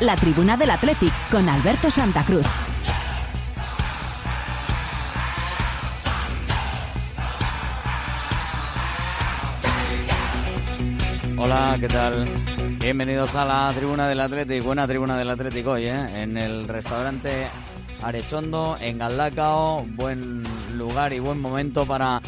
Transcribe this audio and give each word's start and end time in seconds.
La 0.00 0.16
tribuna 0.16 0.56
del 0.56 0.70
Athletic 0.70 1.12
con 1.30 1.46
Alberto 1.46 1.90
Santa 1.90 2.24
Cruz. 2.24 2.46
Hola, 11.36 11.76
¿qué 11.78 11.88
tal? 11.88 12.26
Bienvenidos 12.78 13.34
a 13.34 13.44
la 13.44 13.72
tribuna 13.76 14.08
del 14.08 14.20
Atlético, 14.20 14.64
buena 14.64 14.86
tribuna 14.86 15.18
del 15.18 15.28
Atlético 15.28 15.72
hoy, 15.72 15.86
¿eh? 15.86 16.22
en 16.22 16.38
el 16.38 16.66
restaurante 16.66 17.48
Arechondo, 18.02 18.78
en 18.80 18.96
Galdacao, 18.96 19.84
buen 19.86 20.42
lugar 20.78 21.12
y 21.12 21.18
buen 21.18 21.38
momento 21.42 21.84
para 21.84 22.22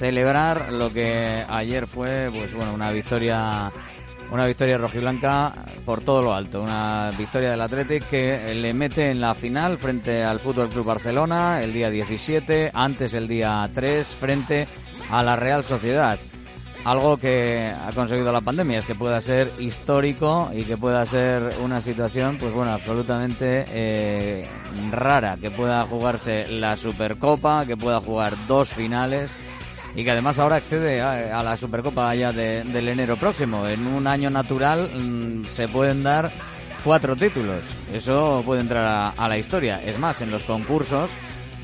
celebrar 0.00 0.72
lo 0.72 0.92
que 0.92 1.44
ayer 1.48 1.86
fue, 1.86 2.28
pues 2.34 2.52
bueno, 2.52 2.74
una 2.74 2.90
victoria, 2.90 3.70
una 4.32 4.46
victoria 4.46 4.78
rojiblanca 4.78 5.52
por 5.84 6.02
todo 6.02 6.22
lo 6.22 6.34
alto, 6.34 6.62
una 6.62 7.10
victoria 7.18 7.50
del 7.50 7.60
Atlético 7.60 8.06
que 8.10 8.54
le 8.54 8.72
mete 8.72 9.10
en 9.10 9.20
la 9.20 9.34
final 9.34 9.76
frente 9.76 10.24
al 10.24 10.40
Fútbol 10.40 10.70
Club 10.70 10.86
Barcelona 10.86 11.60
el 11.60 11.72
día 11.74 11.90
17, 11.90 12.70
antes 12.72 13.12
el 13.12 13.28
día 13.28 13.68
3 13.74 14.06
frente 14.06 14.66
a 15.10 15.22
la 15.22 15.36
Real 15.36 15.62
Sociedad. 15.62 16.18
Algo 16.84 17.16
que 17.16 17.70
ha 17.70 17.92
conseguido 17.92 18.32
la 18.32 18.40
pandemia 18.40 18.78
es 18.78 18.86
que 18.86 18.94
pueda 18.94 19.20
ser 19.20 19.52
histórico 19.60 20.50
y 20.52 20.64
que 20.64 20.76
pueda 20.76 21.04
ser 21.06 21.54
una 21.62 21.80
situación, 21.80 22.38
pues 22.38 22.52
bueno, 22.52 22.72
absolutamente 22.72 23.66
eh, 23.68 24.48
rara, 24.90 25.36
que 25.36 25.50
pueda 25.50 25.84
jugarse 25.84 26.48
la 26.48 26.76
Supercopa, 26.76 27.66
que 27.66 27.76
pueda 27.76 28.00
jugar 28.00 28.34
dos 28.48 28.70
finales 28.70 29.36
y 29.94 30.04
que 30.04 30.10
además 30.10 30.38
ahora 30.38 30.56
accede 30.56 31.00
a, 31.00 31.42
la 31.42 31.56
Supercopa 31.56 32.14
ya 32.14 32.32
de- 32.32 32.64
del 32.64 32.88
enero 32.88 33.16
próximo. 33.16 33.66
En 33.66 33.86
un 33.86 34.06
año 34.06 34.30
natural 34.30 34.90
mm, 34.94 35.44
se 35.46 35.68
pueden 35.68 36.02
dar 36.02 36.30
cuatro 36.84 37.14
títulos. 37.16 37.62
Eso 37.92 38.42
puede 38.44 38.60
entrar 38.62 39.12
a, 39.16 39.28
la 39.28 39.38
historia. 39.38 39.82
Es 39.84 39.98
más, 39.98 40.20
en 40.22 40.30
los 40.30 40.44
concursos 40.44 41.10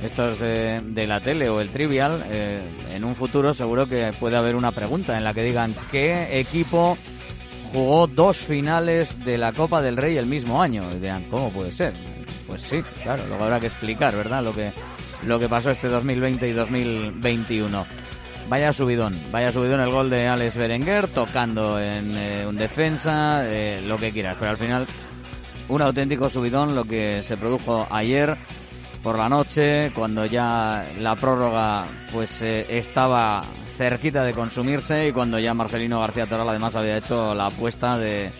estos 0.02 0.38
de 0.38 1.06
la 1.08 1.20
tele 1.20 1.48
o 1.48 1.60
el 1.60 1.70
trivial, 1.70 2.24
eh, 2.30 2.60
en 2.92 3.04
un 3.04 3.16
futuro 3.16 3.52
seguro 3.52 3.88
que 3.88 4.12
puede 4.20 4.36
haber 4.36 4.54
una 4.54 4.70
pregunta 4.70 5.16
en 5.16 5.24
la 5.24 5.34
que 5.34 5.42
digan 5.42 5.74
qué 5.90 6.38
equipo 6.38 6.96
jugó 7.72 8.06
dos 8.06 8.36
finales 8.36 9.24
de 9.24 9.38
la 9.38 9.52
Copa 9.52 9.82
del 9.82 9.96
Rey 9.96 10.16
el 10.16 10.26
mismo 10.26 10.62
año. 10.62 10.88
Y 10.92 10.98
dirán, 10.98 11.24
¿cómo 11.30 11.50
puede 11.50 11.72
ser? 11.72 11.94
Pues 12.46 12.62
sí, 12.62 12.80
claro, 13.02 13.24
luego 13.28 13.44
habrá 13.44 13.58
que 13.60 13.66
explicar, 13.66 14.14
¿verdad? 14.14 14.42
Lo 14.42 14.52
que, 14.52 14.70
lo 15.26 15.38
que 15.38 15.48
pasó 15.48 15.70
este 15.70 15.88
2020 15.88 16.48
y 16.48 16.52
2021. 16.52 17.84
Vaya 18.48 18.72
subidón, 18.72 19.20
vaya 19.30 19.52
subidón 19.52 19.80
el 19.80 19.90
gol 19.90 20.08
de 20.08 20.26
Alex 20.26 20.56
Berenguer, 20.56 21.06
tocando 21.08 21.78
en 21.78 22.16
eh, 22.16 22.46
un 22.48 22.56
defensa, 22.56 23.42
eh, 23.44 23.82
lo 23.86 23.98
que 23.98 24.10
quieras, 24.10 24.36
pero 24.38 24.52
al 24.52 24.56
final 24.56 24.86
un 25.68 25.82
auténtico 25.82 26.30
subidón 26.30 26.74
lo 26.74 26.84
que 26.84 27.22
se 27.22 27.36
produjo 27.36 27.86
ayer 27.90 28.38
por 29.02 29.18
la 29.18 29.28
noche, 29.28 29.92
cuando 29.94 30.24
ya 30.24 30.88
la 30.98 31.14
prórroga 31.14 31.84
pues 32.10 32.40
eh, 32.40 32.64
estaba 32.70 33.42
cerquita 33.76 34.24
de 34.24 34.32
consumirse 34.32 35.08
y 35.08 35.12
cuando 35.12 35.38
ya 35.38 35.52
Marcelino 35.52 36.00
García 36.00 36.26
Toral 36.26 36.48
además 36.48 36.74
había 36.74 36.96
hecho 36.96 37.34
la 37.34 37.46
apuesta 37.48 37.98
de, 37.98 38.30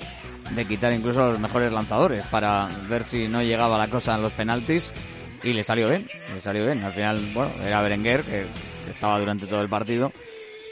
de 0.55 0.65
quitar 0.65 0.91
incluso 0.95 1.23
a 1.23 1.29
los 1.29 1.39
mejores 1.39 1.71
lanzadores 1.71 2.27
para 2.29 2.71
ver 2.89 3.05
si 3.05 3.29
no 3.29 3.43
llegaba 3.43 3.77
la 3.77 3.89
cosa 3.89 4.15
en 4.15 4.23
los 4.23 4.33
penaltis 4.33 4.95
y 5.43 5.53
le 5.53 5.63
salió 5.63 5.89
bien, 5.89 6.07
le 6.35 6.41
salió 6.41 6.65
bien. 6.65 6.83
Al 6.85 6.93
final, 6.93 7.21
bueno, 7.35 7.51
era 7.65 7.83
Berenguer 7.83 8.23
que, 8.23 8.47
estaba 8.91 9.19
durante 9.19 9.47
todo 9.47 9.61
el 9.61 9.69
partido. 9.69 10.11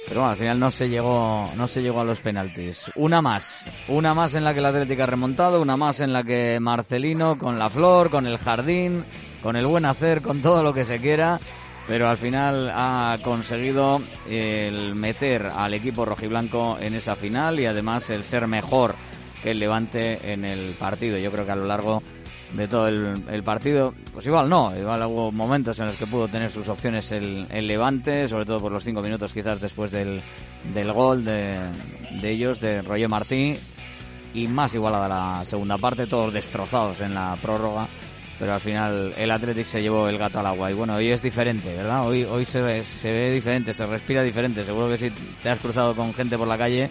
Pero 0.09 0.21
bueno, 0.21 0.31
al 0.31 0.38
final 0.38 0.60
no 0.60 0.71
se 0.71 0.88
llegó, 0.88 1.50
no 1.56 1.66
se 1.66 1.82
llegó 1.82 2.00
a 2.00 2.04
los 2.04 2.21
penaltis. 2.21 2.91
Una 2.94 3.21
más, 3.21 3.65
una 3.88 4.15
más 4.15 4.34
en 4.34 4.44
la 4.44 4.54
que 4.54 4.60
la 4.60 4.69
Atlética 4.69 5.03
ha 5.03 5.06
remontado, 5.06 5.60
una 5.60 5.77
más 5.77 6.00
en 6.00 6.12
la 6.12 6.22
que 6.22 6.59
Marcelino 6.60 7.37
con 7.37 7.59
la 7.59 7.69
flor, 7.69 8.09
con 8.09 8.27
el 8.27 8.38
jardín, 8.38 9.04
con 9.43 9.56
el 9.56 9.66
buen 9.66 9.84
hacer, 9.84 10.22
con 10.22 10.43
todo 10.43 10.62
lo 10.62 10.72
que 10.72 10.84
se 10.84 10.98
quiera, 10.98 11.41
pero 11.88 12.09
al 12.09 12.19
final 12.19 12.71
ha 12.72 13.19
conseguido 13.22 14.00
el 14.31 14.94
meter 14.94 15.47
al 15.47 15.75
equipo 15.75 16.04
rojiblanco 16.04 16.78
en 16.81 16.94
esa 16.94 17.16
final 17.16 17.59
y 17.59 17.66
además 17.66 18.09
el 18.10 18.22
ser 18.22 18.47
mejor 18.47 18.94
que 19.43 19.50
el 19.50 19.59
Levante 19.59 20.33
en 20.33 20.44
el 20.44 20.75
partido. 20.78 21.19
Yo 21.19 21.33
creo 21.33 21.47
que 21.47 21.53
a 21.53 21.56
lo 21.56 21.66
largo 21.66 22.03
de 22.56 22.69
todo 22.69 22.89
el, 22.89 23.43
partido, 23.43 23.93
pues 24.12 24.27
igual 24.27 24.49
no, 24.49 24.72
igual 24.77 25.03
hubo 25.05 25.31
momentos 25.31 25.78
en 25.78 25.87
los 25.87 25.97
que 25.97 26.06
pudo 26.06 26.27
tener 26.27 26.50
sus 26.50 26.69
opciones 26.69 27.12
el, 27.12 27.47
el 27.50 27.67
Levante, 27.67 28.28
sobre 28.28 28.47
todo 28.47 28.61
por 28.61 28.72
los 28.72 28.83
cinco 28.83 29.03
minutos 29.03 29.33
quizás 29.33 29.61
después 29.61 29.91
del, 29.91 30.21
del 30.72 30.93
gol 30.93 31.25
de, 31.25 31.59
de 32.22 32.31
ellos, 32.31 32.61
de 32.61 32.83
Roger 32.83 33.09
Martí, 33.09 33.59
y 34.34 34.49
más 34.49 34.75
igualada 34.75 35.09
la 35.09 35.45
segunda 35.45 35.77
parte, 35.78 36.06
todos 36.06 36.33
destrozados 36.33 37.00
en 37.00 37.15
la 37.15 37.37
prórroga, 37.41 37.87
pero 38.39 38.55
al 38.55 38.61
final 38.61 39.15
el 39.16 39.31
Athletic 39.31 39.66
se 39.66 39.83
llevó 39.83 40.09
el 40.09 40.19
gato 40.19 40.41
al 40.41 40.47
agua 40.47 40.71
y 40.71 40.75
bueno, 40.75 40.95
hoy 40.97 41.11
es 41.11 41.22
diferente, 41.22 41.75
¿verdad? 41.75 42.06
Hoy, 42.06 42.25
hoy 42.25 42.45
se, 42.45 42.84
se 42.84 43.12
ve 43.12 43.31
diferente, 43.33 43.72
se 43.72 43.87
respira 43.87 44.22
diferente, 44.22 44.65
seguro 44.65 44.89
que 44.89 44.99
si 44.99 45.11
te 45.43 45.50
has 45.50 45.59
cruzado 45.59 45.95
con 45.95 46.12
gente 46.12 46.37
por 46.37 46.49
la 46.49 46.59
calle, 46.59 46.91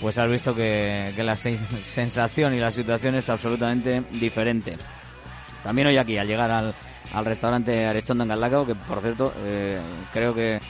pues 0.00 0.18
has 0.18 0.30
visto 0.30 0.54
que, 0.54 1.12
que 1.14 1.22
la 1.22 1.34
sen- 1.34 1.58
sensación 1.84 2.54
y 2.54 2.58
la 2.58 2.72
situación 2.72 3.14
es 3.16 3.28
absolutamente 3.28 4.02
diferente. 4.12 4.76
También 5.62 5.88
hoy 5.88 5.98
aquí, 5.98 6.16
al 6.16 6.26
llegar 6.26 6.50
al, 6.50 6.74
al 7.12 7.24
restaurante 7.24 7.86
Arechondo 7.86 8.24
en 8.24 8.28
Galdacao, 8.28 8.66
que 8.66 8.74
por 8.74 9.00
cierto, 9.00 9.32
eh, 9.44 9.80
creo 10.12 10.34
que 10.34 10.60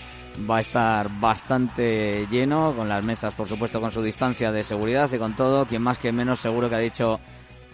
va 0.49 0.59
a 0.59 0.61
estar 0.61 1.09
bastante 1.21 2.27
lleno, 2.31 2.73
con 2.75 2.89
las 2.89 3.05
mesas, 3.05 3.35
por 3.35 3.49
supuesto, 3.49 3.81
con 3.81 3.91
su 3.91 4.03
distancia 4.03 4.53
de 4.53 4.63
seguridad 4.63 5.11
y 5.13 5.19
con 5.19 5.35
todo. 5.35 5.67
Quien 5.67 5.83
más, 5.83 5.99
quien 5.99 6.17
menos, 6.17 6.39
seguro 6.39 6.69
que 6.69 6.77
ha 6.77 6.79
dicho 6.79 7.21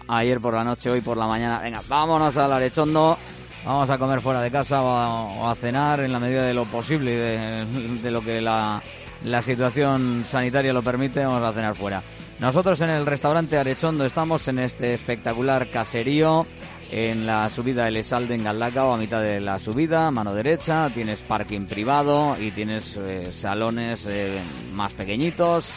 ayer 0.09 0.41
por 0.41 0.55
la 0.55 0.65
noche, 0.65 0.91
hoy 0.91 1.01
por 1.01 1.17
la 1.17 1.27
mañana, 1.27 1.61
venga, 1.61 1.83
vámonos 1.89 2.37
al 2.37 2.53
Arechondo, 2.53 3.19
vamos 3.65 3.91
a 3.91 3.99
comer 3.99 4.21
fuera 4.21 4.41
de 4.41 4.51
casa 4.51 4.83
o 4.83 5.49
a 5.49 5.55
cenar 5.55 6.01
en 6.01 6.13
la 6.13 6.21
medida 6.21 6.43
de 6.45 6.55
lo 6.55 6.65
posible 6.65 7.13
y 7.13 7.17
de, 7.17 8.01
de 8.03 8.11
lo 8.11 8.21
que 8.21 8.41
la, 8.41 8.81
la 9.25 9.43
situación 9.43 10.25
sanitaria 10.25 10.73
lo 10.73 10.83
permite, 10.83 11.25
vamos 11.25 11.43
a 11.43 11.53
cenar 11.53 11.75
fuera. 11.75 12.03
Nosotros 12.39 12.81
en 12.83 12.91
el 12.91 13.07
restaurante 13.07 13.59
Arechondo 13.59 14.05
estamos 14.05 14.47
en 14.49 14.61
este 14.61 14.95
espectacular 14.95 15.67
caserío 15.69 16.47
en 16.91 17.27
la 17.27 17.49
subida 17.51 17.85
del 17.85 17.97
Esalde 17.97 18.35
en 18.35 18.45
Galdacao, 18.45 18.95
a 18.95 18.97
mitad 18.97 19.21
de 19.21 19.41
la 19.41 19.59
subida, 19.59 20.11
mano 20.11 20.35
derecha, 20.35 20.91
tienes 20.93 21.21
parking 21.21 21.67
privado 21.67 22.37
y 22.41 22.51
tienes 22.51 22.97
eh, 22.97 23.33
salones 23.33 24.07
eh, 24.07 24.41
más 24.73 24.93
pequeñitos, 24.93 25.69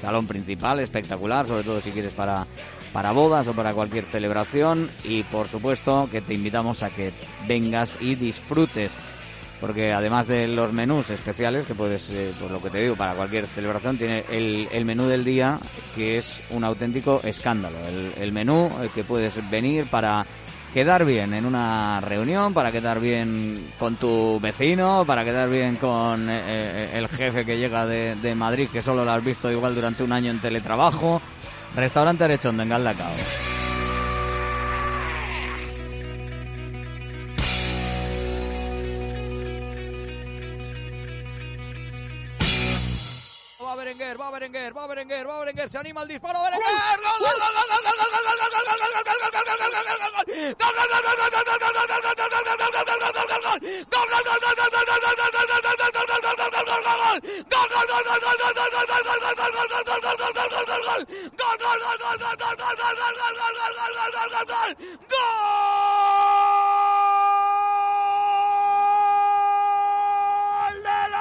salón 0.00 0.26
principal 0.26 0.80
espectacular, 0.80 1.46
sobre 1.46 1.64
todo 1.64 1.80
si 1.80 1.90
quieres 1.90 2.12
para, 2.12 2.46
para 2.92 3.12
bodas 3.12 3.46
o 3.48 3.54
para 3.54 3.72
cualquier 3.72 4.04
celebración 4.04 4.88
y 5.04 5.22
por 5.24 5.48
supuesto 5.48 6.08
que 6.10 6.20
te 6.20 6.34
invitamos 6.34 6.82
a 6.82 6.90
que 6.90 7.12
vengas 7.46 7.98
y 8.00 8.14
disfrutes 8.14 8.92
porque 9.60 9.92
además 9.92 10.28
de 10.28 10.46
los 10.46 10.72
menús 10.72 11.10
especiales, 11.10 11.66
que 11.66 11.74
puedes, 11.74 12.10
eh, 12.10 12.32
por 12.40 12.50
lo 12.50 12.62
que 12.62 12.70
te 12.70 12.82
digo, 12.82 12.96
para 12.96 13.14
cualquier 13.14 13.46
celebración, 13.46 13.98
tiene 13.98 14.24
el, 14.30 14.68
el 14.70 14.84
menú 14.84 15.06
del 15.06 15.24
día, 15.24 15.58
que 15.94 16.18
es 16.18 16.40
un 16.50 16.64
auténtico 16.64 17.20
escándalo. 17.24 17.76
El, 18.20 18.32
menú 18.32 18.70
que 18.94 19.02
puedes 19.02 19.50
venir 19.50 19.86
para 19.86 20.26
quedar 20.72 21.04
bien 21.04 21.34
en 21.34 21.46
una 21.46 22.00
reunión, 22.00 22.54
para 22.54 22.72
quedar 22.72 23.00
bien 23.00 23.72
con 23.78 23.96
tu 23.96 24.38
vecino, 24.40 25.04
para 25.06 25.24
quedar 25.24 25.48
bien 25.48 25.76
con 25.76 26.28
eh, 26.28 26.40
eh, 26.46 26.90
el 26.94 27.08
jefe 27.08 27.44
que 27.44 27.58
llega 27.58 27.86
de, 27.86 28.16
de 28.16 28.34
Madrid, 28.34 28.68
que 28.72 28.82
solo 28.82 29.04
lo 29.04 29.12
has 29.12 29.24
visto 29.24 29.50
igual 29.50 29.74
durante 29.74 30.02
un 30.02 30.12
año 30.12 30.30
en 30.30 30.40
teletrabajo. 30.40 31.20
Restaurante 31.74 32.24
Arechondo 32.24 32.62
en 32.62 32.68
Galdacao. 32.68 33.12
Va 44.28 44.38
Berenguer, 44.38 44.72
va 44.74 44.86
Berenguer, 44.86 45.26
va 45.26 45.38
Berenguer, 45.40 45.68
se 45.70 45.78
anima 45.78 46.02
el 46.02 46.08
disparo, 46.08 46.42
Berenguer, 46.42 47.00
gol, 47.00 47.18
gol, 47.18 47.38
gol, 47.38 47.52
gol, 47.56 47.82
gol, 47.84 47.96
gol, 47.96 48.18
gol, 48.18 48.36
gol, 48.36 48.58
gol, 48.58 48.74
gol, 48.74 49.08
del 65.08 66.47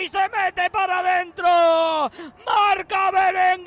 y 0.00 0.08
se 0.08 0.28
mete 0.28 0.68
para 0.70 0.98
adentro. 0.98 2.10
Marca 2.46 3.10
Berenguer. 3.10 3.64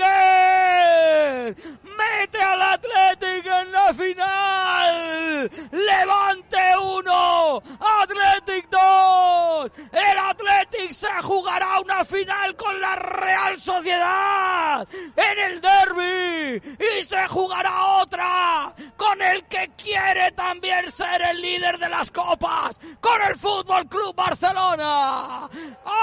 Mete 1.83 2.41
al 2.41 2.61
Atlético 2.61 3.49
en 3.61 3.71
la 3.71 3.93
final. 3.93 5.49
Levante 5.71 6.57
uno. 6.81 7.61
Athletic 7.79 8.69
2. 8.69 9.71
El 9.91 10.17
Athletic 10.17 10.91
se 10.91 11.21
jugará 11.21 11.79
una 11.79 12.03
final 12.03 12.55
con 12.55 12.79
la 12.81 12.95
Real 12.95 13.59
Sociedad 13.59 14.87
en 15.15 15.39
el 15.51 15.61
derby 15.61 16.61
y 16.99 17.03
se 17.03 17.27
jugará 17.27 17.85
otra 18.01 18.73
con 19.07 19.21
el 19.21 19.45
que 19.45 19.71
quiere 19.77 20.31
también 20.33 20.91
ser 20.91 21.21
el 21.21 21.41
líder 21.41 21.77
de 21.77 21.87
las 21.87 22.11
copas, 22.11 22.77
con 22.99 23.21
el 23.21 23.35
Fútbol 23.37 23.87
Club 23.87 24.13
Barcelona. 24.13 25.49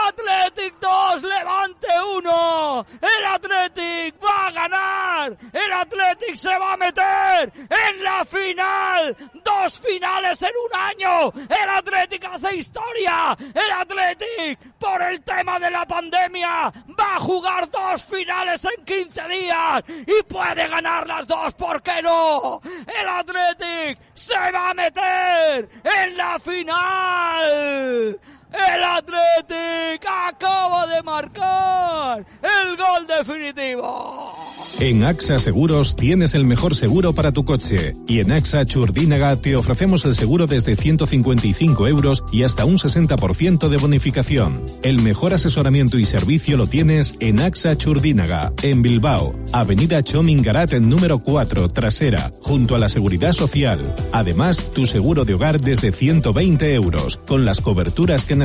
Athletic 0.09 0.79
2, 0.81 1.23
Levante 1.23 1.89
1. 2.17 2.87
El 3.03 3.25
Athletic 3.27 4.15
va 4.25 4.47
a 4.47 4.51
ganar. 4.53 5.37
El 5.53 5.73
Athletic 5.73 6.37
se 6.37 6.59
va 6.59 6.73
a 6.73 6.77
meter 6.77 7.53
en 7.69 8.03
la 8.03 8.25
final. 8.25 9.17
Dos 9.45 9.81
finales 9.81 10.43
en 10.43 10.53
un 10.65 10.81
año. 10.81 11.33
El 11.49 11.69
Athletic 11.69 12.25
hace 12.25 12.57
historia. 12.57 13.37
El 13.39 13.71
Athletic, 13.73 14.59
por 14.79 15.03
el 15.03 15.23
tema 15.23 15.59
de 15.59 15.71
la 15.71 15.87
pandemia, 15.87 16.73
va 16.99 17.17
a 17.17 17.21
jugar 17.21 17.71
dos 17.71 18.05
finales 18.05 18.65
en 18.65 18.85
15 18.85 19.29
días 19.29 19.85
y 19.89 20.23
puede 20.23 20.69
ganar 20.69 21.07
las 21.07 21.27
dos, 21.27 21.53
¿por 21.55 21.83
qué 21.83 22.01
no? 22.03 22.61
El 23.01 23.09
Athletic 23.09 23.99
se 24.15 24.35
va 24.35 24.71
a 24.71 24.75
meter 24.75 25.69
en 25.83 26.17
la 26.17 26.39
final. 26.39 28.21
El 28.55 28.85
Athletic 28.85 30.07
acaba 30.07 30.87
de 30.87 31.03
marcar 31.03 32.25
el 32.41 32.77
gol 32.77 33.07
definitivo. 33.07 34.33
En 34.79 35.05
AXA 35.05 35.39
Seguros 35.39 35.97
tienes 35.97 36.35
el 36.35 36.45
mejor 36.45 36.75
seguro 36.75 37.13
para 37.13 37.33
tu 37.33 37.45
coche 37.45 37.97
y 38.07 38.21
en 38.21 38.33
AXA 38.33 38.65
Churdínaga 38.65 39.37
te 39.37 39.57
ofrecemos 39.57 40.05
el 40.05 40.15
seguro 40.15 40.47
desde 40.47 40.77
155 40.77 41.89
euros 41.89 42.25
y 42.33 42.45
hasta 42.45 42.65
un 42.65 42.77
60% 42.77 43.69
de 43.69 43.77
bonificación. 43.77 44.65
El 44.83 45.01
mejor 45.01 45.33
asesoramiento 45.33 45.99
y 45.99 46.07
servicio 46.07 46.57
lo 46.57 46.67
tienes 46.67 47.17
en 47.21 47.41
AXA 47.41 47.77
Churdínaga, 47.77 48.53
en 48.63 48.83
Bilbao, 48.83 49.35
Avenida 49.53 50.03
Chomingarat 50.03 50.73
en 50.73 50.89
número 50.89 51.19
4, 51.21 51.71
trasera, 51.71 52.33
junto 52.41 52.75
a 52.75 52.79
la 52.79 52.89
Seguridad 52.89 53.33
Social. 53.33 53.95
Además, 54.13 54.71
tu 54.73 54.87
seguro 54.87 55.25
de 55.25 55.35
hogar 55.35 55.61
desde 55.61 55.93
120 55.93 56.75
euros, 56.75 57.19
con 57.27 57.45
las 57.45 57.61
coberturas 57.61 58.25
que 58.25 58.37
necesitas. 58.37 58.44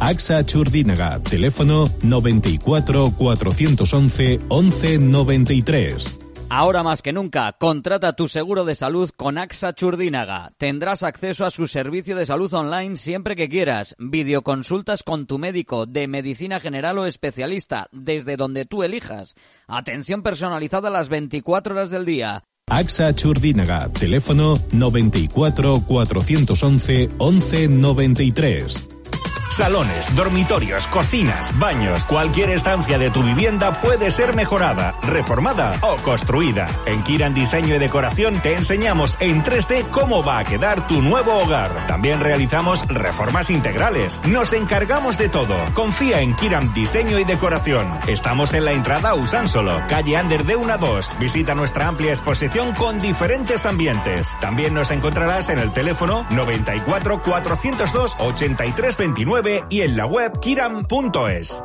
AXA 0.00 0.44
Churdínaga, 0.44 1.20
teléfono 1.20 1.88
94 2.02 3.12
411 3.16 4.40
1193. 4.48 6.18
Ahora 6.54 6.82
más 6.82 7.00
que 7.00 7.14
nunca, 7.14 7.52
contrata 7.52 8.12
tu 8.12 8.28
seguro 8.28 8.66
de 8.66 8.74
salud 8.74 9.08
con 9.16 9.38
AXA 9.38 9.72
Churdínaga. 9.72 10.52
Tendrás 10.58 11.02
acceso 11.02 11.46
a 11.46 11.50
su 11.50 11.66
servicio 11.66 12.14
de 12.14 12.26
salud 12.26 12.52
online 12.52 12.98
siempre 12.98 13.36
que 13.36 13.48
quieras. 13.48 13.96
Videoconsultas 13.98 15.02
con 15.02 15.26
tu 15.26 15.38
médico 15.38 15.86
de 15.86 16.08
medicina 16.08 16.60
general 16.60 16.98
o 16.98 17.06
especialista, 17.06 17.86
desde 17.90 18.36
donde 18.36 18.66
tú 18.66 18.82
elijas. 18.82 19.34
Atención 19.66 20.22
personalizada 20.22 20.90
las 20.90 21.08
24 21.08 21.74
horas 21.74 21.90
del 21.90 22.04
día. 22.04 22.44
AXA 22.68 23.14
Churdínaga, 23.14 23.88
teléfono 23.88 24.58
94 24.72 25.84
411 25.86 27.08
1193. 27.18 29.01
Salones, 29.52 30.16
dormitorios, 30.16 30.86
cocinas, 30.86 31.58
baños, 31.58 32.06
cualquier 32.06 32.48
estancia 32.48 32.96
de 32.96 33.10
tu 33.10 33.22
vivienda 33.22 33.82
puede 33.82 34.10
ser 34.10 34.34
mejorada, 34.34 34.94
reformada 35.02 35.76
o 35.82 35.96
construida. 35.96 36.66
En 36.86 37.02
Kiran 37.02 37.34
Diseño 37.34 37.74
y 37.74 37.78
Decoración 37.78 38.40
te 38.40 38.54
enseñamos 38.54 39.18
en 39.20 39.44
3D 39.44 39.90
cómo 39.90 40.24
va 40.24 40.38
a 40.38 40.44
quedar 40.44 40.86
tu 40.86 41.02
nuevo 41.02 41.34
hogar. 41.34 41.86
También 41.86 42.20
realizamos 42.20 42.86
reformas 42.88 43.50
integrales. 43.50 44.22
Nos 44.26 44.54
encargamos 44.54 45.18
de 45.18 45.28
todo. 45.28 45.54
Confía 45.74 46.22
en 46.22 46.34
Kiran 46.34 46.72
Diseño 46.72 47.18
y 47.18 47.24
Decoración. 47.24 47.86
Estamos 48.06 48.54
en 48.54 48.64
la 48.64 48.72
entrada 48.72 49.14
Usánsolo, 49.14 49.78
calle 49.86 50.16
Ander 50.16 50.44
de 50.44 50.56
1 50.56 50.72
a 50.72 50.78
2. 50.78 51.18
Visita 51.20 51.54
nuestra 51.54 51.88
amplia 51.88 52.12
exposición 52.12 52.72
con 52.72 53.00
diferentes 53.00 53.66
ambientes. 53.66 54.34
También 54.40 54.72
nos 54.72 54.90
encontrarás 54.90 55.50
en 55.50 55.58
el 55.58 55.72
teléfono 55.72 56.24
94 56.30 57.22
402 57.22 58.16
83 58.18 58.96
29 58.96 59.41
y 59.70 59.82
en 59.82 59.96
la 59.96 60.06
web 60.06 60.38
kiram.es. 60.40 61.62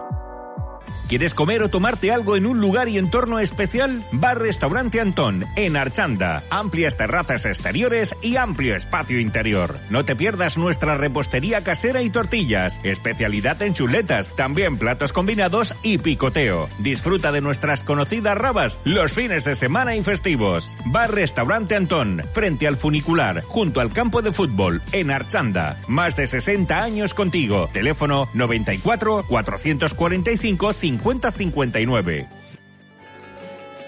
¿Quieres 1.08 1.34
comer 1.34 1.64
o 1.64 1.70
tomarte 1.70 2.12
algo 2.12 2.36
en 2.36 2.46
un 2.46 2.60
lugar 2.60 2.90
y 2.90 2.98
entorno 2.98 3.40
especial? 3.40 4.04
Bar 4.12 4.40
Restaurante 4.40 5.00
Antón, 5.00 5.46
en 5.56 5.78
Archanda. 5.78 6.44
Amplias 6.50 6.98
terrazas 6.98 7.46
exteriores 7.46 8.14
y 8.22 8.36
amplio 8.36 8.76
espacio 8.76 9.18
interior. 9.18 9.80
No 9.90 10.04
te 10.04 10.18
pierdas 10.18 10.58
nuestra 10.58 10.98
repostería 10.98 11.64
casera 11.64 12.02
y 12.02 12.10
tortillas. 12.10 12.82
Especialidad 12.84 13.62
en 13.62 13.74
chuletas, 13.74 14.36
también 14.36 14.78
platos 14.78 15.14
combinados 15.14 15.76
y 15.82 15.98
picoteo. 15.98 16.68
Disfruta 16.80 17.32
de 17.32 17.40
nuestras 17.40 17.84
conocidas 17.84 18.38
rabas 18.38 18.78
los 18.84 19.14
fines 19.14 19.46
de 19.46 19.56
semana 19.56 19.96
y 19.96 20.04
festivos. 20.04 20.70
Bar 20.88 21.14
Restaurante 21.14 21.78
Antón, 21.78 22.22
frente 22.34 22.68
al 22.68 22.76
funicular, 22.76 23.44
junto 23.44 23.80
al 23.80 23.94
campo 23.94 24.22
de 24.22 24.34
fútbol, 24.34 24.82
en 24.92 25.12
Archanda. 25.12 25.80
Más 25.88 26.18
de 26.18 26.28
60 26.28 26.84
años 26.84 27.14
contigo. 27.14 27.70
Teléfono 27.72 28.28
94 28.34 29.26
445 29.26 30.74
5059. 31.00 32.38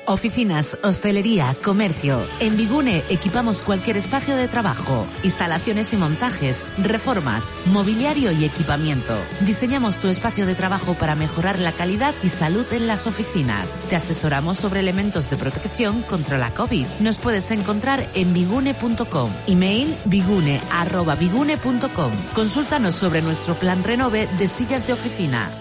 Oficinas, 0.09 0.77
hostelería, 0.81 1.53
comercio. 1.63 2.19
En 2.39 2.57
Bigune 2.57 3.03
equipamos 3.11 3.61
cualquier 3.61 3.95
espacio 3.95 4.35
de 4.35 4.47
trabajo, 4.47 5.05
instalaciones 5.21 5.93
y 5.93 5.97
montajes, 5.97 6.65
reformas, 6.79 7.55
mobiliario 7.65 8.31
y 8.31 8.43
equipamiento. 8.43 9.15
Diseñamos 9.41 9.97
tu 9.97 10.07
espacio 10.07 10.47
de 10.47 10.55
trabajo 10.55 10.95
para 10.95 11.13
mejorar 11.13 11.59
la 11.59 11.73
calidad 11.73 12.15
y 12.23 12.29
salud 12.29 12.65
en 12.71 12.87
las 12.87 13.05
oficinas. 13.05 13.79
Te 13.87 13.95
asesoramos 13.95 14.57
sobre 14.57 14.79
elementos 14.79 15.29
de 15.29 15.37
protección 15.37 16.01
contra 16.01 16.39
la 16.39 16.49
COVID. 16.55 16.87
Nos 17.01 17.19
puedes 17.19 17.51
encontrar 17.51 18.03
en 18.15 18.33
bigune.com. 18.33 19.31
Email 19.45 19.95
bigune@bigune.com. 20.05 22.11
Consúltanos 22.33 22.95
sobre 22.95 23.21
nuestro 23.21 23.53
plan 23.53 23.83
renove 23.83 24.27
de 24.39 24.47
sillas 24.47 24.87
de 24.87 24.93
oficina. 24.93 25.51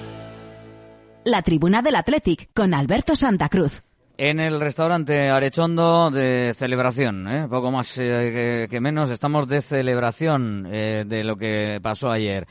La 1.24 1.42
tribuna 1.42 1.82
del 1.82 1.96
Athletic 1.96 2.50
con 2.54 2.74
Alberto 2.74 3.14
Santa 3.14 3.48
Cruz. 3.48 3.82
En 4.16 4.40
el 4.40 4.60
restaurante 4.60 5.30
Arechondo 5.30 6.10
de 6.10 6.52
celebración, 6.54 7.28
¿eh? 7.28 7.46
poco 7.48 7.70
más 7.70 7.96
eh, 7.98 8.30
que, 8.32 8.66
que, 8.68 8.80
menos, 8.80 9.10
estamos 9.10 9.46
de 9.46 9.60
celebración 9.60 10.66
eh, 10.70 11.04
de 11.06 11.22
lo 11.22 11.36
que 11.36 11.78
pasó 11.82 12.10
ayer. 12.10 12.46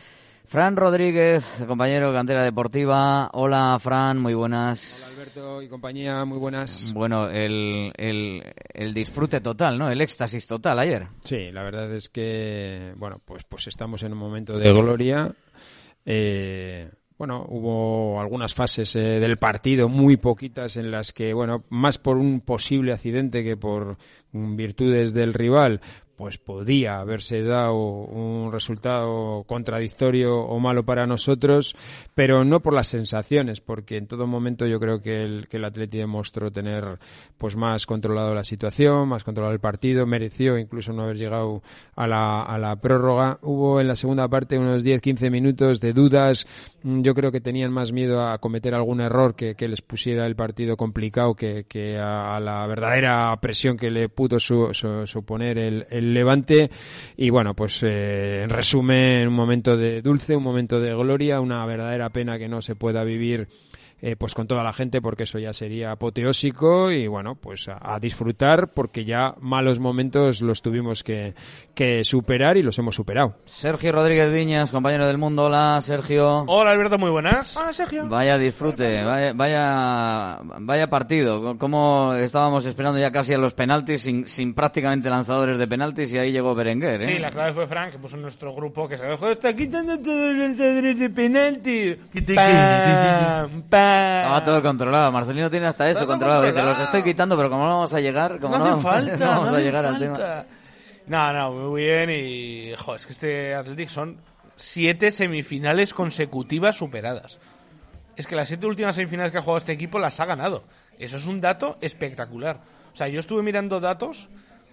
Fran 0.46 0.78
Rodríguez, 0.78 1.66
compañero 1.68 2.08
de 2.08 2.14
Cantera 2.14 2.44
Deportiva. 2.44 3.30
Hola, 3.34 3.78
Fran, 3.80 4.18
muy 4.18 4.34
buenas. 4.34 5.04
Hola, 5.04 5.14
Alberto 5.14 5.62
y 5.62 5.68
compañía, 5.68 6.24
muy 6.24 6.38
buenas. 6.38 6.94
Bueno, 6.94 7.28
el, 7.28 7.92
el, 7.98 8.42
el 8.74 8.94
disfrute 8.94 9.42
total, 9.42 9.78
¿no? 9.78 9.90
El 9.90 10.00
éxtasis 10.00 10.48
total 10.48 10.80
ayer. 10.80 11.08
Sí, 11.20 11.52
la 11.52 11.64
verdad 11.64 11.94
es 11.94 12.08
que, 12.08 12.94
bueno, 12.96 13.20
pues, 13.26 13.44
pues 13.44 13.68
estamos 13.68 14.04
en 14.04 14.14
un 14.14 14.20
momento 14.20 14.58
de 14.58 14.72
gloria. 14.72 15.34
Eh, 16.06 16.90
bueno, 17.18 17.46
hubo 17.50 18.22
algunas 18.22 18.54
fases 18.54 18.96
eh, 18.96 19.20
del 19.20 19.38
partido, 19.38 19.90
muy 19.90 20.18
poquitas, 20.18 20.78
en 20.78 20.92
las 20.92 21.14
que, 21.14 21.34
bueno, 21.34 21.64
más 21.70 21.98
por 21.98 22.18
un 22.18 22.42
posible 22.42 22.94
accidente 22.94 23.44
que 23.44 23.58
por 23.58 23.98
virtudes 24.56 25.14
del 25.14 25.34
rival, 25.34 25.82
pues 26.18 26.40
podía 26.40 27.00
haberse 27.00 27.44
dado 27.44 27.76
un 27.76 28.52
resultado 28.52 29.44
contradictorio 29.44 30.40
o 30.40 30.60
malo 30.60 30.84
para 30.84 31.06
nosotros, 31.06 31.76
pero 32.16 32.44
no 32.44 32.60
por 32.60 32.74
las 32.74 32.88
sensaciones, 32.88 33.62
porque 33.62 33.98
en 33.98 34.08
todo 34.08 34.26
momento 34.26 34.66
yo 34.66 34.80
creo 34.80 35.00
que 35.00 35.22
el, 35.22 35.48
que 35.48 35.58
el 35.58 35.66
Atleti 35.66 36.00
demostró 36.00 36.52
tener 36.52 36.98
pues 37.38 37.56
más 37.56 37.86
controlado 37.86 38.34
la 38.34 38.44
situación, 38.44 39.08
más 39.08 39.24
controlado 39.24 39.54
el 39.54 39.60
partido, 39.60 40.08
mereció 40.08 40.58
incluso 40.58 40.92
no 40.92 41.04
haber 41.04 41.18
llegado 41.18 41.62
a 41.96 42.08
la, 42.08 42.42
a 42.42 42.58
la 42.58 42.76
prórroga. 42.78 43.38
Hubo 43.44 43.80
en 43.80 43.88
la 43.88 43.96
segunda 43.96 44.28
parte 44.28 44.58
unos 44.58 44.84
10-15 44.84 45.30
minutos 45.30 45.80
de 45.80 45.94
dudas, 45.94 46.48
yo 46.82 47.14
creo 47.14 47.32
que 47.32 47.42
tenían 47.42 47.72
más 47.72 47.92
miedo 47.92 48.26
a 48.26 48.40
cometer 48.40 48.74
algún 48.74 49.02
error 49.02 49.36
que, 49.36 49.56
les 49.68 49.82
pusiera 49.82 50.26
el 50.26 50.36
partido 50.36 50.78
complicado 50.78 51.36
que, 51.36 51.66
que 51.68 52.00
a, 52.00 52.40
la 52.40 52.66
verdadera 52.66 53.38
presión 53.40 53.78
que 53.78 53.92
le 53.92 54.10
pudo 54.10 54.27
su, 54.40 54.74
suponer 55.06 55.58
el, 55.58 55.86
el 55.90 56.14
Levante. 56.14 56.70
Y 57.16 57.30
bueno, 57.30 57.56
pues 57.56 57.82
eh, 57.84 58.44
en 58.44 58.50
resumen, 58.50 59.28
un 59.28 59.34
momento 59.34 59.78
de 59.78 60.02
dulce, 60.02 60.36
un 60.36 60.44
momento 60.44 60.80
de 60.80 60.94
gloria, 60.94 61.42
una 61.42 61.66
verdadera 61.66 62.10
pena 62.10 62.38
que 62.38 62.48
no 62.48 62.62
se 62.62 62.76
pueda 62.76 63.04
vivir 63.04 63.48
eh, 64.02 64.16
pues 64.16 64.36
con 64.36 64.48
toda 64.48 64.64
la 64.64 64.74
gente 64.74 65.02
porque 65.02 65.24
eso 65.24 65.40
ya 65.40 65.54
sería 65.54 65.92
apoteósico 65.92 66.92
y 66.92 67.08
bueno 67.08 67.36
pues 67.36 67.68
a, 67.68 68.00
disfrutar 68.00 68.70
porque 68.74 69.06
ya 69.06 69.34
malos 69.42 69.80
momentos 69.80 70.42
los 70.42 70.62
tuvimos 70.62 71.04
que, 71.04 71.34
que, 71.74 72.04
superar 72.04 72.58
y 72.58 72.62
los 72.62 72.78
hemos 72.78 72.96
superado. 72.96 73.36
Sergio 73.46 73.92
Rodríguez 73.92 74.32
Viñas, 74.32 74.72
compañero 74.72 75.08
del 75.08 75.18
mundo, 75.18 75.46
hola 75.46 75.80
Sergio. 75.82 76.44
Hola 76.48 76.72
Alberto, 76.72 77.00
muy 77.00 77.10
buenas. 77.10 77.58
Hola 77.58 77.74
Sergio. 77.74 78.08
Vaya 78.08 78.38
disfrute, 78.38 79.04
vaya, 79.04 79.34
vaya, 79.34 80.40
vaya 80.60 80.88
partido, 80.90 81.58
como 81.58 82.14
estábamos 82.14 82.66
esperando 82.66 83.00
ya 83.00 83.12
casi 83.12 83.34
a 83.34 83.38
los 83.38 83.54
penaltis 83.56 84.02
sin, 84.02 84.28
sin 84.28 84.54
prácticamente 84.54 85.10
lanzadores 85.10 85.58
de 85.58 85.68
penaltis 85.68 86.14
y 86.14 86.20
ahí 86.20 86.32
llegó 86.32 86.54
Berenguer. 86.54 87.02
¿eh? 87.02 87.06
Sí, 87.06 87.18
la 87.18 87.32
clave 87.32 87.54
fue 87.54 87.68
Frank 87.68 87.94
que 87.94 87.98
puso 87.98 88.16
en 88.16 88.22
nuestro 88.22 88.54
grupo 88.54 88.88
que 88.88 88.98
se 88.98 89.06
dejó 89.06 89.30
está 89.30 89.56
quitando 89.56 89.98
todos 89.98 90.30
los 90.30 90.38
lanzadores 90.38 91.00
de 91.00 91.10
penaltis. 91.10 91.98
¡Pam! 92.36 93.64
¡Pam! 93.70 93.87
Estaba 93.88 94.44
todo 94.44 94.62
controlado. 94.62 95.12
Marcelino 95.12 95.50
tiene 95.50 95.68
hasta 95.68 95.90
eso 95.90 96.06
controlado. 96.06 96.44
Dice, 96.44 96.62
los 96.62 96.80
estoy 96.80 97.04
quitando, 97.04 97.36
pero 97.38 97.50
como 97.50 97.64
no 97.66 97.70
vamos 97.76 97.94
a 97.94 98.00
llegar, 98.00 98.40
como 98.40 98.58
no, 98.58 98.66
no, 98.66 98.74
hace 98.74 98.82
falta, 98.84 99.18
no 99.26 99.26
vamos 99.28 99.46
no 99.46 99.50
a 99.50 99.56
hace 99.56 99.64
llegar 99.64 99.86
al 99.86 99.98
falta. 99.98 100.44
tema. 100.44 100.58
No, 101.08 101.34
no, 101.34 101.70
muy 101.70 101.82
bien. 101.84 102.10
Y, 102.10 102.74
jo, 102.78 102.96
es 102.96 103.06
que 103.06 103.14
este 103.14 103.56
Athletic 103.56 103.90
son 103.90 104.18
siete 104.56 105.12
semifinales 105.12 105.94
consecutivas 105.94 106.76
superadas. 106.76 107.40
Es 108.16 108.28
que 108.28 108.36
las 108.36 108.48
siete 108.48 108.66
últimas 108.66 108.96
semifinales 108.96 109.32
que 109.32 109.38
ha 109.38 109.42
jugado 109.42 109.60
este 109.60 109.74
equipo 109.74 110.00
las 110.00 110.20
ha 110.20 110.26
ganado. 110.26 110.64
Eso 111.00 111.18
es 111.18 111.28
un 111.28 111.40
dato 111.40 111.76
espectacular. 111.82 112.60
O 112.94 112.96
sea, 112.98 113.08
yo 113.08 113.20
estuve 113.20 113.44
mirando 113.44 113.80
datos 113.80 114.30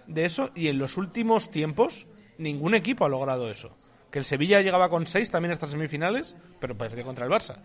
de 0.07 0.25
eso 0.25 0.49
y 0.55 0.67
en 0.67 0.79
los 0.79 0.97
últimos 0.97 1.51
tiempos 1.51 2.07
ningún 2.37 2.73
equipo 2.73 3.05
ha 3.05 3.09
logrado 3.09 3.49
eso. 3.49 3.69
Que 4.11 4.19
el 4.19 4.25
Sevilla 4.25 4.61
llegaba 4.61 4.89
con 4.89 5.05
seis 5.05 5.29
también 5.29 5.51
a 5.51 5.53
estas 5.53 5.71
semifinales, 5.71 6.35
pero 6.59 6.75
perdió 6.75 7.03
contra 7.05 7.25
el 7.25 7.31
Barça. 7.31 7.57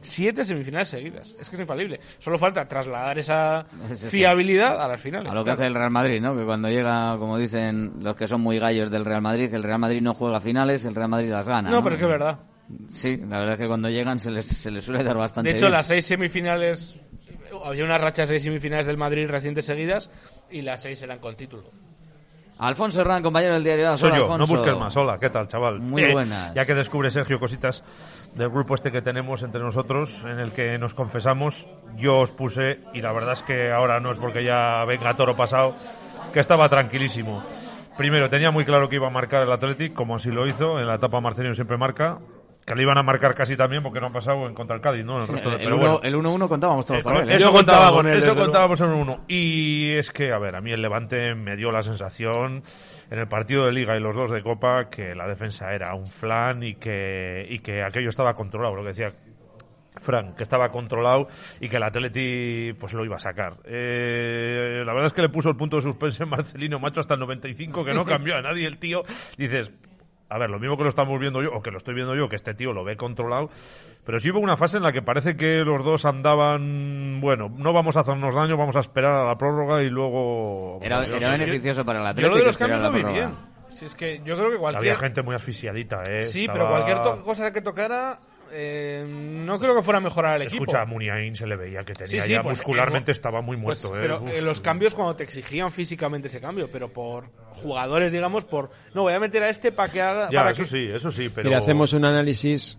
Siete 0.00 0.44
semifinales 0.44 0.88
seguidas. 0.88 1.36
Es 1.40 1.50
que 1.50 1.56
es 1.56 1.60
infalible. 1.60 1.98
Solo 2.18 2.38
falta 2.38 2.66
trasladar 2.68 3.18
esa 3.18 3.66
fiabilidad 4.10 4.80
a 4.80 4.86
las 4.88 5.00
finales. 5.00 5.30
A 5.30 5.34
lo 5.34 5.40
que 5.40 5.46
Claro. 5.46 5.58
hace 5.60 5.66
el 5.66 5.74
Real 5.74 5.90
Madrid, 5.90 6.20
¿no? 6.20 6.36
Que 6.36 6.44
cuando 6.44 6.68
llega, 6.68 7.16
como 7.18 7.36
dicen 7.36 7.94
los 8.00 8.14
que 8.16 8.28
son 8.28 8.40
muy 8.40 8.58
gallos 8.58 8.90
del 8.90 9.04
Real 9.04 9.22
Madrid, 9.22 9.50
que 9.50 9.56
el 9.56 9.62
Real 9.64 9.78
Madrid 9.80 10.00
no 10.00 10.14
juega 10.14 10.40
finales, 10.40 10.84
el 10.84 10.94
Real 10.94 11.08
Madrid 11.08 11.30
las 11.30 11.48
gana. 11.48 11.70
No, 11.70 11.82
pero 11.82 11.96
es 11.96 11.98
que 11.98 12.04
es 12.04 12.10
verdad. 12.10 12.38
Sí, 12.92 13.16
la 13.16 13.38
verdad 13.38 13.54
es 13.54 13.60
que 13.60 13.66
cuando 13.66 13.88
llegan 13.88 14.18
se 14.18 14.30
les, 14.30 14.46
se 14.46 14.70
les 14.70 14.84
suele 14.84 15.02
dar 15.02 15.16
bastante 15.16 15.50
De 15.50 15.56
hecho, 15.56 15.66
bien. 15.66 15.72
las 15.72 15.86
seis 15.86 16.04
semifinales. 16.06 16.94
Había 17.64 17.84
una 17.84 17.96
racha 17.98 18.22
de 18.22 18.28
seis 18.28 18.42
semifinales 18.42 18.86
del 18.86 18.98
Madrid 18.98 19.26
recientes 19.26 19.64
seguidas 19.64 20.10
y 20.50 20.60
las 20.62 20.82
seis 20.82 21.00
eran 21.02 21.18
con 21.18 21.34
título. 21.34 21.70
Alfonso 22.58 23.00
Herrán, 23.00 23.22
compañero 23.22 23.54
del 23.54 23.62
diario. 23.64 23.96
Soy 23.96 24.10
yo, 24.16 24.36
no 24.36 24.46
busques 24.46 24.76
más. 24.76 24.96
Hola, 24.96 25.18
¿qué 25.18 25.30
tal, 25.30 25.46
chaval? 25.46 25.78
Muy 25.80 26.02
Eh, 26.02 26.12
buenas. 26.12 26.52
Ya 26.54 26.66
que 26.66 26.74
descubre 26.74 27.08
Sergio 27.10 27.38
cositas 27.38 27.84
del 28.34 28.48
grupo 28.48 28.74
este 28.74 28.90
que 28.90 29.00
tenemos 29.00 29.42
entre 29.44 29.60
nosotros, 29.60 30.24
en 30.24 30.40
el 30.40 30.50
que 30.52 30.76
nos 30.76 30.92
confesamos, 30.94 31.68
yo 31.96 32.18
os 32.18 32.32
puse, 32.32 32.80
y 32.92 33.00
la 33.00 33.12
verdad 33.12 33.34
es 33.34 33.42
que 33.44 33.70
ahora 33.70 34.00
no 34.00 34.10
es 34.10 34.18
porque 34.18 34.42
ya 34.42 34.84
venga 34.86 35.14
toro 35.14 35.36
pasado, 35.36 35.74
que 36.32 36.40
estaba 36.40 36.68
tranquilísimo. 36.68 37.44
Primero, 37.96 38.28
tenía 38.28 38.50
muy 38.50 38.64
claro 38.64 38.88
que 38.88 38.96
iba 38.96 39.06
a 39.06 39.10
marcar 39.10 39.42
el 39.42 39.52
Athletic, 39.52 39.92
como 39.92 40.16
así 40.16 40.30
lo 40.30 40.46
hizo, 40.46 40.80
en 40.80 40.86
la 40.86 40.96
etapa 40.96 41.20
Marcelino 41.20 41.54
siempre 41.54 41.76
marca, 41.76 42.18
que 42.68 42.74
le 42.74 42.82
iban 42.82 42.98
a 42.98 43.02
marcar 43.02 43.34
casi 43.34 43.56
también 43.56 43.82
porque 43.82 43.98
no 43.98 44.06
han 44.08 44.12
pasado 44.12 44.46
en 44.46 44.54
contra 44.54 44.76
el 44.76 44.82
Cádiz, 44.82 45.04
¿no? 45.04 45.20
El 45.22 45.26
resto 45.26 45.48
de- 45.50 45.56
El 45.56 45.62
pero 45.64 45.76
uno- 45.76 45.98
bueno. 45.98 46.00
el 46.02 46.14
1-1 46.14 46.48
contábamos 46.48 46.84
todos 46.86 47.00
Eh, 47.00 47.02
con 47.02 47.16
él. 47.16 47.30
¿eh? 47.30 47.36
Eso 47.36 47.50
contaba 47.50 47.78
contábamos, 47.88 47.96
con 47.96 48.06
él, 48.08 48.18
Eso 48.18 48.34
contábamos 48.36 48.80
en 48.82 48.86
un 48.88 48.94
1. 49.00 49.24
Y 49.26 49.92
es 49.94 50.10
que, 50.10 50.32
a 50.32 50.38
ver, 50.38 50.54
a 50.54 50.60
mí 50.60 50.70
el 50.70 50.82
Levante 50.82 51.34
me 51.34 51.56
dio 51.56 51.72
la 51.72 51.82
sensación 51.82 52.62
en 53.10 53.18
el 53.18 53.26
partido 53.26 53.64
de 53.64 53.72
Liga 53.72 53.96
y 53.96 54.00
los 54.00 54.14
dos 54.14 54.30
de 54.30 54.42
Copa 54.42 54.90
que 54.90 55.14
la 55.14 55.26
defensa 55.26 55.72
era 55.72 55.94
un 55.94 56.06
flan 56.06 56.62
y 56.62 56.74
que, 56.74 57.46
y 57.48 57.60
que 57.60 57.82
aquello 57.82 58.10
estaba 58.10 58.34
controlado, 58.34 58.74
lo 58.76 58.82
que 58.82 58.88
decía 58.88 59.12
Frank, 60.00 60.36
que 60.36 60.42
estaba 60.44 60.68
controlado 60.70 61.26
y 61.60 61.68
que 61.68 61.76
el 61.76 61.82
Atleti 61.82 62.72
pues 62.78 62.92
lo 62.92 63.04
iba 63.04 63.16
a 63.16 63.18
sacar. 63.18 63.54
Eh, 63.64 64.82
la 64.84 64.92
verdad 64.92 65.06
es 65.06 65.12
que 65.12 65.22
le 65.22 65.28
puso 65.28 65.48
el 65.48 65.56
punto 65.56 65.76
de 65.76 65.82
suspense 65.82 66.22
en 66.22 66.28
Marcelino 66.28 66.78
Macho 66.78 67.00
hasta 67.00 67.14
el 67.14 67.20
95, 67.20 67.84
que 67.84 67.94
no 67.94 68.04
cambió 68.04 68.36
a 68.36 68.42
nadie 68.42 68.66
el 68.66 68.78
tío. 68.78 69.02
Dices, 69.36 69.72
a 70.30 70.38
ver, 70.38 70.50
lo 70.50 70.58
mismo 70.58 70.76
que 70.76 70.82
lo 70.82 70.88
estamos 70.88 71.18
viendo 71.18 71.42
yo, 71.42 71.50
o 71.52 71.62
que 71.62 71.70
lo 71.70 71.78
estoy 71.78 71.94
viendo 71.94 72.14
yo, 72.14 72.28
que 72.28 72.36
este 72.36 72.54
tío 72.54 72.72
lo 72.72 72.84
ve 72.84 72.96
controlado, 72.96 73.50
pero 74.04 74.18
sí 74.18 74.30
hubo 74.30 74.40
una 74.40 74.56
fase 74.56 74.76
en 74.76 74.82
la 74.82 74.92
que 74.92 75.02
parece 75.02 75.36
que 75.36 75.58
los 75.64 75.82
dos 75.84 76.04
andaban, 76.04 77.20
bueno, 77.20 77.48
no 77.56 77.72
vamos 77.72 77.96
a 77.96 78.00
hacernos 78.00 78.34
daño, 78.34 78.56
vamos 78.56 78.76
a 78.76 78.80
esperar 78.80 79.12
a 79.12 79.24
la 79.24 79.36
prórroga 79.36 79.82
y 79.82 79.90
luego... 79.90 80.78
Era, 80.82 81.06
Yo 81.06 81.18
beneficioso 81.18 81.84
para 81.84 81.98
el 82.00 82.04
Yo 82.04 82.08
Atlético. 82.10 82.34
lo 82.34 82.38
de 82.40 82.46
los 82.46 82.56
cambios 82.58 82.80
lo 82.82 82.92
vi 82.92 83.02
bien. 83.04 83.30
Si 83.70 83.84
es 83.84 83.94
que 83.94 84.20
yo 84.24 84.36
creo 84.36 84.50
que 84.50 84.56
cualquier. 84.56 84.92
Había 84.92 84.96
gente 84.96 85.22
muy 85.22 85.34
asfixiadita, 85.34 86.02
¿eh? 86.08 86.24
Sí, 86.24 86.40
Estaba- 86.40 86.58
pero 86.58 86.70
cualquier 86.70 86.98
to- 87.02 87.24
cosa 87.24 87.52
que 87.52 87.60
tocara. 87.60 88.18
Eh, 88.52 89.04
no 89.08 89.58
creo 89.60 89.74
que 89.76 89.82
fuera 89.82 89.98
a 89.98 90.00
mejorar 90.00 90.36
el 90.36 90.42
equipo. 90.42 90.62
Escucha, 90.64 90.82
a 90.82 90.86
Muniain 90.86 91.34
se 91.36 91.46
le 91.46 91.56
veía 91.56 91.84
que 91.84 91.92
tenía 91.92 92.08
Sí, 92.08 92.20
sí, 92.20 92.32
ya 92.32 92.42
pues, 92.42 92.58
muscularmente 92.58 93.10
eh, 93.10 93.12
estaba 93.12 93.40
muy 93.40 93.56
Pues, 93.56 93.82
muerto, 93.84 93.96
¿eh? 93.96 94.00
pero 94.02 94.22
Uf. 94.22 94.30
eh, 94.32 94.40
los 94.42 94.60
cambios 94.60 94.94
cuando 94.94 95.16
te 95.16 95.24
exigían 95.24 95.70
físicamente 95.72 96.28
ese 96.28 96.40
cambio, 96.40 96.68
pero 96.70 96.88
por 96.92 97.24
jugadores, 97.50 98.12
digamos, 98.12 98.44
por 98.44 98.70
no 98.94 99.02
voy 99.02 99.12
a 99.12 99.20
meter 99.20 99.42
a 99.42 99.48
este 99.50 99.72
para 99.72 99.92
que 99.92 100.00
haga. 100.02 100.28
Ya, 100.30 100.38
para 100.40 100.50
eso 100.52 100.62
que- 100.62 100.68
sí, 100.68 100.88
eso 100.92 101.10
sí, 101.10 101.28
pero... 101.34 101.48
Mira, 101.48 101.58
hacemos 101.58 101.92
un 101.92 102.04
análisis, 102.04 102.78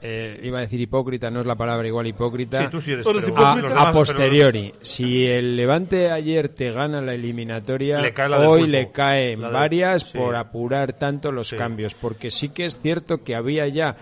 eh, 0.00 0.38
iba 0.44 0.58
a 0.58 0.60
decir 0.60 0.80
hipócrita, 0.80 1.28
no 1.30 1.40
es 1.40 1.46
la 1.46 1.56
palabra 1.56 1.86
igual 1.88 2.06
hipócrita. 2.06 2.62
Sí, 2.62 2.68
tú 2.70 2.80
sí 2.80 2.92
eres, 2.92 3.04
pero 3.04 3.18
hipócrita. 3.18 3.80
a, 3.80 3.84
pero- 3.86 3.92
posteriori, 3.92 4.72
si 4.80 5.26
el 5.26 5.56
Levante 5.56 6.10
ayer 6.12 6.48
te 6.48 6.70
gana 6.70 7.00
la 7.00 7.14
eliminatoria, 7.14 8.00
Le 8.00 8.12
cae 8.14 8.28
la 8.28 8.38
del 8.38 8.48
hoy 8.48 8.66
le 8.68 8.92
caen 8.92 9.40
La 9.40 9.48
de- 9.48 9.54
varias 9.54 10.02
sí. 10.04 10.16
por 10.16 10.36
apurar 10.36 10.92
tanto 10.92 11.32
los 11.32 11.48
Sí. 11.48 11.56
cambios, 11.56 11.94
porque 11.96 12.30
sí 12.30 12.50
que 12.50 12.64
es 12.66 12.78
cierto 12.80 13.24
que 13.24 13.34
había 13.34 13.66
ya 13.66 13.96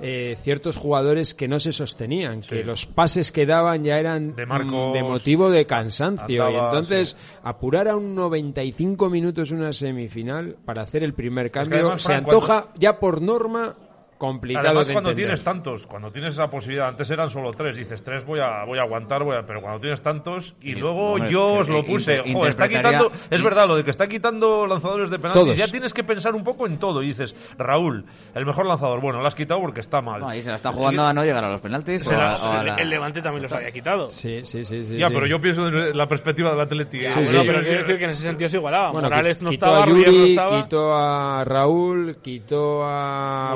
eh, 0.00 0.36
ciertos 0.40 0.76
jugadores 0.76 1.34
que 1.34 1.48
no 1.48 1.60
se 1.60 1.72
sostenían, 1.72 2.40
que 2.40 2.64
los 2.64 2.86
pases 2.86 3.32
que 3.32 3.46
daban 3.46 3.84
ya 3.84 3.98
eran 3.98 4.34
De 4.34 4.46
Marcos 4.46 4.90
mm, 4.90 4.92
de 4.92 5.02
motivo 5.02 5.50
de 5.50 5.66
cansancio, 5.66 6.50
y 6.50 6.54
entonces 6.54 7.16
apurar 7.42 7.88
a 7.88 7.96
un 7.96 8.14
95 8.14 9.10
minutos 9.10 9.50
una 9.50 9.72
semifinal 9.72 10.56
para 10.64 10.82
hacer 10.82 11.02
el 11.02 11.14
primer 11.14 11.50
cambio 11.50 11.78
además, 11.78 12.02
se 12.02 12.14
antoja 12.14 12.68
ya 12.76 12.98
por 12.98 13.22
norma 13.22 13.76
complicado 14.18 14.66
Además, 14.68 14.86
de 14.86 14.92
cuando 14.92 15.10
entender. 15.10 15.26
tienes 15.30 15.44
tantos, 15.44 15.86
cuando 15.86 16.10
tienes 16.10 16.34
esa 16.34 16.48
posibilidad, 16.48 16.88
antes 16.88 17.10
eran 17.10 17.30
solo 17.30 17.50
tres, 17.52 17.76
dices 17.76 18.02
tres 18.04 18.24
voy 18.24 18.40
a, 18.40 18.64
voy 18.64 18.78
a 18.78 18.82
aguantar, 18.82 19.22
voy 19.24 19.36
a, 19.36 19.44
pero 19.46 19.60
cuando 19.60 19.80
tienes 19.80 20.00
tantos, 20.02 20.54
y 20.60 20.74
luego 20.74 21.18
yo 21.18 21.26
que- 21.54 21.60
os 21.60 21.68
lo 21.68 21.82
que 21.84 21.90
puse, 21.90 22.16
inter- 22.18 22.32
joder, 22.32 22.50
está 22.50 22.68
quitando, 22.68 23.12
es 23.30 23.42
verdad, 23.42 23.66
lo 23.68 23.76
de 23.76 23.84
que 23.84 23.90
está 23.90 24.06
quitando 24.08 24.66
lanzadores 24.66 25.10
de 25.10 25.18
penaltis, 25.18 25.42
Todos. 25.44 25.56
ya 25.56 25.68
tienes 25.68 25.92
que 25.92 26.04
pensar 26.04 26.34
un 26.34 26.44
poco 26.44 26.66
en 26.66 26.78
todo, 26.78 27.02
y 27.02 27.08
dices, 27.08 27.34
Raúl, 27.58 28.04
el 28.34 28.46
mejor 28.46 28.66
lanzador, 28.66 29.00
bueno, 29.00 29.20
lo 29.20 29.26
has 29.26 29.34
quitado 29.34 29.60
porque 29.60 29.80
está 29.80 30.00
mal. 30.00 30.20
No, 30.20 30.28
ahí 30.28 30.42
se 30.42 30.50
la 30.50 30.56
está 30.56 30.72
jugando 30.72 31.04
a 31.06 31.12
no 31.12 31.24
llegar 31.24 31.44
a 31.44 31.50
los 31.50 31.60
penaltis. 31.60 32.06
O 32.06 32.12
la- 32.12 32.32
a- 32.32 32.36
o 32.36 32.52
a 32.52 32.60
el, 32.60 32.66
la- 32.66 32.74
el 32.76 32.90
Levante 32.90 33.20
también 33.22 33.42
los 33.42 33.52
había 33.52 33.70
quitado. 33.72 34.10
Sí, 34.10 34.40
sí, 34.44 34.64
sí, 34.64 34.84
sí. 34.84 34.96
ya, 34.96 35.08
sí. 35.08 35.14
pero 35.14 35.26
yo 35.26 35.40
pienso 35.40 35.70
desde 35.70 35.94
la 35.94 36.08
perspectiva 36.08 36.50
del 36.52 36.60
Atleti. 36.60 37.04
¿eh? 37.04 37.10
Sí, 37.10 37.20
bueno, 37.24 37.40
sí. 37.40 37.46
pero 37.46 37.60
quiero 37.60 37.78
decir 37.78 37.98
que 37.98 38.04
en 38.04 38.10
ese 38.10 38.22
sentido 38.22 38.48
se 38.48 38.56
igualaba. 38.58 38.90
Bueno, 38.92 39.08
Morales 39.08 39.42
no 39.42 39.50
quitó 39.50 39.66
estaba, 39.66 39.82
a 39.82 39.86
Ruiz 39.86 40.06
no 40.06 40.12
Yuri, 40.12 40.30
estaba. 40.30 40.62
quitó 40.62 40.94
a 40.96 41.44
Raúl, 41.44 42.16
quitó 42.22 42.84
a 42.84 43.54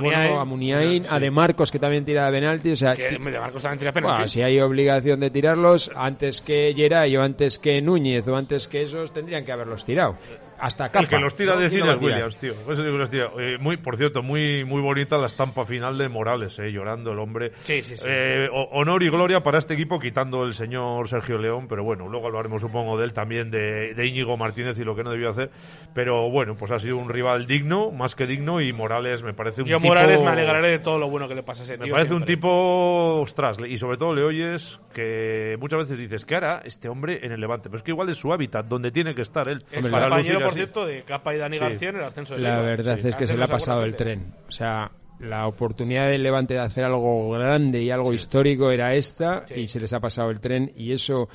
Muniain. 0.49 1.07
a 1.09 1.21
De 1.21 1.31
Marcos 1.31 1.71
que 1.71 1.79
también 1.79 2.05
tira 2.05 2.27
de 2.27 2.33
penalti, 2.33 2.73
o 2.73 2.77
sea, 2.77 2.97
Que 2.97 3.11
de 3.11 3.19
Marcos 3.19 3.63
también 3.63 3.79
tira 3.79 3.93
bueno, 3.93 4.09
penaltis. 4.09 4.33
si 4.33 4.43
hay 4.43 4.61
obligación 4.61 5.21
de 5.21 5.31
tirarlos 5.31 5.91
antes 5.95 6.41
que 6.41 6.73
Geray 6.75 7.17
o 7.17 7.23
antes 7.23 7.59
que 7.59 7.81
Núñez 7.81 8.27
o 8.29 8.37
antes 8.37 8.67
que 8.69 8.83
esos 8.83 9.13
tendrían 9.13 9.45
que 9.45 9.53
haberlos 9.53 9.85
tirado. 9.85 10.17
Hasta 10.59 10.89
capa. 10.89 11.01
El 11.01 11.09
que 11.09 11.19
los 11.19 11.35
tira 11.35 11.55
¿no? 11.55 11.61
de 11.61 11.69
¿Quién 11.69 11.83
cine 11.83 11.93
lo 11.93 11.97
es? 11.97 12.03
Williams, 12.03 12.39
tío. 12.39 12.53
Eso 12.53 12.73
es 12.73 12.79
el 12.79 12.85
que 12.87 12.91
los 12.99 13.11
tira. 13.11 13.31
Eh, 13.39 13.59
muy, 13.59 13.77
por 13.77 13.97
cierto, 13.97 14.23
muy, 14.23 14.65
muy 14.65 14.81
bonita 14.81 15.17
la 15.17 15.27
estampa 15.27 15.65
final 15.65 15.99
de 15.99 16.09
Morales, 16.09 16.59
eh, 16.59 16.71
llorando 16.71 17.13
el 17.13 17.19
hombre. 17.19 17.53
Sí, 17.63 17.83
sí, 17.83 17.97
sí. 17.97 18.07
Eh, 18.09 18.49
honor 18.53 19.03
y 19.03 19.11
gloria 19.11 19.41
para 19.41 19.59
este 19.59 19.75
equipo, 19.75 19.99
quitando 19.99 20.45
el 20.45 20.55
señor 20.55 21.09
Sergio 21.09 21.39
León, 21.39 21.67
pero 21.69 21.85
bueno, 21.85 22.09
luego 22.09 22.27
hablaremos, 22.27 22.61
supongo, 22.61 22.99
de 22.99 23.05
él 23.05 23.13
también, 23.13 23.51
de, 23.51 23.95
de 23.95 24.07
Íñigo 24.07 24.37
Martínez 24.37 24.79
y 24.79 24.85
lo 24.85 24.95
que 24.95 25.05
no 25.05 25.11
debió 25.11 25.31
hacer. 25.31 25.51
Pero 25.95 26.31
bueno, 26.31 26.55
pues 26.57 26.71
ha 26.73 26.79
sido 26.79 26.97
un 26.97 27.09
rival 27.09 27.47
digno, 27.47 27.91
más 27.91 28.15
que 28.15 28.27
digno, 28.27 28.61
y 28.61 28.73
Morales 28.73 29.23
me 29.23 29.35
parece 29.35 29.63
un 29.63 29.69
Yo 29.69 29.79
tipo... 29.79 29.89
Morales 29.89 30.23
me 30.23 30.29
alegraré 30.31 30.69
de 30.71 30.79
todo 30.79 30.99
lo 30.99 31.09
bueno 31.09 31.29
que 31.29 31.35
le 31.35 31.43
pasa 31.43 31.63
a 31.63 31.65
ese 31.65 31.79
tío. 31.79 31.87
Me 31.87 31.93
parece 31.93 32.15
un 32.15 32.21
siempre. 32.21 32.37
tipo, 32.37 33.21
ostras, 33.21 33.59
y 33.67 33.77
sobre 33.77 33.97
todo 33.97 34.15
le 34.15 34.23
oyes 34.23 34.81
que 34.93 35.57
muchas 35.61 35.81
veces 35.81 35.99
dices, 35.99 36.25
¿qué 36.25 36.37
hará 36.37 36.63
este 36.65 36.89
hombre 36.89 37.21
en 37.25 37.33
el 37.33 37.41
Levante? 37.41 37.69
Pero 37.69 37.77
es 37.77 37.83
que 37.83 37.91
igual 37.91 38.09
es 38.09 38.17
su 38.17 38.33
hábitat, 38.33 38.67
donde 38.67 38.91
tiene 38.91 39.15
que 39.15 39.23
estar 39.23 39.49
él. 39.49 39.65
Es 39.71 39.89
para 39.91 40.09
compañero, 40.09 40.48
por 40.49 40.55
cierto, 40.55 40.87
de 40.87 41.03
Capa 41.03 41.35
y 41.35 41.39
Dani 41.39 41.57
Sí. 41.57 41.61
García 41.61 41.89
en 41.91 41.97
el 41.97 42.05
ascenso 42.05 42.35
de 42.35 42.41
La 42.41 42.61
verdad 42.61 42.99
Sí. 43.01 43.09
es 43.09 43.17
que 43.17 43.27
se 43.27 43.37
le 43.37 43.45
ha 43.45 43.49
pasado 43.49 43.85
el 43.85 43.95
tren. 43.95 44.35
O 44.49 44.51
sea, 44.51 44.91
la 45.21 45.47
oportunidad 45.47 46.09
del 46.09 46.23
Levante 46.23 46.55
de 46.55 46.61
hacer 46.61 46.85
algo 46.85 47.31
grande 47.31 47.83
y 47.83 47.91
algo 47.91 48.13
histórico 48.13 48.71
era 48.71 48.95
esta 48.95 49.45
y 49.55 49.67
se 49.67 49.81
les 49.81 49.93
ha 49.93 50.01
pasado 50.01 50.31
el 50.31 50.41
tren 50.41 50.73
y 50.77 50.93
eso 50.93 51.29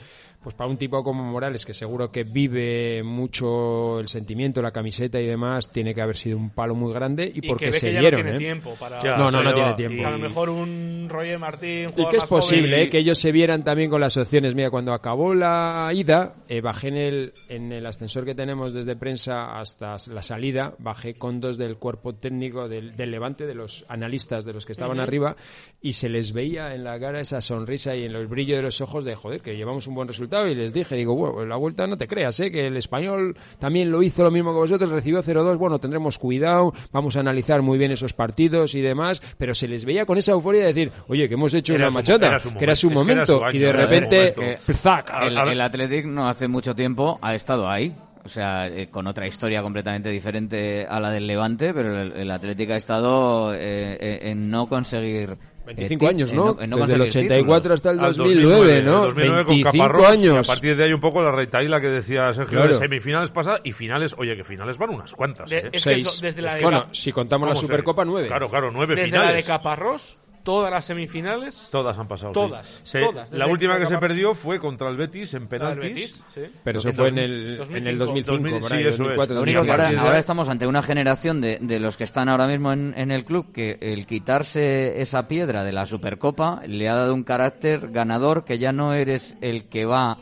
pues 0.44 0.56
para 0.56 0.70
un 0.70 0.78
tipo 0.78 1.04
como 1.04 1.24
Morales 1.24 1.66
que 1.66 1.74
seguro 1.74 2.12
que 2.12 2.24
vive 2.24 3.02
mucho 3.04 4.00
el 4.00 4.08
sentimiento, 4.08 4.62
la 4.62 4.72
camiseta 4.72 5.20
y 5.22 5.26
demás, 5.26 5.72
tiene 5.72 5.96
que 5.96 6.02
haber 6.02 6.16
sido 6.18 6.38
un 6.38 6.50
palo 6.50 6.76
muy 6.76 6.94
grande 6.94 7.32
y, 7.34 7.40
Y 7.46 7.48
porque 7.48 7.66
que 7.66 7.72
ve 7.72 7.78
se 7.80 7.88
que 7.88 7.94
ya 7.94 8.00
dieron, 8.02 8.20
no 8.22 8.24
tiene 8.26 8.36
¿eh? 8.36 8.40
tiempo 8.40 8.76
para... 8.80 9.00
Ya, 9.00 9.16
No, 9.18 9.32
no, 9.32 9.42
no 9.42 9.50
le 9.50 9.54
tiene 9.54 9.74
tiempo. 9.76 10.02
Y 10.02 10.06
a 10.06 10.12
lo 10.12 10.20
mejor 10.20 10.50
un 10.50 11.08
Roger 11.10 11.40
Martín, 11.40 11.88
un 11.96 12.02
Y 12.02 12.10
que 12.10 12.18
es 12.18 12.26
posible 12.26 12.78
y- 12.80 12.82
¿eh? 12.86 12.90
que 12.90 12.98
ellos 13.00 13.18
se 13.18 13.32
vieran 13.32 13.64
también 13.64 13.90
con 13.90 14.02
las 14.02 14.18
opciones. 14.18 14.54
Mira, 14.56 14.70
cuando 14.70 14.94
acabó 14.94 15.34
la 15.34 15.90
ida, 15.94 16.36
eh, 16.50 16.62
bajé 16.62 16.90
en 16.90 16.98
el, 16.98 17.34
en 17.50 17.72
el 17.72 17.86
ascensor 17.86 18.26
que 18.26 18.36
tenemos 18.36 18.74
desde 18.74 18.96
prensa 18.96 19.60
hasta 19.60 19.98
la 20.12 20.24
salida, 20.24 20.74
bajé 20.80 21.14
con 21.14 21.40
dos 21.40 21.58
del 21.58 21.78
cuerpo 21.78 22.14
técnico 22.16 22.68
del, 22.68 22.96
del 22.96 23.12
Levante, 23.12 23.46
de 23.46 23.56
los 23.56 23.86
analistas, 23.88 24.46
de 24.46 24.54
los 24.54 24.66
que 24.66 24.72
estaban 24.74 25.00
arriba, 25.00 25.36
y 25.82 25.94
se 25.94 26.10
les 26.10 26.34
veía 26.34 26.74
en 26.76 26.84
la 26.84 27.00
cara 27.00 27.20
esa 27.22 27.42
sonrisa 27.42 27.96
y 27.96 28.06
en 28.06 28.16
el 28.16 28.28
brillo 28.28 28.56
de 28.56 28.62
los 28.64 28.82
ojos 28.82 29.06
de, 29.06 29.16
joder, 29.16 29.42
que 29.42 29.56
llevamos 29.56 29.88
un 29.88 29.96
buen 29.96 30.08
resultado. 30.08 30.33
Y 30.50 30.56
les 30.56 30.74
dije, 30.74 30.96
digo, 30.96 31.16
bueno, 31.16 31.46
la 31.46 31.56
vuelta 31.56 31.86
no 31.88 31.98
te 31.98 32.08
creas, 32.08 32.40
¿eh? 32.40 32.52
que 32.52 32.68
el 32.68 32.78
español 32.78 33.36
también 33.60 33.92
lo 33.92 34.02
hizo 34.04 34.24
lo 34.24 34.32
mismo 34.32 34.52
que 34.52 34.58
vosotros, 34.60 34.90
recibió 34.92 35.22
0-2, 35.22 35.58
bueno, 35.58 35.80
tendremos 35.80 36.18
cuidado, 36.18 36.74
vamos 36.92 37.16
a 37.16 37.20
analizar 37.20 37.62
muy 37.62 37.78
bien 37.78 37.92
esos 37.92 38.14
partidos 38.14 38.76
y 38.76 38.82
demás, 38.82 39.22
pero 39.38 39.54
se 39.54 39.68
les 39.68 39.86
veía 39.86 40.06
con 40.06 40.18
esa 40.18 40.32
euforia 40.32 40.62
de 40.62 40.68
decir, 40.74 40.92
oye, 41.08 41.28
que 41.28 41.36
hemos 41.36 41.54
hecho 41.54 41.76
Era 41.76 41.86
una 41.86 41.92
su- 41.92 41.98
machota, 41.98 42.28
era 42.28 42.40
su 42.40 42.54
que 42.56 42.64
era 42.64 42.76
su 42.76 42.90
momento, 42.92 43.22
es 43.22 43.28
que 43.28 43.34
era 43.34 43.34
momento, 43.34 43.38
su 43.40 43.44
año, 43.46 43.56
y 43.56 43.60
de 43.60 43.74
repente, 43.74 44.34
momento. 44.36 44.74
¡zac! 44.74 45.12
El, 45.24 45.38
el 45.38 45.62
Athletic 45.62 46.06
no 46.06 46.28
hace 46.28 46.48
mucho 46.48 46.74
tiempo 46.76 47.20
ha 47.22 47.36
estado 47.36 47.70
ahí. 47.70 47.96
O 48.26 48.30
sea, 48.30 48.68
eh, 48.68 48.88
con 48.90 49.06
otra 49.08 49.28
historia 49.28 49.62
completamente 49.62 50.10
diferente 50.10 50.86
a 50.88 50.98
la 51.02 51.12
del 51.12 51.28
Levante, 51.28 51.74
pero 51.74 52.02
el, 52.02 52.14
el 52.14 52.32
Athletic 52.32 52.72
ha 52.72 52.78
estado 52.78 53.54
eh, 53.54 53.98
eh, 54.00 54.20
en 54.32 54.50
no 54.50 54.70
conseguir... 54.70 55.38
eh, 55.64 55.74
25 55.76 56.00
ti- 56.00 56.06
años, 56.08 56.30
en 56.32 56.36
¿no? 56.36 56.58
en 56.60 56.70
no 56.70 56.78
Desde 56.78 56.94
el 56.94 57.00
conseguir 57.00 57.32
84 57.32 57.56
títulos. 57.62 57.76
hasta 57.76 57.92
el 57.92 58.00
Al 58.00 58.16
2009, 58.16 58.82
¿no? 58.84 58.92
2009 59.06 59.46
con 59.46 59.56
25 59.56 59.78
Caparrós, 59.78 60.06
años. 60.08 60.34
Y 60.36 60.38
a 60.38 60.54
partir 60.54 60.76
de 60.76 60.84
ahí 60.84 60.94
un 60.94 61.00
poco 61.00 61.22
la 61.24 61.32
retaíla 61.32 61.80
que 61.82 61.88
decía 61.88 62.34
Sergio 62.34 62.58
Claro. 62.60 62.74
de 62.74 62.80
semifinales 62.80 63.32
pasadas 63.32 63.62
y 63.64 63.72
finales. 63.72 64.16
Oye, 64.18 64.36
que 64.36 64.44
finales 64.44 64.78
van 64.78 64.90
unas 64.92 65.14
cuantas. 65.16 65.50
De- 65.50 65.58
¿eh? 65.58 65.64
es 65.66 65.72
que 65.72 65.80
Seis. 65.80 66.06
eso, 66.08 66.22
desde 66.22 66.42
la 66.42 66.56
de 66.56 66.62
bueno, 66.64 66.86
si 66.92 67.12
contamos 67.12 67.48
la 67.48 67.54
Vamos, 67.54 67.62
Supercopa, 67.62 68.04
eh, 68.04 68.06
9. 68.08 68.28
Claro, 68.28 68.50
claro, 68.50 68.72
nueve 68.72 68.96
desde 68.96 69.08
finales. 69.08 69.30
la 69.30 69.36
de 69.38 69.44
Caparrós, 69.44 70.18
todas 70.44 70.70
las 70.72 70.86
semifinales... 70.86 71.70
Todas 71.72 71.98
han 71.98 72.08
pasado. 72.08 72.34
Todas, 72.34 72.68
sí. 72.68 72.82
Se- 72.84 73.00
todas, 73.00 73.32
La 73.32 73.48
última 73.48 73.76
que 73.76 73.82
que 73.82 73.86
se 73.88 73.98
perdió 73.98 74.36
fue 74.36 74.60
contra 74.60 74.90
el 74.90 74.98
Betis 74.98 75.34
en 75.34 75.48
penaltis. 75.48 75.84
Betis, 75.84 76.24
sí. 76.34 76.42
Pero 76.64 76.80
eso 76.80 76.90
En 76.90 76.96
fue 76.96 77.08
en 77.10 77.18
el, 77.18 77.58
2005, 77.58 77.78
en 77.78 77.88
el 77.88 77.98
2005, 77.98 78.32
2000, 78.38 78.60
por 78.60 78.70
sí, 78.70 78.76
ahí, 78.76 78.82
eso 78.84 78.90
es. 78.90 78.98
2004, 79.00 79.34
Lo 79.34 79.40
Lo 79.40 79.44
único 79.44 79.62
que 79.62 79.68
Y 79.68 79.72
a 79.96 80.02
ahora, 80.02 80.18
estamos 80.20 80.50
ante 80.50 80.68
una 80.68 80.82
generación 80.82 81.42
de, 81.42 81.60
de 81.62 81.80
los 81.80 81.98
que 81.98 82.04
están 82.04 82.30
ahora 82.30 82.48
mismo 82.48 82.72
en, 82.74 82.94
en 82.98 83.12
el 83.12 83.24
club 83.26 83.52
que 83.52 83.78
el 83.82 84.06
quitarse 84.06 85.02
esa 85.02 85.28
piedra 85.28 85.64
de 85.64 85.72
la 85.72 85.86
Supercopa 85.86 86.62
le 86.68 86.90
ha 86.90 86.96
dado 86.96 87.14
un 87.14 87.24
carácter 87.24 87.90
ganador 87.92 88.46
que 88.46 88.58
ya 88.60 88.72
no 88.72 88.94
eres 88.94 89.38
el 89.42 89.66
que 89.70 89.86
va, 89.86 90.18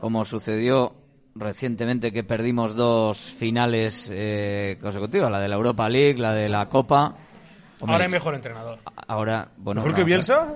como 0.00 0.24
sucedió 0.24 0.94
recientemente 1.36 2.12
que 2.12 2.22
perdimos 2.22 2.76
dos 2.76 3.18
finales 3.18 4.08
eh, 4.14 4.78
consecutivas, 4.80 5.30
la 5.30 5.40
de 5.40 5.48
la 5.48 5.56
Europa 5.56 5.88
League, 5.88 6.18
la 6.18 6.32
de 6.32 6.48
la 6.48 6.68
Copa. 6.68 7.16
Hombre, 7.80 7.92
Ahora 7.94 8.04
hay 8.04 8.10
mejor 8.10 8.34
entrenador. 8.34 8.78
Ahora, 9.08 9.48
bueno, 9.56 9.80
¿Mejor 9.82 9.94
que 9.94 10.02
vamos 10.02 10.30
a- 10.30 10.44
Bielsa? 10.44 10.54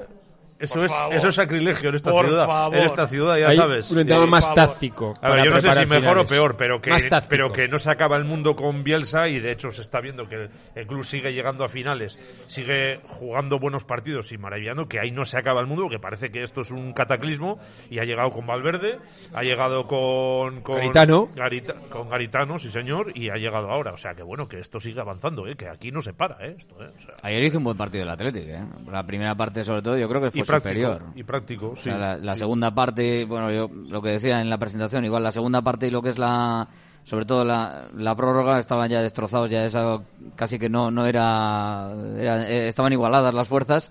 Eso 0.60 0.84
es, 0.84 0.92
eso 1.12 1.28
es 1.28 1.34
sacrilegio 1.34 1.88
en 1.90 1.94
esta 1.94 2.10
Por 2.10 2.26
ciudad. 2.26 2.46
favor. 2.46 2.76
En 2.76 2.84
esta 2.84 3.06
ciudad, 3.06 3.36
ya 3.38 3.48
Hay 3.48 3.56
sabes. 3.56 3.90
un 3.90 4.00
entrenador 4.00 4.28
más 4.28 4.52
táctico. 4.54 5.14
A 5.22 5.28
ver, 5.28 5.30
para 5.30 5.44
yo 5.44 5.50
no 5.52 5.60
sé 5.60 5.72
si 5.72 5.86
mejor 5.86 6.00
finales. 6.02 6.30
o 6.30 6.34
peor, 6.34 6.56
pero 6.56 6.80
que, 6.80 6.90
Más 6.90 7.08
táctico. 7.08 7.28
pero 7.30 7.52
que 7.52 7.68
no 7.68 7.78
se 7.78 7.90
acaba 7.90 8.16
el 8.16 8.24
mundo 8.24 8.56
con 8.56 8.82
Bielsa 8.82 9.28
y 9.28 9.38
de 9.40 9.52
hecho 9.52 9.70
se 9.70 9.82
está 9.82 10.00
viendo 10.00 10.28
que 10.28 10.34
el, 10.34 10.50
el 10.74 10.86
club 10.86 11.04
sigue 11.04 11.32
llegando 11.32 11.64
a 11.64 11.68
finales, 11.68 12.18
sigue 12.48 13.00
jugando 13.06 13.58
buenos 13.58 13.84
partidos 13.84 14.32
y 14.32 14.38
maravillando, 14.38 14.86
que 14.86 14.98
ahí 14.98 15.10
no 15.10 15.24
se 15.24 15.38
acaba 15.38 15.60
el 15.60 15.66
mundo, 15.66 15.88
que 15.88 15.98
parece 15.98 16.30
que 16.30 16.42
esto 16.42 16.62
es 16.62 16.70
un 16.70 16.92
cataclismo 16.92 17.58
y 17.90 17.98
ha 18.00 18.04
llegado 18.04 18.30
con 18.30 18.46
Valverde, 18.46 18.98
ha 19.34 19.42
llegado 19.42 19.86
con, 19.86 20.60
con 20.62 20.76
Garitano. 20.76 21.28
Garita- 21.36 21.74
con 21.88 22.08
Garitano, 22.08 22.58
sí 22.58 22.70
señor, 22.70 23.12
y 23.16 23.30
ha 23.30 23.36
llegado 23.36 23.70
ahora. 23.70 23.92
O 23.92 23.96
sea 23.96 24.14
que 24.14 24.22
bueno, 24.22 24.48
que 24.48 24.58
esto 24.58 24.80
sigue 24.80 25.00
avanzando, 25.00 25.46
¿eh? 25.46 25.54
que 25.56 25.68
aquí 25.68 25.90
no 25.92 26.00
se 26.00 26.12
para. 26.14 26.44
¿eh? 26.46 26.56
Esto, 26.58 26.74
¿eh? 26.82 26.88
O 26.96 27.00
sea, 27.00 27.14
Ayer 27.22 27.44
hizo 27.44 27.58
un 27.58 27.64
buen 27.64 27.76
partido 27.76 28.02
el 28.04 28.10
Atlético, 28.10 28.46
¿eh? 28.48 28.64
La 28.90 29.04
primera 29.04 29.34
parte, 29.34 29.62
sobre 29.64 29.82
todo, 29.82 29.96
yo 29.96 30.08
creo 30.08 30.20
que 30.20 30.28
y 30.38 30.42
fue 30.44 30.47
práctico, 30.48 30.92
superior. 30.94 31.02
y 31.14 31.22
práctico, 31.22 31.68
O 31.70 31.76
sí. 31.76 31.82
sea, 31.84 31.96
la, 31.98 32.16
la 32.16 32.36
segunda 32.36 32.74
parte, 32.74 33.24
bueno, 33.24 33.50
yo 33.52 33.68
lo 33.90 34.02
que 34.02 34.10
decía 34.10 34.40
en 34.40 34.50
la 34.50 34.58
presentación, 34.58 35.04
igual 35.04 35.22
la 35.22 35.32
segunda 35.32 35.62
parte 35.62 35.86
y 35.86 35.90
lo 35.90 36.02
que 36.02 36.08
es 36.10 36.18
la, 36.18 36.68
sobre 37.04 37.24
todo 37.24 37.44
la, 37.44 37.88
la 37.94 38.14
prórroga, 38.16 38.58
estaban 38.58 38.88
ya 38.90 39.00
destrozados, 39.02 39.50
ya 39.50 39.64
eso 39.64 40.04
casi 40.36 40.58
que 40.58 40.68
no, 40.68 40.90
no 40.90 41.06
era, 41.06 41.92
era- 42.18 42.48
eh, 42.48 42.68
estaban 42.68 42.92
igualadas 42.92 43.32
las 43.34 43.48
fuerzas. 43.48 43.90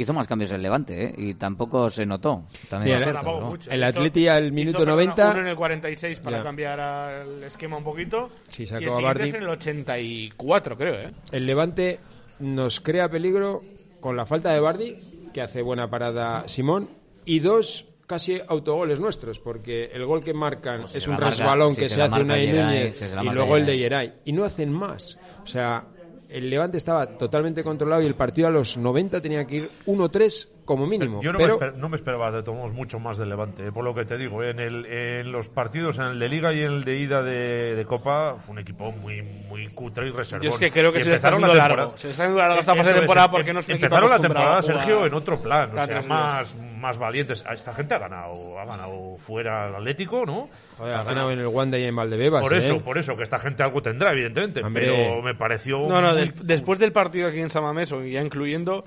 Hizo 0.00 0.14
más 0.14 0.28
cambios 0.28 0.52
el 0.52 0.62
Levante, 0.62 1.06
¿eh? 1.06 1.12
Y 1.18 1.34
tampoco 1.34 1.90
se 1.90 2.06
notó. 2.06 2.44
También 2.70 2.94
es 2.94 3.02
el- 3.02 3.08
cierto, 3.14 3.40
¿no? 3.40 3.46
mucho. 3.48 3.68
El 3.68 3.80
Hizo- 3.80 3.88
Atleti 3.88 4.28
al 4.28 4.44
hizo, 4.44 4.54
minuto 4.54 4.78
perdona, 4.78 4.92
90. 4.92 5.30
Uno 5.32 5.40
en 5.40 5.46
el 5.48 5.56
46 5.56 6.20
para 6.20 6.36
Ya. 6.38 6.42
cambiar 6.44 6.78
el 7.26 7.42
esquema 7.42 7.78
un 7.78 7.82
poquito. 7.82 8.30
Sí, 8.48 8.62
y 8.62 8.66
sacó 8.66 8.78
el 8.84 8.88
a 8.88 8.92
siguiente 8.92 9.04
Bardi. 9.18 9.28
es 9.30 9.34
en 9.34 9.42
el 9.42 9.48
84, 9.48 10.76
creo, 10.76 10.94
¿eh? 10.94 11.10
El 11.32 11.46
Levante 11.46 11.98
nos 12.38 12.80
crea 12.80 13.08
peligro 13.08 13.62
con 14.00 14.16
la 14.16 14.24
falta 14.24 14.52
de 14.52 14.60
Bardi, 14.60 14.96
que 15.38 15.42
hace 15.42 15.62
buena 15.62 15.88
parada 15.88 16.48
Simón, 16.48 16.88
y 17.24 17.38
dos 17.38 17.86
casi 18.08 18.40
autogoles 18.48 18.98
nuestros, 18.98 19.38
porque 19.38 19.84
el 19.94 20.04
gol 20.04 20.24
que 20.24 20.34
marcan 20.34 20.80
Pues 20.80 20.92
si 20.92 20.98
es 20.98 21.06
un 21.06 21.12
marca- 21.14 21.28
resbalón 21.30 21.74
si 21.76 21.82
que 21.82 21.88
se 21.88 22.02
hace 22.02 22.20
una 22.22 22.34
Núñez 22.36 22.96
si 22.98 23.04
y 23.04 23.30
luego 23.30 23.56
el 23.56 23.64
de. 23.66 23.78
Geray. 23.78 24.14
Y 24.24 24.32
no 24.32 24.42
hacen 24.42 24.72
más. 24.72 25.16
O 25.44 25.46
sea, 25.46 25.84
el 26.28 26.50
Levante 26.50 26.76
estaba 26.76 27.06
totalmente 27.16 27.62
controlado 27.62 28.02
y 28.02 28.06
el 28.06 28.14
partido 28.14 28.48
a 28.48 28.50
los 28.50 28.76
90 28.76 29.20
tenía 29.20 29.46
que 29.46 29.56
ir 29.56 29.70
1-3 29.86 30.48
como 30.68 30.86
mínimo. 30.86 31.20
Yo 31.22 31.32
no, 31.32 31.38
pero 31.38 31.58
me 31.58 31.66
esper- 31.66 31.74
no 31.76 31.88
me 31.88 31.96
esperaba 31.96 32.30
de 32.30 32.42
todos 32.42 32.72
mucho 32.72 33.00
más 33.00 33.16
del 33.18 33.30
Levante, 33.30 33.66
eh, 33.68 33.72
por 33.72 33.82
lo 33.84 33.94
que 33.94 34.04
te 34.04 34.16
digo. 34.18 34.42
En, 34.44 34.60
el, 34.60 34.84
en 34.86 35.32
los 35.32 35.48
partidos, 35.48 35.98
en 35.98 36.04
el 36.04 36.18
de 36.18 36.28
Liga 36.28 36.52
y 36.52 36.60
en 36.60 36.72
el 36.72 36.84
de 36.84 36.98
ida 36.98 37.22
de, 37.22 37.74
de 37.74 37.84
Copa, 37.86 38.36
fue 38.44 38.52
un 38.52 38.58
equipo 38.60 38.92
muy 38.92 39.22
muy 39.22 39.66
cutre 39.68 40.06
y 40.08 40.10
reservado. 40.10 40.44
Yo 40.44 40.50
es 40.50 40.58
que 40.58 40.70
creo 40.70 40.92
que 40.92 41.00
se 41.00 41.08
le 41.08 41.14
está 41.14 41.28
haciendo 41.28 41.54
largo. 41.54 41.92
Se 41.96 42.06
le 42.08 42.10
está 42.12 42.24
haciendo 42.24 42.38
largo 42.40 42.60
esta 42.60 42.74
fase 42.76 42.92
de 42.92 42.98
temporada 43.00 43.30
porque 43.30 43.52
no 43.52 43.60
es 43.60 43.66
un 43.68 43.72
equipo 43.74 43.86
Empezaron 43.86 44.10
la 44.10 44.18
temporada, 44.20 44.62
Sergio, 44.62 45.06
en 45.06 45.14
otro 45.14 45.40
plan. 45.42 45.70
O 45.76 45.84
sea, 45.86 46.02
más, 46.02 46.54
más 46.54 46.98
valientes. 46.98 47.44
Esta 47.50 47.72
gente 47.72 47.94
ha 47.94 47.98
ganado, 47.98 48.58
ha 48.58 48.64
ganado 48.66 49.16
fuera 49.18 49.68
el 49.68 49.74
Atlético, 49.76 50.24
¿no? 50.26 50.48
joder, 50.76 50.94
ha 50.94 51.02
ganado 51.02 51.30
en 51.32 51.38
el 51.40 51.46
Wanda 51.48 51.78
y 51.78 51.84
en 51.84 51.96
Valdebebas. 51.96 52.42
Por 52.42 52.54
eso, 52.54 52.74
¿eh? 52.74 52.80
por 52.84 52.98
eso, 52.98 53.16
que 53.16 53.22
esta 53.22 53.38
gente 53.38 53.62
algo 53.62 53.80
tendrá, 53.82 54.12
evidentemente. 54.12 54.62
Hombre. 54.62 54.84
Pero 54.86 55.22
me 55.22 55.34
pareció. 55.34 55.78
No, 55.80 56.00
no, 56.02 56.12
muy- 56.12 56.20
des- 56.20 56.46
después 56.46 56.78
del 56.78 56.92
partido 56.92 57.28
aquí 57.28 57.40
en 57.40 57.50
Samamés, 57.50 57.90
o 57.92 58.04
ya 58.04 58.20
incluyendo, 58.20 58.84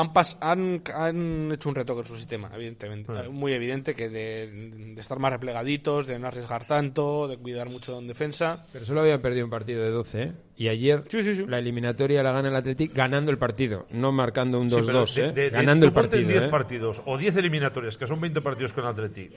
han, 0.00 0.12
pas- 0.12 0.36
han, 0.40 0.82
han 0.94 1.52
hecho 1.52 1.68
un 1.68 1.74
retoque 1.74 2.00
en 2.00 2.06
su 2.06 2.16
sistema, 2.16 2.50
evidentemente. 2.54 3.12
Ah. 3.14 3.28
Muy 3.30 3.52
evidente 3.52 3.94
que 3.94 4.08
de, 4.08 4.46
de 4.94 5.00
estar 5.00 5.18
más 5.18 5.32
replegaditos, 5.32 6.06
de 6.06 6.18
no 6.18 6.26
arriesgar 6.28 6.64
tanto, 6.66 7.28
de 7.28 7.36
cuidar 7.36 7.68
mucho 7.70 7.98
en 7.98 8.06
defensa. 8.08 8.64
Pero 8.72 8.84
solo 8.84 9.00
habían 9.00 9.20
perdido 9.20 9.44
un 9.44 9.50
partido 9.50 9.82
de 9.82 9.90
12, 9.90 10.22
¿eh? 10.22 10.32
Y 10.56 10.68
ayer 10.68 11.04
Sí, 11.08 11.22
sí, 11.22 11.34
sí. 11.36 11.44
la 11.46 11.58
eliminatoria 11.58 12.22
la 12.22 12.32
gana 12.32 12.48
el 12.48 12.56
Athletic 12.56 12.92
ganando 12.94 13.30
el 13.30 13.38
partido, 13.38 13.86
no 13.90 14.10
marcando 14.12 14.58
un 14.60 14.70
Sí, 14.70 14.76
pero 14.84 15.04
2-2, 15.04 15.14
de- 15.14 15.22
¿eh? 15.22 15.32
de- 15.32 15.42
de- 15.42 15.50
ganando 15.50 15.84
tú 15.86 15.88
el 15.88 15.94
partido, 15.94 16.28
10 16.28 16.42
¿eh? 16.44 16.48
partidos 16.48 17.02
o 17.06 17.16
10 17.16 17.36
eliminatorias, 17.36 17.96
que 17.96 18.06
son 18.06 18.20
20 18.20 18.40
partidos 18.40 18.72
con 18.72 18.84
el 18.84 18.90
Atleti, 18.90 19.30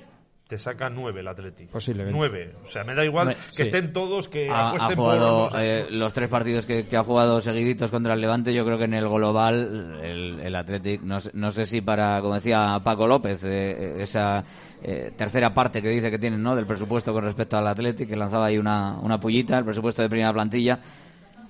te 0.51 0.57
saca 0.57 0.89
9 0.89 1.21
el 1.21 1.27
Atleti. 1.29 1.65
Posiblemente. 1.67 2.17
9. 2.17 2.55
O 2.65 2.67
sea, 2.67 2.83
me 2.83 2.93
da 2.93 3.05
igual 3.05 3.29
Hombre, 3.29 3.41
que 3.51 3.55
sí. 3.55 3.61
estén 3.61 3.93
todos, 3.93 4.27
que 4.27 4.49
Ha, 4.49 4.53
ha 4.53 4.67
apuesten 4.71 4.97
jugado 4.97 5.47
por... 5.49 5.61
eh, 5.61 5.85
los 5.91 6.11
tres 6.11 6.27
partidos 6.27 6.65
que, 6.65 6.85
que 6.87 6.97
ha 6.97 7.05
jugado 7.05 7.39
seguiditos 7.39 7.89
contra 7.89 8.15
el 8.15 8.19
Levante. 8.19 8.53
Yo 8.53 8.65
creo 8.65 8.77
que 8.77 8.83
en 8.83 8.93
el 8.95 9.07
global, 9.07 9.97
el, 10.03 10.41
el 10.41 10.53
Athletic, 10.57 11.01
no, 11.03 11.21
sé- 11.21 11.31
no 11.33 11.51
sé 11.51 11.65
si 11.65 11.79
para, 11.79 12.19
como 12.19 12.33
decía 12.35 12.81
Paco 12.83 13.07
López, 13.07 13.45
eh, 13.45 14.01
esa 14.03 14.43
eh, 14.83 15.13
tercera 15.15 15.53
parte 15.53 15.81
que 15.81 15.87
dice 15.87 16.11
que 16.11 16.19
tienen 16.19 16.43
¿no? 16.43 16.53
del 16.53 16.65
presupuesto 16.65 17.13
con 17.13 17.23
respecto 17.23 17.55
al 17.57 17.67
Athletic, 17.67 18.09
que 18.09 18.17
lanzaba 18.17 18.47
ahí 18.47 18.57
una, 18.57 18.99
una 18.99 19.17
pullita, 19.17 19.57
el 19.57 19.63
presupuesto 19.63 20.01
de 20.01 20.09
primera 20.09 20.33
plantilla. 20.33 20.77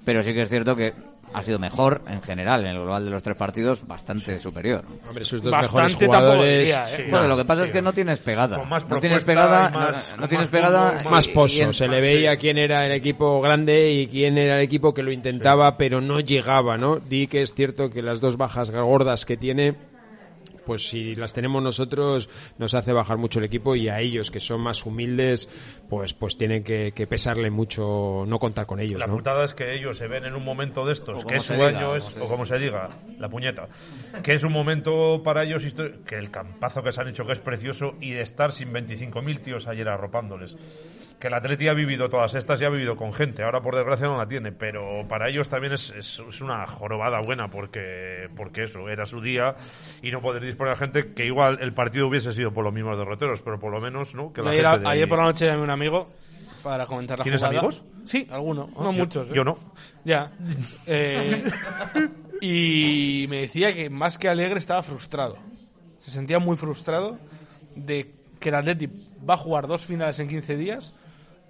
Pero 0.05 0.21
sí 0.21 0.33
que 0.33 0.41
es 0.43 0.49
cierto 0.49 0.75
que 0.75 0.93
ha 1.33 1.41
sido 1.43 1.59
mejor 1.59 2.01
en 2.07 2.21
general, 2.21 2.61
en 2.61 2.67
el 2.71 2.81
global 2.81 3.05
de 3.05 3.11
los 3.11 3.23
tres 3.23 3.37
partidos, 3.37 3.85
bastante 3.87 4.37
superior. 4.39 4.83
Hombre, 5.07 5.23
sus 5.25 5.41
dos 5.41 5.51
Bastante 5.51 5.81
mejores 5.81 5.95
jugadores 6.05 6.59
diría, 6.59 6.85
¿eh? 6.99 7.07
Joder, 7.09 7.29
lo 7.29 7.37
que 7.37 7.45
pasa 7.45 7.61
sí. 7.61 7.65
es 7.67 7.71
que 7.71 7.81
no 7.81 7.93
tienes 7.93 8.19
pegada. 8.19 8.57
Con 8.59 8.69
más 8.69 8.87
no 8.89 8.99
tienes 8.99 9.23
pegada, 9.23 9.69
y 9.69 9.77
más- 9.77 10.15
no, 10.19 10.27
tienes 10.27 10.47
más 10.47 10.51
pegada. 10.51 10.91
fútbol, 10.99 11.11
más 11.11 11.27
y- 11.27 11.29
pozo, 11.29 11.73
se 11.73 11.87
le 11.87 12.01
veía 12.01 12.37
quién 12.37 12.57
era 12.57 12.85
el 12.85 12.91
equipo 12.91 13.41
grande 13.41 13.91
y 13.91 14.07
quién 14.07 14.37
era 14.37 14.55
el 14.57 14.61
equipo 14.61 14.93
que 14.93 15.03
lo 15.03 15.11
intentaba 15.11 15.77
pero 15.77 16.01
no 16.01 16.19
llegaba, 16.19 16.77
¿no? 16.77 16.97
Di 16.97 17.27
que 17.27 17.41
es 17.41 17.53
cierto 17.53 17.89
que 17.89 18.01
las 18.01 18.19
dos 18.21 18.37
bajas 18.37 18.71
gordas 18.71 19.25
que 19.25 19.37
tiene 19.37 19.75
pues 20.71 20.87
si 20.87 21.15
las 21.15 21.33
tenemos 21.33 21.61
nosotros 21.61 22.29
nos 22.57 22.73
hace 22.75 22.93
bajar 22.93 23.17
mucho 23.17 23.39
el 23.39 23.45
equipo 23.45 23.75
y 23.75 23.89
a 23.89 23.99
ellos 23.99 24.31
que 24.31 24.39
son 24.39 24.61
más 24.61 24.85
humildes 24.85 25.49
pues 25.89 26.13
pues 26.13 26.37
tienen 26.37 26.63
que, 26.63 26.93
que 26.95 27.07
pesarle 27.07 27.51
mucho 27.51 28.23
no 28.25 28.39
contar 28.39 28.65
con 28.65 28.79
ellos, 28.79 29.01
La 29.01 29.07
¿no? 29.07 29.17
putada 29.17 29.43
es 29.43 29.53
que 29.53 29.75
ellos 29.75 29.97
se 29.97 30.07
ven 30.07 30.23
en 30.23 30.33
un 30.33 30.45
momento 30.45 30.85
de 30.85 30.93
estos, 30.93 31.25
que 31.25 31.41
su 31.41 31.51
año, 31.51 31.89
o 31.89 31.95
es, 31.97 32.05
como 32.05 32.15
se 32.15 32.21
o 32.21 32.27
como 32.29 32.45
se 32.45 32.57
diga, 32.57 32.87
la 33.19 33.27
puñeta, 33.27 33.67
que 34.23 34.33
es 34.33 34.45
un 34.45 34.53
momento 34.53 35.21
para 35.25 35.43
ellos 35.43 35.65
que 36.05 36.15
el 36.15 36.31
campazo 36.31 36.81
que 36.81 36.93
se 36.93 37.01
han 37.01 37.09
hecho 37.09 37.25
que 37.25 37.33
es 37.33 37.41
precioso 37.41 37.95
y 37.99 38.11
de 38.11 38.21
estar 38.21 38.53
sin 38.53 38.71
25.000 38.71 39.41
tíos 39.41 39.67
ayer 39.67 39.89
arropándoles. 39.89 40.55
Que 41.21 41.27
el 41.27 41.33
Atleti 41.35 41.67
ha 41.67 41.73
vivido 41.73 42.09
todas 42.09 42.33
estas 42.35 42.59
y 42.61 42.65
ha 42.65 42.69
vivido 42.69 42.95
con 42.97 43.13
gente, 43.13 43.43
ahora 43.43 43.61
por 43.61 43.75
desgracia 43.75 44.07
no 44.07 44.17
la 44.17 44.27
tiene, 44.27 44.51
pero 44.51 45.07
para 45.07 45.29
ellos 45.29 45.47
también 45.47 45.73
es, 45.73 45.91
es- 45.91 46.19
es 46.27 46.41
una 46.41 46.65
jorobada 46.65 47.21
buena 47.23 47.47
porque, 47.49 48.27
porque 48.35 48.63
eso, 48.63 48.89
era 48.89 49.05
su 49.05 49.21
día 49.21 49.55
y 50.01 50.09
no 50.11 50.19
poder 50.19 50.43
disponer 50.43 50.73
a 50.73 50.77
gente 50.77 51.13
que 51.13 51.25
igual 51.25 51.59
el 51.61 51.73
partido 51.73 52.07
hubiese 52.07 52.31
sido 52.31 52.51
por 52.51 52.63
los 52.65 52.73
mismos 52.73 52.97
derroteros, 52.97 53.41
pero 53.43 53.59
por 53.59 53.71
lo 53.71 53.79
menos, 53.79 54.15
¿no? 54.15 54.33
Que 54.33 54.41
la 54.41 54.49
Ayer, 54.49 54.65
gente 54.65 54.79
de 54.81 54.89
ayer 54.89 55.07
por 55.07 55.19
la 55.19 55.23
noche 55.25 55.45
llamé 55.45 55.61
a 55.61 55.63
un 55.63 55.69
amigo 55.69 56.09
para 56.63 56.85
comentar 56.87 57.19
la 57.19 57.23
¿Tienes 57.23 57.39
jugada. 57.41 57.59
amigos? 57.59 57.83
Sí, 58.05 58.27
alguno, 58.31 58.69
no 58.75 58.85
yo- 58.91 58.91
muchos. 58.91 59.29
¿eh? 59.29 59.33
Yo 59.35 59.43
no. 59.43 59.57
Ya. 60.03 60.31
Eh, 60.87 61.43
y 62.41 63.25
me 63.29 63.41
decía 63.41 63.73
que 63.73 63.89
más 63.89 64.17
que 64.17 64.27
alegre 64.29 64.59
estaba 64.59 64.81
frustrado. 64.83 65.37
Se 65.99 66.09
sentía 66.11 66.39
muy 66.39 66.57
frustrado 66.57 67.19
de 67.75 68.11
que 68.39 68.49
el 68.49 68.55
Atleti 68.55 68.87
va 69.27 69.35
a 69.35 69.37
jugar 69.37 69.67
dos 69.67 69.85
finales 69.85 70.19
en 70.19 70.27
15 70.27 70.57
días 70.57 70.95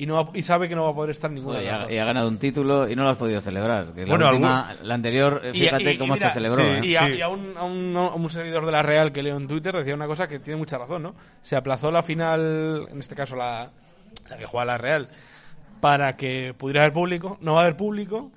y 0.02 0.06
no 0.08 0.16
va- 0.24 0.32
y 0.34 0.42
sabe 0.42 0.68
que 0.68 0.76
no 0.76 0.84
va 0.86 0.92
a 0.92 0.96
poder 0.96 1.12
estar 1.12 1.30
en 1.30 1.36
ninguna 1.36 1.60
Joder, 1.60 1.64
de 1.64 1.68
y, 1.68 1.72
las 1.72 1.80
ha, 1.80 1.84
dos. 1.84 1.92
y 1.94 1.98
ha 2.00 2.06
ganado 2.06 2.28
un 2.28 2.38
título 2.40 2.90
y 2.90 2.96
no 2.96 3.04
lo 3.04 3.10
has 3.10 3.18
podido 3.18 3.40
celebrar. 3.42 3.94
Que 3.94 4.06
Bueno, 4.06 4.26
la, 4.26 4.30
última, 4.32 4.70
la 4.84 4.94
anterior, 4.96 5.42
fíjate 5.54 5.84
y- 5.84 5.96
y 5.96 5.98
cómo 5.98 6.14
mira, 6.16 6.28
se 6.30 6.34
celebró. 6.34 6.64
sí, 6.64 6.70
¿eh? 6.70 6.80
Y, 6.84 6.96
a, 6.96 7.06
Sí. 7.08 7.14
y 7.14 7.22
a 7.22 7.28
un, 7.28 7.52
a 7.58 7.64
un- 7.64 7.96
a 7.98 8.16
un 8.16 8.30
seguidor 8.30 8.66
de 8.66 8.72
la 8.72 8.82
Real 8.82 9.12
que 9.12 9.22
leo 9.22 9.38
en 9.38 9.48
Twitter 9.48 9.76
decía 9.76 9.94
una 9.94 10.08
cosa 10.08 10.28
que 10.28 10.40
tiene 10.40 10.58
mucha 10.58 10.78
razón, 10.78 11.04
¿no? 11.04 11.16
Se 11.42 11.56
aplazó 11.56 11.92
la 11.92 12.02
final, 12.04 12.88
en 12.92 13.00
este 13.00 13.16
caso 13.16 13.36
la, 13.36 13.70
la 14.30 14.38
que 14.38 14.46
juega 14.46 14.66
la 14.66 14.78
Real, 14.78 15.08
para 15.80 16.16
que 16.18 16.54
pudiera 16.58 16.82
haber 16.82 16.94
público. 16.94 17.38
No 17.42 17.54
va 17.54 17.62
a 17.62 17.64
haber 17.64 17.78
público. 17.78 18.32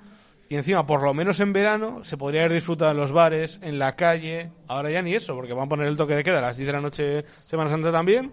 Y 0.48 0.56
encima, 0.56 0.86
por 0.86 1.02
lo 1.02 1.14
menos 1.14 1.40
en 1.40 1.52
verano, 1.54 2.04
se 2.04 2.18
podría 2.18 2.42
haber 2.42 2.52
disfrutado 2.52 2.90
en 2.90 2.98
los 2.98 3.12
bares, 3.12 3.58
en 3.62 3.78
la 3.78 3.96
calle. 3.96 4.50
Ahora 4.68 4.90
ya 4.90 5.00
ni 5.00 5.14
eso, 5.14 5.34
porque 5.34 5.54
van 5.54 5.64
a 5.64 5.68
poner 5.68 5.86
el 5.86 5.96
toque 5.96 6.14
de 6.14 6.22
queda 6.22 6.38
a 6.38 6.42
las 6.42 6.56
10 6.58 6.66
de 6.66 6.72
la 6.74 6.80
noche, 6.82 7.24
Semana 7.40 7.70
Santa 7.70 7.90
también. 7.90 8.30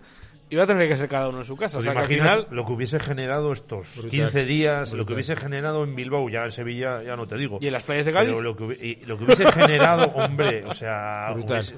Y 0.52 0.56
va 0.58 0.64
a 0.64 0.68
tener 0.68 0.88
que 0.88 0.98
ser 0.98 1.08
cada 1.08 1.30
uno 1.30 1.40
en 1.40 1.46
su 1.46 1.56
casa. 1.56 1.78
¿Os 1.80 1.82
o 1.82 1.84
sea 1.86 1.94
que 1.94 2.00
al 2.00 2.06
imaginas 2.12 2.32
final. 2.44 2.48
lo 2.56 2.66
que 2.66 2.74
hubiese 2.74 3.00
generado 3.00 3.52
estos 3.54 3.88
15 4.10 4.46
días, 4.46 4.92
lo 4.94 5.06
que 5.06 5.14
hubiese 5.14 5.36
generado 5.38 5.84
en 5.86 5.96
Bilbao, 5.96 6.30
ya 6.30 6.44
en 6.44 6.52
Sevilla, 6.52 7.02
ya 7.02 7.16
no 7.16 7.26
te 7.26 7.38
digo. 7.38 7.58
Y 7.62 7.68
en 7.68 7.74
las 7.74 7.84
playas 7.84 8.06
de 8.06 8.12
Cádiz. 8.12 8.30
Pero 8.30 8.42
lo 8.42 8.56
que, 8.56 8.64
hubi- 8.66 8.82
y 9.02 9.06
lo 9.06 9.18
que 9.18 9.24
hubiese 9.24 9.50
generado, 9.52 10.04
hombre, 10.16 10.66
o 10.66 10.74
sea... 10.74 11.32
Brutal. 11.34 11.60
hubiese- 11.62 11.76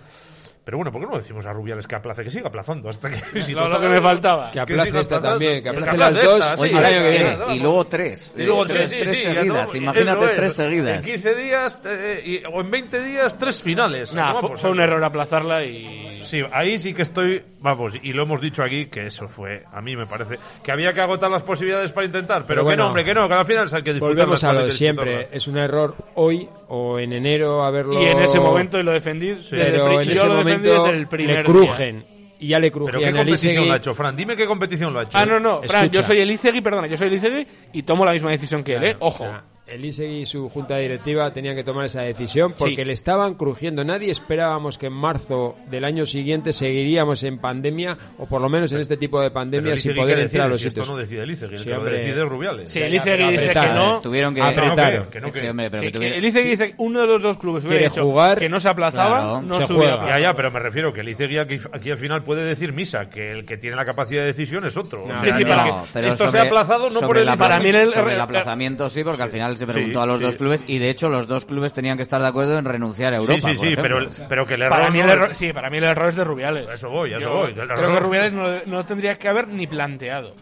pero 0.66 0.78
bueno, 0.78 0.92
¿por 0.92 1.02
qué 1.02 1.08
no 1.08 1.18
decimos 1.18 1.46
a 1.46 1.54
Rubiales 1.54 1.88
que 1.88 1.96
aplace, 1.96 2.24
que 2.24 2.32
siga 2.32 2.48
aplazando 2.48 2.90
hasta 2.90 3.10
que... 3.10 3.42
si 3.42 3.54
Lo- 3.54 3.68
lo 3.68 3.80
que 3.80 3.88
me 3.90 4.00
faltaba. 4.02 4.50
Que 4.52 4.60
aplace 4.62 5.00
esta 5.00 5.22
también, 5.22 5.62
que 5.64 5.70
aplace 5.70 5.98
las 5.98 6.16
dos 6.24 6.40
esta, 6.40 6.56
Oye, 6.62 6.72
sí, 6.72 6.78
al 6.78 6.86
año 6.86 7.00
que 7.04 7.10
viene. 7.12 7.38
y 7.56 7.60
luego 7.60 7.86
tres. 7.88 8.34
Y 8.38 8.44
luego 8.44 8.64
Eh, 8.66 8.68
tres, 8.70 8.90
tres, 8.90 8.90
sí, 9.00 9.04
tres 9.04 9.18
sí, 9.18 9.24
seguidas. 9.24 9.66
todo- 9.68 9.78
Imagínate 9.78 10.26
es. 10.26 10.36
tres 10.36 10.54
seguidas. 10.54 10.96
En 10.96 11.02
15 11.14 11.36
días 11.36 11.80
eh, 11.86 12.22
y- 12.26 12.44
o 12.46 12.62
en 12.62 12.72
20 12.72 13.04
días, 13.04 13.38
tres 13.38 13.62
finales. 13.62 14.14
Nah, 14.14 14.34
fue, 14.36 14.58
fue 14.58 14.70
un 14.72 14.80
error 14.80 15.04
aplazarla 15.04 15.64
y. 15.66 16.22
Sí, 16.24 16.42
ahí 16.54 16.80
sí 16.80 16.94
que 16.94 17.02
estoy, 17.02 17.44
vamos, 17.60 17.94
y 18.02 18.14
lo 18.14 18.24
hemos 18.24 18.40
dicho 18.40 18.64
aquí, 18.64 18.86
que 18.86 19.08
eso 19.08 19.28
fue, 19.28 19.64
a 19.74 19.82
mí 19.82 19.96
me 19.98 20.06
parece, 20.06 20.36
que 20.64 20.72
había 20.72 20.94
que 20.94 21.02
agotar 21.02 21.30
las 21.30 21.44
posibilidades 21.44 21.92
para 21.92 22.06
intentar, 22.06 22.44
pero, 22.44 22.48
Pero 22.48 22.62
que 22.62 22.64
bueno, 22.66 22.84
no, 22.84 22.88
hombre, 22.90 23.04
que 23.04 23.14
no, 23.14 23.28
que 23.28 23.34
al 23.34 23.46
final 23.46 23.68
hay 23.74 23.84
que 23.84 23.94
disfrutar 23.94 24.16
Volvemos 24.16 24.44
a 24.46 24.54
lo 24.54 24.66
de 24.66 24.72
siempre, 24.72 25.28
es 25.34 25.48
un 25.50 25.58
error 25.58 25.96
hoy 26.16 26.48
o 26.76 26.98
en 27.00 27.14
enero 27.14 27.64
haberlo 27.64 28.02
Y 28.02 28.06
en 28.06 28.20
ese 28.20 28.40
momento, 28.40 28.80
y 28.80 28.84
lo 28.84 28.92
defendí. 28.92 29.28
desde 29.28 29.68
el 29.68 29.72
pero 29.74 30.02
en 30.02 30.08
yo 30.08 30.14
ese 30.14 30.28
lo 30.28 30.38
defendí 30.38 30.68
momento 30.70 30.84
desde 30.86 30.98
el 30.98 31.08
primer 31.08 31.36
le 31.36 31.44
día. 31.44 31.44
crujen 31.44 32.06
y 32.40 32.48
ya 32.48 32.60
le 32.60 32.72
¿Pero 32.72 32.86
crujían 32.86 33.00
qué 33.02 33.08
el 33.10 33.16
competición 33.16 33.52
Isegui. 33.54 33.68
lo 33.68 33.74
ha 33.74 33.78
hecho, 33.78 33.94
Fran? 33.96 34.16
Dime 34.16 34.36
qué 34.36 34.46
competición 34.48 34.92
lo 34.94 35.00
ha 35.00 35.04
hecho. 35.04 35.18
Ah, 35.18 35.26
no, 35.26 35.40
no, 35.40 35.62
Fran, 35.62 35.86
Escucha. 35.86 36.02
yo 36.02 36.08
soy 36.08 36.20
el 36.20 36.32
Izegui, 36.32 36.62
perdona, 36.62 36.88
yo 36.88 36.98
soy 36.98 37.08
el 37.10 37.14
Izegui 37.14 37.48
y 37.74 37.84
tomo 37.84 38.04
la 38.06 38.12
misma 38.14 38.32
decisión 38.32 38.64
que 38.64 38.76
él, 38.76 38.84
¿eh? 38.86 38.96
O 39.00 39.08
Ojo. 39.08 39.20
sea, 39.24 39.44
el 39.66 39.86
Isegui 39.86 40.22
y 40.22 40.26
su 40.26 40.50
junta 40.50 40.78
directiva 40.78 41.32
tenían 41.32 41.56
que 41.56 41.64
tomar 41.64 41.86
esa 41.86 42.02
decisión 42.02 42.54
porque 42.58 42.76
Sí. 42.76 42.86
le 42.86 42.94
estaban 42.94 43.36
crujiendo. 43.36 43.84
Nadie 43.84 44.12
esperábamos 44.12 44.78
que 44.78 44.88
en 44.88 44.94
marzo 44.94 45.56
del 45.70 45.86
año 45.86 46.06
siguiente 46.06 46.52
seguiríamos 46.52 47.24
en 47.24 47.38
pandemia 47.40 47.98
o 48.18 48.26
por 48.26 48.42
lo 48.42 48.50
menos 48.50 48.72
en 48.74 48.80
este 48.82 48.98
tipo 48.98 49.22
de 49.22 49.32
pandemia 49.32 49.72
el 49.74 49.78
sin 49.78 49.96
poder 49.96 50.18
¿qué 50.18 50.24
entrar 50.24 50.46
a 50.46 50.50
los 50.50 50.62
Si 50.62 50.68
esto 50.68 50.82
sitios. 50.82 50.90
no 50.96 50.98
decide 51.02 51.24
el 51.24 51.32
Izegui, 51.32 51.54
el 51.56 51.60
Sí, 51.60 51.70
lo 51.70 51.84
decide 51.86 52.24
es 52.24 52.30
Rubiales. 52.30 52.70
Sí, 52.70 52.82
el 52.82 52.92
Ya, 52.92 53.04
ya, 53.06 53.14
Izegui 53.14 53.32
dice 53.38 53.54
que 53.54 53.68
no. 53.70 54.02
Tuvieron 54.02 54.36
que... 54.36 54.42
Apretaron. 54.42 55.08
Que 55.10 55.22
no, 55.22 55.32
que- 55.32 55.40
Sí, 55.40 55.48
hombre, 55.48 55.70
pero 55.72 55.80
Sí, 55.82 55.86
que 55.88 55.92
que 55.94 55.98
tuviera- 55.98 56.16
el 56.18 56.26
Izegui 56.26 56.50
dice 56.50 56.68
que 56.70 56.76
uno 56.78 57.02
de 57.02 57.08
los 57.08 57.22
dos 57.22 57.38
clubes 57.38 57.64
hubiera 57.64 57.80
Quiere 57.80 57.90
dicho 57.94 58.04
jugar, 58.04 58.38
que 58.40 58.50
no 58.50 58.60
se 58.60 58.70
aplazaba, 58.70 59.20
claro, 59.22 59.42
no 59.42 59.56
se 59.62 59.68
se 59.68 59.74
juega. 59.74 60.12
Ya, 60.14 60.20
ya, 60.20 60.34
pero 60.36 60.52
me 60.52 60.60
refiero 60.60 60.92
que 60.94 61.02
el 61.02 61.10
Izegui 61.10 61.38
aquí, 61.38 61.58
aquí 61.72 61.90
al 61.90 61.98
final 61.98 62.24
puede 62.24 62.44
decir 62.44 62.74
misa, 62.74 63.10
que 63.10 63.32
el 63.32 63.46
que 63.46 63.58
tiene 63.58 63.76
la 63.78 63.86
capacidad 63.86 64.22
de 64.22 64.28
decisión 64.28 64.66
es 64.66 64.76
otro. 64.78 65.04
O 65.04 65.08
No, 65.08 65.24
sea, 65.24 65.34
sí, 65.34 65.44
que 65.44 65.50
para 65.50 65.66
No, 65.68 65.86
pero 65.94 66.08
esto 66.10 66.26
se 66.26 66.32
sobre- 66.32 66.40
ha 66.42 66.44
aplazado 66.44 66.90
no 66.90 67.00
por 67.00 67.18
el 67.18 67.26
la- 67.26 67.38
Para 67.38 67.60
mí 67.60 67.70
el- 67.70 67.94
aplazamiento 68.20 68.90
sí, 68.90 69.04
porque 69.04 69.24
al 69.24 69.30
final 69.32 69.54
se 69.66 69.74
preguntó 69.74 70.02
a 70.02 70.06
los 70.06 70.18
sí. 70.20 70.24
dos 70.26 70.36
clubes 70.38 70.64
y 70.68 70.78
de 70.80 70.90
hecho 70.90 71.10
los 71.10 71.28
dos 71.28 71.46
clubes 71.46 71.74
tenían 71.74 71.96
que 71.98 72.04
estar 72.04 72.22
de 72.22 72.28
acuerdo 72.28 72.58
en 72.58 72.66
renunciar 72.66 73.14
a 73.14 73.18
Europa. 73.18 73.34
Sí, 73.34 73.42
sí, 73.42 73.56
por 73.58 73.68
sí, 73.68 73.76
pero, 73.76 74.08
pero 74.30 74.46
que 74.46 74.54
el 74.56 74.62
error. 74.64 74.78
Para 74.78 74.90
mí, 74.90 75.00
el 75.00 75.10
error, 75.10 75.36
sí, 75.36 75.54
para 75.54 75.70
mí 75.70 75.78
el 75.78 75.84
error 75.86 76.10
es 76.10 76.16
de 76.16 76.24
Rubiales. 76.24 76.68
A 76.70 76.74
eso 76.76 76.90
voy, 76.90 77.14
a 77.14 77.18
eso 77.18 77.30
Yo 77.30 77.36
voy. 77.36 77.54
Creo 77.54 77.66
error- 77.72 77.94
que 77.94 78.00
Rubiales 78.00 78.34
no, 78.34 78.48
no 78.66 78.86
tendría 78.86 79.18
que 79.18 79.28
haber 79.28 79.48
ni 79.48 79.68
planteado. 79.68 80.36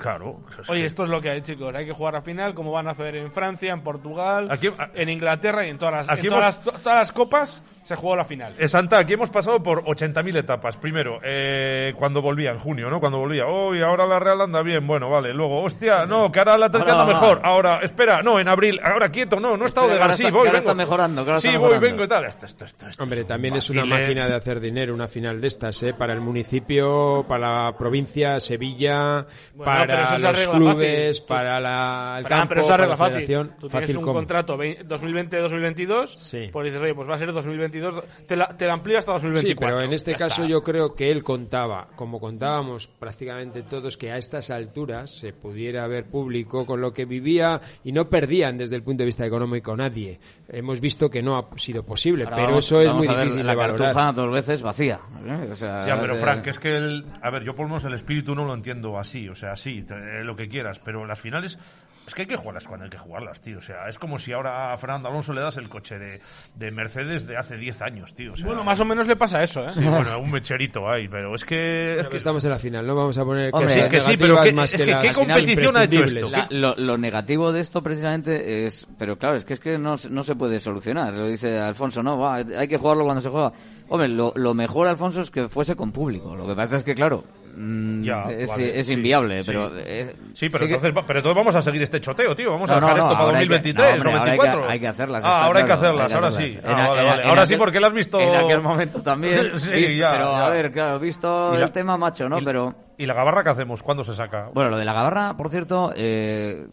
Claro. 0.00 0.40
es 0.60 0.68
Oye, 0.68 0.80
que- 0.80 0.86
esto 0.86 1.04
es 1.04 1.08
lo 1.08 1.20
que 1.20 1.30
hay, 1.30 1.40
chicos. 1.42 1.74
Hay 1.74 1.86
que 1.86 1.92
jugar 1.92 2.16
a 2.16 2.22
final, 2.22 2.54
como 2.54 2.72
van 2.72 2.88
a 2.88 2.90
hacer 2.90 3.16
en 3.16 3.32
Francia, 3.32 3.72
en 3.72 3.80
Portugal, 3.82 4.48
Aquí- 4.50 4.68
a- 4.76 4.90
en 4.94 5.08
Inglaterra 5.08 5.66
y 5.66 5.70
en 5.70 5.78
todas 5.78 5.94
las, 5.94 6.08
Aquí 6.10 6.26
en 6.26 6.32
todas, 6.34 6.56
hemos- 6.56 6.66
las, 6.74 6.82
todas 6.82 6.98
las 6.98 7.12
copas 7.12 7.62
se 7.84 7.96
jugó 7.96 8.14
la 8.16 8.24
final. 8.24 8.54
Eh, 8.58 8.68
Santa, 8.68 8.98
aquí 8.98 9.14
hemos 9.14 9.30
pasado 9.30 9.62
por 9.62 9.84
80.000 9.84 10.36
etapas. 10.36 10.76
Primero, 10.76 11.18
eh, 11.22 11.92
cuando 11.98 12.22
volvía, 12.22 12.50
en 12.52 12.58
junio, 12.58 12.88
¿no? 12.90 13.00
Cuando 13.00 13.18
volvía. 13.18 13.46
Oh, 13.46 13.74
y 13.74 13.82
ahora 13.82 14.06
la 14.06 14.18
Real 14.18 14.40
anda 14.40 14.62
bien. 14.62 14.86
Bueno, 14.86 15.10
vale. 15.10 15.32
Luego, 15.34 15.62
hostia, 15.62 16.06
no, 16.06 16.30
que 16.30 16.38
ahora 16.38 16.56
la 16.58 16.66
Atlético 16.66 16.92
anda 16.92 17.04
mejor. 17.06 17.40
Ahora, 17.42 17.80
espera, 17.82 18.22
no, 18.22 18.38
en 18.38 18.48
abril. 18.48 18.80
Ahora 18.84 19.10
quieto, 19.10 19.40
no, 19.40 19.56
no 19.56 19.64
he 19.64 19.66
estado 19.66 19.88
de 19.88 19.94
ahora 19.94 20.06
García. 20.08 20.26
está- 20.26 20.38
voy, 20.38 20.46
vengo. 20.46 20.58
está 20.58 20.74
mejorando, 20.74 21.24
que 21.24 21.30
ahora 21.30 21.40
sí, 21.40 21.48
está 21.48 21.58
voy, 21.60 21.78
vengo 21.78 22.04
y 22.04 22.08
tal. 22.08 22.24
Esto, 22.24 22.46
esto, 22.46 22.64
esto, 22.64 22.86
esto 22.88 23.02
Hombre, 23.02 23.24
también 23.24 23.56
es 23.56 23.68
una 23.70 23.84
máquina 23.84 24.28
de 24.28 24.34
hacer 24.34 24.60
dinero 24.60 24.94
una 24.94 25.08
final 25.08 25.40
de 25.40 25.48
estas, 25.48 25.82
¿eh? 25.82 25.92
Para 25.94 26.12
el 26.14 26.20
municipio, 26.20 27.24
para 27.28 27.64
la 27.66 27.72
provincia, 27.76 28.38
Sevilla, 28.40 29.26
Bueno, 29.54 29.64
para 29.72 30.18
los 30.18 30.48
clubes, 30.48 31.18
fácil. 31.20 31.26
para 31.28 31.60
la, 31.60 32.14
el 32.18 32.24
Fran, 32.24 32.38
campo, 32.40 32.48
pero 32.50 32.60
eso 32.62 32.74
arregla 32.74 32.96
fácil. 32.96 33.26
Tú 33.26 33.68
tienes 33.68 33.72
Fácil 33.72 33.96
un 33.98 34.02
como. 34.04 34.14
contrato 34.14 34.56
ve- 34.56 34.78
2020-2022, 34.86 36.16
Sí. 36.16 36.48
pues 36.52 36.66
dices, 36.66 36.82
oye, 36.82 36.94
pues 36.94 37.08
va 37.08 37.14
a 37.14 37.18
ser 37.18 37.32
2022, 37.80 38.26
te 38.26 38.36
la, 38.36 38.48
te 38.48 38.66
la 38.66 38.74
amplío 38.74 38.98
hasta 38.98 39.12
Sí, 39.18 39.26
2024. 39.26 39.76
pero 39.76 39.84
en 39.86 39.92
este 39.92 40.12
Ya 40.12 40.16
caso 40.18 40.42
está. 40.42 40.46
yo 40.50 40.62
creo 40.62 40.94
que 40.94 41.10
él 41.10 41.22
contaba, 41.22 41.88
como 41.96 42.20
contábamos 42.20 42.86
prácticamente 42.88 43.62
todos, 43.62 43.96
que 43.96 44.10
a 44.12 44.16
estas 44.16 44.50
alturas 44.50 45.10
se 45.18 45.32
pudiera 45.32 45.86
ver 45.86 46.04
público 46.06 46.66
con 46.66 46.80
lo 46.80 46.92
que 46.92 47.04
vivía 47.04 47.60
y 47.84 47.92
no 47.92 48.08
perdían 48.08 48.56
desde 48.58 48.76
el 48.76 48.82
punto 48.82 49.02
de 49.02 49.06
vista 49.06 49.24
económico 49.26 49.76
nadie. 49.76 50.18
Hemos 50.48 50.80
visto 50.80 51.08
que 51.10 51.22
no 51.22 51.36
ha 51.38 51.46
sido 51.58 51.84
posible, 51.84 52.24
Ahora 52.24 52.36
pero 52.36 52.48
vamos- 52.48 52.64
eso 52.66 52.80
es 52.80 52.92
muy 52.92 53.06
a 53.08 53.12
ver 53.12 53.24
difícil 53.24 53.46
la 53.46 53.52
de 53.52 53.56
valorar. 53.56 53.94
cartuja 53.94 54.12
dos 54.12 54.32
veces 54.32 54.62
vacía. 54.62 55.00
¿eh? 55.26 55.48
O 55.52 55.56
sea, 55.56 55.80
Ya, 55.80 56.00
pero 56.00 56.14
es, 56.14 56.18
eh, 56.18 56.22
Frank, 56.22 56.46
es 56.46 56.58
que 56.58 56.76
el. 56.76 57.04
A 57.22 57.30
ver, 57.30 57.42
yo 57.44 57.52
por 57.52 57.62
lo 57.64 57.68
menos 57.68 57.84
el 57.84 57.94
espíritu 57.94 58.34
no 58.34 58.44
lo 58.44 58.54
entiendo 58.54 58.98
así, 58.98 59.28
o 59.28 59.34
sea, 59.34 59.56
sí, 59.56 59.82
te- 59.82 60.22
lo 60.24 60.36
que 60.36 60.48
quieras, 60.48 60.78
pero 60.78 61.06
las 61.06 61.20
finales. 61.20 61.58
Es 62.06 62.14
que 62.14 62.22
hay 62.22 62.28
que 62.28 62.36
jugarlas 62.36 62.66
cuando 62.66 62.84
hay 62.84 62.90
que 62.90 62.98
jugarlas, 62.98 63.40
tío. 63.40 63.58
O 63.58 63.60
sea, 63.60 63.88
es 63.88 63.96
como 63.98 64.18
si 64.18 64.32
ahora 64.32 64.72
a 64.72 64.76
Fernando 64.76 65.08
Alonso 65.08 65.32
le 65.32 65.40
das 65.40 65.56
el 65.56 65.68
coche 65.68 65.98
de, 65.98 66.20
de 66.56 66.70
Mercedes 66.72 67.26
de 67.28 67.36
hace 67.36 67.56
10 67.56 67.80
años, 67.82 68.12
tío. 68.14 68.32
O 68.32 68.36
sea, 68.36 68.44
Bueno, 68.46 68.64
más 68.64 68.80
o 68.80 68.84
menos 68.84 69.06
le 69.06 69.14
pasa 69.14 69.42
eso, 69.42 69.64
¿eh? 69.66 69.70
Sí, 69.72 69.80
bueno, 69.86 70.18
un 70.18 70.30
mecherito 70.30 70.88
hay, 70.90 71.06
pero 71.08 71.34
es 71.34 71.44
que. 71.44 72.00
Es 72.00 72.08
que 72.08 72.16
estamos 72.16 72.44
en 72.44 72.50
la 72.50 72.58
final, 72.58 72.84
no 72.86 72.96
vamos 72.96 73.16
a 73.18 73.24
poner 73.24 73.50
Hombre, 73.54 73.72
sí, 73.72 73.88
que 73.88 74.00
sí, 74.00 74.16
pero 74.16 74.42
que- 74.42 74.52
más 74.52 74.74
es 74.74 74.82
que 74.82 74.98
¿qué 74.98 75.12
competición 75.14 75.76
ha 75.76 75.84
hecho 75.84 76.02
esto? 76.04 76.26
La- 76.32 76.48
lo, 76.50 76.74
lo 76.76 76.98
negativo 76.98 77.52
de 77.52 77.60
esto 77.60 77.82
precisamente 77.82 78.66
es, 78.66 78.86
pero 78.98 79.16
claro, 79.16 79.36
es 79.36 79.44
que 79.44 79.54
es 79.54 79.60
que 79.60 79.78
no, 79.78 79.96
se- 79.96 80.10
no 80.10 80.24
se 80.24 80.34
puede 80.34 80.58
solucionar. 80.58 81.12
Lo 81.14 81.28
dice 81.28 81.60
Alfonso, 81.60 82.02
no, 82.02 82.18
va, 82.18 82.34
hay 82.36 82.68
que 82.68 82.78
jugarlo 82.78 83.04
cuando 83.04 83.20
se 83.22 83.28
juega. 83.28 83.52
Hombre, 83.88 84.08
lo, 84.08 84.32
lo 84.34 84.54
mejor, 84.54 84.88
Alfonso, 84.88 85.20
es 85.20 85.30
que 85.30 85.48
fuese 85.48 85.76
con 85.76 85.92
público. 85.92 86.34
Lo 86.34 86.46
que 86.48 86.54
pasa 86.56 86.76
es 86.76 86.82
que, 86.82 86.94
claro, 86.94 87.22
mm, 87.56 88.02
Ya, 88.02 88.24
es, 88.30 88.48
vale, 88.48 88.78
es 88.80 88.86
sí, 88.86 88.92
inviable, 88.94 89.42
sí. 89.42 89.46
pero... 89.46 89.70
eh, 89.76 90.14
Sí, 90.34 90.48
pero, 90.48 90.60
que- 90.66 90.74
entonces, 90.74 90.96
va- 90.96 91.06
pero 91.06 91.18
entonces 91.20 91.36
vamos 91.36 91.54
a 91.54 91.62
seguir 91.62 91.82
este 91.82 92.00
choteo, 92.00 92.34
tío. 92.34 92.52
Vamos 92.52 92.70
a 92.70 92.74
No, 92.76 92.80
no, 92.80 92.86
dejar 92.86 92.98
no, 92.98 93.02
esto 93.04 93.14
para 93.14 93.24
ahora 93.26 93.38
hay 93.38 93.48
que- 93.48 93.54
2023 93.54 93.90
no, 93.90 93.96
hombre, 93.96 94.08
o 94.08 94.18
ahora 94.18 94.22
hay 94.32 94.38
que- 94.38 94.42
24. 94.42 94.70
hay 94.70 94.80
que 94.80 94.88
hacerlas, 94.88 95.24
Ah, 95.24 95.44
ahora 95.44 95.58
hay 95.60 95.66
que 95.66 95.72
hacerlas, 95.72 96.08
que 96.08 96.14
ahora 96.14 96.30
sí. 96.30 96.58
En 96.62 96.70
Ah, 96.70 96.84
a- 96.84 96.88
vale, 96.88 97.00
en- 97.02 97.06
vale. 97.08 97.22
en 97.22 97.28
Ahora 97.28 97.46
sí, 97.46 97.52
aquel- 97.54 97.58
porque 97.58 97.80
lo 97.80 97.86
has 97.86 97.92
visto. 97.92 98.20
En 98.20 98.34
aquel 98.36 98.60
momento 98.62 99.02
también. 99.02 99.58
Sí, 99.58 99.70
visto, 99.70 99.92
ya, 99.96 100.10
pero 100.12 100.24
ya. 100.32 100.46
a 100.46 100.48
ver, 100.50 100.72
claro, 100.72 100.98
visto 100.98 101.54
la- 101.54 101.64
el 101.64 101.72
tema 101.72 101.96
macho, 101.98 102.28
¿no? 102.28 102.38
pero 102.44 102.74
¿Y 102.98 103.06
la 103.06 103.14
gabarra 103.14 103.42
qué 103.42 103.50
hacemos? 103.50 103.82
¿Cuándo 103.82 104.04
se 104.04 104.14
saca? 104.14 104.50
Bueno, 104.52 104.70
lo 104.70 104.76
de 104.76 104.84
la 104.84 104.92
gabarra, 104.92 105.36
por 105.36 105.48
cierto, 105.48 105.92
eh, 105.96 106.66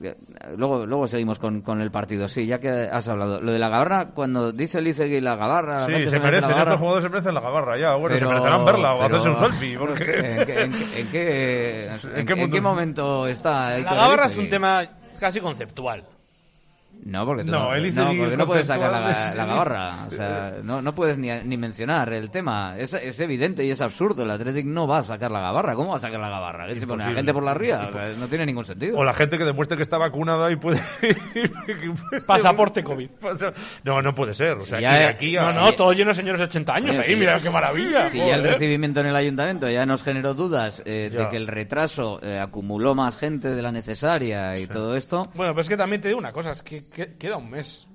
luego, 0.57 0.85
luego 0.85 1.07
seguimos 1.07 1.39
con, 1.39 1.61
con 1.61 1.81
el 1.81 1.89
partido. 1.91 2.27
Sí, 2.27 2.45
ya 2.45 2.59
que 2.59 2.69
has 2.69 3.07
hablado. 3.07 3.41
Lo 3.41 3.51
de 3.51 3.59
la 3.59 3.69
gabarra, 3.69 4.09
cuando 4.13 4.51
dice 4.51 4.81
Licegui 4.81 5.21
la 5.21 5.35
gabarra... 5.35 5.81
la 5.81 5.85
Sí, 5.85 5.91
gente 5.93 6.09
se 6.09 6.19
merece 6.19 6.47
estos 6.51 6.79
jugadores 6.79 7.03
se 7.03 7.09
merecen 7.09 7.33
la 7.33 7.41
gabarra 7.41 7.79
ya. 7.79 7.91
Bueno, 7.95 8.07
pero- 8.09 8.19
se 8.19 8.25
merecerán 8.25 8.65
verla 8.65 8.93
o 8.93 8.99
pero- 8.99 9.17
hacerse 9.17 9.29
un 9.29 9.35
selfie. 9.35 9.73
no 9.75 9.79
Porque... 9.79 10.03
sé, 10.05 10.17
¿en, 10.39 10.45
qué, 10.45 10.61
en 10.61 10.71
qué- 10.71 10.99
en 10.99 11.07
qué- 11.09 11.85
en- 11.87 11.91
¿En 12.13 12.19
en 12.19 12.25
qué 12.27 12.33
qué 12.33 12.41
mundo? 12.41 12.61
momento 12.61 13.27
está? 13.27 13.77
La 13.79 13.93
gabarra 13.95 14.25
es 14.25 14.37
un 14.37 14.49
tema 14.49 14.85
casi 15.19 15.39
conceptual. 15.39 16.03
No, 17.01 17.25
porque, 17.25 17.45
tú 17.45 17.51
No, 17.51 17.73
no, 17.73 18.17
porque 18.19 18.35
no 18.37 18.45
puedes 18.45 18.67
sacar 18.67 18.91
la, 18.91 19.33
la 19.33 19.45
gabarra. 19.45 20.05
O 20.07 20.11
sea, 20.11 20.55
no, 20.61 20.81
no 20.81 20.93
puedes 20.93 21.17
ni, 21.17 21.29
ni 21.45 21.55
mencionar 21.55 22.11
el 22.11 22.29
tema. 22.29 22.75
Es, 22.77 22.93
es 22.93 23.17
evidente 23.21 23.63
y 23.63 23.71
es 23.71 23.79
absurdo. 23.81 24.23
El 24.23 24.31
Athletic 24.31 24.65
no 24.65 24.85
va 24.85 24.97
a 24.99 25.03
sacar 25.03 25.31
la 25.31 25.39
gabarra. 25.39 25.75
¿Cómo 25.75 25.91
va 25.91 25.95
a 25.95 25.99
sacar 25.99 26.19
la 26.19 26.29
gabarra? 26.29 26.67
¿Qué 26.67 26.77
se 26.79 26.85
pone 26.85 27.05
la 27.05 27.13
gente 27.13 27.33
por 27.33 27.41
la 27.43 27.53
ría? 27.53 27.87
O 27.89 27.93
sea, 27.93 28.09
no 28.19 28.27
tiene 28.27 28.45
ningún 28.45 28.65
sentido. 28.65 28.97
O 28.97 29.03
la 29.05 29.13
gente 29.13 29.37
que 29.37 29.45
demuestre 29.45 29.77
que 29.77 29.83
está 29.83 29.97
vacunada 29.97 30.51
y 30.51 30.57
puede... 30.57 30.81
Pasaporte 32.25 32.83
COVID. 32.83 33.09
No, 33.83 34.01
no 34.01 34.13
puede 34.13 34.33
ser. 34.33 34.53
O 34.57 34.61
sea, 34.61 34.79
Si 34.79 34.85
aquí, 34.85 34.99
ya- 34.99 35.09
aquí 35.09 35.33
No, 35.33 35.47
a- 35.47 35.53
no, 35.53 35.71
todo 35.73 35.93
lleno 35.93 36.09
de 36.09 36.15
señores 36.15 36.39
de 36.39 36.45
80 36.45 36.75
años 36.75 36.97
ahí, 36.99 37.05
si- 37.09 37.15
mira 37.15 37.39
qué 37.39 37.49
maravilla. 37.49 38.09
Si 38.09 38.17
ya 38.17 38.35
el 38.35 38.43
recibimiento 38.43 38.99
en 38.99 39.07
el 39.07 39.15
ayuntamiento 39.15 39.69
ya 39.69 39.85
nos 39.85 40.03
generó 40.03 40.33
dudas 40.33 40.81
eh, 40.85 41.09
de 41.11 41.29
que 41.29 41.37
el 41.37 41.47
retraso 41.47 42.19
eh, 42.21 42.39
acumuló 42.39 42.95
más 42.95 43.17
gente 43.17 43.55
de 43.55 43.61
la 43.61 43.71
necesaria 43.71 44.57
y 44.57 44.67
todo 44.67 44.95
esto. 44.95 45.21
Bueno, 45.33 45.53
pero 45.53 45.61
es 45.61 45.69
que 45.69 45.77
también 45.77 46.01
te 46.01 46.09
digo 46.09 46.19
una 46.19 46.31
cosa, 46.31 46.51
es 46.51 46.61
que, 46.61 46.78
que- 46.81 47.15
queda 47.17 47.37
un 47.37 47.49
mes. 47.49 47.87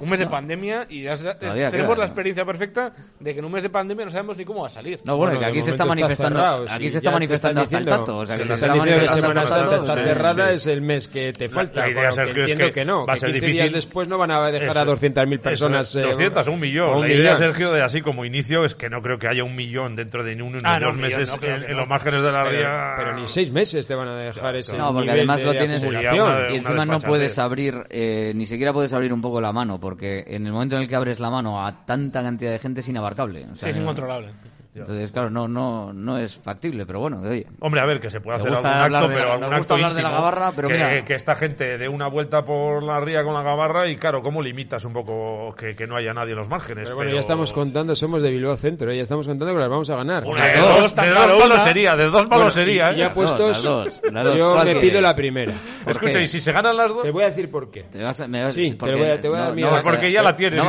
Un 0.00 0.10
mes 0.10 0.18
de 0.18 0.26
pandemia 0.26 0.86
y 0.88 1.02
ya 1.02 1.16
Todavía 1.16 1.70
tenemos 1.70 1.70
queda, 1.70 1.88
la 1.88 1.94
¿no? 1.96 2.04
experiencia 2.04 2.44
perfecta 2.44 2.92
de 3.20 3.32
que 3.32 3.38
en 3.38 3.44
un 3.44 3.52
mes 3.52 3.62
de 3.62 3.70
pandemia 3.70 4.04
no 4.06 4.10
sabemos 4.10 4.36
ni 4.36 4.44
cómo 4.44 4.60
va 4.62 4.66
a 4.66 4.70
salir. 4.70 5.00
No, 5.04 5.16
bueno, 5.16 5.34
Bueno, 5.34 5.38
que 5.40 5.44
de 5.46 5.50
aquí 5.52 5.62
se 5.62 5.70
está 5.70 5.84
momento 5.84 6.02
manifestando, 6.04 6.38
cerrado, 6.40 6.64
aquí 6.68 6.90
se 6.90 6.96
está 6.98 7.00
ya 7.00 7.10
te 7.10 7.14
manifestando 7.14 7.62
están 7.62 7.64
hasta 7.64 7.76
el 7.78 7.84
diciendo- 7.84 8.04
tato. 8.04 8.18
O 8.18 8.26
sea, 8.26 8.36
que 8.36 8.42
te 8.42 8.48
se 8.48 8.54
están 8.54 8.70
está 8.70 8.84
diciendo 8.84 8.84
que 8.84 9.06
manifestando 9.06 9.28
Semana 9.28 9.40
hasta 9.42 9.56
el 9.56 9.62
Santa 9.62 9.76
tato, 9.76 9.92
está 9.92 10.02
sí. 10.02 10.08
cerrada, 10.08 10.52
es 10.52 10.66
el 10.66 10.82
mes 10.82 11.08
que 11.08 11.32
te 11.32 11.48
falta. 11.48 11.80
la 11.80 11.90
idea, 11.90 12.12
Sergio, 12.12 12.34
que 12.34 12.40
es 12.44 12.50
entiendo 12.50 12.64
que 12.66 12.80
que, 12.80 12.84
no, 12.84 13.06
va 13.06 13.12
a 13.12 13.14
que 13.16 13.20
ser 13.20 13.28
15 13.30 13.46
difícil. 13.46 13.62
días 13.62 13.72
después 13.72 14.08
no 14.08 14.18
van 14.18 14.30
a 14.30 14.50
dejar 14.50 14.70
Eso- 14.70 14.80
a 14.80 14.84
200.000 14.84 15.40
personas. 15.40 15.88
eso, 15.90 16.00
eh, 16.00 16.12
200, 16.12 16.48
un 16.48 16.60
millón. 16.60 16.88
o 16.88 16.96
un 16.98 17.00
la 17.08 17.14
idea, 17.14 17.18
millón. 17.32 17.36
Sergio, 17.36 17.72
de 17.72 17.82
así 17.82 18.00
como 18.02 18.24
inicio 18.24 18.64
es 18.64 18.74
que 18.74 18.90
no 18.90 19.00
creo 19.00 19.18
que 19.18 19.28
haya 19.28 19.44
un 19.44 19.54
millón 19.54 19.96
dentro 19.96 20.24
de 20.24 20.34
ni 20.36 20.42
uno 20.42 20.58
ni 20.58 20.62
Ah, 20.64 20.78
no, 20.80 20.86
dos 20.86 20.94
un 20.96 21.00
millón, 21.02 21.20
meses 21.20 21.28
no, 21.28 21.34
en, 21.34 21.40
que 21.60 21.66
en 21.66 21.72
no. 21.72 21.78
los 21.78 21.88
márgenes 21.88 22.22
de 22.22 22.32
la 22.32 22.44
ría. 22.44 22.94
pero 22.96 23.14
ni 23.16 23.26
seis 23.28 23.50
meses 23.52 23.86
te 23.86 23.94
van 23.94 24.08
a 24.08 24.16
dejar 24.16 24.56
ese 24.56 24.76
No, 24.76 24.88
porque 24.92 25.02
nivel 25.02 25.18
además 25.18 25.40
de 25.40 25.46
lo 25.46 25.52
tienes 25.52 25.82
acumulación. 25.82 26.28
Una- 26.28 26.40
y 26.52 26.56
encima 26.56 26.74
no 26.74 26.80
desfachatez. 26.80 27.08
puedes 27.08 27.38
abrir, 27.38 27.74
eh, 27.90 28.32
ni 28.34 28.46
siquiera 28.46 28.72
puedes 28.72 28.92
abrir 28.92 29.12
un 29.12 29.20
poco 29.20 29.40
la 29.40 29.52
mano, 29.52 29.78
porque 29.84 30.24
en 30.26 30.46
el 30.46 30.52
momento 30.52 30.76
en 30.76 30.82
el 30.82 30.88
que 30.88 30.96
abres 30.96 31.20
la 31.20 31.30
mano 31.30 31.64
a 31.64 31.84
tanta 31.84 32.22
cantidad 32.22 32.50
de 32.50 32.58
gente 32.58 32.80
es 32.80 32.88
inabarcable. 32.88 33.44
O 33.52 33.54
Sí, 33.56 33.68
es 33.68 33.76
no- 33.76 33.82
incontrolable. 33.82 34.30
Entonces, 34.74 35.12
claro, 35.12 35.30
no, 35.30 35.46
no, 35.46 35.92
no 35.92 36.18
es 36.18 36.36
factible, 36.36 36.84
pero 36.84 36.98
bueno, 37.00 37.20
oye. 37.22 37.46
Hombre, 37.60 37.80
a 37.80 37.86
ver, 37.86 38.00
que 38.00 38.10
se 38.10 38.20
puede 38.20 38.38
hacer 38.38 38.52
algún 38.52 38.66
acto, 38.96 39.08
de 39.08 39.14
pero 39.14 39.32
algún 39.32 39.44
gusta 39.46 39.56
acto 39.56 39.74
hablar 39.74 39.94
de 39.94 40.02
la 40.02 40.08
íntimo, 40.08 40.24
gabarra, 40.24 40.52
pero 40.56 40.68
que, 40.68 40.74
mira. 40.74 41.04
que 41.04 41.14
esta 41.14 41.34
gente 41.36 41.78
dé 41.78 41.88
una 41.88 42.08
vuelta 42.08 42.44
por 42.44 42.82
la 42.82 42.98
ría 43.00 43.22
con 43.22 43.34
la 43.34 43.42
gabarra 43.42 43.88
y 43.88 43.96
claro, 43.96 44.20
¿cómo 44.22 44.42
limitas 44.42 44.84
un 44.84 44.92
poco 44.92 45.54
que, 45.56 45.76
que 45.76 45.86
no 45.86 45.96
haya 45.96 46.12
nadie 46.12 46.32
en 46.32 46.38
los 46.38 46.48
márgenes? 46.48 46.84
Pero 46.84 46.96
bueno, 46.96 47.12
ya 47.12 47.20
estamos 47.20 47.52
contando, 47.52 47.94
somos 47.94 48.22
de 48.22 48.30
Bilbao 48.32 48.56
Centro, 48.56 48.90
¿eh? 48.90 48.96
ya 48.96 49.02
estamos 49.02 49.28
contando 49.28 49.54
que 49.54 49.60
las 49.60 49.68
vamos 49.70 49.88
a 49.90 49.96
ganar. 49.96 50.24
Una 50.24 50.44
de 50.46 50.58
dos, 50.58 50.68
dos, 50.80 50.94
de 50.94 51.08
dos 51.10 51.16
palos 51.38 51.54
una. 51.54 51.60
sería, 51.60 51.96
de 51.96 52.04
dos 52.06 52.12
palos 52.26 52.28
Bueno, 52.30 52.50
sería, 52.50 52.92
y 52.92 52.96
ya 52.96 53.06
¿eh? 53.06 53.10
puestos, 53.14 53.62
dos, 53.62 54.00
yo 54.36 54.54
¿cuál 54.54 54.66
me 54.66 54.74
pido 54.76 55.00
la 55.00 55.14
primera. 55.14 55.54
¿Por 55.84 55.92
Escucha, 55.92 56.18
qué? 56.18 56.22
y 56.24 56.28
si 56.28 56.40
se 56.40 56.50
ganan 56.50 56.76
las 56.76 56.88
dos, 56.88 57.02
Te 57.02 57.10
voy 57.10 57.22
a 57.22 57.26
decir 57.30 57.48
por 57.50 57.70
qué. 57.70 57.82
Te 57.84 58.02
vas 58.02 58.20
a- 58.20 58.26
me 58.26 58.42
vas- 58.42 58.54
Sí, 58.54 58.70
te 58.70 58.76
porque 58.76 58.94
voy 58.96 59.08
a- 59.08 59.20
te 59.20 59.28
voy 59.28 59.38
a 59.38 59.40
dar 59.42 59.54
mi 59.54 59.62
porque 59.84 60.10
ya 60.10 60.22
la 60.22 60.34
tienes. 60.34 60.60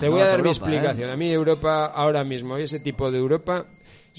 Te 0.00 0.08
voy 0.08 0.20
a 0.20 0.26
dar 0.26 0.42
mi 0.42 0.48
¿eh? 0.48 0.52
explicación. 0.52 1.10
A 1.10 1.16
mí 1.16 1.32
Europa 1.32 1.86
ahora 1.86 2.22
mismo, 2.22 2.56
ese 2.56 2.78
tipo 2.78 3.10
de 3.10 3.18
Europa, 3.18 3.31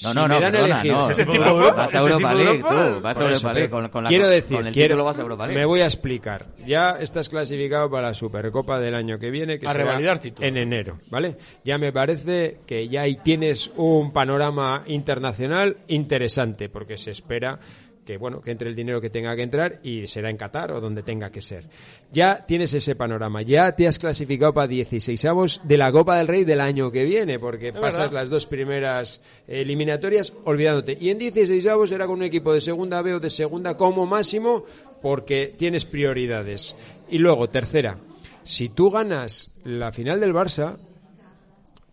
No, 0.02 0.08
si 0.08 0.14
no, 0.16 0.26
no, 0.26 0.34
me 0.34 0.40
dan 0.40 0.50
perdona, 0.52 0.74
elegir, 0.80 0.92
no. 0.92 1.08
¿Ese 1.08 1.22
tipo 1.24 1.32
de 1.34 1.38
Vas 1.38 1.48
Europa? 1.50 1.82
a 1.82 1.84
¿Ese 1.86 1.98
Europa 1.98 2.34
League, 2.34 2.50
Europa? 2.56 2.68
tú, 2.68 3.00
vas 3.00 3.16
a 3.16 3.20
Europa 3.22 3.52
League. 3.52 3.68
pero 3.68 3.70
Con, 3.70 3.88
con 3.90 4.02
la- 4.04 4.08
quiero 4.08 4.24
con 4.24 4.32
decir, 4.32 4.56
el 4.58 4.72
quiero- 4.72 4.88
título 4.88 5.04
vas 5.04 5.18
a 5.18 5.22
Europa 5.22 5.46
League. 5.46 5.60
me 5.60 5.64
voy 5.66 5.80
a 5.82 5.84
explicar. 5.84 6.46
Ya 6.66 6.90
estás 7.00 7.28
clasificado 7.28 7.88
para 7.88 8.08
la 8.08 8.14
Supercopa 8.14 8.80
del 8.80 8.96
año 8.96 9.20
que 9.20 9.30
viene, 9.30 9.60
que 9.60 9.68
A 9.68 9.70
será 9.70 9.84
revalidar 9.84 10.18
título. 10.18 10.48
en 10.48 10.56
enero, 10.56 10.98
¿vale? 11.12 11.36
Ya 11.64 11.78
me 11.78 11.92
parece 11.92 12.58
que 12.66 12.88
ya 12.88 13.02
ahí 13.02 13.14
tienes 13.22 13.70
un 13.76 14.12
panorama 14.12 14.82
internacional 14.86 15.76
interesante, 15.86 16.68
porque 16.68 16.96
se 16.96 17.12
espera 17.12 17.60
que 18.04 18.18
bueno 18.18 18.40
que 18.40 18.50
entre 18.50 18.68
el 18.68 18.74
dinero 18.74 19.00
que 19.00 19.10
tenga 19.10 19.34
que 19.34 19.42
entrar 19.42 19.80
y 19.82 20.06
será 20.06 20.30
en 20.30 20.36
Qatar 20.36 20.72
o 20.72 20.80
donde 20.80 21.02
tenga 21.02 21.30
que 21.30 21.40
ser. 21.40 21.64
Ya 22.12 22.44
tienes 22.46 22.74
ese 22.74 22.94
panorama, 22.94 23.42
ya 23.42 23.74
te 23.74 23.86
has 23.86 23.98
clasificado 23.98 24.52
para 24.52 24.70
16avos 24.70 25.62
de 25.62 25.78
la 25.78 25.90
Copa 25.90 26.18
del 26.18 26.28
Rey 26.28 26.44
del 26.44 26.60
año 26.60 26.90
que 26.90 27.04
viene, 27.04 27.38
porque 27.38 27.72
pasas 27.72 28.12
las 28.12 28.30
dos 28.30 28.46
primeras 28.46 29.22
eliminatorias 29.48 30.32
olvidándote. 30.44 30.96
Y 31.00 31.10
en 31.10 31.18
16avos 31.18 31.92
era 31.92 32.06
con 32.06 32.16
un 32.16 32.24
equipo 32.24 32.52
de 32.52 32.60
segunda 32.60 33.02
B 33.02 33.14
o 33.14 33.20
de 33.20 33.30
segunda 33.30 33.76
como 33.76 34.06
máximo, 34.06 34.64
porque 35.02 35.54
tienes 35.56 35.84
prioridades. 35.84 36.76
Y 37.10 37.18
luego, 37.18 37.48
tercera, 37.48 37.98
si 38.42 38.68
tú 38.68 38.90
ganas 38.90 39.50
la 39.64 39.92
final 39.92 40.20
del 40.20 40.34
Barça, 40.34 40.76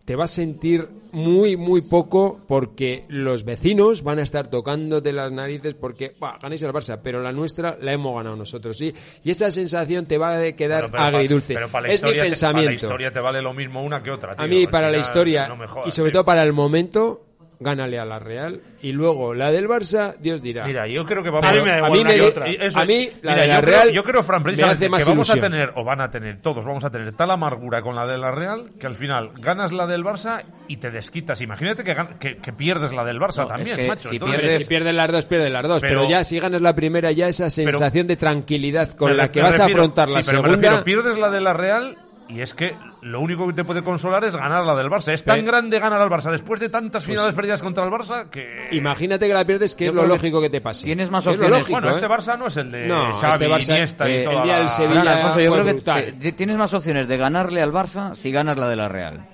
te 0.04 0.16
vas 0.16 0.32
a 0.32 0.34
sentir 0.34 0.88
muy, 1.12 1.56
muy 1.56 1.80
poco 1.82 2.40
porque 2.48 3.04
los 3.08 3.44
vecinos 3.44 4.02
van 4.02 4.18
a 4.18 4.22
estar 4.22 4.48
tocándote 4.48 5.12
las 5.12 5.30
narices 5.30 5.74
porque 5.74 6.12
"Buah, 6.18 6.38
ganáis 6.42 6.62
al 6.64 6.72
Barça, 6.72 6.98
pero 7.02 7.22
la 7.22 7.30
nuestra 7.32 7.76
la 7.80 7.92
hemos 7.92 8.16
ganado 8.16 8.34
nosotros, 8.34 8.76
¿sí? 8.76 8.92
Y 9.24 9.30
esa 9.30 9.50
sensación 9.50 10.06
te 10.06 10.18
va 10.18 10.38
a 10.38 10.52
quedar 10.52 10.86
pero 10.90 10.92
pa- 10.92 11.04
agridulce. 11.06 11.54
pero 11.54 11.68
para 11.68 11.86
la 11.86 11.92
es 11.94 12.02
mi 12.02 12.08
historia 12.08 12.12
te- 12.12 12.16
Para 12.18 12.24
la 12.24 12.30
pensamiento. 12.30 12.86
historia 12.86 13.12
te 13.12 13.20
vale 13.20 13.42
lo 13.42 13.52
mismo 13.54 13.82
una 13.82 14.02
que 14.02 14.10
otra, 14.10 14.34
a 14.36 14.46
mí, 14.48 14.66
para 14.66 14.90
la 14.90 14.98
historia 14.98 15.46
no 15.48 15.56
y 15.86 15.90
sobre 15.92 16.10
todo 16.10 16.24
para 16.24 16.42
el 16.42 16.52
momento, 16.52 17.26
gánale 17.62 17.98
a 17.98 18.04
la 18.04 18.18
Real. 18.18 18.60
Y 18.82 18.92
luego 18.92 19.34
la 19.34 19.50
del 19.52 19.68
Barça, 19.68 20.16
Dios 20.18 20.42
dirá. 20.42 20.64
Mira, 20.66 20.86
yo 20.88 21.04
creo 21.04 21.22
que 21.22 21.30
va 21.30 21.38
A 21.38 21.52
mí 21.52 21.60
me 21.60 21.68
da 21.70 21.74
a 21.74 21.78
igual 21.78 21.92
mí 21.92 21.98
una 22.00 22.10
me 22.12 22.20
otra. 22.22 22.46
Eso- 22.46 22.78
a 22.78 22.84
mí, 22.84 23.08
la 23.22 23.32
mira, 23.32 23.42
de 23.42 23.48
la 23.48 23.54
yo 23.54 23.60
Real 23.66 23.80
creo, 23.82 23.94
yo 23.94 24.04
creo, 24.04 24.22
Fran, 24.22 24.40
me 24.40 24.44
precisamente 24.44 24.84
hace 24.84 24.90
más 24.90 25.04
que 25.04 25.10
vamos 25.10 25.30
a 25.30 25.34
tener, 25.40 25.72
o 25.76 25.84
van 25.84 26.00
a 26.00 26.10
tener, 26.10 26.40
todos 26.40 26.64
vamos 26.64 26.84
a 26.84 26.90
tener 26.90 27.12
tal 27.14 27.30
amargura 27.30 27.82
con 27.82 27.94
la 27.94 28.06
de 28.06 28.18
la 28.18 28.30
Real, 28.30 28.70
que 28.78 28.86
al 28.86 28.94
final 28.94 29.30
ganas 29.38 29.72
la 29.72 29.86
del 29.86 30.04
Barça 30.04 30.44
y 30.68 30.76
te 30.78 30.90
desquitas. 30.90 31.40
Imagínate 31.40 31.84
que, 31.84 31.94
gan- 31.96 32.18
que, 32.18 32.36
que 32.38 32.52
pierdes 32.52 32.92
la 32.92 33.04
del 33.04 33.18
Barça 33.18 33.38
No, 33.38 33.42
es 33.44 33.48
también, 33.48 33.76
que 33.76 33.88
macho. 33.88 34.08
si 34.08 34.16
Entonces, 34.16 34.54
si 34.58 34.64
pierdes 34.64 34.94
las 34.94 35.12
dos, 35.12 35.24
pierdes 35.26 35.52
las 35.52 35.62
dos. 35.68 35.80
Pero, 35.80 36.00
Pero- 36.02 36.10
ya 36.10 36.24
si 36.24 36.40
ganas 36.40 36.62
la 36.62 36.74
primera, 36.74 37.12
ya 37.12 37.28
esa 37.28 37.50
sensación 37.50 38.06
de 38.06 38.16
tranquilidad 38.16 38.90
con 38.96 39.16
la 39.16 39.30
que 39.30 39.40
vas 39.42 39.58
a 39.60 39.66
afrontar 39.66 40.08
la 40.08 40.22
sí, 40.22 40.30
pero 40.30 40.42
me 40.42 40.48
segunda. 40.48 40.68
refiero, 40.70 40.84
pierdes 40.84 41.18
la 41.18 41.30
de 41.30 41.40
la 41.40 41.52
Real 41.52 41.96
y 42.32 42.40
es 42.40 42.54
que 42.54 42.74
lo 43.02 43.20
único 43.20 43.46
que 43.46 43.52
te 43.52 43.64
puede 43.64 43.82
consolar 43.82 44.24
es 44.24 44.34
ganar 44.36 44.64
la 44.64 44.74
del 44.74 44.88
Barça. 44.88 45.12
Es 45.12 45.22
tan 45.24 45.44
grande 45.44 45.78
ganar 45.78 46.00
al 46.00 46.08
Barça 46.08 46.30
después 46.30 46.58
de 46.60 46.68
tantas 46.68 47.04
finales 47.04 47.34
perdidas 47.34 47.60
contra 47.62 47.84
el 47.84 47.90
Barça 47.90 48.28
que... 48.30 48.68
Imagínate 48.72 49.26
que 49.28 49.34
la 49.34 49.44
pierdes, 49.44 49.74
que 49.74 49.84
Yo 49.86 49.90
es 49.90 49.94
lo 49.94 50.02
que 50.02 50.08
lógico 50.08 50.40
que 50.40 50.50
te 50.50 50.60
pase. 50.60 50.84
tienes 50.84 51.10
más 51.10 51.26
opciones. 51.26 51.50
lógico, 51.50 51.72
bueno, 51.72 51.88
¿eh? 51.88 51.90
este 51.90 52.06
Barça 52.08 52.38
no 52.38 52.46
es 52.46 52.56
el 52.56 52.70
de 52.72 52.86
No, 52.86 53.12
Xavi, 53.12 53.32
este 53.44 53.48
Barça, 53.48 53.74
Iniesta 53.74 54.08
y 54.08 54.12
eh, 54.12 54.24
toda 54.24 54.36
el 54.36 54.42
día 54.44 54.54
del 54.54 54.62
la- 54.64 54.68
Sevilla- 54.68 55.12
Alfonso, 55.12 55.40
yo 55.40 55.52
creo 55.52 55.64
que 55.64 55.74
te- 56.22 56.32
tienes 56.32 56.56
más 56.56 56.72
opciones 56.74 57.08
de 57.08 57.16
ganarle 57.16 57.60
al 57.62 57.72
Barça 57.72 58.14
si 58.14 58.30
ganas 58.32 58.56
la 58.58 58.68
de 58.68 58.76
la 58.76 58.88
Real. 58.88 59.26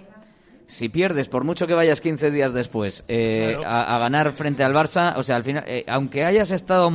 Si 0.70 0.90
pierdes, 0.90 1.31
por 1.31 1.44
mucho 1.44 1.66
que 1.66 1.72
vayas 1.72 2.02
15 2.02 2.31
días 2.31 2.52
después 2.52 3.02
eh, 3.09 3.54
Claro. 3.59 3.66
a, 3.66 3.96
a 3.96 3.98
ganar 3.98 4.33
frente 4.33 4.62
al 4.62 4.74
Barça, 4.74 5.14
o 5.16 5.22
sea, 5.22 5.37
al 5.37 5.42
final, 5.42 5.64
eh, 5.66 5.83
aunque 5.88 6.26
hayas 6.26 6.50
estado 6.50 6.90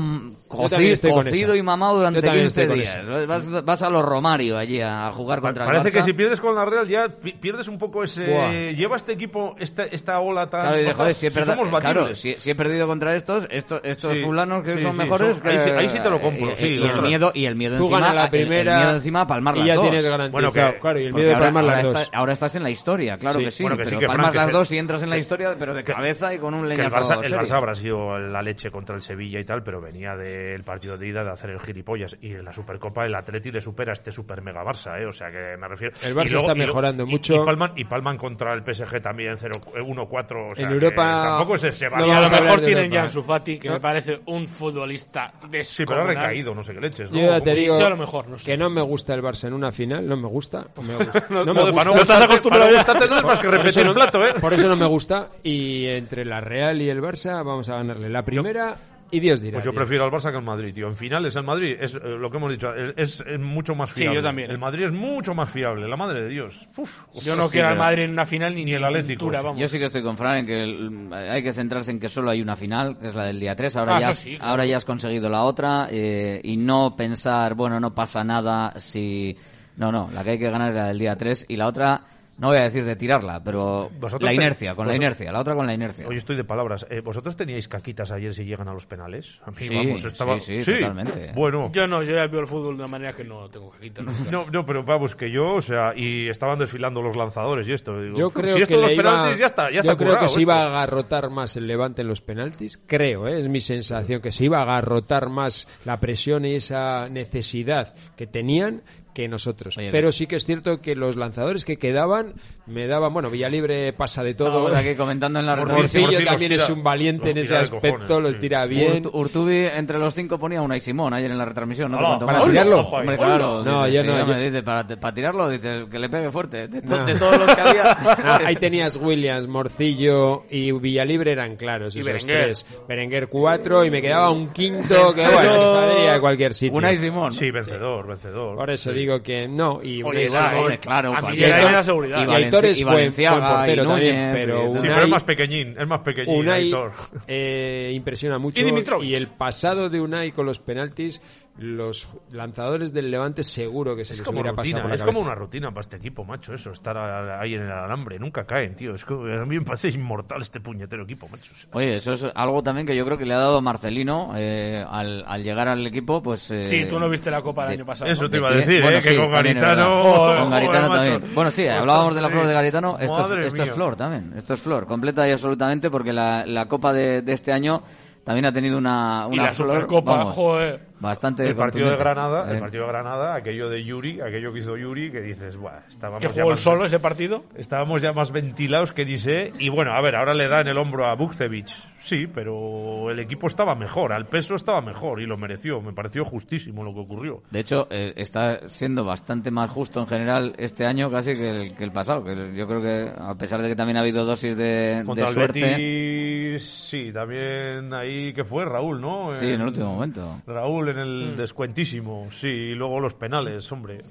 cocido 0.48 1.54
esa. 1.54 1.56
y 1.58 1.64
mamado 1.64 1.98
durante 1.98 2.20
Yo 2.20 2.26
también 2.28 2.46
15 2.46 2.62
estoy 2.62 2.68
con 2.68 3.08
días, 3.10 3.28
vas, 3.28 3.66
vas 3.66 3.82
a 3.82 3.90
los 3.90 4.04
Romario 4.04 4.58
allí 4.58 4.80
a, 4.80 5.08
a 5.08 5.12
jugar 5.12 5.42
Pa- 5.42 5.48
contra 5.48 5.64
el 5.66 5.72
Parece 5.72 5.90
Barça. 5.90 5.94
que 5.94 6.04
si 6.04 6.14
pierdes 6.14 6.40
con 6.40 6.56
la 6.56 6.66
Real 6.66 6.88
ya 6.88 7.08
pi- 7.10 7.34
pierdes 7.34 7.68
un 7.68 7.78
poco 7.78 8.04
ese... 8.04 8.26
Buah. 8.26 8.52
Lleva 8.74 8.96
este 8.98 9.14
equipo 9.14 9.56
esta, 9.60 9.86
esta 9.86 10.20
ola 10.20 10.48
tan... 10.50 10.62
Claro, 10.62 10.76
y 10.78 10.84
de, 10.84 10.90
ostras, 10.90 10.98
joder, 10.98 11.14
si, 11.16 11.28
he 11.28 11.32
si 11.32 11.40
perda- 11.40 11.56
somos 11.56 11.80
claro, 11.82 12.16
si, 12.16 12.34
si 12.36 12.52
he 12.52 12.56
perdido 12.56 12.88
contra 12.88 13.16
estos, 13.16 13.48
estos, 13.50 13.82
estos 13.84 14.16
Sí, 14.18 14.24
fulanos 14.24 14.64
que 14.64 14.74
sí, 14.78 14.82
son 14.84 14.92
sí, 14.92 14.98
mejores, 15.00 15.38
son- 15.38 15.48
ahí 15.48 15.58
sí- 15.60 15.66
que- 15.66 15.78
ahí 15.78 15.90
sí 15.90 15.98
te 16.00 16.10
lo 16.10 16.22
compro, 16.22 16.52
y- 16.52 16.56
sí, 16.56 16.68
y, 16.68 16.84
el 16.88 17.02
miedo 17.02 17.32
y 17.34 17.46
el 17.46 17.56
miedo 17.56 17.78
Tú 17.78 17.86
encima, 17.86 18.00
ganas 18.00 18.16
la 18.16 18.22
el- 18.22 18.26
el 18.26 18.30
primera 18.48 18.78
miedo 18.78 18.96
encima 18.98 19.22
a 19.22 19.28
palmar 19.28 19.56
y 19.56 19.60
las 19.60 19.68
ya 19.68 19.76
dos. 19.76 19.84
tienes 19.84 20.06
garantizado. 20.06 20.32
Bueno, 20.52 20.52
que- 20.74 20.80
claro, 20.80 21.00
y 21.00 21.06
el 21.06 21.14
miedo 21.14 21.28
de 21.28 21.34
ahora, 21.34 21.46
palmar 21.48 21.64
las 21.64 21.84
dos. 21.84 22.10
ahora 22.14 22.34
estás 22.34 22.56
en 22.56 22.64
la 22.64 22.70
historia, 22.70 23.18
claro 23.18 23.40
que 23.40 23.50
sí. 23.52 23.62
Bueno, 23.63 23.78
que 23.78 23.86
sí, 23.86 23.89
pero 23.91 23.99
que, 24.02 24.08
palmas 24.08 24.26
Fran, 24.26 24.32
que 24.32 24.38
las 24.38 24.45
se- 24.47 24.52
dos 24.52 24.71
y 24.71 24.78
entras 24.78 25.04
en 25.04 25.10
la 25.10 25.17
historia, 25.17 25.56
pero 25.58 25.73
de 25.73 25.84
cabeza 25.84 26.34
y 26.34 26.38
con 26.39 26.54
un 26.54 26.65
Que 26.67 26.71
el 26.73 26.78
leñazo 26.78 26.95
Barça, 26.95 27.26
el. 27.26 27.34
Barça 27.34 27.58
habrá 27.58 27.73
sido 27.73 28.17
la 28.19 28.41
leche 28.41 28.69
contra 28.71 28.95
el 28.95 29.02
Sevilla 29.02 29.39
y 29.39 29.45
tal, 29.45 29.63
pero 29.63 29.82
venía 29.82 30.15
del 30.15 30.63
partido 30.63 30.97
de 30.97 31.08
ida 31.08 31.23
de 31.23 31.32
hacer 31.32 31.49
el 31.49 31.60
gilipollas. 31.60 32.17
Y 32.21 32.32
en 32.32 32.45
la 32.45 32.54
Supercopa 32.54 33.06
el 33.06 33.15
Atleti 33.15 33.52
le 33.52 33.62
supera 33.62 33.91
a 33.91 33.93
este 33.93 34.12
super 34.12 34.41
mega 34.41 34.63
Barça, 34.63 34.99
¿eh? 35.02 35.06
O 35.06 35.12
sea 35.12 35.30
que 35.32 35.58
me 35.58 35.67
refiero. 35.67 35.93
El 36.04 36.13
Barça 36.15 36.32
luego- 36.32 36.45
está 36.47 36.56
mejorando 36.56 37.04
y- 37.04 37.08
mucho. 37.08 37.36
Y 37.41 37.45
palman, 37.45 37.71
y 37.76 37.86
palman 37.86 38.17
contra 38.17 38.54
el 38.54 38.63
PSG 38.63 39.02
también 39.02 39.36
0 39.38 39.54
1-4. 39.86 40.52
O 40.52 40.56
sea 40.56 40.63
En 40.63 40.69
que 40.69 40.73
Europa 40.76 41.04
Tampoco 41.23 41.56
es 41.56 41.63
ese 41.65 41.89
no 41.89 41.97
Y 41.97 41.99
Barça. 41.99 42.04
a 42.04 42.08
lo 42.08 42.13
vamos 42.15 42.32
a 42.32 42.38
hablar 42.38 42.43
mejor 42.43 42.65
tienen 42.65 42.91
ya 42.91 42.99
¿eh? 42.99 43.04
Ansu 43.04 43.23
Fati, 43.23 43.58
que 43.60 43.67
No. 43.67 43.73
me 43.76 43.80
parece 43.80 44.21
un 44.26 44.47
futbolista 44.47 45.34
de 45.49 45.63
Sí, 45.63 45.86
pero 45.86 46.02
ha 46.02 46.06
recaído, 46.06 46.54
no 46.54 46.63
sé 46.63 46.73
qué 46.73 46.82
leches. 46.82 47.12
¿no? 47.12 47.19
Yo 47.19 47.28
ya 47.28 47.41
te 47.41 47.54
digo 47.56 47.76
Sí, 47.78 47.84
a 47.84 47.89
lo 47.89 47.97
mejor, 47.97 48.28
no 48.28 48.38
sé. 48.38 48.52
que 48.52 48.58
no 48.58 48.69
me 48.69 48.82
gusta 48.82 49.13
el 49.13 49.21
Barça 49.21 49.47
en 49.47 49.54
una 49.54 49.71
final, 49.71 50.08
no 50.08 50.17
me 50.17 50.28
gusta. 50.28 50.67
me 50.82 50.95
gusta. 50.97 51.26
No, 51.30 51.45
me 51.45 51.52
gusta. 51.54 51.84
no 51.86 51.93
gustarte, 51.93 52.49
para 52.49 52.65
no 52.65 52.73
gustarte 52.76 53.08
no 53.08 53.17
es 53.17 53.23
más 53.23 53.39
que 53.39 53.47
repetir 53.58 53.84
no- 53.84 53.89
el 53.92 53.96
plato, 53.96 54.26
¿eh? 54.26 54.34
Por 54.39 54.54
eso 54.54 54.68
no 54.68 54.76
me 54.76 54.86
gusta. 54.86 55.28
Y 55.44 55.86
entre 55.88 56.26
la 56.26 56.42
Real 56.42 56.82
y 56.82 56.89
el 56.89 57.02
Barça 57.02 57.44
vamos 57.46 57.70
a 57.70 57.76
ganarle 57.78 58.10
la 58.10 58.24
primera 58.24 58.76
y 59.12 59.20
Dios 59.20 59.42
dirá. 59.42 59.54
Pues 59.58 59.66
yo 59.66 59.74
prefiero 59.74 60.06
al 60.06 60.10
Barça 60.12 60.32
que 60.32 60.38
al 60.38 60.44
Madrid, 60.44 60.74
tío. 60.74 60.88
En 60.88 60.96
finales 60.96 61.36
el 61.36 61.44
Madrid 61.44 61.76
es 61.80 61.94
eh, 61.94 62.00
lo 62.04 62.32
que 62.32 62.38
hemos 62.38 62.50
dicho, 62.52 62.74
eh, 62.76 62.94
es, 62.98 63.24
es 63.28 63.39
mucho 63.39 63.76
más 63.76 63.89
Sí, 63.89 63.98
fiable. 64.02 64.16
yo 64.16 64.24
también. 64.24 64.50
El 64.50 64.58
Madrid 64.58 64.86
es 64.86 64.92
mucho 64.92 65.36
más 65.36 65.52
fiable, 65.52 65.88
la 65.88 65.96
madre 65.96 66.22
de 66.24 66.30
Dios. 66.30 66.68
Uf, 66.78 67.04
Yo 67.24 67.36
no 67.36 67.46
Sí, 67.46 67.52
quiero 67.54 67.68
al 67.68 67.78
Madrid 67.78 68.06
en 68.06 68.12
una 68.12 68.26
final 68.26 68.56
ni, 68.56 68.66
Ni 68.66 68.72
el 68.72 68.78
en 68.80 68.86
Atlético, 68.86 69.20
pintura, 69.20 69.39
sí. 69.39 69.46
vamos. 69.46 69.62
Yo 69.62 69.68
sí 69.68 69.78
que 69.78 69.86
estoy 69.86 70.02
con 70.02 70.18
Fran 70.18 70.38
en 70.38 70.46
que 70.48 70.63
el- 70.63 71.13
hay 71.13 71.44
que 71.44 71.54
centrarse 71.54 71.92
en 71.92 72.00
que 72.00 72.10
solo 72.10 72.32
hay 72.32 72.42
una 72.42 72.56
final, 72.56 72.98
que 72.98 73.10
es 73.10 73.13
la 73.16 73.26
del 73.26 73.39
día 73.39 73.56
3. 73.56 73.76
Ahora, 73.78 73.98
Ah, 73.98 74.02
ya, 74.02 74.13
sí, 74.16 74.36
claro. 74.38 74.50
ahora 74.50 74.66
ya 74.66 74.78
has 74.78 74.86
conseguido 74.86 75.30
la 75.30 75.44
otra 75.44 75.88
eh, 75.92 76.42
y 76.44 76.58
no 76.58 76.96
pensar, 76.96 77.54
bueno, 77.54 77.80
no 77.80 77.94
pasa 77.94 78.24
nada 78.24 78.74
si... 78.78 79.38
No, 79.78 79.92
no, 79.92 80.10
la 80.12 80.24
que 80.24 80.32
hay 80.32 80.39
que 80.39 80.50
ganar 80.50 80.70
es 80.70 80.76
la 80.76 80.88
del 80.88 80.98
día 81.00 81.16
3 81.16 81.46
y 81.50 81.56
la 81.56 81.68
otra, 81.68 82.02
no 82.38 82.48
voy 82.48 82.58
a 82.58 82.63
decir 82.63 82.84
de 82.84 82.96
tirarla, 82.96 83.43
pero 83.43 83.91
la 84.19 84.34
inercia, 84.34 84.76
con 84.76 84.88
la 84.88 84.96
inercia, 84.96 85.32
la 85.32 85.39
otra 85.41 85.56
con 85.56 85.67
la 85.67 85.74
inercia. 85.74 86.08
Hoy 86.08 86.17
estoy 86.17 86.36
de 86.36 86.43
palabras. 86.43 86.86
Eh, 86.89 87.00
¿Vosotros 87.02 87.36
teníais 87.36 87.67
caquitas 87.67 88.12
ayer 88.12 88.34
si 88.34 88.43
llegan 88.43 88.67
a 88.67 88.74
los 88.74 88.86
penales? 88.86 89.39
A 89.46 89.52
mí, 89.52 89.58
Sí, 89.60 89.76
vamos, 89.76 90.04
estaba... 90.04 90.39
sí, 90.39 90.62
sí, 90.63 90.74
totalmente. 90.74 91.32
Bueno, 91.36 91.72
Yo 91.72 91.86
no, 91.88 92.02
yo 92.04 92.15
ya 92.15 92.26
veo 92.28 92.41
el 92.41 92.48
fútbol 92.48 92.76
de 92.78 92.84
una 92.84 92.88
manera 92.91 93.13
que 93.13 93.24
no 93.24 93.50
tengo 93.50 93.72
que 93.72 93.80
quitar. 93.80 94.06
No, 94.32 94.46
no, 94.52 94.65
pero 94.65 94.84
vamos, 94.84 95.15
que 95.15 95.32
yo, 95.32 95.56
o 95.56 95.62
sea, 95.62 95.93
y 95.96 96.28
estaban 96.28 96.58
desfilando 96.60 97.02
los 97.02 97.15
lanzadores 97.15 97.67
y 97.69 97.74
esto. 97.74 98.02
digo, 98.02 98.17
Yo 98.17 98.32
creo 98.32 98.56
si 98.56 98.62
esto 98.63 98.76
que 98.76 98.82
los 98.82 98.91
iba- 98.93 99.04
penaltis 99.04 99.39
ya 99.39 99.46
está, 99.46 99.63
ya 99.69 99.82
yo 99.82 99.91
está 99.91 99.96
creo 99.98 100.19
que 100.19 100.28
se 100.30 100.41
iba 100.41 100.63
a 100.63 100.67
agarrotar 100.67 101.30
más 101.30 101.56
el 101.56 101.67
Levante 101.67 102.02
en 102.02 102.08
los 102.08 102.22
penaltis, 102.22 102.82
creo, 102.88 103.28
¿eh? 103.28 103.38
es 103.39 103.48
mi 103.48 103.62
sensación, 103.62 104.22
que 104.22 104.32
se 104.32 104.46
iba 104.46 104.60
a 104.60 104.63
agarrotar 104.63 105.30
más 105.30 105.67
la 105.86 106.00
presión 106.00 106.46
y 106.46 106.56
esa 106.56 107.10
necesidad 107.10 107.96
que 108.15 108.28
tenían 108.28 108.82
que 109.13 109.28
nosotros. 109.28 109.78
Oye, 109.78 109.91
Pero 109.91 110.12
sí 110.12 110.28
que 110.28 110.36
es 110.38 110.45
cierto 110.45 110.82
que 110.82 110.95
los 110.95 111.15
lanzadores 111.15 111.65
que 111.65 111.78
quedaban 111.78 112.34
me 112.65 112.88
daban, 112.88 113.13
bueno, 113.13 113.30
Villalibre 113.30 113.93
pasa 113.93 114.23
de 114.23 114.34
todo. 114.34 114.67
Estamos 114.67 114.78
aquí 114.86 114.95
comentando 114.95 115.39
en 115.39 115.45
la 115.45 115.56
Morcillo- 115.56 116.23
también 116.26 116.52
es 116.54 116.69
un 116.69 116.84
valiente 116.84 117.32
en 117.32 117.38
ese 117.38 117.56
aspecto, 117.56 117.99
cojones, 118.08 118.23
los 118.34 118.39
tira 118.39 118.65
bien. 118.65 119.04
Urt- 119.04 119.10
Urtubi 119.13 119.65
entre 119.65 119.99
los 119.99 120.13
cinco 120.13 120.38
ponía 120.39 120.62
una 120.62 120.76
y 120.78 120.80
Simón 120.80 121.13
ayer 121.13 121.30
en 121.32 121.38
la 121.38 121.45
retransmisión, 121.45 121.91
no 121.91 121.97
Hola, 121.97 122.08
cuento 122.08 122.26
¿para 122.26 122.43
tirarlo? 122.45 122.80
Hombre, 122.82 123.15
Hola. 123.15 123.26
claro. 123.26 123.63
No, 123.63 123.86
dice, 123.86 123.95
yo 123.97 124.04
no, 124.04 124.28
yo- 124.28 124.39
dice, 124.39 124.63
para, 124.63 124.88
para 124.88 125.13
tirarlo, 125.13 125.49
dice 125.49 125.86
que 125.91 125.99
le 125.99 126.10
pegue 126.10 126.32
fuerte. 126.32 126.67
De, 126.67 126.82
to- 126.82 126.97
No. 126.97 127.06
de 127.06 127.15
todos 127.15 127.38
los 127.38 127.56
que 127.56 127.62
había. 127.62 127.84
Ah, 128.26 128.39
ahí 128.45 128.56
tenías 128.56 128.95
Williams, 128.95 129.47
Morcillo 129.47 130.45
y 130.49 130.71
Villalibre 130.71 131.32
eran 131.32 131.56
claros 131.56 131.95
Y 131.95 131.99
esos 131.99 132.12
Berenguer. 132.13 132.43
tres. 132.45 132.65
Berenguer 132.88 133.28
cuatro 133.28 133.84
y 133.86 133.91
me 133.91 134.02
quedaba 134.02 134.30
un 134.32 134.49
quinto 134.49 135.13
que 135.13 135.21
bueno, 135.28 135.39
que 135.54 135.58
saldría 135.58 136.13
de 136.13 136.19
cualquier 136.19 136.54
sitio. 136.54 136.78
Una 136.78 136.91
y 136.91 136.97
Simón. 136.97 137.34
Sí, 137.34 137.52
vencedor, 137.52 138.08
vencedor. 138.08 138.56
Por 138.56 138.69
eso 138.69 138.91
Sí. 138.91 138.95
Digo 139.04 139.22
que 139.24 139.48
no. 139.48 139.80
Y 139.84 140.02
Oye, 140.04 140.28
Unai 140.28 140.30
Simón- 140.30 140.78
claro. 140.82 141.10
A 141.10 141.16
mí 141.16 141.22
cualquiera. 141.22 141.58
me 141.66 141.72
da 141.72 141.84
seguridad. 141.84 142.28
Y, 142.28 142.32
Y 142.32 142.36
Aitor 142.36 142.66
es 142.66 142.80
y 142.80 142.84
buen- 142.84 142.96
buen 142.96 143.12
portero 143.12 143.84
y 143.84 143.88
también, 143.88 144.16
Núñez, 144.16 144.32
pero 144.34 144.56
tal. 144.58 144.63
Sí, 144.63 144.78
Unai- 144.78 144.82
pero 144.94 145.04
es 145.04 145.10
más 145.10 145.24
pequeñín, 145.24 145.76
es 145.80 145.88
más 145.88 146.00
pequeñín, 146.02 146.36
Unai 146.39 146.62
Aitor. 146.63 146.92
eh, 147.28 147.92
impresiona 147.94 148.38
mucho 148.39 148.62
Y 148.62 149.06
y 149.06 149.16
el 149.16 149.28
pasado 149.28 149.89
de 149.89 150.02
Unai 150.02 150.32
con 150.32 150.46
los 150.46 150.60
penaltis, 150.60 151.22
los 151.58 152.10
lanzadores 152.32 152.94
del 152.94 153.12
Levante 153.12 153.44
seguro 153.44 153.96
que 153.96 154.06
se 154.06 154.13
Es 154.13 154.20
les 154.20 154.26
como 154.28 154.39
hubiera 154.42 154.56
pasado 154.56 154.63
rutina, 154.63 154.82
por 154.82 154.89
la 154.89 154.96
es 154.96 155.02
como 155.04 155.20
una 155.20 155.36
rutina 155.36 155.70
para 155.70 155.82
este 155.82 155.98
equipo, 155.98 156.26
macho, 156.26 156.52
eso, 156.54 156.72
estar 156.72 156.98
ahí 156.98 157.54
en 157.54 157.62
el 157.62 157.72
alambre, 157.72 158.18
nunca 158.18 158.44
caen, 158.44 158.76
tío. 158.76 158.96
Es 158.96 159.06
que 159.06 159.13
a 159.13 159.46
mí 159.46 159.60
me 159.60 159.62
parece 159.66 159.89
inmortal 159.89 160.42
este 160.42 160.60
puñetero 160.60 161.04
equipo, 161.04 161.28
macho. 161.30 161.52
Oye, 161.74 161.98
eso 161.98 162.13
es 162.13 162.26
algo 162.34 162.63
también 162.63 162.88
que 162.88 162.96
yo 162.96 163.06
creo 163.06 163.18
que 163.20 163.26
le 163.26 163.36
ha 163.36 163.38
dado 163.38 163.62
Marcelino 163.62 164.34
eh, 164.36 164.84
al, 164.89 165.24
al 165.28 165.44
llegar 165.44 165.68
al 165.68 165.86
equipo, 165.86 166.24
pues... 166.24 166.50
eh, 166.50 166.66
Sí, 166.66 166.86
tú 166.89 167.00
no 167.00 167.08
viste 167.08 167.30
la 167.30 167.42
Copa 167.44 167.63
el 167.63 167.68
de- 167.70 167.74
año 167.76 167.86
pasado. 167.86 168.10
Eso 168.12 168.24
¿no? 168.24 168.30
te 168.32 168.38
iba 168.38 168.50
a 168.50 168.52
de- 168.52 168.58
decir, 168.58 168.82
bueno, 168.82 168.98
eh, 168.98 169.02
que 169.04 169.10
sí, 169.12 169.16
con 169.18 169.32
Garitano... 169.32 170.04
Con 170.42 170.50
Garitano 170.50 170.89
también. 170.89 171.22
macho. 171.22 171.34
Bueno, 171.36 171.52
sí, 171.52 171.68
hablábamos 171.68 172.16
de 172.16 172.22
la 172.22 172.30
flor 172.30 172.48
de 172.48 172.54
Garitano. 172.54 172.98
Esto, 172.98 173.38
es, 173.39 173.46
esto 173.48 173.62
es 173.63 173.70
mía. 173.70 173.76
flor 173.76 173.96
también. 173.96 174.34
Esto 174.36 174.56
es 174.56 174.62
flor, 174.62 174.88
completa 174.88 175.28
y 175.28 175.32
absolutamente, 175.32 175.92
porque 175.92 176.13
la, 176.13 176.46
la 176.48 176.68
Copa 176.68 176.92
de, 176.94 177.22
de 177.22 177.34
este 177.34 177.52
año 177.52 177.84
también 178.24 178.46
ha 178.46 178.52
tenido 178.52 178.78
una, 178.78 179.28
Y 179.30 179.34
una 179.34 179.44
la 179.44 179.54
flor, 179.54 179.70
Supercopa, 179.70 180.16
vamos, 180.16 180.34
joder. 180.34 180.93
Bastante 181.10 181.48
El 181.48 181.56
partido 181.56 181.89
de. 181.89 181.98
Granada, 181.98 182.50
el 182.50 182.58
Eh, 182.58 182.60
partido 182.60 182.84
de 182.86 182.89
Granada, 182.92 183.36
aquello 183.36 183.70
de 183.70 183.84
Yuri, 183.84 184.22
aquello 184.22 184.52
que 184.54 184.60
hizo 184.60 184.76
Yuri, 184.78 185.12
que 185.12 185.22
dices, 185.22 185.56
buah, 185.58 185.80
estábamos 185.88 186.22
Que 186.22 186.28
ya 186.30 186.34
jugó 186.34 186.46
el 186.46 186.54
más- 186.54 186.62
solo 186.62 186.86
ese 186.86 187.00
partido. 187.00 187.44
Estábamos 187.56 188.02
ya 188.02 188.13
más 188.13 188.32
ventilados 188.32 188.92
que 188.94 189.06
dice. 189.06 189.52
Y 189.60 189.70
bueno, 189.70 189.92
a 189.94 190.02
ver, 190.02 190.16
ahora 190.16 190.34
le 190.34 190.48
da 190.48 190.62
en 190.62 190.68
el 190.68 190.78
hombro 190.78 191.06
a 191.06 191.16
Bukcevic. 191.16 191.68
Sí, 192.00 192.28
pero 192.28 193.10
el 193.12 193.20
equipo 193.20 193.48
estaba 193.48 193.76
mejor, 193.76 194.12
al 194.12 194.26
peso 194.28 194.56
estaba 194.56 194.82
mejor 194.82 195.22
y 195.22 195.26
lo 195.26 195.38
mereció. 195.38 195.80
Me 195.82 195.94
pareció 195.94 196.26
justísimo 196.26 196.84
lo 196.84 196.94
que 196.94 197.00
ocurrió. 197.00 197.44
De 197.50 197.60
hecho, 197.62 197.88
eh, 197.89 198.12
está 198.18 198.68
siendo 198.68 199.06
bastante 199.06 199.52
más 199.52 199.70
justo 199.72 200.02
en 200.02 200.08
general 200.08 200.54
este 200.58 200.86
año 200.86 201.10
casi 201.10 201.34
que 201.34 201.50
el, 201.50 201.76
que 201.76 201.84
el 201.86 201.92
pasado. 201.92 202.24
Que 202.24 202.54
yo 202.56 202.68
creo 202.68 202.82
que, 202.82 203.10
a 203.18 203.36
pesar 203.36 203.62
de 203.62 203.70
que 203.70 203.76
también 203.76 203.98
ha 203.98 204.02
habido 204.02 204.26
dosis 204.26 204.58
de, 204.58 205.04
Contra 205.06 205.24
de 205.26 205.30
el 205.30 205.34
suerte... 205.34 205.62
Betis, 205.62 206.63
sí, 206.89 207.12
también 207.13 207.94
ahí 207.94 208.34
que 208.34 208.44
fue 208.44 208.66
Raúl, 208.66 209.00
¿no? 209.00 209.30
Sí, 209.32 209.46
en 209.46 209.62
el 209.62 209.68
último 209.68 209.94
momento. 209.94 210.42
Raúl 210.46 210.89
en 210.94 211.00
el 211.00 211.36
descuentísimo, 211.36 212.28
sí, 212.32 212.48
y 212.48 212.76
luego 212.76 213.00
los 213.00 213.14
penales, 213.14 213.70
hombre. 213.72 214.02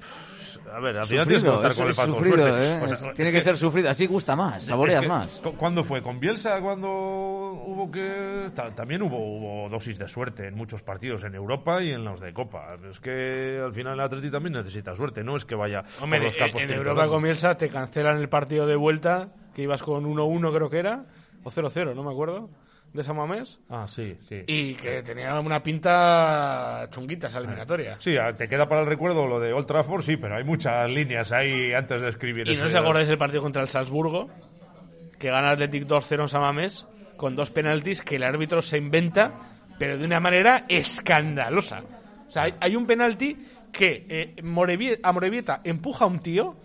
A 0.73 0.81
ver, 0.81 0.97
al 0.97 1.07
final 1.07 1.27
tienes 1.27 1.42
que 1.42 1.51
contar 1.51 1.75
con 1.75 1.87
el 1.88 1.92
factor 1.95 2.14
sufrido, 2.16 2.37
suerte. 2.49 2.64
¿eh? 2.73 2.81
O 2.83 2.87
sea, 2.87 2.95
Es- 2.97 3.03
es 3.03 3.14
tiene 3.14 3.33
que, 3.33 3.40
ser 3.40 3.57
sufrido, 3.57 3.90
así 3.90 4.07
gusta 4.07 4.37
más, 4.37 4.62
saboreas 4.64 4.99
Es 5.01 5.03
que, 5.03 5.09
más. 5.09 5.40
¿cu- 5.40 5.53
¿Cuándo 5.57 5.83
fue? 5.85 6.03
¿Con 6.03 6.18
Bielsa? 6.21 6.61
cuando 6.61 6.88
hubo 6.88 7.90
que...? 7.90 8.49
ta- 8.55 8.71
También 8.75 9.03
hubo, 9.03 9.18
hubo 9.18 9.68
dosis 9.68 9.99
de 9.99 10.09
suerte 10.09 10.47
en 10.47 10.55
muchos 10.55 10.83
partidos 10.83 11.25
en 11.25 11.35
Europa 11.35 11.83
y 11.83 11.90
en 11.90 12.05
los 12.05 12.21
de 12.21 12.33
Copa. 12.33 12.77
Es 12.90 13.01
que 13.01 13.61
al 13.62 13.73
final 13.75 13.95
el 13.95 14.01
Atleti 14.01 14.31
también 14.31 14.53
necesita 14.55 14.95
suerte, 14.95 15.23
no 15.25 15.37
es 15.37 15.45
que 15.45 15.55
vaya 15.57 15.83
Hombre, 16.01 16.21
por 16.21 16.27
los 16.27 16.37
en, 16.37 16.40
campos 16.42 16.62
en 16.62 16.68
triturados. 16.68 16.99
Europa 16.99 17.14
comienza, 17.16 17.57
te 17.57 17.68
cancelan 17.68 18.18
el 18.18 18.29
partido 18.29 18.66
de 18.66 18.77
vuelta, 18.77 19.29
que 19.55 19.62
ibas 19.62 19.83
con 19.83 20.05
1-1 20.07 20.55
creo 20.55 20.71
que 20.71 20.79
era, 20.79 21.05
o 21.45 21.51
0-0, 21.51 21.95
no 21.95 22.03
me 22.05 22.12
acuerdo, 22.12 22.49
de 22.92 23.02
San 23.02 23.16
Mamés, 23.16 23.59
Ah, 23.70 23.87
sí, 23.88 24.16
sí. 24.28 24.42
y 24.46 24.74
que 24.74 25.02
tenía 25.02 25.38
una 25.40 25.62
pinta 25.62 26.88
chunguita 26.90 27.28
esa 27.28 27.38
eliminatoria. 27.38 27.96
Sí, 27.98 28.14
te 28.37 28.48
queda 28.48 28.68
para 28.68 28.83
el 28.83 28.87
recuerdo 28.87 29.26
lo 29.26 29.40
de 29.40 29.52
Old 29.52 29.66
Trafford, 29.66 30.02
sí, 30.02 30.16
pero 30.16 30.37
hay 30.37 30.44
muchas 30.44 30.90
líneas 30.90 31.33
ahí 31.33 31.72
antes 31.72 32.02
de 32.02 32.09
escribir 32.11 32.46
Y 32.48 32.52
ese- 32.52 32.61
no 32.61 32.66
os 32.66 32.74
acordáis 32.74 33.09
del 33.09 33.16
partido 33.18 33.42
contra 33.42 33.62
el 33.62 33.68
Salzburgo, 33.70 34.28
que 35.18 35.31
gana 35.31 35.50
Athletic 35.52 35.85
2-0 35.87 36.22
en 36.22 36.28
Samamés, 36.28 36.87
con 37.16 37.35
dos 37.37 37.50
penaltis 37.50 38.02
que 38.02 38.16
el 38.16 38.24
árbitro 38.24 38.61
se 38.61 38.76
inventa, 38.78 39.33
pero 39.78 39.96
de 39.96 40.05
una 40.05 40.20
manera 40.20 40.64
escandalosa. 40.68 41.83
O 42.28 42.31
sea, 42.31 42.46
hay, 42.61 42.76
un 42.76 42.87
penalti 42.87 43.37
que 43.72 44.05
eh, 44.09 44.35
a 45.02 45.12
Morevieta 45.12 45.61
empuja 45.64 46.05
a 46.05 46.09
un 46.09 46.18
tío, 46.18 46.57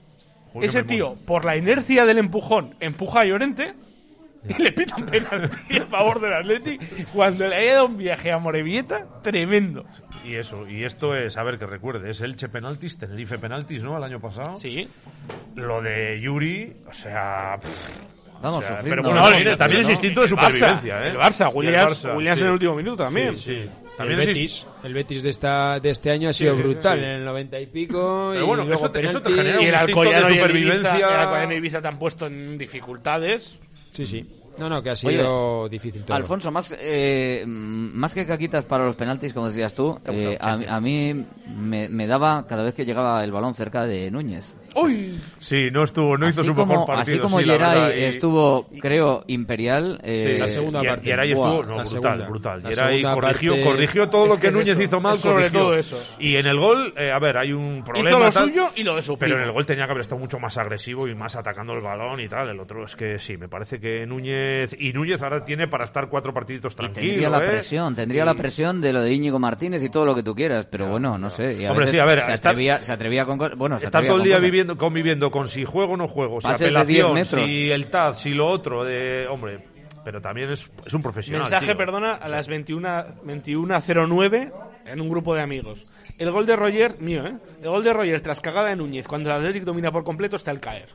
Joder, 0.54 0.70
ese 0.70 0.84
tío, 0.84 1.16
por 1.26 1.46
la 1.46 1.56
inercia 1.56 2.06
del 2.06 2.18
empujón, 2.18 2.76
empuja 2.80 3.22
a 3.22 3.26
Llorente 3.26 3.74
y 4.58 4.62
le 4.62 4.72
pitan 4.72 5.06
penalti 5.06 5.78
a 5.78 5.86
favor 5.88 6.20
del 6.20 6.34
Athletic 6.34 7.08
cuando 7.14 7.48
le 7.48 7.56
haya 7.56 7.74
dado 7.76 7.86
un 7.88 7.98
viaje 7.98 8.32
a 8.32 8.38
Morevieta 8.38 9.06
tremendo. 9.24 9.86
Y 10.26 10.36
eso, 10.36 10.68
y 10.68 10.84
esto 10.84 11.16
es, 11.16 11.38
a 11.38 11.44
ver 11.44 11.58
que 11.58 11.66
recuerde, 11.66 12.10
es 12.10 12.22
Elche 12.22 12.50
penaltis, 12.50 12.98
Tenerife 12.98 13.38
penaltis, 13.40 13.84
¿no? 13.84 13.98
El 13.98 14.04
año 14.04 14.20
pasado. 14.20 14.58
Sí. 14.58 14.88
Lo 15.56 15.82
de 15.82 16.20
Yuri, 16.22 16.74
o 16.90 16.94
sea... 16.94 17.58
pff, 17.62 18.18
Vamos 18.40 18.60
o 18.64 18.68
sea, 18.68 18.78
sufriendo. 18.78 18.90
pero 18.90 19.02
bueno, 19.02 19.16
Vamos 19.22 19.32
también, 19.34 19.58
también 19.58 19.82
es 19.82 19.90
instinto 19.90 20.20
de 20.20 20.26
El 20.26 20.30
supervivencia, 20.30 21.00
Barça, 21.00 21.06
¿eh? 21.06 21.10
El 21.10 21.18
Barça, 21.18 21.46
Y 21.48 21.50
el 21.50 21.56
Williams, 21.58 22.06
Barça, 22.06 22.16
Williams 22.18 22.38
sí. 22.40 22.42
en 22.44 22.48
el 22.48 22.54
último 22.54 22.76
minuto 22.76 23.04
también. 23.04 23.36
Sí, 23.38 23.44
sí. 23.44 23.52
El 23.54 23.70
También 23.98 24.20
es 24.20 24.28
Betis, 24.28 24.68
el 24.84 24.94
Betis 24.94 25.24
de 25.24 25.30
esta 25.32 25.80
de 25.80 25.90
este 25.90 26.12
año 26.12 26.30
ha 26.30 26.34
sido 26.34 26.56
brutal 26.56 27.00
sí. 27.00 27.04
en 27.06 27.12
el 27.14 27.26
90 27.26 27.60
y 27.62 27.66
pico 27.66 28.30
Pero 28.32 28.44
y 28.44 28.48
bueno, 28.48 28.64
luego 28.66 28.80
eso 28.80 28.92
te- 28.92 29.04
eso 29.04 29.20
te 29.24 29.32
genera 29.32 29.60
Y 29.60 29.66
el 29.66 29.74
un 29.74 29.80
instinto 29.80 30.02
de 30.04 30.08
Alcoyano 30.16 30.30
y 30.30 30.38
el 30.38 30.38
Ibiza, 30.38 30.46
supervivencia. 30.46 30.98
el 31.08 31.16
Alcoyano 31.20 31.54
y 31.54 31.56
Ibiza 31.56 31.82
te 31.82 31.88
han 31.88 31.98
puesto 31.98 32.28
en 32.28 32.58
dificultades. 32.60 33.60
Sí, 33.92 34.06
sí. 34.06 34.30
No, 34.60 34.70
no, 34.70 34.82
que 34.82 34.90
ha 34.92 34.96
sido 34.96 35.70
difícil 35.70 36.04
todo. 36.04 36.16
Alfonso, 36.18 36.52
más, 36.52 36.76
eh, 36.80 37.44
más 37.48 38.14
que 38.14 38.26
caquitas 38.26 38.66
para 38.66 38.86
los 38.86 38.96
penaltis, 38.96 39.34
como 39.34 39.48
decías 39.48 39.74
tú, 39.74 40.00
eh, 40.06 40.38
a, 40.40 40.54
a 40.54 40.82
mí 40.82 41.14
me, 41.56 41.88
me 41.90 42.08
daba 42.08 42.46
cada 42.48 42.64
vez 42.64 42.74
que 42.76 42.86
llegaba 42.86 43.24
el 43.24 43.32
balón 43.32 43.54
cerca 43.54 43.86
de 43.86 44.10
Núñez. 44.12 44.58
¡Uy! 44.76 45.20
Sí, 45.40 45.70
no 45.72 45.84
estuvo, 45.84 46.18
no 46.18 46.28
hizo 46.30 46.42
así 46.42 46.50
su 46.50 46.56
como, 46.56 46.74
mejor 46.74 46.88
partido. 46.88 47.16
Así 47.16 47.22
como 47.22 47.40
sí, 47.40 47.46
y- 47.48 48.04
estuvo, 48.04 48.68
creo, 48.80 49.24
imperial. 49.28 50.00
eh, 50.04 50.36
la 50.40 50.48
segunda 50.48 50.84
y- 50.84 50.88
parte. 50.88 51.06
Y 51.08 51.10
Geray 51.10 51.34
Buah, 51.34 51.48
estuvo, 51.50 51.64
no, 51.64 51.70
la 51.78 51.84
brutal, 51.84 51.88
segunda. 51.88 52.28
brutal. 52.28 52.74
Segunda 52.74 53.14
corrigió, 53.14 53.52
parte- 53.54 53.64
corrigió 53.66 54.10
todo 54.10 54.24
Es 54.26 54.30
lo 54.30 54.38
que 54.40 54.52
Núñez 54.52 54.70
eso, 54.70 54.82
hizo 54.84 55.02
mal, 55.02 55.18
sobre 55.18 55.36
corrigió. 55.50 55.60
todo 55.60 55.74
eso. 55.76 56.16
Y 56.20 56.36
en 56.36 56.46
el 56.46 56.60
gol, 56.60 56.94
eh, 56.98 57.12
a 57.12 57.20
ver, 57.20 57.38
hay 57.38 57.54
un 57.54 57.84
problema. 57.84 58.10
Hizo 58.10 58.20
lo 58.20 58.30
tal, 58.30 58.44
suyo 58.50 58.66
y 58.76 58.84
lo 58.84 58.96
de 58.96 59.02
su 59.02 59.18
Pero 59.18 59.38
en 59.38 59.44
el 59.44 59.52
gol 59.52 59.66
tenía 59.66 59.86
que 59.86 59.92
haber 59.92 60.02
estado 60.02 60.20
mucho 60.20 60.40
más 60.40 60.58
agresivo 60.58 61.08
y 61.08 61.16
más 61.16 61.36
atacando 61.36 61.74
el 61.74 61.82
balón 61.82 62.20
y 62.20 62.28
tal. 62.28 62.50
El 62.50 62.60
otro 62.60 62.84
es 62.86 62.96
que 62.96 63.18
sí, 63.18 63.36
me 63.38 63.48
parece 63.48 63.80
que 63.80 64.06
Núñez. 64.06 64.47
Y 64.80 64.94
Núñez 64.94 65.22
ahora 65.22 65.44
tiene 65.44 65.68
para 65.68 65.86
estar 65.86 66.10
cuatro 66.10 66.34
partiditos 66.34 66.74
y 66.74 66.76
tranquilo. 66.76 67.08
tendría 67.08 67.30
la 67.30 67.38
¿eh? 67.40 67.48
presión, 67.48 67.96
tendría 67.96 68.26
la 68.26 68.34
presión 68.36 68.82
de 68.82 68.94
lo 68.94 69.02
de 69.02 69.14
Íñigo 69.14 69.40
Martínez 69.40 69.84
y 69.84 69.90
todo 69.90 70.06
lo 70.06 70.14
que 70.16 70.24
tú 70.24 70.34
quieras, 70.36 70.66
pero 70.66 70.90
bueno, 70.90 71.18
no 71.18 71.30
sé. 71.30 71.54
y 71.62 71.66
a 71.66 71.72
Hombre, 71.72 71.86
veces 71.86 71.92
sí, 71.92 72.00
a 72.00 72.06
ver, 72.06 72.20
se, 72.22 72.34
estar- 72.34 72.52
atrevía, 72.52 72.80
se 72.82 72.92
atrevía 72.92 73.26
con. 73.26 73.38
Bueno, 73.58 73.80
se 73.80 73.86
Estar 73.86 74.06
todo 74.06 74.18
el 74.18 74.24
día 74.24 74.40
viviendo, 74.40 74.78
conviviendo 74.78 75.30
con 75.32 75.48
si 75.48 75.64
juego 75.66 75.94
o 75.94 75.98
no 75.98 76.08
juego, 76.08 76.42
si 76.42 76.48
Pases 76.48 76.74
de 76.74 76.84
10 76.86 77.04
apelación, 77.06 77.48
si 77.48 77.70
el 77.72 77.88
TAD, 77.88 78.14
si 78.14 78.30
lo 78.32 78.48
otro, 78.48 78.84
de, 78.84 79.28
hombre, 79.28 79.60
pero 80.04 80.22
también 80.22 80.52
es, 80.52 80.70
es 80.86 80.94
un 80.94 81.02
profesional. 81.02 81.42
Mensaje, 81.44 81.68
tío. 81.68 81.78
perdona, 81.78 82.14
a 82.14 82.28
las 82.30 82.48
21 82.48 82.88
21.09 83.26 84.52
en 84.86 85.02
un 85.02 85.10
grupo 85.10 85.36
de 85.36 85.42
amigos. 85.42 85.90
El 86.18 86.32
gol 86.32 86.46
de 86.46 86.56
Roger, 86.56 87.00
mío, 87.00 87.26
¿eh? 87.28 87.34
El 87.62 87.70
gol 87.70 87.84
de 87.84 87.94
Roger 87.94 88.22
tras 88.22 88.42
cagada 88.42 88.70
de 88.70 88.76
Núñez, 88.76 89.08
cuando 89.08 89.30
el 89.30 89.36
Athletic 89.38 89.64
domina 89.64 89.92
por 89.92 90.04
completo, 90.04 90.36
está 90.36 90.52
el 90.52 90.60
caer. 90.60 90.88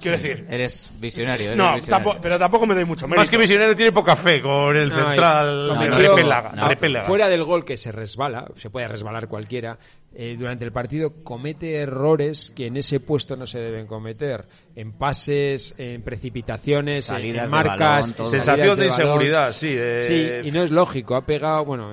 Quiero 0.00 0.16
decir. 0.16 0.46
Eres 0.48 0.90
visionario. 0.98 1.44
eres 1.44 1.56
No, 1.56 1.74
visionario. 1.74 1.86
tampoco- 1.86 2.18
pero 2.22 2.38
tampoco 2.38 2.66
me 2.66 2.74
doy 2.74 2.84
mucho 2.86 3.06
mérito. 3.06 3.20
Más 3.20 3.28
que 3.30 3.36
visionario 3.36 3.76
tiene 3.76 3.92
poca 3.92 4.16
fe 4.16 4.40
con 4.40 4.74
el 4.76 4.88
No, 4.88 4.94
central 4.96 5.64
de 5.64 5.74
cometió- 5.74 6.08
Repélaga. 6.16 6.52
no. 6.52 7.04
Fuera 7.04 7.28
del 7.28 7.44
gol 7.44 7.64
que 7.64 7.76
se 7.76 7.92
resbala, 7.92 8.46
se 8.56 8.70
puede 8.70 8.88
resbalar 8.88 9.28
cualquiera, 9.28 9.78
eh, 10.14 10.34
durante 10.38 10.64
el 10.64 10.72
partido 10.72 11.22
comete 11.22 11.74
errores 11.76 12.50
que 12.56 12.68
en 12.68 12.78
ese 12.78 13.00
puesto 13.00 13.36
no 13.36 13.46
se 13.46 13.58
deben 13.60 13.86
cometer. 13.86 14.46
En 14.74 14.92
pases, 14.92 15.74
en 15.76 16.00
precipitaciones, 16.00 16.96
en- 17.10 17.16
Salidas 17.16 17.44
en 17.44 17.50
de 17.50 17.50
marcas. 17.50 18.12
balón, 18.16 18.30
Sensación 18.30 18.78
de 18.78 18.86
inseguridad, 18.86 19.52
sí. 19.52 19.74
de- 19.74 20.00
Sí, 20.42 20.48
y 20.48 20.52
no 20.52 20.62
es 20.62 20.70
lógico. 20.70 21.16
Ha 21.16 21.26
pegado, 21.26 21.66
bueno, 21.66 21.90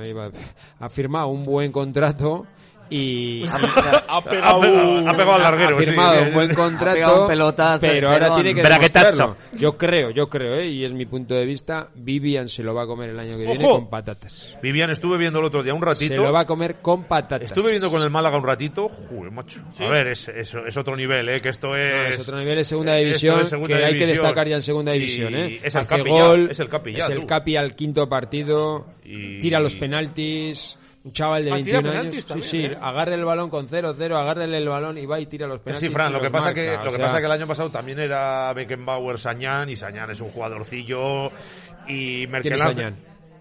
ha 0.80 0.90
firmado 0.90 1.28
un 1.28 1.44
buen 1.44 1.74
contrato 1.74 2.46
y 2.90 3.44
Ha 4.08 4.18
Ha 4.18 4.22
pegado. 4.24 4.62
ha 5.10 5.14
pegado 5.18 5.34
al 5.36 5.42
larguero. 5.42 5.78
ha 5.78 5.82
firmado 5.82 6.20
sí. 6.20 6.28
un 6.28 6.34
buen 6.34 6.54
contrato, 6.54 7.22
un 7.24 7.28
pelotazo, 7.28 7.82
pero 7.82 8.10
ahora 8.12 8.36
tiene 8.36 8.54
que 8.56 8.62
demostrarlo. 8.64 9.38
Yo 9.54 9.78
creo, 9.78 10.10
yo 10.12 10.30
creo, 10.30 10.56
¿eh? 10.56 10.68
y 10.70 10.84
es 10.86 10.94
mi 10.94 11.06
punto 11.06 11.34
de 11.34 11.46
vista, 11.46 11.90
Vivian 11.96 12.48
se 12.50 12.64
lo 12.64 12.74
va 12.74 12.84
a 12.84 12.88
comer 12.88 13.10
el 13.12 13.20
año 13.20 13.38
que 13.38 13.46
viene 13.46 13.62
con 13.68 13.90
patatas. 13.90 14.56
Vivian, 14.62 14.90
estuve 14.92 15.18
viendo 15.18 15.40
el 15.40 15.46
otro 15.46 15.64
día 15.64 15.74
un 15.74 15.80
Se 15.82 15.86
ratito. 15.86 16.24
lo 16.24 16.32
va 16.32 16.42
a 16.42 16.46
comer 16.48 16.76
con 16.82 17.04
patatas. 17.04 17.46
Estuve 17.52 17.72
viendo 17.72 17.90
con 17.90 18.02
el 18.02 18.10
Málaga 18.10 18.38
un 18.38 18.46
ratito. 18.46 18.90
Joder, 18.90 19.32
macho. 19.32 19.62
A 19.80 19.88
ver, 19.88 20.08
es, 20.08 20.28
es, 20.30 20.54
es 20.68 20.78
otro 20.78 20.96
nivel, 20.96 21.30
¿eh? 21.30 21.40
Que 21.42 21.50
esto 21.50 21.68
No, 21.70 21.76
es. 21.76 22.16
es 22.20 22.28
otro 22.28 22.40
nivel, 22.40 22.60
es 22.60 22.68
segunda 22.68 22.96
división, 22.96 23.42
es 23.42 23.50
segunda 23.50 23.78
que 23.78 23.86
hay 23.86 23.98
que 23.98 24.08
destacar 24.08 24.48
ya 24.48 24.56
en 24.56 24.62
segunda 24.62 24.96
Y 24.96 25.00
división, 25.00 25.34
¿eh? 25.36 25.60
Es 25.64 25.76
el 25.76 25.82
Hace 25.82 25.98
Capi 25.98 26.10
ya, 26.12 26.34
es 26.52 26.60
el 26.60 26.70
Capi 26.70 26.92
ya, 26.94 26.98
es 27.06 27.10
el 27.10 27.20
tú. 27.22 27.28
Capi 27.28 27.56
al 27.56 27.76
quinto 27.76 28.08
partido, 28.10 28.86
Y- 29.04 29.40
tira 29.40 29.60
los 29.60 29.76
penaltis, 29.76 30.78
un 31.06 31.12
chaval 31.12 31.44
de 31.46 31.52
Ah, 31.52 31.56
tira 31.62 31.82
21 31.82 32.00
años, 32.00 32.26
sí, 32.34 32.42
sí, 32.42 32.66
¿eh? 32.66 32.78
agarre 32.82 33.16
el 33.16 33.26
balón 33.26 33.50
con 33.50 33.68
0-0, 33.68 34.16
agárrele 34.16 34.58
el 34.58 34.70
balón 34.70 34.98
y 34.98 35.06
va 35.06 35.20
y 35.20 35.26
tira 35.26 35.48
los 35.48 35.60
penaltis. 35.60 35.90
Sí, 35.90 35.94
Fran, 35.94 36.14
lo 36.14 36.22
que 36.22 36.30
pasa 36.30 36.46
marca, 36.48 36.62
que 36.62 36.78
lo 36.78 36.92
que 36.92 36.98
sea, 36.98 37.06
pasa 37.08 37.20
que 37.20 37.26
el 37.26 37.32
año 37.32 37.48
pasado 37.48 37.70
también 37.70 38.00
era 38.00 38.54
Beckenbauer, 38.54 39.20
Sañán 39.20 39.70
y 39.70 39.76
Sañán 39.76 40.10
es 40.12 40.22
un 40.22 40.30
jugadorcillo 40.30 41.28
y 41.88 42.20
¿Quién 42.20 42.24
es 42.26 42.30
Merkelance 42.32 42.74
Sañán? 42.76 42.96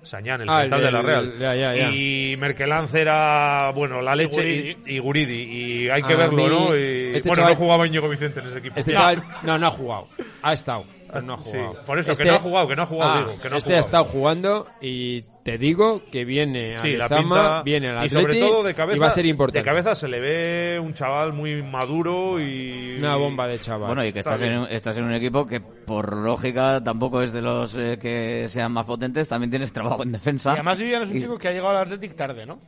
Sañán, 0.05 0.41
el 0.41 0.49
Ah, 0.51 0.65
el 0.65 0.71
central 0.71 0.83
de 0.83 0.91
la 0.91 1.03
Real. 1.03 1.35
ya, 1.39 1.55
ya, 1.55 1.75
ya. 1.77 1.91
Y 1.91 2.37
Merkelance 2.37 3.01
era, 3.01 3.71
bueno, 3.73 4.03
la 4.03 4.17
leche 4.17 4.35
Guridi. 4.41 4.77
y, 4.85 4.97
y 4.97 4.99
Guridi. 4.99 5.43
Y 5.85 5.89
hay 5.91 6.03
que 6.03 6.15
A 6.15 6.17
verlo, 6.17 6.37
mí, 6.43 6.49
¿no? 6.49 6.77
Y, 6.77 7.15
este 7.15 7.29
bueno, 7.29 7.45
chaval- 7.45 7.51
no 7.51 7.55
jugaba 7.55 7.87
Íñigo 7.87 8.09
Vicente 8.09 8.41
en 8.41 8.47
ese 8.47 8.59
equipo. 8.59 8.81
Este 8.81 8.93
chaval, 8.95 9.23
no, 9.45 9.57
no 9.61 9.67
ha 9.69 9.71
jugado, 9.71 10.09
ha 10.43 10.53
estado, 10.53 10.85
pero 11.13 11.27
no 11.27 11.35
ha 11.35 11.39
Sí, 11.39 11.51
jugado. 11.51 11.83
por 11.87 11.99
eso, 11.99 12.07
que 12.09 12.13
Este- 12.13 12.25
no 12.27 12.35
ha 12.35 12.39
jugado, 12.41 12.69
que 12.69 12.77
no 12.77 12.83
ha 12.83 12.87
jugado, 12.87 13.11
Ah, 13.13 13.19
digo, 13.19 13.41
que 13.43 13.49
no 13.49 13.55
ha 13.55 13.59
este 13.59 13.71
ha 13.71 13.83
jugado. 13.83 13.87
estado 13.87 14.05
jugando 14.05 14.67
y 14.81 15.23
te 15.45 15.59
digo 15.59 16.03
que 16.11 16.25
viene 16.25 16.77
a 16.77 16.79
Sí, 16.79 16.97
la 16.97 17.09
pinta 17.09 17.63
viene 17.65 17.89
al 17.89 18.07
y 18.07 18.09
sobre 18.09 18.39
todo 18.39 18.63
de 18.63 18.75
cabeza 18.75 18.97
y 18.97 19.01
va 19.01 19.07
a 19.09 19.11
ser 19.11 19.27
importante. 19.27 19.59
de 19.59 19.65
cabeza 19.65 19.95
se 19.95 20.09
le 20.09 20.21
ve 20.21 20.81
un 20.81 20.95
chaval 20.95 21.33
muy 21.33 21.63
maduro 21.63 22.41
y 22.41 22.97
Una 22.99 23.17
bomba 23.17 23.47
de 23.49 23.59
chaval. 23.59 23.89
Bueno, 23.89 24.05
y 24.05 24.13
que 24.13 24.21
Está 24.21 24.35
estás 24.35 24.49
en, 24.49 24.59
un- 24.59 24.69
estás 24.69 24.97
en 24.97 25.05
un 25.05 25.15
equipo 25.15 25.45
que, 25.45 25.61
por 25.61 26.17
lógica, 26.17 26.81
tampoco 26.83 27.23
es 27.23 27.33
de 27.33 27.43
los 27.43 27.77
eh, 27.77 27.99
que 28.01 28.47
sean 28.49 28.73
más 28.73 28.85
potentes. 28.87 29.27
También 29.29 29.51
tienes 29.51 29.73
trabajo 29.73 30.03
en 30.05 30.13
defensa. 30.13 30.51
Y 30.51 30.55
además 30.55 30.79
Vivian 30.79 31.03
es 31.03 31.11
un 31.11 31.17
Y- 31.17 31.21
chico 31.21 31.39
que 31.39 31.49
ha 31.49 31.53
llegado 31.53 31.71
al 31.71 31.79
Athletic 31.79 32.15
tarde, 32.15 32.47
¿no? 32.47 32.61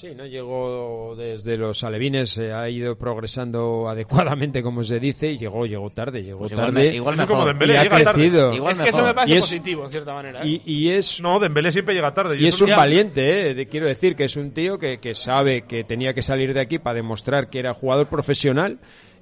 Sí, 0.00 0.14
no 0.14 0.24
llegó 0.26 1.16
desde 1.16 1.56
los 1.56 1.82
alevines, 1.82 2.38
eh, 2.38 2.52
ha 2.52 2.68
ido 2.70 2.96
progresando 2.96 3.88
adecuadamente, 3.88 4.62
como 4.62 4.84
se 4.84 5.00
dice, 5.00 5.32
y 5.32 5.38
llegó, 5.38 5.66
llegó 5.66 5.90
tarde, 5.90 6.22
llegó 6.22 6.38
Pues 6.38 6.52
igual, 6.52 6.66
tarde. 6.72 6.88
me- 6.90 6.94
igual 6.94 7.16
mejor. 7.16 7.28
como 7.34 7.46
Dembélé, 7.46 7.74
y 7.74 7.76
ha 7.78 7.88
crecido. 7.88 8.54
Igual 8.54 8.72
es 8.72 8.78
que 8.78 8.88
eso 8.90 8.98
mejor. 8.98 9.08
me 9.10 9.14
parece 9.14 9.34
Y 9.34 9.38
es- 9.38 9.44
positivo, 9.44 9.84
en 9.86 9.90
cierta 9.90 10.14
manera. 10.14 10.42
¿eh? 10.44 10.48
Y, 10.64 10.72
y 10.72 10.88
es 10.90 11.20
No, 11.20 11.40
Dembélé 11.40 11.72
siempre 11.72 11.96
llega 11.96 12.14
tarde. 12.14 12.36
y 12.38 12.46
es 12.46 12.54
eso 12.54 12.64
un 12.66 12.70
valiente, 12.76 13.50
eh, 13.50 13.54
de- 13.54 13.66
quiero 13.66 13.88
decir 13.88 14.14
que 14.14 14.22
es 14.24 14.36
un 14.36 14.52
tío 14.52 14.78
que, 14.78 14.98
que 14.98 15.14
sabe 15.14 15.62
que 15.62 15.82
tenía 15.82 16.14
que 16.14 16.22
salir 16.22 16.54
de 16.54 16.60
aquí 16.60 16.78
para 16.78 16.94
demostrar 16.94 17.50
que 17.50 17.58
era 17.58 17.74
jugador 17.74 18.06
profesional 18.06 18.78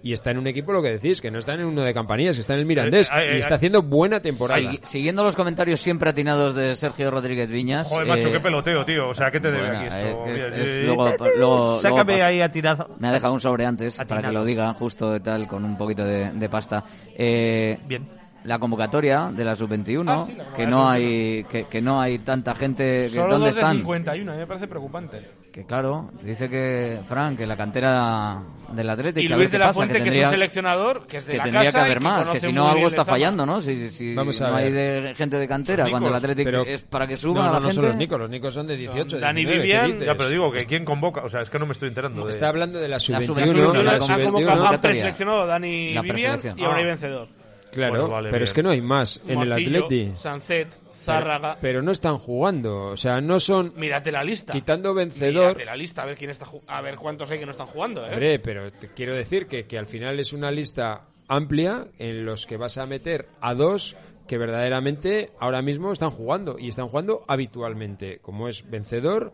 y 0.07 0.13
está 0.13 0.31
en 0.31 0.39
un 0.39 0.47
equipo, 0.47 0.73
lo 0.73 0.81
que 0.83 0.91
decís, 0.91 1.21
que 1.21 1.31
no 1.31 1.39
está 1.39 1.55
en 1.55 1.65
uno 1.65 1.83
de 1.83 1.93
campanillas, 1.93 2.37
que 2.37 2.41
está 2.41 2.55
en 2.55 2.61
el 2.61 2.67
Mirandés 2.67 3.09
Eh, 3.11 3.13
eh, 3.17 3.37
y 3.37 3.39
está 3.41 3.55
eh, 3.55 3.57
haciendo 3.57 3.83
buena 3.83 4.21
temporada. 4.21 4.61
Siguiendo 4.83 5.25
los 5.25 5.35
comentarios 5.35 5.81
siempre 5.81 6.11
atinados 6.11 6.55
de 6.55 6.75
Sergio 6.75 7.11
Rodríguez 7.11 7.51
Viñas. 7.51 7.89
Joder, 7.89 8.07
macho, 8.07 8.31
qué 8.31 8.39
peloteo, 8.41 8.85
tío. 8.85 9.09
O 9.09 9.15
sea, 9.15 9.31
¿qué 9.31 9.41
te 9.41 9.51
debe 9.51 9.67
bueno, 9.67 9.79
aquí 9.79 9.87
esto? 9.89 10.27
es- 10.27 10.51
Mira, 10.51 10.63
es 10.63 10.83
luego- 10.85 11.17
luego- 11.37 11.81
Sácame 11.81 12.13
luego 12.15 12.27
ahí 12.29 12.41
a 12.41 12.49
tirazo. 12.51 12.89
Me 12.99 13.09
ha 13.09 13.13
dejado 13.13 13.35
un 13.35 13.41
sobre 13.41 13.67
antes 13.67 13.97
para 13.97 14.05
Atinado. 14.05 14.29
que 14.29 14.33
lo 14.39 14.45
diga, 14.45 14.75
justo 14.75 15.11
de 15.11 15.21
tal, 15.21 15.47
con 15.49 15.65
un 15.65 15.77
poquito 15.77 16.05
de, 16.05 16.31
de 16.31 16.49
pasta. 16.49 16.85
Eh, 17.17 17.79
Bien. 17.87 18.07
La 18.45 18.61
convocatoria 18.61 19.33
de 19.35 19.45
la 19.45 19.57
sub-21, 19.57 20.05
Ah, 20.09 20.25
sí, 20.25 20.37
que 20.55 20.67
no 20.69 20.89
hay 20.89 21.43
que, 21.51 21.65
que 21.65 21.83
no 21.83 22.01
hay 22.01 22.21
tanta 22.21 22.55
gente. 22.55 23.01
Que, 23.01 23.09
Solo 23.09 23.31
¿Dónde 23.33 23.47
dos 23.47 23.55
de 23.57 23.61
están? 23.61 23.77
51, 23.79 24.31
a 24.31 24.35
mí 24.35 24.41
me 24.41 24.47
parece 24.47 24.69
preocupante. 24.69 25.21
Que 25.57 25.65
claro, 25.65 26.11
dice 26.23 26.51
que 26.51 27.01
Frank, 27.09 27.39
que 27.39 27.47
la 27.47 27.57
cantera 27.57 28.43
del 28.75 28.91
Atlético. 28.91 29.25
Y 29.25 29.29
Luis 29.35 29.51
de 29.51 29.59
la 29.59 29.69
pasa, 29.69 29.77
Fuente, 29.79 29.95
que, 29.95 29.99
es 30.01 30.05
tendría- 30.05 30.25
un 30.27 30.31
seleccionador, 30.31 31.07
que 31.07 31.17
es 31.17 31.25
de 31.25 31.33
que 31.33 31.39
la 31.39 31.45
tendría 31.45 31.65
casa 31.65 31.79
que 31.79 31.85
haber 31.87 32.01
más, 32.03 32.21
que 32.21 32.27
conoce 32.27 32.47
si 32.49 32.53
no 32.53 32.69
algo 32.69 32.87
está 32.89 33.05
fallando, 33.07 33.47
¿no? 33.47 33.63
Si, 33.63 33.89
si 33.89 34.13
Vamos 34.15 34.39
a 34.43 34.51
no 34.51 34.57
hay 34.57 34.71
ver. 34.71 35.03
de 35.05 35.15
gente 35.15 35.39
de 35.39 35.49
cantera, 35.49 35.85
Los 35.85 35.93
cuando 35.93 36.11
el 36.11 36.15
Atlético 36.15 36.45
pero- 36.51 36.67
es 36.67 36.83
para 36.83 37.07
que 37.07 37.15
No, 37.15 37.19
suba 37.21 37.41
no, 37.47 37.47
la 37.47 37.51
no 37.53 37.61
gente. 37.61 37.75
son 37.75 37.85
los 37.87 37.97
Nicos, 37.97 38.19
los 38.21 38.29
Nicos 38.29 38.53
son 38.53 38.67
de 38.67 38.77
18. 38.77 39.19
Dani 39.19 39.45
19, 39.47 39.67
¿qué 39.67 39.81
Vivian? 39.87 40.01
Ya, 40.07 40.15
pero 40.15 40.29
digo 40.29 40.53
que 40.53 40.67
quién 40.67 40.85
convoca. 40.85 41.23
O 41.25 41.29
sea, 41.31 41.41
es 41.41 41.49
que 41.49 41.59
no 41.59 41.65
me 41.65 41.73
estoy 41.73 41.89
enterando. 41.89 42.23
de- 42.25 42.31
Está 42.31 42.49
hablando 42.51 42.79
de 42.79 42.89
la 42.89 42.99
sub-21, 42.99 43.27
sub-21, 43.27 43.73
la 43.79 43.83
la 43.83 43.91
Ha 43.97 44.01
sub-21. 44.01 44.25
convocado, 44.25 44.51
han 44.51 44.57
convocatoria. 44.59 44.79
preseleccionado 44.81 45.41
a 45.41 45.47
Dani 45.47 45.95
La 45.95 46.03
Vivian 46.03 46.33
preselección. 46.35 46.59
y 46.59 46.65
ahora 46.65 46.79
hay 46.81 46.85
vencedor. 46.85 47.29
Claro, 47.73 48.11
pero 48.31 48.45
es 48.45 48.53
que 48.53 48.63
no 48.63 48.69
hay 48.71 48.83
más 48.83 49.23
en 49.27 49.41
el 49.41 49.53
Atleti. 49.53 50.11
Sancet, 50.15 50.69
Zárraga. 51.07 51.59
Pero 51.61 51.83
no 51.83 51.93
están 51.93 52.19
jugando, 52.19 52.87
o 52.87 52.97
sea, 52.97 53.21
no 53.21 53.41
son 53.41 53.73
Mírate 53.77 54.13
la 54.13 54.23
lista. 54.25 54.53
quitando 54.53 54.93
vencedor. 54.95 55.49
Mírate 55.49 55.65
la 55.65 55.77
lista, 55.77 56.03
a 56.03 56.07
ver 56.07 56.17
quién 56.17 56.31
está 56.31 56.47
a 56.67 56.81
ver 56.83 56.97
cuántos 56.97 57.31
hay 57.31 57.39
que 57.39 57.47
no 57.47 57.53
están 57.53 57.67
jugando, 57.67 58.05
¿eh? 58.07 58.11
Hombre, 58.11 58.39
pero 58.39 58.71
te 58.73 58.89
quiero 58.89 59.15
decir 59.15 59.47
que, 59.47 59.67
que 59.67 59.79
al 59.79 59.87
final 59.87 60.19
es 60.21 60.33
una 60.33 60.51
lista 60.51 61.07
amplia 61.29 61.87
en 61.99 62.25
los 62.25 62.47
que 62.47 62.57
vas 62.57 62.79
a 62.79 62.87
meter 62.87 63.27
a 63.41 63.55
dos 63.55 63.97
que 64.27 64.39
verdaderamente 64.39 65.31
ahora 65.39 65.63
mismo 65.63 65.93
están 65.93 66.11
jugando 66.11 66.57
y 66.59 66.69
están 66.69 66.89
jugando 66.89 67.25
habitualmente, 67.29 68.19
como 68.21 68.49
es 68.49 68.69
vencedor, 68.69 69.33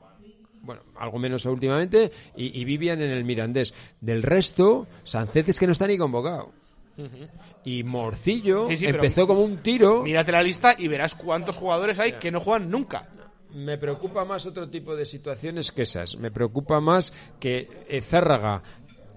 bueno, 0.63 0.83
algo 0.97 1.19
menos 1.19 1.45
últimamente, 1.47 2.11
y, 2.37 2.59
y 2.61 2.65
Vivian 2.65 3.01
en 3.01 3.11
el 3.11 3.25
Mirandés. 3.25 3.75
Del 4.01 4.23
resto, 4.23 4.87
Sánchez 5.05 5.49
es 5.49 5.59
que 5.59 5.67
no 5.67 5.73
está 5.73 5.87
ni 5.87 5.97
convocado. 5.99 6.53
Y 7.65 7.83
Morcillo 7.85 8.67
Sí, 8.69 8.77
sí, 8.77 8.87
pero 8.87 8.99
empezó 8.99 9.27
como 9.27 9.43
un 9.43 9.59
tiro. 9.59 10.03
Mírate 10.03 10.33
la 10.33 10.43
lista 10.43 10.75
y 10.79 10.89
verás 10.89 11.15
cuántos 11.15 11.57
jugadores 11.57 11.99
hay 11.99 12.13
que 12.15 12.31
no 12.31 12.41
juegan 12.41 12.71
nunca. 12.71 13.09
Me 13.55 13.77
preocupa 13.79 14.25
más 14.25 14.47
otro 14.47 14.69
tipo 14.71 14.97
de 14.97 15.05
situaciones 15.07 15.73
que 15.73 15.83
esas. 15.83 16.17
Me 16.17 16.31
preocupa 16.31 16.81
más 16.81 17.13
que 17.39 17.69
Zárraga 18.03 18.63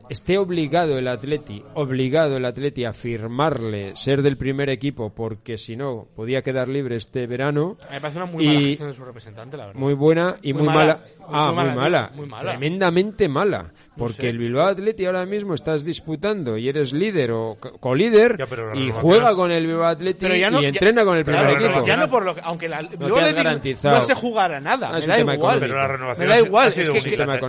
esté 0.08 0.38
obligado 0.38 1.00
el 1.00 1.08
Atleti, 1.08 1.64
obligado 1.74 2.38
el 2.38 2.46
Atleti 2.46 2.86
a 2.86 2.94
firmarle 2.94 3.96
ser 3.96 4.22
del 4.22 4.38
primer 4.38 4.70
equipo 4.70 5.10
porque 5.16 5.58
si 5.58 5.76
no 5.76 6.08
podía 6.16 6.44
quedar 6.44 6.70
libre 6.70 6.96
este 6.98 7.26
verano. 7.28 7.78
Me 7.92 8.00
parece 8.00 8.20
una 8.20 8.28
muy 8.32 8.44
Y- 8.44 8.48
mala 8.48 8.60
gestión 8.60 8.90
de 8.90 8.94
su 8.96 9.04
representante, 9.06 9.58
la 9.58 9.66
verdad. 9.68 9.80
Muy 9.82 9.94
buena 9.96 10.36
y 10.44 10.54
Muy 10.54 10.64
muy, 10.64 10.74
mala. 10.74 10.96
mala. 10.96 11.08
Ah, 11.32 11.52
muy 11.52 11.76
mala. 11.76 12.12
muy 12.16 12.26
mala. 12.28 12.52
Tremendamente 12.52 13.28
mala. 13.28 13.72
Porque 13.98 14.24
sé. 14.24 14.30
el 14.30 14.38
Bilbao 14.40 14.68
Atleti 14.68 15.06
ahora 15.06 15.26
mismo 15.26 15.54
estás 15.54 15.86
disputando 15.86 16.58
y 16.58 16.68
eres 16.68 16.92
líder 16.92 17.32
o 17.32 17.56
co- 17.58 17.78
colíder 17.78 18.36
Ya, 18.38 18.46
la 18.58 18.76
y 18.76 18.92
juega 18.92 19.34
con 19.36 19.52
el 19.52 19.66
Bilbao 19.66 19.86
Atleti 19.86 20.20
Pero 20.20 20.36
ya 20.36 20.52
no, 20.52 20.60
y 20.60 20.64
ya- 20.64 20.68
entrena 20.68 21.06
con 21.06 21.18
el 21.18 21.24
primer 21.24 21.50
equipo. 21.52 21.86
Ya 21.86 21.96
no 21.96 22.10
por 22.10 22.26
lo 22.26 22.36
que, 22.36 22.42
aunque 22.44 22.68
la, 22.68 22.82
garantizado. 22.84 23.96
no 23.96 24.02
se 24.02 24.14
jugará 24.14 24.60
nada, 24.60 24.90
Ah, 24.90 24.92
me 24.94 24.98
es 25.00 25.06
un 25.06 25.10
da 25.12 25.16
tema 25.16 25.34
igual. 25.36 25.60
Pero 25.62 25.76
la 25.76 25.88
renovación 25.88 26.28
me 26.28 26.30
da 26.30 26.34
ha 26.34 26.38
sido- 26.40 26.48
igual, 26.48 26.66
ha 26.66 26.68
es 26.68 26.74
sido, 26.74 26.86
que, 26.94 27.00
un 27.00 27.06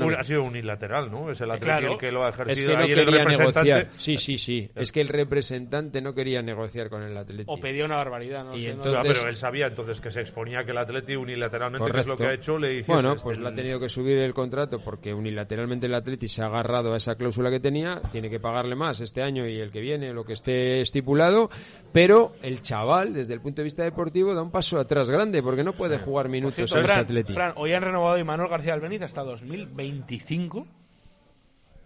que- 0.08 0.14
ha 0.16 0.22
sido 0.24 0.42
unilateral, 0.44 1.10
¿no? 1.10 1.30
Es 1.32 1.40
el 1.40 1.50
Atleti 1.50 1.64
Claro. 1.64 1.92
el 1.92 1.98
que 1.98 2.12
lo 2.12 2.24
ha 2.24 2.28
Es 2.28 2.34
ejercido. 2.36 2.70
que 2.70 2.76
no 2.76 2.86
quería 2.86 3.24
negociar. 3.24 3.88
Sí, 3.96 4.16
sí, 4.16 4.38
sí. 4.38 4.70
Es 4.76 4.92
que 4.92 5.00
el 5.00 5.08
representante 5.08 6.00
no 6.00 6.14
quería 6.14 6.42
negociar 6.42 6.88
con 6.88 7.02
el 7.02 7.16
Atleti. 7.16 7.44
o 7.48 7.58
pedía 7.58 7.84
una 7.84 7.96
barbaridad, 7.96 8.44
no 8.44 8.56
Y 8.56 8.62
sé, 8.62 8.68
no- 8.68 8.84
entonces- 8.84 9.16
pero 9.18 9.28
él 9.30 9.36
sabía 9.36 9.66
entonces 9.66 10.00
que 10.00 10.12
se 10.12 10.20
exponía 10.20 10.64
que 10.64 10.70
el 10.70 10.78
Atleti 10.78 11.16
unilateralmente, 11.16 11.90
que 11.90 11.98
es 12.00 12.06
lo 12.06 12.16
que 12.16 12.26
ha 12.26 12.32
hecho, 12.34 12.56
le 12.56 12.72
hiciese 12.74 12.92
Bueno, 12.92 13.12
este- 13.14 13.24
pues 13.24 13.38
le 13.38 13.48
ha 13.48 13.50
tenido 13.66 13.80
que 13.80 13.88
subir 13.88 14.18
el 14.18 14.32
contrato 14.32 14.78
porque 14.78 15.12
unilateralmente 15.12 15.86
el 15.86 15.94
Atleti 15.94 16.28
se 16.28 16.40
ha 16.40 16.46
agarrado 16.46 16.94
a 16.94 16.98
esa 16.98 17.16
cláusula 17.16 17.50
que 17.50 17.58
tenía, 17.58 18.00
tiene 18.12 18.30
que 18.30 18.38
pagarle 18.38 18.76
más 18.76 19.00
este 19.00 19.22
año 19.22 19.44
y 19.48 19.58
el 19.58 19.72
que 19.72 19.80
viene, 19.80 20.12
lo 20.12 20.24
que 20.24 20.34
esté 20.34 20.80
estipulado, 20.80 21.50
pero 21.92 22.36
el 22.42 22.62
chaval, 22.62 23.12
desde 23.12 23.34
el 23.34 23.40
punto 23.40 23.62
de 23.62 23.64
vista 23.64 23.82
deportivo, 23.82 24.34
da 24.34 24.42
un 24.42 24.52
paso 24.52 24.78
atrás 24.78 25.10
grande 25.10 25.42
porque 25.42 25.64
no 25.64 25.72
puede 25.72 25.98
jugar 25.98 26.28
minutos 26.28 26.54
cierto, 26.54 26.78
en 26.78 26.84
este 26.84 26.94
Atleti. 27.00 27.32
Fran, 27.32 27.54
hoy 27.56 27.72
han 27.72 27.82
renovado 27.82 28.14
a 28.14 28.20
Imanol 28.20 28.48
García 28.48 28.72
Albeniz 28.72 29.02
hasta 29.02 29.24
2025, 29.24 30.64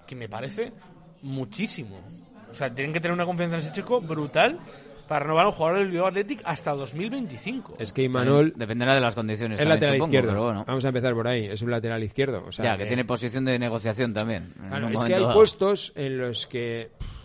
que 0.06 0.14
me 0.14 0.28
parece 0.28 0.74
muchísimo. 1.22 1.98
O 2.50 2.52
sea, 2.52 2.74
tienen 2.74 2.92
que 2.92 3.00
tener 3.00 3.14
una 3.14 3.24
confianza 3.24 3.56
en 3.56 3.62
ese 3.62 3.72
chico 3.72 4.02
brutal 4.02 4.58
para 5.10 5.24
renovar 5.24 5.46
a 5.46 5.48
un 5.48 5.54
jugador 5.54 5.78
del 5.78 5.88
Bilbao 5.90 6.06
Athletic 6.06 6.40
hasta 6.44 6.70
2025. 6.70 7.74
Es 7.80 7.92
que 7.92 8.04
Imanol 8.04 8.52
Dependerá 8.54 8.94
de 8.94 9.00
las 9.00 9.16
condiciones. 9.16 9.58
es 9.58 9.66
lateral 9.66 9.96
supongo, 9.96 10.06
izquierdo. 10.06 10.28
pero 10.28 10.44
bueno. 10.44 10.64
Vamos 10.64 10.84
a 10.84 10.88
empezar 10.88 11.14
por 11.14 11.26
ahí. 11.26 11.46
Es 11.46 11.62
un 11.62 11.70
lateral 11.72 12.04
izquierdo. 12.04 12.44
O 12.46 12.52
sea, 12.52 12.64
ya, 12.64 12.76
que 12.76 12.84
eh, 12.84 12.86
tiene 12.86 13.04
posición 13.04 13.44
de 13.44 13.58
negociación 13.58 14.14
también. 14.14 14.44
en 14.62 14.68
Claro, 14.68 14.86
un 14.86 14.92
es 14.94 15.02
que 15.02 15.14
hay 15.14 15.20
dado. 15.20 15.34
puestos 15.34 15.92
en 15.96 16.16
los 16.16 16.46
que 16.46 16.92
pff, 16.96 17.19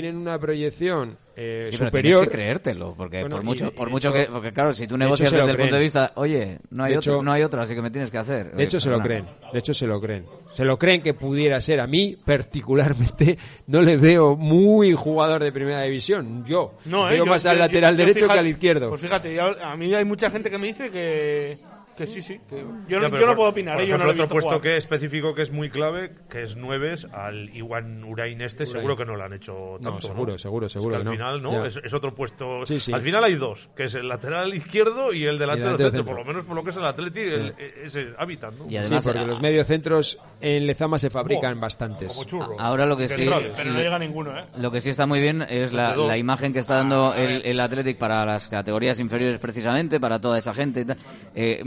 tienen 0.00 0.16
una 0.16 0.38
proyección 0.38 1.16
eh, 1.38 1.68
Sí, 1.70 1.76
pero 1.78 1.88
superior. 1.90 2.20
tienes 2.20 2.28
que 2.28 2.34
creértelo, 2.34 2.94
porque 2.96 3.20
Bueno, 3.20 3.36
por 3.36 3.44
mucho, 3.44 3.70
por 3.74 3.90
mucho 3.90 4.08
hecho- 4.08 4.18
que, 4.26 4.32
porque 4.32 4.52
claro, 4.52 4.72
si 4.72 4.86
tú 4.86 4.96
negocias 4.96 5.30
desde 5.30 5.50
el 5.50 5.56
punto 5.56 5.74
de 5.76 5.80
vista, 5.82 6.12
oye, 6.16 6.58
no 6.70 6.84
hay 6.84 6.92
De 6.92 6.98
otro, 6.98 7.14
hecho- 7.16 7.22
no 7.22 7.32
hay 7.32 7.42
otro, 7.42 7.60
así 7.60 7.74
que 7.74 7.82
me 7.82 7.90
tienes 7.90 8.10
que 8.10 8.18
hacer. 8.18 8.52
De 8.52 8.64
hecho, 8.64 8.80
se 8.80 8.88
lo 8.90 9.00
creen. 9.00 9.26
De 9.52 9.58
hecho, 9.58 9.74
se 9.74 9.86
lo 9.86 10.00
creen. 10.00 10.24
Se 10.52 10.64
lo 10.64 10.78
creen 10.78 11.02
que 11.02 11.12
pudiera 11.14 11.60
ser. 11.60 11.80
A 11.80 11.86
mí, 11.86 12.16
particularmente, 12.24 13.36
no 13.66 13.82
le 13.82 13.96
veo 13.96 14.36
muy 14.36 14.92
jugador 14.92 15.42
de 15.42 15.52
primera 15.52 15.82
división. 15.82 16.44
Yo 16.46 16.74
No, 16.86 17.06
eh, 17.08 17.14
veo 17.14 17.24
yo- 17.24 17.30
más 17.30 17.44
al 17.46 17.56
yo- 17.56 17.60
lateral 17.60 17.94
yo- 17.94 17.98
yo 18.00 18.06
derecho 18.06 18.24
fíjate- 18.24 18.34
que 18.34 18.38
al 18.40 18.46
izquierdo. 18.46 18.88
Pues 18.90 19.00
fíjate, 19.00 19.34
yo- 19.34 19.62
a 19.62 19.76
mí 19.76 19.94
hay 19.94 20.04
mucha 20.04 20.30
gente 20.30 20.50
que 20.50 20.58
me 20.58 20.66
dice 20.68 20.90
que, 20.90 21.58
que 21.96 22.06
sí, 22.06 22.22
sí. 22.22 22.40
Que 22.48 22.64
yo 22.88 23.00
no, 23.00 23.08
yo 23.18 23.26
no 23.26 23.34
puedo 23.36 23.48
opinar, 23.50 23.74
por 23.76 23.84
eh, 23.84 23.86
yo 23.88 23.96
no 23.98 24.04
ejemplo, 24.04 24.04
lo 24.04 24.10
he 24.10 24.12
otro 24.12 24.22
visto 24.24 24.34
puesto 24.34 24.48
jugar. 24.48 24.60
que 24.60 24.76
específico 24.76 25.34
que 25.34 25.42
es 25.42 25.50
muy 25.50 25.70
clave, 25.70 26.12
que 26.30 26.42
es 26.42 26.56
nueves, 26.56 27.06
al 27.12 27.48
Iwan 27.56 28.04
Urain 28.04 28.40
este, 28.42 28.66
seguro 28.66 28.96
que 28.96 29.04
no 29.04 29.16
lo 29.16 29.24
han 29.24 29.32
hecho 29.32 29.78
tanto. 29.82 30.00
seguro, 30.00 30.38
seguro, 30.38 30.66
Es 30.66 30.72
seguro 30.72 30.90
que 30.90 30.94
que 30.96 30.98
al 30.98 31.04
no. 31.04 31.10
final, 31.12 31.42
¿no? 31.42 31.64
Es, 31.64 31.78
es 31.82 31.94
otro 31.94 32.14
puesto. 32.14 32.64
Sí, 32.66 32.78
sí. 32.80 32.92
Al 32.92 33.00
final 33.00 33.24
hay 33.24 33.34
dos, 33.34 33.68
que 33.74 33.84
es 33.84 33.94
el 33.94 34.08
lateral 34.08 34.52
izquierdo 34.54 35.12
y 35.12 35.24
el 35.24 35.38
delantero 35.38 35.76
delantero 35.76 35.90
centro, 35.90 35.90
centro. 35.98 36.04
por 36.04 36.16
lo 36.16 36.24
menos 36.24 36.44
por 36.44 36.54
lo 36.56 36.62
que 36.64 36.70
es 36.70 36.76
el 36.76 36.84
Atleti, 36.84 37.20
el- 37.20 37.54
ese 37.82 38.08
hábitat, 38.18 38.52
¿no? 38.54 38.70
Y 38.70 38.76
además, 38.76 39.02
sí, 39.02 39.08
porque 39.08 39.20
a- 39.20 39.26
los 39.26 39.40
mediocentros 39.40 40.18
en 40.40 40.66
Lezama 40.66 40.98
se 40.98 41.10
fabrican 41.10 41.54
Buah, 41.54 41.60
bastantes. 41.62 42.14
Como 42.14 42.24
churro. 42.26 42.56
ahora 42.60 42.86
lo 42.86 42.96
que 42.96 43.08
sí. 43.08 43.24
Pero 43.56 43.72
no 43.72 43.78
llega 43.80 43.98
ninguno, 43.98 44.38
¿eh? 44.38 44.44
Lo 44.58 44.70
que 44.70 44.80
sí 44.80 44.90
está 44.90 45.06
muy 45.06 45.20
bien 45.20 45.42
es 45.48 45.72
la, 45.72 45.96
la 45.96 46.18
imagen 46.18 46.52
que 46.52 46.58
está 46.60 46.74
dando 46.76 47.14
el, 47.14 47.42
el 47.44 47.58
Athletic 47.60 47.96
para 47.98 48.24
las 48.24 48.48
categorías 48.48 48.98
inferiores 49.00 49.38
precisamente, 49.38 49.98
para 50.00 50.20
toda 50.20 50.38
esa 50.38 50.52
gente. 50.52 50.80
y 50.80 50.84
tal. 50.84 50.96
Eh, 51.34 51.62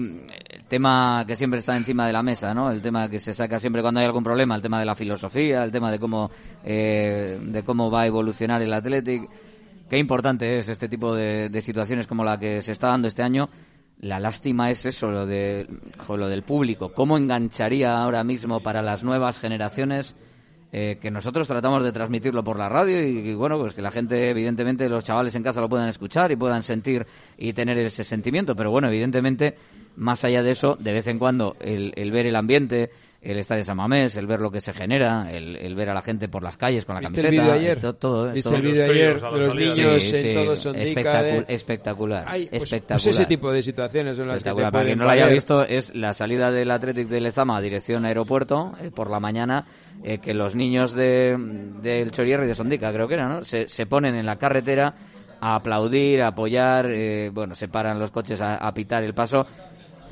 el 0.50 0.64
tema 0.66 1.24
que 1.26 1.36
siempre 1.36 1.60
está 1.60 1.76
encima 1.76 2.06
de 2.06 2.14
la 2.14 2.24
mesa, 2.24 2.54
¿no? 2.54 2.72
El 2.72 2.82
tema 2.82 3.10
que 3.10 3.20
se 3.20 3.34
saca 3.34 3.60
siempre 3.60 3.82
cuando 3.82 4.00
hay 4.00 4.06
algún 4.06 4.24
problema, 4.24 4.56
el 4.56 4.62
tema 4.62 4.80
de 4.80 4.86
la 4.86 4.96
filosofía, 4.96 5.64
el 5.64 5.72
tema 5.72 5.92
de 5.92 6.00
cómo, 6.00 6.30
eh, 6.64 7.40
de 7.42 7.64
cómo 7.64 7.90
va 7.90 8.02
a 8.02 8.08
evolucionar 8.08 8.62
el 8.62 8.74
Athletic. 8.74 9.30
Qué 9.90 9.98
importante 9.98 10.60
es 10.60 10.70
este 10.70 10.88
tipo 10.88 11.16
de, 11.16 11.62
situaciones 11.62 12.08
como 12.08 12.24
la 12.24 12.40
que 12.40 12.62
se 12.62 12.72
está 12.72 12.88
dando 12.88 13.08
este 13.08 13.24
año. 13.24 13.50
La 14.00 14.20
lástima 14.20 14.70
es 14.70 14.86
eso, 14.86 15.10
lo, 15.12 15.26
de, 15.26 15.68
lo 16.08 16.30
del 16.30 16.44
público. 16.44 16.94
¿Cómo 16.94 17.18
engancharía 17.18 17.98
ahora 17.98 18.24
mismo 18.24 18.62
para 18.62 18.82
las 18.82 19.04
nuevas 19.04 19.40
generaciones? 19.40 20.16
Eh, 20.72 20.98
que 21.02 21.10
nosotros 21.10 21.48
tratamos 21.48 21.84
de 21.84 21.92
transmitirlo 21.92 22.44
por 22.44 22.60
la 22.60 22.70
radio 22.70 23.02
y, 23.02 23.34
bueno, 23.34 23.58
pues 23.58 23.74
que 23.74 23.82
la 23.82 23.92
gente, 23.92 24.30
evidentemente, 24.30 24.88
los 24.88 25.04
chavales 25.04 25.34
en 25.36 25.44
casa 25.44 25.62
lo 25.62 25.70
puedan 25.70 25.90
escuchar 25.90 26.32
y 26.32 26.36
puedan 26.36 26.62
sentir 26.62 27.06
y 27.38 27.54
tener 27.54 27.78
ese 27.80 28.04
sentimiento. 28.04 28.56
Pero 28.56 28.70
bueno, 28.70 28.88
evidentemente, 28.88 29.56
más 29.96 30.24
allá 30.24 30.44
de 30.44 30.52
eso, 30.52 30.76
de 30.80 30.94
vez 30.94 31.08
en 31.08 31.18
cuando, 31.18 31.56
el, 31.60 31.94
el 31.96 32.12
ver 32.12 32.28
el 32.28 32.36
ambiente, 32.36 32.92
el 33.22 33.38
estar 33.38 33.58
en 33.58 33.66
San 33.66 33.76
Mamés, 33.76 34.16
el 34.16 34.28
ver 34.28 34.40
lo 34.40 34.50
que 34.50 34.62
se 34.62 34.72
genera, 34.72 35.30
el, 35.32 35.58
el 35.58 35.76
ver 35.76 35.90
a 35.90 35.94
la 35.94 36.02
gente 36.02 36.30
por 36.30 36.42
las 36.42 36.56
calles 36.56 36.86
con 36.86 36.96
la 36.96 37.02
¿Viste 37.02 37.20
el 37.20 37.26
camiseta. 37.26 37.44
vídeo 37.48 37.60
ayer? 37.60 37.82
to- 37.82 37.94
todo, 37.96 38.26
¿Viste 38.32 38.42
todo. 38.50 38.56
el 38.56 38.62
vídeo 38.62 38.88
Los 38.88 38.96
ayer 38.96 39.20
de 39.22 39.40
los 39.46 39.56
niños 39.56 40.04
Sí, 40.04 40.16
en 40.16 40.22
sí, 40.22 40.34
todo 40.34 40.56
Sondica? 40.56 41.02
espectacu- 41.02 41.46
de- 41.46 41.54
espectacular. 41.54 42.24
Ay, 42.28 42.48
pues- 42.50 42.64
espectacular. 42.64 43.04
pues 43.04 43.08
ese 43.16 43.26
tipo 43.26 43.52
de 43.52 43.62
situaciones 43.62 44.16
son 44.18 44.28
las 44.30 44.36
que 44.38 44.44
te 44.46 44.50
Espectacular. 44.52 44.72
Para 44.72 44.86
quien 44.86 44.98
no 45.00 45.04
lo 45.06 45.12
haya 45.12 45.28
visto, 45.28 45.64
es 45.64 45.94
la 45.96 46.14
salida 46.14 46.50
del 46.52 46.72
Athletic 46.72 47.08
de 47.10 47.20
Lezama 47.22 47.58
a 47.58 47.62
dirección 47.62 48.06
aeropuerto 48.06 48.74
eh, 48.82 48.90
por 48.90 49.10
la 49.12 49.20
mañana, 49.20 49.66
eh, 50.04 50.20
que 50.20 50.34
los 50.34 50.56
niños 50.56 50.94
de, 50.94 51.36
del 51.82 52.12
Chorierre 52.12 52.46
y 52.46 52.48
de 52.48 52.54
Sondica, 52.56 52.92
creo 52.94 53.08
que 53.10 53.16
era, 53.16 53.28
¿no? 53.28 53.44
Se, 53.44 53.68
se 53.68 53.86
ponen 53.86 54.16
en 54.16 54.26
la 54.26 54.38
carretera 54.38 54.96
a 55.42 55.56
aplaudir, 55.56 56.22
a 56.22 56.28
apoyar, 56.28 56.90
eh, 56.90 57.30
bueno, 57.34 57.54
se 57.56 57.68
paran 57.68 58.00
los 58.00 58.12
coches 58.12 58.40
a, 58.42 58.56
a 58.56 58.74
pitar 58.74 59.04
el 59.04 59.14
paso. 59.14 59.46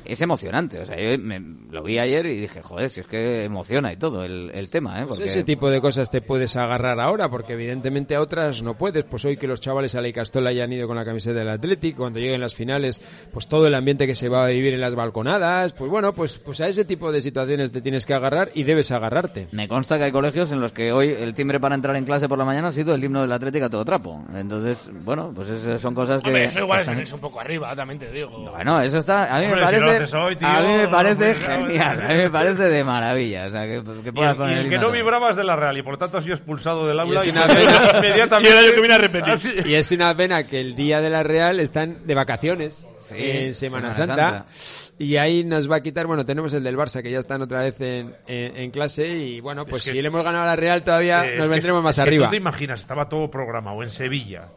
Es 0.08 0.22
emocionante, 0.22 0.80
o 0.80 0.86
sea, 0.86 0.96
yo 0.98 1.18
me- 1.18 1.38
lo 1.70 1.82
vi 1.82 1.98
ayer 1.98 2.24
y 2.26 2.40
dije, 2.40 2.62
joder, 2.62 2.88
si 2.88 3.00
es 3.00 3.06
que 3.06 3.44
emociona 3.44 3.92
y 3.92 3.96
todo 3.98 4.24
el, 4.24 4.50
el 4.54 4.70
tema, 4.70 5.00
¿eh? 5.02 5.04
Pues 5.06 5.20
ese 5.20 5.44
tipo 5.44 5.70
de 5.70 5.80
cosas 5.82 6.10
te 6.10 6.22
puedes 6.22 6.56
agarrar 6.56 6.98
ahora, 6.98 7.28
porque 7.28 7.52
evidentemente 7.52 8.14
a 8.16 8.20
otras 8.22 8.62
no 8.62 8.74
puedes. 8.78 9.04
Pues 9.04 9.24
hoy 9.26 9.36
que 9.36 9.46
los 9.46 9.60
chavales 9.60 9.94
a 9.94 10.00
la 10.00 10.08
Icastola 10.08 10.48
hayan 10.50 10.72
ido 10.72 10.86
con 10.88 10.96
la 10.96 11.04
camiseta 11.04 11.38
del 11.38 11.50
Atlético, 11.50 11.98
cuando 12.04 12.20
lleguen 12.20 12.40
las 12.40 12.54
finales, 12.54 13.02
pues 13.32 13.48
todo 13.48 13.66
el 13.66 13.74
ambiente 13.74 14.06
que 14.06 14.14
se 14.14 14.28
va 14.30 14.44
a 14.44 14.48
vivir 14.48 14.72
en 14.72 14.80
las 14.80 14.94
balconadas, 14.94 15.74
pues 15.74 15.90
bueno, 15.90 16.14
pues, 16.14 16.38
pues 16.38 16.60
a 16.62 16.68
ese 16.68 16.84
tipo 16.86 17.12
de 17.12 17.20
situaciones 17.20 17.70
te 17.70 17.82
tienes 17.82 18.06
que 18.06 18.14
agarrar 18.14 18.48
y 18.54 18.62
debes 18.64 18.90
agarrarte. 18.92 19.48
Me 19.52 19.68
consta 19.68 19.98
que 19.98 20.04
hay 20.04 20.12
colegios 20.12 20.50
en 20.52 20.60
los 20.60 20.72
que 20.72 20.90
hoy 20.90 21.08
el 21.10 21.34
timbre 21.34 21.60
para 21.60 21.74
entrar 21.74 21.94
en 21.96 22.04
clase 22.04 22.28
por 22.28 22.38
la 22.38 22.44
mañana 22.46 22.68
ha 22.68 22.72
sido 22.72 22.94
el 22.94 23.04
himno 23.04 23.20
del 23.20 23.32
Atlético 23.32 23.66
a 23.66 23.70
todo 23.70 23.84
trapo. 23.84 24.24
Entonces, 24.34 24.90
bueno, 25.04 25.32
pues 25.34 25.50
esas 25.50 25.80
son 25.80 25.94
cosas 25.94 26.22
que... 26.22 26.28
Hombre, 26.28 26.44
eso 26.44 26.60
igual 26.60 26.76
es 26.78 26.82
están- 26.82 26.94
venirse 26.94 27.14
un 27.14 27.20
poco 27.20 27.40
arriba, 27.40 27.76
también 27.76 27.98
te 27.98 28.10
digo. 28.10 28.30
Bueno, 28.50 28.80
eso 28.80 28.96
está. 28.98 29.34
A 29.34 29.38
mí 29.40 29.46
Hombre, 29.46 29.60
me 29.62 29.66
si 29.68 29.76
lo 29.76 29.97
parece. 29.98 30.16
haces 30.16 30.26
hoy, 30.26 30.36
tío, 30.36 30.48
a 30.48 30.60
mí 30.60 30.68
me 30.76 30.88
parece 30.88 31.16
pues, 31.34 31.48
no, 31.48 31.66
genial. 31.66 32.00
A 32.02 32.08
mí 32.08 32.14
me 32.14 32.30
parece 32.30 32.62
de 32.68 32.84
maravilla. 32.84 33.46
O 33.46 33.50
sea, 33.50 33.62
que, 33.66 33.82
que 34.04 34.12
Y 34.14 34.22
el, 34.24 34.36
poner 34.36 34.56
y 34.56 34.58
el 34.60 34.64
el 34.66 34.70
que 34.70 34.78
no 34.78 34.90
vibraba 34.90 35.30
es 35.30 35.36
de 35.36 35.44
la 35.44 35.56
Real 35.56 35.76
y 35.78 35.82
por 35.82 35.98
tanto 35.98 36.18
ha 36.18 36.20
sido 36.22 36.34
expulsado 36.34 36.86
del 36.86 36.98
aula 37.00 37.24
y, 37.24 37.30
una 37.30 37.46
pena. 37.46 37.92
inmediatamente 37.96 38.48
Y 38.48 38.52
el 38.52 38.58
año 38.64 38.74
que 38.74 38.80
viene 38.80 38.94
a 38.94 38.98
repetir. 38.98 39.38
Sí. 39.38 39.52
Y 39.64 39.74
es 39.74 39.90
una 39.92 40.14
pena 40.16 40.46
que 40.46 40.60
el 40.60 40.74
día 40.76 41.00
de 41.00 41.10
la 41.10 41.22
Real 41.22 41.60
están 41.60 42.06
de 42.06 42.14
vacaciones 42.14 42.86
Sí, 42.98 43.14
en 43.18 43.54
Semana, 43.54 43.94
Semana 43.94 43.94
Santa, 43.94 44.30
Santa. 44.46 44.94
y 44.98 45.16
ahí 45.16 45.42
nos 45.42 45.70
va 45.70 45.76
a 45.76 45.80
quitar, 45.82 46.06
bueno, 46.06 46.26
tenemos 46.26 46.52
el 46.52 46.62
del 46.62 46.76
Barça 46.76 47.02
que 47.02 47.10
ya 47.10 47.18
están 47.20 47.40
otra 47.40 47.60
vez 47.60 47.80
en, 47.80 48.14
en- 48.26 48.54
en 48.56 48.70
clase 48.70 49.06
y 49.08 49.40
bueno, 49.40 49.64
pues 49.64 49.82
que- 49.84 49.92
si 49.92 50.02
le 50.02 50.08
hemos 50.08 50.22
ganado 50.22 50.44
a 50.44 50.46
la 50.48 50.56
Real 50.56 50.82
todavía 50.82 51.24
nos 51.36 51.46
que- 51.46 51.52
vendremos 51.54 51.82
más 51.82 51.96
es 51.96 52.04
que 52.04 52.08
arriba. 52.08 52.26
tú 52.26 52.30
te 52.32 52.36
imaginas, 52.36 52.80
estaba 52.80 53.08
todo 53.08 53.30
programado 53.30 53.82
en 53.82 53.88
Sevilla. 53.88 54.48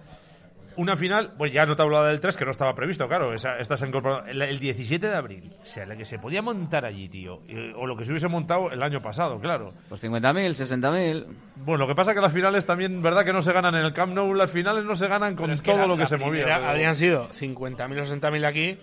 Una 0.77 0.95
final, 0.95 1.33
pues 1.37 1.51
ya 1.51 1.65
no 1.65 1.75
te 1.75 1.81
hablaba 1.81 2.07
del 2.07 2.19
3, 2.19 2.37
que 2.37 2.45
no 2.45 2.51
estaba 2.51 2.73
previsto, 2.73 3.07
claro. 3.07 3.33
Esa, 3.33 3.57
esta 3.57 3.75
se 3.77 3.85
ha 3.85 3.87
incorporado 3.87 4.25
el, 4.25 4.41
el 4.41 4.59
17 4.59 5.05
de 5.07 5.15
abril. 5.15 5.51
O 5.61 5.65
sea, 5.65 5.85
la 5.85 5.95
que 5.97 6.05
se 6.05 6.17
podía 6.17 6.41
montar 6.41 6.85
allí, 6.85 7.09
tío. 7.09 7.41
eh, 7.47 7.73
o 7.75 7.85
lo 7.85 7.97
que 7.97 8.05
se 8.05 8.11
hubiese 8.11 8.27
montado 8.29 8.71
el 8.71 8.81
año 8.81 9.01
pasado, 9.01 9.39
claro. 9.39 9.73
Pues 9.89 10.03
50.000, 10.03 10.49
60.000. 10.51 11.25
Bueno, 11.57 11.79
lo 11.85 11.87
que 11.87 11.95
pasa 11.95 12.13
que 12.13 12.21
las 12.21 12.31
finales 12.33 12.65
también, 12.65 13.01
¿verdad? 13.01 13.25
Que 13.25 13.33
no 13.33 13.41
se 13.41 13.51
ganan 13.53 13.75
en 13.75 13.85
el 13.85 13.93
Camp 13.93 14.13
Nou. 14.13 14.33
Las 14.33 14.49
finales 14.51 14.85
no 14.85 14.95
se 14.95 15.07
ganan 15.07 15.35
con 15.35 15.51
es 15.51 15.61
todo 15.61 15.77
la- 15.77 15.87
lo 15.87 15.97
que 15.97 16.05
se 16.05 16.17
movía. 16.17 16.45
pero- 16.45 16.65
Habrían 16.67 16.95
sido 16.95 17.27
50.000 17.29 17.99
o 17.99 18.05
60.000 18.05 18.39
de 18.41 18.47
aquí 18.47 18.77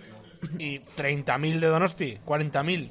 y 0.59 0.79
30.000 0.97 1.59
de 1.61 1.67
Donosti, 1.67 2.19
40.000. 2.25 2.91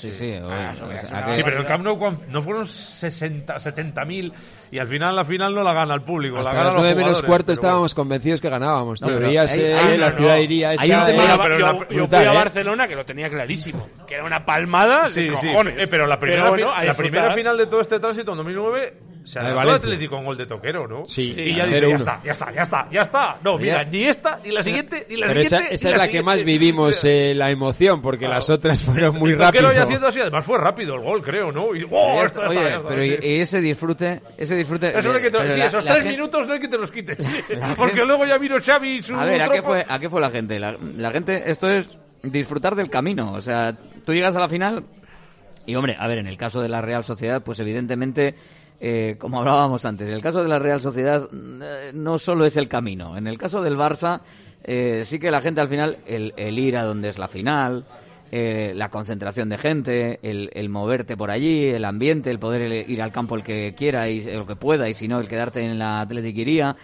Sí, 0.00 0.12
sí. 0.12 0.32
Ah, 0.42 0.72
eso 0.72 0.86
Sí, 1.34 1.42
pero 1.44 1.56
en 1.56 1.62
el 1.62 1.66
Camp 1.66 1.84
Nou 1.84 1.98
cuan- 1.98 2.18
no 2.30 2.40
fueron 2.42 2.66
60, 2.66 3.58
70 3.58 4.04
mil 4.04 4.32
y 4.70 4.78
al 4.78 4.86
final 4.88 5.14
la 5.14 5.24
final 5.24 5.54
no 5.54 5.62
la 5.62 5.72
gana 5.72 5.94
el 5.94 6.00
público. 6.00 6.38
Hasta 6.38 6.50
la 6.50 6.54
gana 6.54 6.64
las 6.66 6.74
los 6.74 6.82
nueve 6.82 6.94
menos 6.94 7.10
jugadores, 7.18 7.28
cuarto 7.28 7.52
estábamos 7.52 7.94
convencidos 7.94 8.40
que 8.40 8.48
ganábamos. 8.48 9.02
No, 9.02 9.08
pero 9.08 9.26
hay- 9.26 9.36
eh, 9.36 9.74
hay 9.74 9.98
la 9.98 10.06
una- 10.08 10.16
ciudad 10.16 10.36
no. 10.36 10.42
iría 10.42 10.70
Hay 10.70 10.90
un 10.90 10.98
Yo, 10.98 11.04
tema- 11.06 11.22
fui 11.22 11.24
eh, 11.30 11.32
a- 11.34 11.42
pero 11.42 11.58
yo- 11.58 11.66
la- 11.66 11.72
yo 11.72 11.78
brutal, 11.86 12.08
fui 12.08 12.16
a 12.28 12.32
¿eh? 12.32 12.36
Barcelona 12.36 12.88
que 12.88 12.94
lo 12.96 13.04
tenía 13.04 13.28
clarísimo, 13.28 13.88
que 14.06 14.14
era 14.14 14.24
una 14.24 14.44
palmada 14.46 15.06
Sí, 15.08 15.24
de 15.28 15.36
sí, 15.36 15.46
cojones. 15.48 15.74
eh, 15.78 15.86
pero 15.88 16.06
la 16.06 16.18
primera, 16.18 16.42
Pero 16.50 16.50
bueno, 16.72 16.84
la 16.84 16.94
primera 16.94 17.32
final 17.32 17.58
de 17.58 17.66
todo 17.66 17.80
este 17.80 18.00
tránsito 18.00 18.30
en 18.32 18.36
2009 18.38 18.94
se 19.30 19.38
La 19.38 19.44
de 19.46 19.50
adelantó 19.52 19.86
el. 19.86 19.92
Atlético 19.92 20.16
con 20.16 20.24
gol 20.24 20.36
de 20.36 20.46
Toquero, 20.46 20.86
¿no? 20.88 21.04
Sí, 21.06 21.32
y 21.36 21.54
ya 21.54 21.64
dice, 21.66 21.80
0-1. 21.80 21.88
ya 21.90 21.96
está, 21.96 22.20
ya 22.24 22.32
está, 22.32 22.52
ya 22.52 22.62
está, 22.62 22.88
ya 22.90 23.00
está. 23.02 23.38
No, 23.42 23.56
mira, 23.58 23.84
ya- 23.84 23.90
ni 23.90 24.02
esta, 24.04 24.40
ni 24.44 24.50
la 24.50 24.62
siguiente, 24.62 25.06
ni 25.08 25.16
la 25.16 25.26
Pero 25.28 25.40
esa, 25.40 25.48
siguiente. 25.58 25.74
esa 25.76 25.88
ni 25.88 25.92
es 25.94 25.98
la 25.98 26.08
que 26.08 26.22
más 26.22 26.42
vivimos 26.44 27.04
eh, 27.04 27.32
la 27.34 27.50
emoción, 27.50 28.02
porque 28.02 28.20
Claro. 28.26 28.34
las 28.34 28.50
otras 28.50 28.82
fueron 28.82 29.16
muy 29.18 29.30
El 29.32 29.38
Toquero 29.38 29.68
rápido. 29.68 29.72
ya 29.72 29.82
haciendo 29.84 30.08
así, 30.08 30.20
además 30.20 30.44
fue 30.44 30.58
rápido 30.58 30.94
el 30.96 31.00
gol, 31.02 31.22
creo, 31.22 31.52
¿no? 31.52 31.74
Y, 31.74 31.84
¡oh, 31.90 32.16
ya 32.20 32.24
esto 32.24 32.42
está- 32.42 32.54
ya 32.54 32.60
está, 32.60 32.60
oye, 32.60 32.60
ya 32.70 32.76
está, 32.76 32.88
pero 32.88 33.04
y, 33.04 33.10
sí. 33.10 33.16
y 33.22 33.40
ese 33.40 33.60
disfrute, 33.60 34.20
ese 34.36 34.54
disfrute. 34.56 34.98
Eso 34.98 35.08
no 35.08 35.14
hay 35.14 35.22
que 35.22 35.30
te- 35.30 35.50
sí, 35.50 35.58
la- 35.58 35.64
esos 35.66 35.84
la 35.84 35.92
tres 35.92 36.02
gente- 36.04 36.16
minutos 36.18 36.46
no 36.46 36.52
hay 36.54 36.60
que 36.60 36.68
te 36.68 36.78
los 36.78 36.90
quites. 36.90 37.18
La 37.50 37.74
Porque 37.76 37.92
gente- 37.94 38.06
luego 38.06 38.26
ya 38.26 38.36
vino 38.38 38.56
Xavi 38.60 38.88
y 38.96 39.02
su 39.02 39.14
A 39.14 39.24
ver, 39.24 39.42
¿a 39.42 39.48
qué, 39.48 39.62
fue, 39.62 39.86
¿a 39.88 39.98
qué 39.98 40.10
fue 40.10 40.20
la 40.20 40.30
gente? 40.30 40.58
La, 40.58 40.76
la 40.96 41.10
gente, 41.12 41.42
esto 41.50 41.68
es 41.70 41.96
disfrutar 42.22 42.74
del 42.74 42.90
camino. 42.90 43.32
O 43.32 43.40
sea, 43.40 43.76
tú 44.04 44.12
llegas 44.12 44.34
a 44.36 44.40
la 44.40 44.48
final 44.48 44.84
y, 45.66 45.74
hombre, 45.74 45.96
a 45.98 46.06
ver, 46.08 46.18
en 46.18 46.26
el 46.26 46.36
caso 46.36 46.60
de 46.60 46.68
la 46.68 46.80
Real 46.80 47.04
Sociedad, 47.04 47.42
pues 47.42 47.60
evidentemente, 47.60 48.34
eh, 48.80 49.16
como 49.18 49.40
hablábamos 49.40 49.84
antes, 49.84 50.08
el 50.08 50.22
caso 50.22 50.42
de 50.42 50.48
la 50.48 50.58
Real 50.58 50.80
Sociedad 50.80 51.28
eh, 51.32 51.92
no 51.94 52.18
solo 52.18 52.46
es 52.46 52.56
el 52.56 52.68
camino. 52.68 53.16
En 53.16 53.26
el 53.26 53.36
caso 53.36 53.60
del 53.60 53.76
Barça, 53.76 54.20
eh, 54.64 55.04
sí 55.04 55.18
que 55.18 55.30
la 55.30 55.40
gente 55.40 55.60
al 55.60 55.68
final, 55.68 55.98
el, 56.06 56.58
ir 56.58 56.76
a 56.76 56.84
donde 56.84 57.08
es 57.08 57.18
la 57.18 57.28
final, 57.28 57.84
eh, 58.32 58.72
la 58.74 58.88
concentración 58.88 59.48
de 59.48 59.58
gente, 59.58 60.18
el, 60.22 60.68
moverte 60.68 61.16
por 61.16 61.30
allí, 61.30 61.66
el 61.66 61.84
ambiente, 61.84 62.30
el 62.30 62.38
poder 62.38 62.88
ir 62.88 63.02
al 63.02 63.12
campo 63.12 63.34
el 63.34 63.42
que 63.42 63.74
quiera 63.74 64.08
y 64.08 64.18
el 64.18 64.46
que 64.46 64.56
pueda, 64.56 64.88
y 64.88 64.94
si 64.94 65.08
no, 65.08 65.18
el 65.18 65.28
quedarte 65.28 65.62
en 65.62 65.78
la 65.78 66.00
atletiquería. 66.00 66.76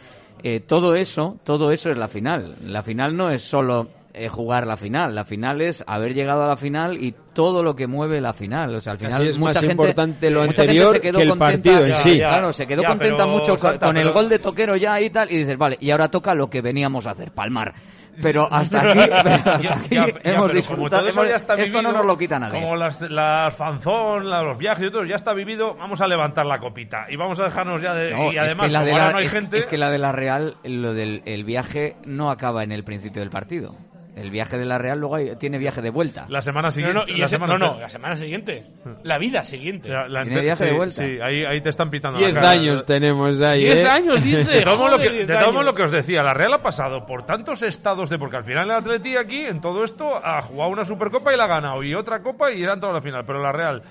Eh, 0.43 0.61
todo 0.61 0.95
eso, 0.95 1.39
todo 1.45 1.71
eso 1.71 1.91
es 1.91 1.97
la 1.97 2.09
final. 2.09 2.57
La 2.63 2.83
final 2.83 3.17
no 3.17 3.31
es 3.31 3.43
solo 3.43 3.89
eh, 4.17 4.29
jugar 4.29 4.67
la 4.67 4.77
final, 4.77 5.15
la 5.15 5.25
final 5.25 5.61
es 5.61 5.85
haber 5.87 6.15
llegado 6.15 6.45
a 6.45 6.49
la 6.49 6.57
final 6.57 6.97
y 7.03 7.15
todo 7.35 7.63
lo 7.63 7.77
que 7.77 7.87
mueve 7.87 8.21
la 8.21 8.33
final. 8.33 8.75
O 8.75 8.81
sea, 8.81 8.95
al 8.95 8.99
final 8.99 9.27
es 9.27 9.39
mucha 9.39 9.53
más 9.55 9.61
gente, 9.61 9.73
importante 9.73 10.31
lo 10.31 10.43
anterior 10.43 10.95
se 10.95 11.01
quedó 11.01 11.19
que 11.19 11.23
el 11.25 11.29
contenta- 11.29 11.53
partido 11.53 11.81
en 11.85 11.89
Ya, 11.91 11.95
sí. 11.97 12.19
ya, 12.19 12.29
Claro, 12.29 12.53
se 12.53 12.67
quedó 12.67 12.83
Ya, 12.83 12.89
contenta 12.89 13.25
pero, 13.25 13.29
mucho 13.29 13.57
con, 13.59 13.71
Santa, 13.73 13.87
con 13.87 13.97
el 13.99 14.11
gol 14.11 14.29
de 14.29 14.39
Toquero 14.39 14.75
ya 14.77 15.01
y 15.01 15.11
tal 15.11 15.31
y 15.31 15.37
dices, 15.39 15.57
vale, 15.59 15.77
y 15.81 15.91
ahora 15.91 16.09
toca 16.11 16.35
lo 16.35 16.49
que 16.51 16.61
veníamos 16.63 17.07
a 17.07 17.11
hacer, 17.11 17.31
palmar. 17.33 17.75
Pero 18.23 18.49
hasta 18.51 18.81
aquí, 18.81 18.99
pero 19.05 19.15
hasta 19.15 19.59
Ya- 19.61 19.75
aquí 19.75 19.95
ya- 19.95 20.07
ya, 20.09 20.15
hemos 20.33 20.51
disfrutado. 20.51 21.01
todo 21.03 21.11
eso 21.11 21.21
hemos- 21.21 21.31
ya 21.31 21.37
está 21.37 21.55
esto 21.57 21.83
no 21.83 21.93
nos 21.93 22.07
lo 22.07 22.17
quita 22.17 22.39
nadie. 22.39 22.59
Como 22.59 22.75
las, 22.75 23.03
las 23.03 23.55
fanzón, 23.55 24.31
la- 24.31 24.41
los 24.43 24.57
viajes 24.57 24.87
y 24.89 24.91
todo, 24.91 25.05
ya 25.05 25.17
está 25.17 25.35
vivido, 25.35 25.75
vamos 25.75 26.01
a 26.01 26.07
levantar 26.09 26.47
la 26.47 26.59
copita. 26.59 27.05
Y 27.11 27.17
vamos 27.17 27.39
a 27.41 27.45
dejarnos 27.45 27.83
ya 27.83 27.93
de... 27.93 28.13
No, 28.13 28.33
y 28.33 28.37
es 28.37 28.41
además, 28.43 28.67
que 28.69 28.73
la 28.73 28.85
de 28.85 28.93
la- 28.93 29.13
no 29.13 29.19
hay 29.19 29.27
es- 29.27 29.33
gente... 29.33 29.59
es 29.59 29.67
que 29.67 29.77
la 29.77 29.91
de 29.91 29.99
la 29.99 30.13
Real, 30.13 30.57
lo 30.65 30.95
del 30.95 31.21
el 31.27 31.45
viaje 31.45 31.97
no 32.07 32.31
acaba 32.31 32.65
en 32.65 32.73
el 32.73 32.85
principio 32.85 33.21
del 33.21 33.29
partido. 33.29 33.77
El 34.17 34.31
viaje 34.31 34.57
de 34.57 34.65
la 34.65 34.79
Real 34.79 34.99
luego 34.99 35.17
hay- 35.17 35.37
tiene 35.37 35.59
viaje 35.59 35.83
de 35.83 35.91
vuelta. 35.91 36.25
La 36.31 36.41
semana 36.41 36.69
No, 36.69 36.73
siguiente. 36.73 36.99
no, 36.99 37.05
y 37.07 37.19
la 37.19 37.27
ese- 37.27 37.37
semana 37.37 37.59
no, 37.59 37.75
no, 37.75 37.81
la 37.81 37.89
semana 37.91 38.17
siguiente. 38.17 38.65
La 39.03 39.19
vida 39.19 39.45
siguiente. 39.45 39.91
La- 39.91 40.09
la 40.09 40.23
Tiene 40.23 40.37
ente- 40.39 40.45
viaje 40.45 40.65
de 40.65 40.71
sí, 40.71 40.77
vuelta. 40.77 41.03
Sí, 41.05 41.19
ahí, 41.23 41.45
ahí 41.45 41.61
te 41.61 41.69
están 41.69 41.91
pitando 41.91 42.17
Diez 42.19 42.33
la 42.33 42.41
cara. 42.41 42.53
años 42.53 42.87
tenemos 42.87 43.43
ahí, 43.43 43.65
Diez 43.65 43.77
¿eh? 43.85 43.87
años, 43.89 44.25
dice. 44.25 44.51
De 44.51 44.65
modos, 44.65 44.79
lo 44.79 44.97
joder, 44.97 45.11
que, 45.13 45.27
de 45.27 45.37
años. 45.37 45.65
lo 45.67 45.75
que 45.75 45.83
os 45.83 45.91
decía, 45.91 46.23
la 46.23 46.33
Real 46.33 46.55
ha 46.55 46.63
pasado 46.63 47.05
por 47.05 47.27
tantos 47.27 47.63
estados 47.63 48.09
de. 48.09 48.19
Porque 48.19 48.39
al 48.39 48.45
final 48.45 48.65
el 48.71 48.77
Atleti 48.77 49.17
aquí, 49.19 49.41
en 49.45 49.61
todo 49.61 49.85
esto, 49.85 50.17
ha 50.17 50.41
jugado 50.41 50.71
una 50.71 50.87
Supercopa 50.87 51.35
y 51.35 51.37
la 51.37 51.45
ha 51.45 51.49
ganado. 51.49 51.83
Y 51.83 51.95
otra 51.95 52.23
Copa 52.23 52.51
y 52.51 52.65
ha 52.65 52.73
entrado 52.73 52.93
a 52.95 52.97
la 52.97 53.03
final. 53.03 53.25
Pero 53.27 53.43
la 53.43 53.53
Real. 53.53 53.83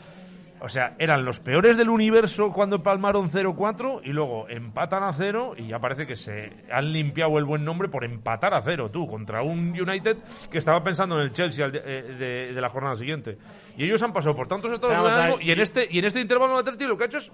O 0.62 0.70
sea, 0.70 0.96
eran 1.00 1.26
los 1.26 1.40
peores 1.40 1.78
del 1.78 1.90
universo 1.90 2.52
cuando 2.52 2.82
palmaron 2.82 3.30
0-4 3.30 4.02
y 4.04 4.10
luego 4.10 4.48
empatan 4.50 5.04
a 5.04 5.14
0 5.14 5.56
y 5.58 5.68
ya 5.68 5.80
parece 5.80 6.08
que 6.08 6.16
se 6.16 6.52
han 6.72 6.92
limpiado 6.92 7.38
el 7.38 7.46
buen 7.46 7.64
nombre 7.64 7.90
por 7.90 8.04
empatar 8.04 8.54
a 8.54 8.62
0, 8.62 8.90
tú, 8.92 9.06
contra 9.08 9.44
un 9.44 9.80
United 9.80 10.18
que 10.50 10.58
estaba 10.58 10.84
pensando 10.84 11.16
en 11.16 11.22
el 11.22 11.34
Chelsea 11.34 11.68
eh, 11.68 12.52
de, 12.54 12.62
la 12.62 12.70
jornada 12.70 12.96
siguiente. 12.96 13.38
Y 13.78 13.84
ellos 13.84 14.02
han 14.02 14.14
pasado 14.14 14.36
por 14.36 14.48
tantos 14.48 14.72
estados 14.72 15.42
y 15.42 15.52
en 15.52 15.60
este 15.60 15.86
y 15.90 16.00
en 16.00 16.06
este 16.06 16.22
intervalo 16.22 16.64
de 16.64 16.88
lo 16.88 16.98
que 16.98 17.04
ha 17.04 17.08
hecho 17.08 17.18
es 17.18 17.32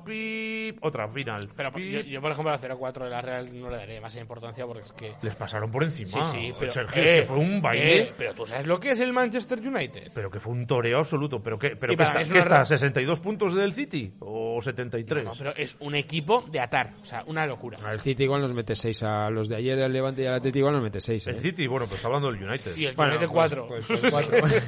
otra 0.82 1.08
final. 1.08 1.50
Pero 1.56 1.78
yo, 1.78 2.22
por 2.22 2.32
ejemplo, 2.32 2.52
al 2.52 2.60
0-4 2.60 3.04
de 3.04 3.10
la 3.10 3.22
Real 3.22 3.50
no 3.60 3.70
le 3.70 3.78
daré 3.78 4.02
más 4.02 4.16
importancia 4.16 4.66
porque 4.66 4.84
es 4.84 4.92
que... 4.92 5.14
Les 5.22 5.36
pasaron 5.36 5.72
por 5.72 5.84
encima. 5.84 6.24
Sí, 6.24 6.24
sí, 6.24 6.52
pero... 6.60 6.72
Sergio, 6.72 7.02
es 7.02 7.08
eh, 7.08 7.20
que 7.22 7.26
fue 7.28 7.38
un 7.38 7.62
baile. 7.62 8.02
Eh, 8.02 8.14
pero 8.18 8.34
tú 8.34 8.46
sabes 8.46 8.68
lo 8.68 8.80
que 8.80 8.92
es 8.92 9.00
el 9.00 9.14
Manchester 9.14 9.60
United. 9.60 10.12
Pero 10.14 10.30
que 10.30 10.40
fue 10.40 10.54
un 10.54 10.66
toreo 10.66 11.00
absoluto. 11.00 11.42
Pero 11.42 11.58
que, 11.58 11.76
pero 11.76 11.94
sí, 12.24 12.38
está 12.38 12.66
62 12.66 13.11
72 13.12 13.20
puntos 13.20 13.54
del 13.54 13.74
City 13.74 14.14
o 14.20 14.62
73. 14.62 15.24
No, 15.24 15.34
pero 15.38 15.56
es 15.56 15.76
un 15.80 15.96
equipo 15.96 16.44
de 16.52 16.60
atar, 16.60 16.94
o 17.02 17.06
sea, 17.06 17.24
una 17.28 17.46
locura. 17.46 17.78
El 17.92 18.00
City 18.00 18.24
igual 18.24 18.42
nos 18.42 18.54
mete 18.54 18.76
6 18.76 19.04
a 19.04 19.30
los 19.30 19.50
de 19.50 19.58
ayer, 19.58 19.78
el 19.80 19.92
Levante 19.92 20.24
y 20.24 20.26
al 20.26 20.36
Atlético 20.36 20.60
igual 20.60 20.76
nos 20.76 20.84
mete 20.84 21.02
6. 21.02 21.28
El 21.28 21.36
¿eh? 21.36 21.40
City, 21.40 21.68
bueno, 21.68 21.86
pues 21.86 21.98
está 21.98 22.08
hablando 22.08 22.32
del 22.32 22.44
United. 22.44 22.76
Y 22.78 22.86
el 22.86 22.96
bueno, 22.96 23.14
United 23.14 23.28
pues, 23.28 23.54
4. 23.54 23.68
Pues, 23.68 23.86
pues, 24.12 24.64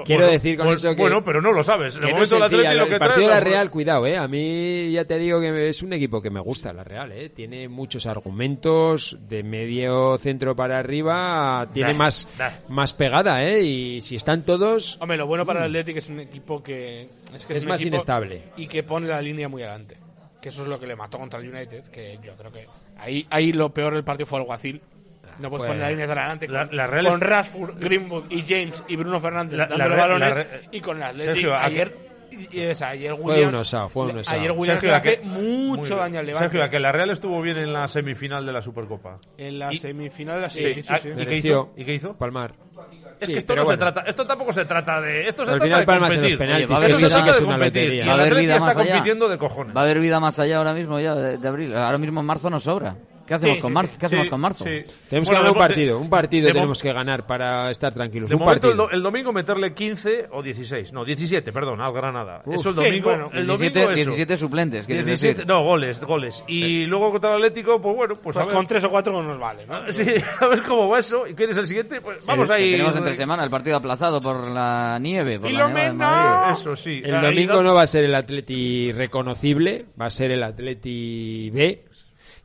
Quiero 0.04 0.26
decir 0.26 0.56
con 0.56 0.68
eso 0.68 0.94
que 0.94 1.02
Bueno, 1.02 1.22
pero 1.22 1.40
no 1.40 1.52
lo 1.52 1.62
sabes. 1.62 1.96
En 1.96 2.04
el 2.04 2.98
partido 2.98 3.28
de 3.28 3.34
la 3.34 3.40
Real, 3.40 3.70
cuidado, 3.70 4.06
eh, 4.06 4.16
a 4.16 4.26
mí 4.28 4.90
ya 4.92 5.04
te 5.04 5.18
digo 5.18 5.40
que 5.40 5.68
es 5.68 5.82
un 5.82 5.92
equipo 5.92 6.20
que 6.20 6.30
me 6.30 6.40
gusta 6.40 6.72
la 6.72 6.84
Real, 6.84 7.12
eh. 7.12 7.28
Tiene 7.30 7.68
muchos 7.68 8.06
argumentos 8.06 9.18
de 9.28 9.42
medio 9.42 10.18
centro 10.18 10.56
para 10.56 10.78
arriba, 10.78 11.68
tiene 11.72 11.94
más 11.94 12.28
más 12.68 12.92
pegada, 12.92 13.44
eh, 13.44 13.62
y 13.62 14.00
si 14.00 14.16
están 14.16 14.44
todos 14.44 14.98
Hombre, 15.00 15.16
lo 15.16 15.26
bueno 15.26 15.46
para 15.46 15.60
el 15.60 15.70
mm. 15.70 15.72
Atlético 15.72 15.98
es 15.98 16.08
un 16.08 16.20
equipo 16.20 16.62
que 16.62 17.08
un 17.64 17.68
más 17.70 17.82
inestable. 17.84 18.42
Y 18.56 18.66
que 18.68 18.82
pone 18.82 19.06
la 19.08 19.20
línea 19.22 19.48
muy 19.48 19.62
adelante. 19.62 19.96
Que 20.40 20.48
eso 20.48 20.62
es 20.62 20.68
lo 20.68 20.80
que 20.80 20.86
le 20.86 20.96
mató 20.96 21.18
contra 21.18 21.38
el 21.40 21.48
United. 21.52 21.84
Que 21.90 22.18
yo 22.22 22.34
creo 22.36 22.50
que. 22.52 22.66
Ahí, 22.98 23.26
ahí 23.30 23.52
lo 23.52 23.72
peor 23.74 23.94
del 23.94 24.04
partido 24.04 24.26
fue 24.26 24.38
Alguacil. 24.38 24.80
No 25.38 25.48
puedes 25.48 25.66
poner 25.66 25.80
la 25.82 25.90
línea 25.90 26.06
tan 26.06 26.18
adelante 26.18 26.48
La- 26.48 26.66
con, 26.66 26.76
la 26.76 26.86
Real 26.86 27.06
con 27.06 27.22
es- 27.22 27.28
Rashford, 27.28 27.78
Greenwood 27.78 28.24
y 28.30 28.42
James 28.46 28.82
y 28.88 28.96
Bruno 28.96 29.20
Fernández 29.20 29.56
La- 29.56 29.64
la 29.68 29.76
dándole 29.76 29.94
Real- 29.96 30.08
balones. 30.08 30.36
la 30.36 30.46
y 30.72 30.80
con 30.80 30.96
el 30.96 31.02
Athletic 31.04 31.32
Sergio, 31.34 31.54
¿a 31.54 31.64
ayer. 31.64 32.10
Y 32.52 32.60
es, 32.60 32.80
ayer 32.82 33.14
Fue 33.16 33.34
Williams, 33.34 33.54
un 33.54 33.60
osado, 33.60 33.88
fue 33.88 34.04
un 34.06 34.18
osado. 34.18 34.38
Ayer 34.38 34.52
Williams 34.52 34.80
Sergio, 34.80 34.88
le 34.90 34.94
¿a 34.94 34.98
hace 34.98 35.20
mucho 35.24 35.96
daño 35.96 36.10
bien. 36.12 36.16
al 36.20 36.26
Levante. 36.26 36.48
Sergio, 36.48 36.64
a 36.64 36.68
que 36.70 36.80
la 36.80 36.92
Real 36.92 37.10
estuvo 37.10 37.40
bien 37.42 37.58
en 37.58 37.72
la 37.72 37.86
semifinal 37.88 38.46
de 38.46 38.52
la 38.52 38.62
Supercopa. 38.62 39.18
En 39.36 39.58
la 39.58 39.72
Y- 39.72 39.78
semifinal, 39.78 40.50
sí, 40.50 40.60
Sí, 40.74 40.82
sí, 40.82 40.88
ah, 40.90 40.98
sí. 40.98 41.08
¿y 41.16 41.26
qué 41.26 41.36
hizo? 41.36 41.72
¿Y 41.76 41.84
qué 41.84 41.94
hizo? 41.94 42.14
Palmar. 42.16 42.54
Es 43.20 43.26
Sí, 43.26 43.32
que 43.34 43.38
esto 43.40 43.54
no 43.54 43.64
bueno. 43.64 43.74
se 43.74 43.78
trata, 43.78 44.00
esto 44.08 44.26
tampoco 44.26 44.52
se 44.52 44.64
trata 44.64 45.00
de, 45.00 45.28
esto 45.28 45.44
se 45.44 45.52
Al 45.52 45.58
trata 45.58 45.82
final 45.82 46.00
de 46.00 46.08
competir. 46.08 46.38
penaltis, 46.38 46.64
Oye, 46.64 46.66
va 46.66 46.74
a 46.74 46.78
Esto 46.78 46.86
haber 46.86 46.96
se 46.96 47.04
vida- 47.04 47.08
trata 47.08 47.20
sí 47.20 47.24
que 47.24 47.30
es 47.30 47.38
de 47.38 47.44
una 47.44 47.54
competir. 47.56 47.82
lotería. 47.82 48.04
Y 48.04 48.06
Va 48.08 48.12
a 48.12 48.14
el 48.16 48.20
Atleti 48.22 48.44
está 48.46 48.60
más 48.64 48.76
allá. 48.76 48.90
compitiendo 48.92 49.28
de 49.28 49.38
cojones. 49.38 49.76
Va 49.76 49.80
a 49.80 49.84
haber 49.84 50.00
vida 50.00 50.20
más 50.20 50.38
allá 50.38 50.56
ahora 50.56 50.72
mismo 50.72 50.98
ya 51.00 51.14
de, 51.14 51.36
de 51.38 51.48
abril. 51.48 51.76
Ahora 51.76 51.98
mismo 51.98 52.20
en 52.20 52.26
marzo 52.26 52.48
nos 52.50 52.62
sobra. 52.62 52.96
¿Qué 53.30 53.34
hacemos 53.36 53.56
Sí, 53.58 53.62
con 53.62 53.70
sí, 53.70 53.74
marzo? 53.74 53.92
sí. 53.92 53.98
¿Qué 54.00 54.06
hacemos 54.06 54.24
Sí, 54.26 54.30
con 54.30 54.40
marzo? 54.40 54.64
sí. 54.64 54.70
Tenemos 55.08 55.28
Bueno, 55.28 55.28
que 55.28 55.32
ganar 55.34 55.50
un 55.52 55.58
partido, 55.58 55.98
un 56.00 56.10
partido 56.10 56.48
tenemos 56.52 56.82
que 56.82 56.92
ganar 56.92 57.26
para 57.28 57.70
estar 57.70 57.94
tranquilos. 57.94 58.28
De 58.28 58.34
un 58.34 58.40
momento, 58.42 58.66
el, 58.66 58.72
partido. 58.72 58.86
do- 58.88 58.90
el 58.92 59.02
domingo 59.04 59.32
meterle 59.32 59.72
15 59.72 60.26
o 60.32 60.42
16. 60.42 60.92
No, 60.92 61.04
17, 61.04 61.52
perdón, 61.52 61.80
al 61.80 61.92
Granada. 61.92 62.42
Uf. 62.44 62.54
eso 62.56 62.70
el 62.70 62.74
Sí, 62.74 62.80
domingo. 62.82 63.08
bueno, 63.10 63.30
el 63.32 63.46
17, 63.46 63.78
domingo 63.78 63.92
eso. 63.92 64.10
17 64.10 64.36
suplentes, 64.36 64.86
quieres 64.86 65.06
17 65.06 65.34
decir. 65.34 65.46
no, 65.46 65.62
goles, 65.62 66.00
goles. 66.02 66.42
Y 66.48 66.86
luego 66.86 67.12
contra 67.12 67.30
el 67.30 67.36
Atlético, 67.36 67.80
pues 67.80 67.94
bueno, 67.94 68.14
pues, 68.16 68.34
Pues 68.34 68.36
a 68.38 68.40
ver. 68.48 68.52
con 68.56 68.66
tres 68.66 68.82
o 68.82 68.90
cuatro 68.90 69.12
no 69.12 69.22
nos 69.22 69.38
vale, 69.38 69.64
¿no? 69.64 69.92
Sí, 69.92 70.02
a 70.40 70.46
ver 70.48 70.62
cómo 70.64 70.88
va 70.88 70.98
eso. 70.98 71.24
¿Y 71.28 71.34
quién 71.34 71.50
es 71.50 71.56
el 71.56 71.66
siguiente? 71.68 72.00
Pues 72.00 72.26
vamos 72.26 72.50
ahí. 72.50 72.72
Tenemos 72.72 72.96
entre 72.96 73.14
semana 73.14 73.44
el 73.44 73.50
partido 73.50 73.76
aplazado 73.76 74.20
por 74.20 74.48
la 74.50 74.98
nieve. 75.00 75.38
Por 75.38 75.52
la 75.52 75.68
nevada 75.68 75.84
de 75.84 75.92
Madrid. 75.92 76.60
Eso 76.60 76.74
sí. 76.74 77.00
El 77.04 77.20
domingo 77.20 77.62
no 77.62 77.74
va 77.76 77.82
a 77.82 77.86
ser 77.86 78.02
el 78.02 78.14
Atleti 78.16 78.90
reconocible, 78.90 79.86
va 80.00 80.06
a 80.06 80.10
ser 80.10 80.32
el 80.32 80.42
Atleti 80.42 81.50
B. 81.50 81.84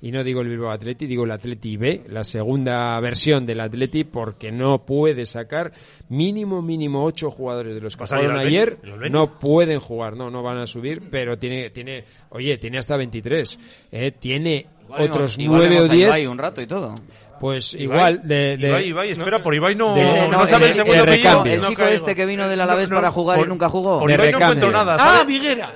Y 0.02 0.12
no 0.12 0.24
digo 0.24 0.42
el 0.42 0.50
Bilbao 0.50 0.70
Atleti, 0.72 1.08
digo 1.08 1.24
el 1.24 1.32
Atleti 1.32 1.78
B, 1.78 2.04
la 2.10 2.24
segunda 2.24 3.00
versión 3.00 3.46
del 3.46 3.60
Atleti, 3.62 4.04
porque 4.04 4.52
no 4.52 4.86
puede 4.86 5.26
sacar 5.26 5.72
mínimo, 6.10 6.62
mínimo 6.62 7.04
ocho 7.04 7.32
jugadores 7.32 7.74
de 7.74 7.82
los 7.82 7.96
que 7.96 8.02
¿Va 8.02 8.06
a 8.06 8.08
salir 8.08 8.26
jugaron 8.26 8.42
el 8.42 8.48
ayer. 8.48 8.78
¿El? 9.02 9.12
No 9.12 9.28
pueden 9.28 9.80
jugar, 9.80 10.16
no, 10.16 10.30
no 10.30 10.44
van 10.44 10.58
a 10.58 10.68
subir, 10.68 11.02
pero 11.10 11.38
tiene, 11.40 11.70
tiene, 11.72 12.04
oye, 12.30 12.58
tiene 12.58 12.78
hasta 12.78 12.98
23. 12.98 13.58
eh, 13.92 14.12
tiene 14.12 14.68
Igual 14.86 15.02
otros 15.10 15.38
nueve 15.40 15.66
o 15.66 15.70
vemos 15.70 15.90
a 15.90 15.94
10. 15.94 16.08
Ibai 16.10 16.28
un 16.28 16.38
rato 16.38 16.62
y 16.62 16.68
todo. 16.68 16.94
Pues 17.40 17.74
Ibai, 17.74 17.84
igual, 17.86 18.22
de, 18.28 18.58
de- 18.58 18.68
Ibai, 18.70 18.88
Ibai, 18.88 19.10
espera, 19.12 19.42
por 19.42 19.56
Ibai 19.56 19.76
no, 19.76 19.96
de- 19.96 20.04
no, 20.06 20.32
no, 20.32 20.48
sabe 20.48 20.66
de- 20.66 20.70
el 20.72 20.76
segundo. 20.76 21.46
El 21.46 21.62
chico 21.64 21.84
este 21.84 22.16
que 22.16 22.26
vino 22.26 22.48
del 22.48 22.62
Alavés 22.62 22.90
No, 22.90 22.96
no, 22.96 23.02
para 23.02 23.12
jugar 23.12 23.38
por- 23.40 23.48
y 23.48 23.50
nunca 23.50 23.70
jugó. 23.70 24.00
Por 24.00 24.10
De 24.10 24.14
Ibai 24.16 24.32
no 24.34 24.38
encuentro 24.38 24.72
nada. 24.72 24.98
¡Ah. 25.00 25.24
Viguera! 25.26 25.72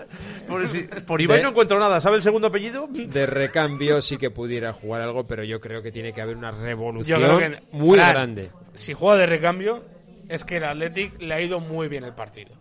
Por, 0.54 0.68
si- 0.68 0.84
por 1.06 1.22
Ibai 1.22 1.38
De- 1.38 1.44
no 1.44 1.50
encuentro 1.50 1.80
nada. 1.80 2.02
¿Sabe 2.02 2.18
el 2.18 2.22
segundo 2.24 2.48
apellido? 2.48 2.88
de 2.90 3.26
recambio 3.26 4.02
sí 4.02 4.18
que 4.18 4.30
pudiera 4.32 4.74
jugar 4.74 5.02
algo, 5.02 5.26
pero 5.26 5.44
yo 5.44 5.60
creo 5.60 5.82
que 5.82 5.92
tiene 5.92 6.12
que 6.14 6.22
haber 6.22 6.36
una 6.38 6.52
Yo 6.52 6.62
revolución 6.64 7.22
creo 7.22 7.38
que 7.40 7.62
muy 7.72 7.98
Fran, 7.98 8.10
grande. 8.12 8.50
Si 8.76 8.94
juega 8.94 9.18
de 9.18 9.26
recambio, 9.26 9.84
es 10.28 10.44
que 10.44 10.58
el 10.58 10.64
Athletic 10.64 11.22
le 11.22 11.34
ha 11.34 11.42
ido 11.42 11.60
muy 11.60 11.88
bien 11.88 12.04
el 12.04 12.14
partido. 12.14 12.56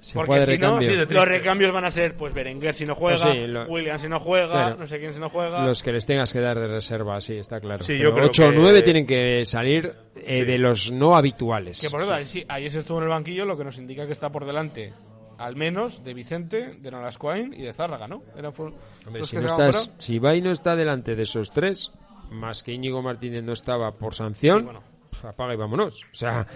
Si 0.00 0.14
Porque 0.14 0.46
si 0.46 0.58
no. 0.58 0.80
Sí, 0.80 0.92
los 0.94 1.26
recambios 1.26 1.72
van 1.72 1.84
a 1.84 1.90
ser, 1.90 2.14
pues 2.14 2.32
Berenguer 2.32 2.72
si 2.72 2.84
no 2.84 2.94
juega, 2.94 3.20
Pues 3.20 3.34
sí, 3.34 3.46
lo- 3.48 3.64
William 3.66 3.98
si 3.98 4.08
no 4.08 4.20
juega, 4.20 4.46
Claro. 4.52 4.76
no 4.78 4.86
sé 4.86 5.00
quién 5.00 5.12
si 5.12 5.18
no 5.18 5.28
juega. 5.28 5.66
Los 5.66 5.82
que 5.82 5.90
les 5.90 6.06
tengas 6.06 6.32
que 6.32 6.38
dar 6.38 6.56
de 6.56 6.68
reserva, 6.68 7.20
sí, 7.20 7.36
está 7.36 7.58
claro. 7.60 7.82
Sí, 7.82 7.98
yo 7.98 8.12
creo 8.14 8.26
8 8.26 8.46
o 8.46 8.50
que- 8.50 8.56
9 8.56 8.82
tienen 8.82 9.04
que 9.06 9.44
salir 9.44 9.92
eh, 10.14 10.44
de 10.44 10.56
los 10.58 10.92
no 10.92 11.16
habituales. 11.16 11.80
Que 11.80 11.90
por 11.90 12.04
sí, 12.26 12.44
ayer 12.48 12.70
se 12.70 12.78
estuvo 12.78 12.98
en 12.98 13.04
el 13.04 13.10
banquillo, 13.10 13.44
lo 13.44 13.58
que 13.58 13.64
nos 13.64 13.76
indica 13.78 14.06
que 14.06 14.12
está 14.12 14.30
por 14.30 14.44
delante, 14.46 14.92
al 15.38 15.56
menos, 15.56 16.02
de 16.04 16.14
Vicente, 16.14 16.74
de 16.78 16.90
Nolascoain 16.90 17.54
y 17.54 17.62
de 17.62 17.72
Zárraga, 17.72 18.06
¿no? 18.08 18.22
Eran 18.36 18.52
Hombre, 19.06 19.22
si, 19.22 19.36
no 19.36 19.46
estás, 19.46 19.90
si 19.98 20.14
Ibai 20.14 20.40
no 20.42 20.50
está 20.50 20.76
delante 20.76 21.14
de 21.16 21.22
esos 21.22 21.50
tres, 21.52 21.92
más 22.30 22.62
que 22.62 22.72
Íñigo 22.72 23.00
Martínez 23.02 23.42
no 23.42 23.52
estaba 23.52 23.92
por 23.92 24.14
sanción, 24.14 24.58
Sí, 24.58 24.64
bueno. 24.64 24.82
pues 25.10 25.24
apaga 25.24 25.54
y 25.54 25.56
vámonos. 25.56 26.04
O 26.12 26.14
sea, 26.14 26.46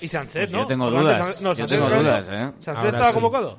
Y 0.00 0.08
Sánchez, 0.08 0.50
Pues 0.50 0.50
¿no? 0.50 0.60
yo 0.62 0.66
tengo 0.66 0.90
dudas. 0.90 1.40
No, 1.40 1.52
Yo 1.52 1.66
tengo 1.66 1.88
dudas. 1.88 2.28
¿eh? 2.30 2.52
¿Sánchez 2.58 2.68
Ahora 2.76 2.88
estaba 2.88 3.06
sí. 3.06 3.14
convocado? 3.14 3.58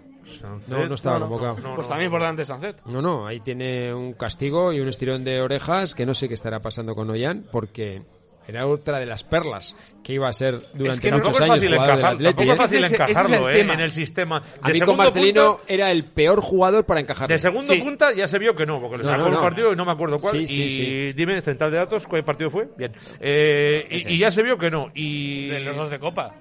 no, 0.68 0.88
no 0.88 0.96
estaba 0.96 1.20
No, 1.20 1.26
no, 1.26 1.30
convocado. 1.30 1.58
no, 1.70 1.76
pues 1.76 1.88
también 1.88 2.12
por 2.12 2.20
delante 2.20 2.44
Sánchez. 2.44 2.86
No, 2.88 3.02
no, 3.02 3.26
ahí 3.28 3.40
tiene 3.40 3.94
un 3.94 4.14
castigo 4.14 4.74
y 4.74 4.80
un 4.82 4.88
estirón 4.90 5.24
de 5.24 5.42
orejas 5.42 5.96
que 5.96 6.06
no 6.06 6.14
sé 6.14 6.28
qué 6.28 6.34
estará 6.34 6.60
pasando 6.60 6.96
con 6.96 7.10
Ollán 7.10 7.46
porque 7.52 8.02
era 8.48 8.68
otra 8.68 9.00
de 9.00 9.06
las 9.06 9.24
perlas 9.24 9.76
que 10.04 10.14
iba 10.14 10.28
a 10.28 10.34
ser 10.34 10.56
durante 10.74 11.00
que 11.02 11.12
no- 11.12 11.18
muchos 11.20 11.36
es 11.36 11.42
años 11.42 11.56
fácil 11.56 11.70
jugador 11.70 11.88
del 11.96 12.00
encajar- 12.00 12.14
Atleti. 12.16 12.24
tampoco 12.36 12.44
es 12.44 12.50
¿eh? 12.54 12.56
fácil 12.58 12.78
ese 12.84 12.86
es 12.88 12.92
el 13.00 13.10
encajarlo 13.10 13.50
eh, 13.50 13.54
tema. 13.54 13.74
en 13.74 13.80
el 13.80 13.92
sistema. 13.92 14.38
A 14.38 14.42
De 14.42 14.46
mí 14.46 14.62
con 14.62 14.74
segundo 14.74 14.96
Marcelino 15.04 15.58
punta- 15.58 15.74
era 15.74 15.92
el 15.92 16.04
peor 16.04 16.42
jugador 16.42 16.86
para 16.86 17.00
encajar. 17.00 17.30
De 17.30 17.38
segundo 17.38 17.74
Sí. 17.74 17.80
punta 17.80 18.14
ya 18.14 18.28
se 18.28 18.40
vio 18.40 18.54
que 18.56 18.66
no, 18.66 18.82
porque 18.82 18.98
le 18.98 19.04
No, 19.04 19.10
sacó 19.10 19.30
no, 19.30 19.36
un 19.38 19.42
partido 19.42 19.72
y 19.72 19.76
no 19.76 19.86
me 19.86 19.92
acuerdo 19.92 20.18
cuál. 20.20 20.34
Sí, 20.38 20.48
sí, 20.48 20.64
y 20.64 20.70
sí. 20.70 21.14
dime, 21.14 21.42
central 21.42 21.72
de 21.72 21.78
datos, 21.78 22.06
¿cuál 22.06 22.24
partido 22.26 22.50
fue? 22.50 22.68
Bien. 22.78 22.92
Eh, 23.22 23.88
y, 23.90 24.16
y 24.16 24.18
ya 24.20 24.30
se 24.30 24.44
vio 24.44 24.58
que 24.58 24.70
no. 24.70 24.92
Y 24.94 25.48
De 25.48 25.60
los 25.62 25.76
dos 25.76 25.90
de 25.90 26.00
Copa, 26.00 26.36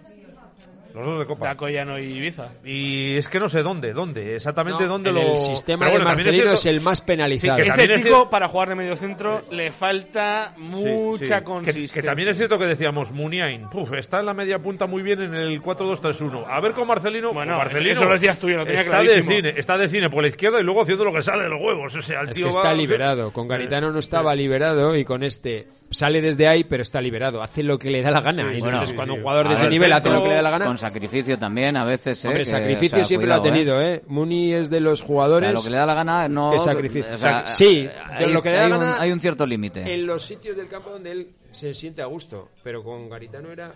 los 0.94 1.04
dos 1.06 1.18
de 1.20 1.26
Copa. 1.26 1.46
Dacoyano 1.48 1.98
y 1.98 2.04
Ibiza. 2.18 2.48
Y 2.64 3.16
es 3.16 3.28
que 3.28 3.38
no 3.40 3.48
sé 3.48 3.62
dónde, 3.62 3.92
dónde, 3.92 4.34
exactamente 4.34 4.84
No, 4.84 4.88
dónde 4.90 5.10
en 5.10 5.14
lo. 5.16 5.32
el 5.32 5.38
sistema 5.38 5.86
de 5.86 5.92
bueno, 5.92 6.06
también 6.06 6.26
Marcelino 6.28 6.52
es, 6.52 6.60
cierto- 6.60 6.76
el 6.78 6.84
más 6.84 7.00
penalizado. 7.00 7.58
Sí, 7.58 7.64
que 7.64 7.68
Ese 7.70 7.84
es 7.84 7.88
chico, 7.96 8.02
cierto- 8.08 8.30
para 8.30 8.48
jugar 8.48 8.68
de 8.70 8.74
medio 8.74 8.96
centro, 8.96 9.42
le 9.50 9.70
falta 9.72 10.52
Sí, 10.56 10.60
mucha 10.62 11.24
sí. 11.24 11.32
Que- 11.34 11.42
consistencia. 11.44 12.02
Que, 12.02 12.06
también 12.06 12.28
es 12.28 12.36
cierto 12.36 12.58
que 12.58 12.66
decíamos, 12.66 13.12
Muniain, 13.12 13.68
puf, 13.70 13.92
está 13.94 14.20
en 14.20 14.26
la 14.26 14.34
media 14.34 14.58
punta 14.58 14.86
muy 14.86 15.02
bien 15.02 15.20
en 15.22 15.34
el 15.34 15.60
4-2-3-1. 15.62 16.44
A 16.48 16.60
ver 16.60 16.72
con 16.72 16.86
Marcelino. 16.86 17.32
Bueno, 17.32 17.56
Marcelino 17.56 17.92
eso 17.92 18.04
lo 18.04 18.12
decías 18.14 18.38
tú, 18.38 18.48
yo 18.48 18.56
lo 18.58 18.64
tenía 18.66 18.82
está 18.82 18.98
de 19.00 19.04
clarísimo. 19.06 19.34
cine, 19.36 19.54
está 19.56 19.78
de 19.78 19.88
cine 19.88 20.10
por 20.10 20.22
la 20.22 20.28
izquierda 20.28 20.60
y 20.60 20.62
luego 20.62 20.82
haciendo 20.82 21.04
lo 21.04 21.12
que 21.12 21.22
sale 21.22 21.44
de 21.44 21.48
los 21.48 21.60
huevos. 21.60 21.94
O 21.94 22.02
sea, 22.02 22.20
el 22.20 22.28
Es 22.30 22.36
tío 22.36 22.48
que 22.48 22.54
va- 22.56 22.62
está 22.62 22.74
liberado. 22.74 23.32
Con 23.32 23.48
Garitano 23.48 23.90
no 23.90 23.98
estaba 23.98 24.34
liberado 24.34 24.96
y 24.96 25.04
con 25.04 25.22
este 25.22 25.68
sale 25.92 26.20
desde 26.20 26.48
ahí, 26.48 26.64
pero 26.64 26.82
está 26.82 27.00
liberado. 27.00 27.42
Hace 27.42 27.62
lo 27.62 27.78
que 27.78 27.90
le 27.90 28.02
da 28.02 28.10
la 28.10 28.20
gana. 28.20 28.50
Sí, 28.50 28.56
y 28.56 28.60
bueno, 28.60 28.66
entonces, 28.78 28.88
sí, 28.90 28.96
cuando 28.96 29.14
un 29.14 29.22
jugador 29.22 29.48
de 29.48 29.54
ese 29.54 29.62
ver, 29.64 29.70
nivel 29.72 29.92
hace 29.92 30.10
lo 30.10 30.22
que 30.22 30.28
le 30.28 30.34
da 30.34 30.42
la 30.42 30.50
Con 30.50 30.58
gana. 30.60 30.76
sacrificio 30.76 31.38
también, 31.38 31.76
a 31.76 31.84
veces. 31.84 32.24
¿eh? 32.24 32.28
Hombre, 32.28 32.42
que, 32.42 32.50
sacrificio 32.50 32.96
o 32.96 32.98
sea, 33.00 33.04
siempre 33.04 33.28
lo 33.28 33.34
ha 33.34 33.40
cuidado, 33.40 33.56
¿eh? 33.56 33.58
tenido, 33.64 33.80
¿eh? 33.80 34.02
Muni 34.08 34.52
es 34.52 34.70
de 34.70 34.80
los 34.80 35.02
O 35.02 35.06
jugadores. 35.06 35.48
sea, 35.50 35.54
lo 35.54 35.62
que 35.64 35.70
le 35.70 35.76
da 35.76 35.86
la 35.86 35.94
gana 35.94 36.28
no. 36.28 36.54
Es 36.54 36.64
sacrificio. 36.64 37.14
o 37.14 37.18
sea, 37.18 37.46
Sí, 37.48 37.88
hay, 38.10 38.30
lo 38.32 38.42
que 38.42 38.50
le 38.50 38.56
da 38.56 38.64
hay 38.64 38.70
la 38.70 38.76
un, 38.76 38.82
gana- 38.82 39.00
hay 39.00 39.12
un 39.12 39.20
cierto 39.20 39.46
límite. 39.46 39.92
en 39.94 40.06
los 40.06 40.22
sitios 40.22 40.56
del 40.56 40.68
campo 40.68 40.90
donde 40.90 41.12
él 41.12 41.28
se 41.50 41.74
siente 41.74 42.02
a 42.02 42.06
gusto. 42.06 42.48
Pero 42.62 42.82
con 42.82 43.08
Garitano 43.10 43.50
era 43.52 43.72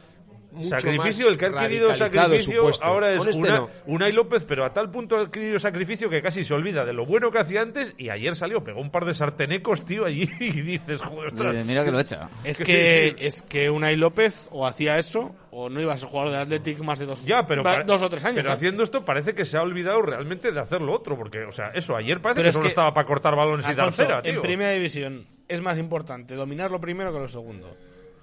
mucho 0.57 0.71
sacrificio, 0.71 1.27
más 1.27 1.33
el 1.33 1.37
que 1.39 1.45
ha 1.47 1.49
adquirido 1.49 1.95
sacrificio 1.95 2.71
ahora 2.83 3.13
es 3.13 3.25
este 3.27 3.39
una, 3.41 3.57
no. 3.59 3.71
Unai 3.87 4.13
López, 4.13 4.45
pero 4.47 4.65
a 4.65 4.73
tal 4.73 4.91
punto 4.91 5.17
ha 5.17 5.21
adquirido 5.23 5.59
sacrificio 5.59 6.11
que 6.11 6.21
casi 6.23 6.43
se 6.45 6.55
olvida 6.55 6.85
de 6.85 6.93
lo 6.93 7.07
bueno 7.07 7.31
que 7.31 7.39
hacía 7.39 7.63
antes 7.63 7.95
y 7.99 8.11
ayer 8.11 8.35
salió, 8.35 8.65
pegó 8.65 8.81
un 8.81 8.91
par 8.91 9.05
de 9.05 9.15
sartenecos, 9.15 9.85
tío, 9.85 10.05
allí 10.07 10.29
y 10.41 10.51
dices, 10.63 11.01
joder, 11.01 11.27
ostras. 11.29 11.65
Mira 11.67 11.85
que 11.85 11.91
lo 11.93 12.01
echa. 12.01 12.29
Es 12.45 12.59
que, 12.59 13.15
es 13.19 13.43
que 13.43 13.71
Unai 13.71 13.97
López 13.97 14.49
o 14.51 14.67
hacía 14.67 14.99
eso 14.99 15.35
o 15.51 15.69
no 15.71 15.81
iba 15.81 15.95
a 15.95 15.97
ser 15.97 16.09
jugador 16.11 16.33
del 16.33 16.41
Athletic 16.43 16.79
más 16.81 16.99
de 16.99 17.07
dos, 17.07 17.25
Ya, 17.25 17.47
pero, 17.47 17.63
dos 17.87 18.03
o 18.03 18.11
tres 18.11 18.25
años. 18.25 18.37
pero 18.37 18.51
¿eh? 18.51 18.53
haciendo 18.53 18.83
esto 18.83 19.05
parece 19.05 19.35
que 19.35 19.45
se 19.47 19.57
ha 19.57 19.63
olvidado 19.63 20.03
realmente 20.03 20.53
de 20.53 20.61
hacer 20.61 20.83
lo 20.83 20.93
otro, 20.93 21.17
porque, 21.17 21.45
o 21.45 21.53
sea, 21.53 21.69
eso, 21.75 21.97
ayer 21.97 22.21
parece 22.21 22.41
Pero 22.41 22.45
que 22.45 22.49
es 22.51 22.55
solo 22.55 22.63
que- 22.65 22.69
estaba 22.69 22.93
para 22.93 23.07
cortar 23.07 23.35
balones 23.37 23.67
y 23.67 23.75
dar 23.75 23.93
cera, 23.95 24.21
tío. 24.21 24.33
en 24.35 24.43
primera 24.43 24.71
división 24.73 25.27
es 25.49 25.61
más 25.63 25.79
importante 25.79 26.35
dominar 26.35 26.71
lo 26.71 26.79
primero 26.81 27.11
que 27.13 27.21
lo 27.21 27.29
segundo. 27.29 27.75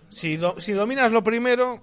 Si, 0.09 0.37
do- 0.37 0.59
si 0.59 0.73
dominas 0.73 1.11
lo 1.11 1.23
primero, 1.23 1.81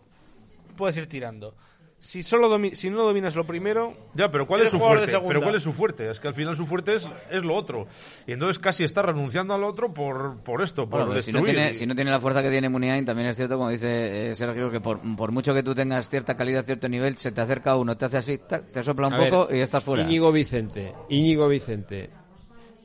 puedes 0.80 0.96
ir 0.96 1.06
tirando. 1.08 1.54
Si 2.02 2.22
solo 2.22 2.48
domi- 2.48 2.74
si 2.74 2.88
no 2.88 3.04
dominas 3.04 3.36
lo 3.36 3.44
primero, 3.46 3.94
Ya, 4.14 4.30
pero 4.30 4.46
¿cuál 4.46 4.62
eres 4.62 4.72
es 4.72 4.78
su 4.80 4.82
fuerte? 4.82 5.12
Pero 5.28 5.42
¿cuál 5.42 5.54
es 5.56 5.62
su 5.62 5.72
fuerte? 5.74 6.08
Es 6.10 6.18
que 6.18 6.28
al 6.28 6.34
final 6.34 6.56
su 6.56 6.64
fuerte 6.64 6.94
es, 6.94 7.06
es 7.30 7.44
lo 7.44 7.54
otro. 7.54 7.86
Y 8.26 8.32
entonces 8.32 8.58
casi 8.58 8.84
está 8.84 9.02
renunciando 9.02 9.52
al 9.52 9.62
otro 9.64 9.92
por, 9.92 10.38
por 10.42 10.62
esto, 10.62 10.84
por 10.88 11.00
Bueno, 11.00 11.12
pues 11.12 11.26
si, 11.26 11.30
no 11.32 11.40
destruir. 11.40 11.56
tiene, 11.60 11.74
si 11.74 11.84
no 11.84 11.94
tiene 11.94 12.10
la 12.10 12.18
fuerza 12.18 12.42
que 12.42 12.48
tiene 12.48 12.70
Muniain, 12.70 13.04
también 13.04 13.28
es 13.28 13.36
cierto, 13.36 13.58
como 13.58 13.68
dice 13.68 14.30
eh, 14.30 14.34
Sergio, 14.34 14.70
que 14.70 14.80
por, 14.80 14.98
por 15.14 15.30
mucho 15.30 15.52
que 15.52 15.62
tú 15.62 15.74
tengas 15.74 16.08
cierta 16.08 16.34
calidad, 16.34 16.64
cierto 16.64 16.88
nivel, 16.88 17.18
se 17.18 17.32
te 17.32 17.42
acerca 17.42 17.76
uno, 17.76 17.94
te 17.98 18.06
hace 18.06 18.16
así, 18.16 18.38
te 18.38 18.82
sopla 18.82 19.08
un 19.08 19.12
A 19.12 19.18
ver, 19.18 19.30
poco 19.30 19.54
y 19.54 19.60
estás 19.60 19.84
fuera. 19.84 20.02
Íñigo 20.02 20.32
Vicente. 20.32 20.94
Íñigo 21.10 21.48
Vicente 21.48 22.08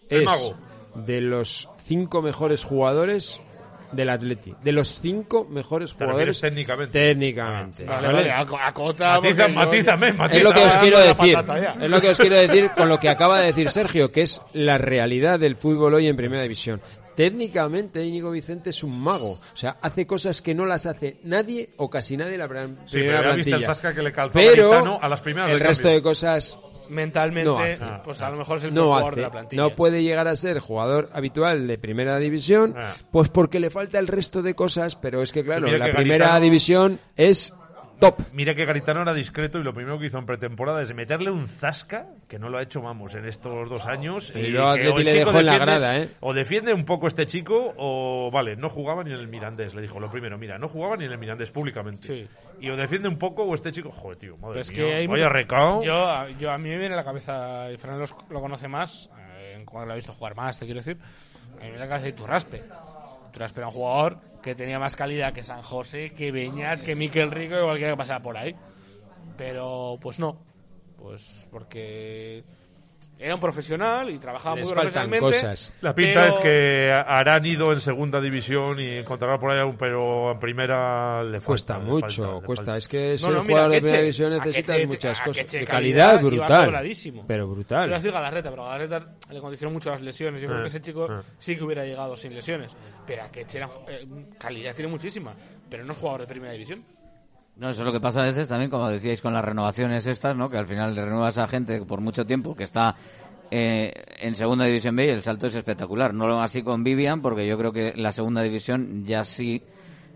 El 0.10 0.20
es 0.20 0.26
mago. 0.26 0.56
de 1.06 1.22
los 1.22 1.70
cinco 1.78 2.22
mejores 2.22 2.66
jugadores 2.66 3.40
del 3.92 4.10
Atleti. 4.10 4.54
De 4.64 4.72
los 4.72 5.00
cinco 5.00 5.46
mejores 5.50 5.94
jugadores 5.94 6.40
técnicamente. 6.42 7.00
técnicamente. 7.10 7.86
vale, 7.86 8.08
¿vale? 8.08 8.30
vale, 8.30 8.32
ac- 8.34 8.60
acota. 8.62 9.20
Matiza- 9.20 9.48
yo- 9.48 9.54
matízame. 9.54 10.08
Es 10.32 10.44
lo 10.44 10.54
que 10.54 10.60
os 10.60 10.66
Estaba 10.68 10.82
quiero 10.82 11.00
decir. 11.00 11.38
Es 11.82 11.90
lo 11.90 12.02
que 12.02 12.10
os 12.10 12.18
quiero 12.18 12.36
decir 12.36 12.72
con 12.76 12.90
lo 12.90 13.00
que 13.00 13.10
acaba 13.10 13.40
de 13.40 13.48
decir 13.48 13.70
Sergio, 13.70 14.12
que 14.12 14.22
es 14.24 14.42
la 14.54 14.78
realidad 14.78 15.40
del 15.40 15.56
fútbol 15.56 15.94
hoy 15.94 16.08
en 16.08 16.16
Primera 16.16 16.44
División. 16.44 16.82
Técnicamente 17.16 18.06
Íñigo 18.06 18.30
Vicente 18.30 18.72
es 18.72 18.84
un 18.84 19.02
mago, 19.02 19.32
o 19.32 19.40
sea, 19.58 19.78
hace 19.82 20.06
cosas 20.06 20.42
que 20.42 20.54
no 20.54 20.66
las 20.66 20.86
hace 20.86 21.18
nadie 21.24 21.70
o 21.78 21.90
casi 21.90 22.18
nadie 22.18 22.34
en 22.34 22.40
la 22.42 22.48
prim- 22.50 22.76
Sí, 22.86 22.98
primera 22.98 23.20
pero 23.20 23.30
el 23.36 23.42
plantilla. 23.44 23.94
que 23.96 24.04
le 24.04 24.12
calzó 24.12 24.34
Pero 24.34 25.00
a 25.02 25.08
las 25.08 25.22
primeras 25.22 25.50
el 25.52 25.60
resto 25.62 25.84
cambio. 25.84 25.96
de 25.96 26.02
cosas 26.04 26.60
Mentalmente, 26.90 27.50
No 27.50 27.60
hace. 27.60 27.78
pues 28.04 28.22
a 28.22 28.30
lo 28.30 28.38
mejor 28.38 28.58
es 28.58 28.64
el 28.66 28.74
no 28.74 28.94
mejor 28.96 29.04
hace, 29.14 29.16
de 29.16 29.22
la 29.22 29.32
plantilla. 29.32 29.62
no 29.62 29.70
puede 29.72 30.04
llegar 30.04 30.28
a 30.28 30.36
ser 30.36 30.60
jugador 30.60 31.10
habitual 31.14 31.68
de 31.68 31.78
primera 31.78 32.18
división, 32.20 32.76
Ah. 32.78 32.94
pues 33.12 33.30
porque 33.30 33.60
le 33.60 33.70
falta 33.70 34.00
el 34.00 34.08
resto 34.08 34.42
de 34.42 34.54
cosas, 34.56 34.96
pero 34.96 35.22
es 35.22 35.32
que 35.32 35.44
claro, 35.44 35.68
la 35.68 35.86
que 35.88 35.94
primera 35.94 36.26
Garitano- 36.28 36.42
división 36.42 37.00
es 37.16 37.54
top. 38.00 38.20
Mira 38.34 38.54
que 38.56 38.66
Garitano 38.66 39.02
era 39.02 39.14
discreto 39.14 39.60
y 39.60 39.64
lo 39.64 39.74
primero 39.74 39.98
que 40.00 40.08
hizo 40.08 40.18
en 40.18 40.26
pretemporada 40.26 40.82
es 40.82 40.94
meterle 40.94 41.32
un 41.32 41.48
zasca, 41.48 42.08
que 42.28 42.38
no 42.40 42.50
lo 42.50 42.58
ha 42.58 42.62
hecho, 42.62 42.82
vamos, 42.82 43.16
en 43.16 43.26
estos 43.26 43.70
dos 43.70 43.86
años. 43.86 44.32
Y 44.36 44.40
y 44.40 44.48
luego 44.48 44.74
que 44.76 44.82
Atleti 44.88 44.92
o 44.96 44.98
el 45.00 45.06
le 45.06 45.12
chico 45.12 45.26
dejó 45.26 45.40
en 45.40 45.46
la 45.46 45.52
defiende- 45.54 45.66
grada, 45.80 45.98
¿eh? 46.00 46.10
O 46.20 46.34
defiende 46.34 46.74
un 46.74 46.86
poco 46.86 47.08
este 47.08 47.26
chico, 47.28 47.74
o 47.78 48.30
vale, 48.32 48.56
no 48.56 48.70
jugaba 48.70 49.04
ni 49.04 49.12
en 49.12 49.20
el 49.20 49.28
Mirandés, 49.28 49.74
le 49.76 49.82
dijo 49.82 50.00
lo 50.00 50.10
primero, 50.12 50.38
mira, 50.38 50.58
no 50.58 50.68
jugaba 50.68 50.98
ni 50.98 51.06
en 51.06 51.12
el 51.12 51.18
Mirandés 51.18 51.52
públicamente. 51.52 52.08
Sí. 52.08 52.28
Y 52.62 52.70
o 52.70 52.76
defiende 52.76 53.08
un 53.10 53.18
poco, 53.18 53.44
o 53.44 53.56
este 53.56 53.72
chico, 53.72 53.90
joder, 53.90 54.18
tío, 54.18 54.38
madre 54.38 54.56
Pues 54.56 54.72
mía, 54.72 54.78
que 54.86 54.94
hay 54.96 55.08
vaya 55.08 55.30
recao. 55.30 55.84
Yo, 55.84 56.10
a- 56.10 56.30
yo 56.32 56.52
a 56.52 56.58
mí 56.58 56.70
me 56.70 56.78
viene 56.78 56.94
a 56.94 56.98
la 56.98 57.04
cabeza, 57.04 57.72
y 57.72 57.78
Fernando 57.78 58.02
los- 58.02 58.16
lo 58.30 58.42
conoce 58.42 58.68
más, 58.68 59.10
eh, 59.38 59.62
cuando 59.66 59.88
lo 59.88 59.94
ha 59.94 59.96
visto 59.96 60.14
jugar 60.14 60.36
más, 60.36 60.60
te 60.60 60.66
quiero 60.66 60.80
decir. 60.80 60.98
A 61.02 61.56
mí 61.58 61.62
me 61.62 61.70
viene 61.72 61.78
a 61.84 61.86
la 61.86 61.88
cabeza 61.90 62.08
Era 63.36 63.68
un 63.68 63.74
jugador 63.74 64.18
que 64.42 64.56
tenía 64.56 64.80
más 64.80 64.96
calidad 64.96 65.34
que 65.34 65.44
San 65.44 65.62
José, 65.62 66.12
que 66.12 66.32
Beñat, 66.32 66.82
que 66.82 66.96
Miquel 66.96 67.32
Rico 67.32 67.56
y 67.60 67.64
cualquiera 67.64 67.94
que 67.94 67.98
pasara 67.98 68.22
por 68.22 68.38
ahí. 68.38 68.56
Pero, 69.38 69.98
pues 70.02 70.20
no. 70.20 70.38
Pues 70.98 71.48
porque 71.52 72.44
era 73.20 73.36
un 73.36 73.42
profesional 73.42 74.10
y 74.10 74.18
trabajaba 74.20 74.56
Les 74.56 74.68
muy 74.68 74.76
faltan 74.76 75.10
profesionalmente. 75.10 75.20
cosas. 75.48 75.74
La 75.82 75.94
pinta 75.96 76.14
pero- 76.22 76.28
es 76.30 76.38
que 76.38 76.92
harán 76.92 77.46
ido 77.46 77.72
en 77.74 77.80
segunda 77.80 78.20
división 78.22 78.80
y 78.80 78.98
encontrará 78.98 79.40
por 79.40 79.52
ahí 79.52 79.60
algún, 79.60 79.78
pero 79.78 80.32
en 80.32 80.40
primera 80.40 81.24
le 81.24 81.38
falta. 81.40 81.46
Cuesta 81.48 81.80
le 81.80 81.86
mucho, 81.86 82.24
falta, 82.24 82.40
le 82.40 82.46
cuesta. 82.46 82.66
falta. 82.66 82.78
Es 82.78 82.88
que 82.88 83.12
No, 83.14 83.18
ser 83.18 83.30
no, 83.34 83.42
mira, 83.44 83.46
jugador 83.54 83.72
de 83.72 83.82
primera 83.82 84.02
división 84.02 84.30
necesitas 84.32 84.88
muchas 84.88 85.22
cosas. 85.22 85.52
De 85.52 85.66
calidad 85.66 86.22
brutal. 86.22 86.72
Pero 86.76 87.26
Te 87.28 87.34
iba 87.34 87.44
a 87.44 87.46
brutal. 87.46 87.90
decir 87.90 88.12
Galarreta, 88.12 88.50
pero 88.50 88.64
Galarreta 88.64 89.08
le 89.32 89.40
condicionó 89.40 89.74
mucho 89.74 89.90
las 89.92 90.02
lesiones. 90.02 90.42
Yo 90.42 90.48
creo 90.48 90.62
que 90.62 90.68
ese 90.68 90.82
chico 90.82 91.06
eh. 91.12 91.22
sí 91.38 91.56
que 91.56 91.64
hubiera 91.64 91.86
llegado 91.86 92.16
sin 92.18 92.34
lesiones. 92.34 92.76
Pero 93.06 93.24
a 93.24 93.30
que 93.32 93.46
era, 93.54 93.70
eh, 93.88 94.06
calidad 94.40 94.76
tiene 94.76 94.90
muchísima, 94.92 95.34
pero 95.70 95.84
no 95.86 95.94
es 95.94 95.98
jugador 96.00 96.22
de 96.22 96.28
primera 96.28 96.52
división. 96.54 96.84
No, 97.58 97.70
eso 97.70 97.82
es 97.82 97.86
lo 97.86 97.94
que 97.94 98.02
pasa 98.02 98.22
a 98.22 98.26
veces 98.26 98.50
también, 98.50 98.70
como 98.70 98.90
decíais, 98.90 99.22
con 99.22 99.34
las 99.34 99.46
renovaciones 99.46 100.06
estas, 100.08 100.36
¿no? 100.36 100.50
Que 100.50 100.58
al 100.58 100.68
final 100.68 100.94
le 100.94 101.06
renuevas 101.06 101.38
a 101.38 101.48
gente 101.48 101.82
por 101.86 102.02
mucho 102.02 102.26
tiempo 102.26 102.54
que 102.54 102.66
está 102.66 102.96
eh, 103.50 103.94
en 104.20 104.36
segunda 104.36 104.66
división 104.66 104.96
B 104.96 105.06
y 105.06 105.10
el 105.10 105.22
salto 105.22 105.48
es 105.48 105.56
espectacular. 105.56 106.14
No 106.14 106.28
lo 106.28 106.42
así 106.42 106.64
con 106.64 106.84
Vivian, 106.84 107.22
porque 107.22 107.48
yo 107.48 107.58
creo 107.58 107.72
que 107.72 107.94
la 107.96 108.12
segunda 108.12 108.42
división 108.42 109.06
ya 109.06 109.24
sí 109.24 109.64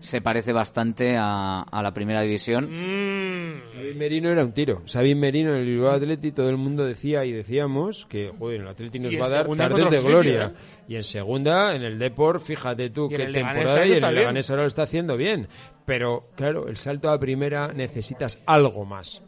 se 0.00 0.22
parece 0.22 0.52
bastante 0.52 1.16
a, 1.16 1.60
a 1.60 1.82
la 1.82 1.92
primera 1.92 2.22
división. 2.22 2.64
Mm, 2.70 3.72
Sabin 3.72 3.98
Merino 3.98 4.30
era 4.30 4.44
un 4.44 4.52
tiro. 4.52 4.82
Sabin 4.86 5.20
Merino 5.20 5.50
en 5.50 5.60
el 5.60 5.66
Bilbao 5.66 5.92
Atleti 5.92 6.32
todo 6.32 6.48
el 6.48 6.56
mundo 6.56 6.84
decía 6.84 7.24
y 7.24 7.32
decíamos 7.32 8.06
que, 8.06 8.32
joder, 8.36 8.62
el 8.62 8.68
Atleti 8.68 8.98
nos 8.98 9.14
va 9.14 9.26
a 9.26 9.30
dar 9.30 9.42
segunda 9.42 9.68
tardes 9.68 9.90
de 9.90 10.00
gloria. 10.00 10.48
sitio, 10.48 10.58
¿eh? 10.58 10.84
Y 10.88 10.96
en 10.96 11.04
segunda, 11.04 11.74
en 11.74 11.82
el 11.82 11.98
Deport, 11.98 12.42
fíjate 12.42 12.90
tú 12.90 13.08
qué 13.08 13.18
temporada 13.26 13.86
y 13.86 13.92
el. 13.92 14.14
Leganés 14.14 14.50
ahora 14.50 14.62
lo 14.62 14.68
está 14.68 14.82
haciendo 14.82 15.16
bien. 15.16 15.48
Pero, 15.90 16.28
claro, 16.36 16.68
el 16.68 16.76
salto 16.76 17.10
a 17.10 17.18
primera 17.18 17.72
necesitas 17.74 18.40
algo 18.46 18.84
más. 18.84 19.22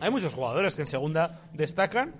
hay 0.00 0.10
muchos 0.10 0.32
jugadores 0.32 0.74
que 0.74 0.80
en 0.82 0.88
segunda 0.88 1.42
destacan, 1.52 2.14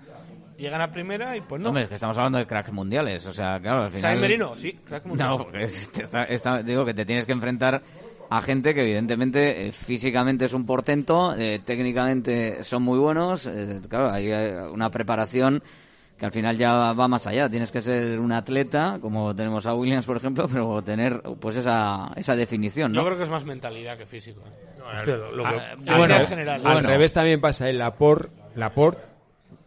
llegan 0.59 0.79
a 0.81 0.91
primera 0.91 1.35
y 1.35 1.41
pues 1.41 1.59
no. 1.59 1.69
Hombre, 1.69 1.83
es 1.83 1.89
que 1.89 1.95
estamos 1.95 2.15
hablando 2.19 2.37
de 2.37 2.45
cracks 2.45 2.71
mundiales, 2.71 3.25
o 3.25 3.33
sea, 3.33 3.59
claro, 3.59 3.85
al 3.85 3.91
final... 3.91 4.19
Merino, 4.19 4.55
sí, 4.55 4.73
crack 4.85 5.05
mundial. 5.07 5.29
No, 5.29 5.37
porque 5.37 5.63
es- 5.63 5.91
te 5.91 6.03
está- 6.03 6.23
está- 6.25 6.61
digo 6.61 6.85
que 6.85 6.93
te 6.93 7.03
tienes 7.03 7.25
que 7.25 7.31
enfrentar 7.31 7.81
a 8.29 8.41
gente 8.43 8.75
que 8.75 8.81
evidentemente 8.81 9.69
eh, 9.69 9.71
físicamente 9.71 10.45
es 10.45 10.53
un 10.53 10.67
portento, 10.67 11.33
eh, 11.35 11.59
técnicamente 11.65 12.63
son 12.63 12.83
muy 12.83 12.99
buenos, 12.99 13.47
eh, 13.47 13.81
claro, 13.89 14.11
hay 14.11 14.27
eh, 14.31 14.61
una 14.71 14.91
preparación 14.91 15.63
que 16.19 16.25
al 16.25 16.31
final 16.33 16.57
ya 16.57 16.91
va 16.93 17.07
más 17.07 17.25
allá. 17.27 17.49
Tienes 17.49 17.71
que 17.71 17.79
ser 17.81 18.19
un 18.19 18.31
atleta, 18.33 18.97
como 19.01 19.33
tenemos 19.33 19.65
a 19.65 19.73
Williams, 19.73 20.05
por 20.05 20.17
ejemplo, 20.17 20.47
pero 20.51 20.81
tener 20.81 21.21
pues 21.39 21.55
esa, 21.55 22.11
esa 22.15 22.35
definición, 22.35 22.91
¿no? 22.91 22.99
Yo 23.01 23.05
creo 23.05 23.17
que 23.17 23.23
es 23.23 23.29
más 23.29 23.45
mentalidad 23.45 23.97
que 23.97 24.05
físico. 24.05 24.41
¿eh? 24.45 24.81
Hostia, 24.97 25.15
lo- 25.15 25.31
lo 25.31 25.43
que- 25.43 25.93
bueno, 25.95 26.15
general. 26.27 26.61
Al 26.65 26.73
Bueno. 26.73 26.89
revés 26.89 27.13
también 27.13 27.39
pasa 27.39 27.69
en 27.69 27.77
Laporte, 27.79 28.29
Laporte, 28.55 29.01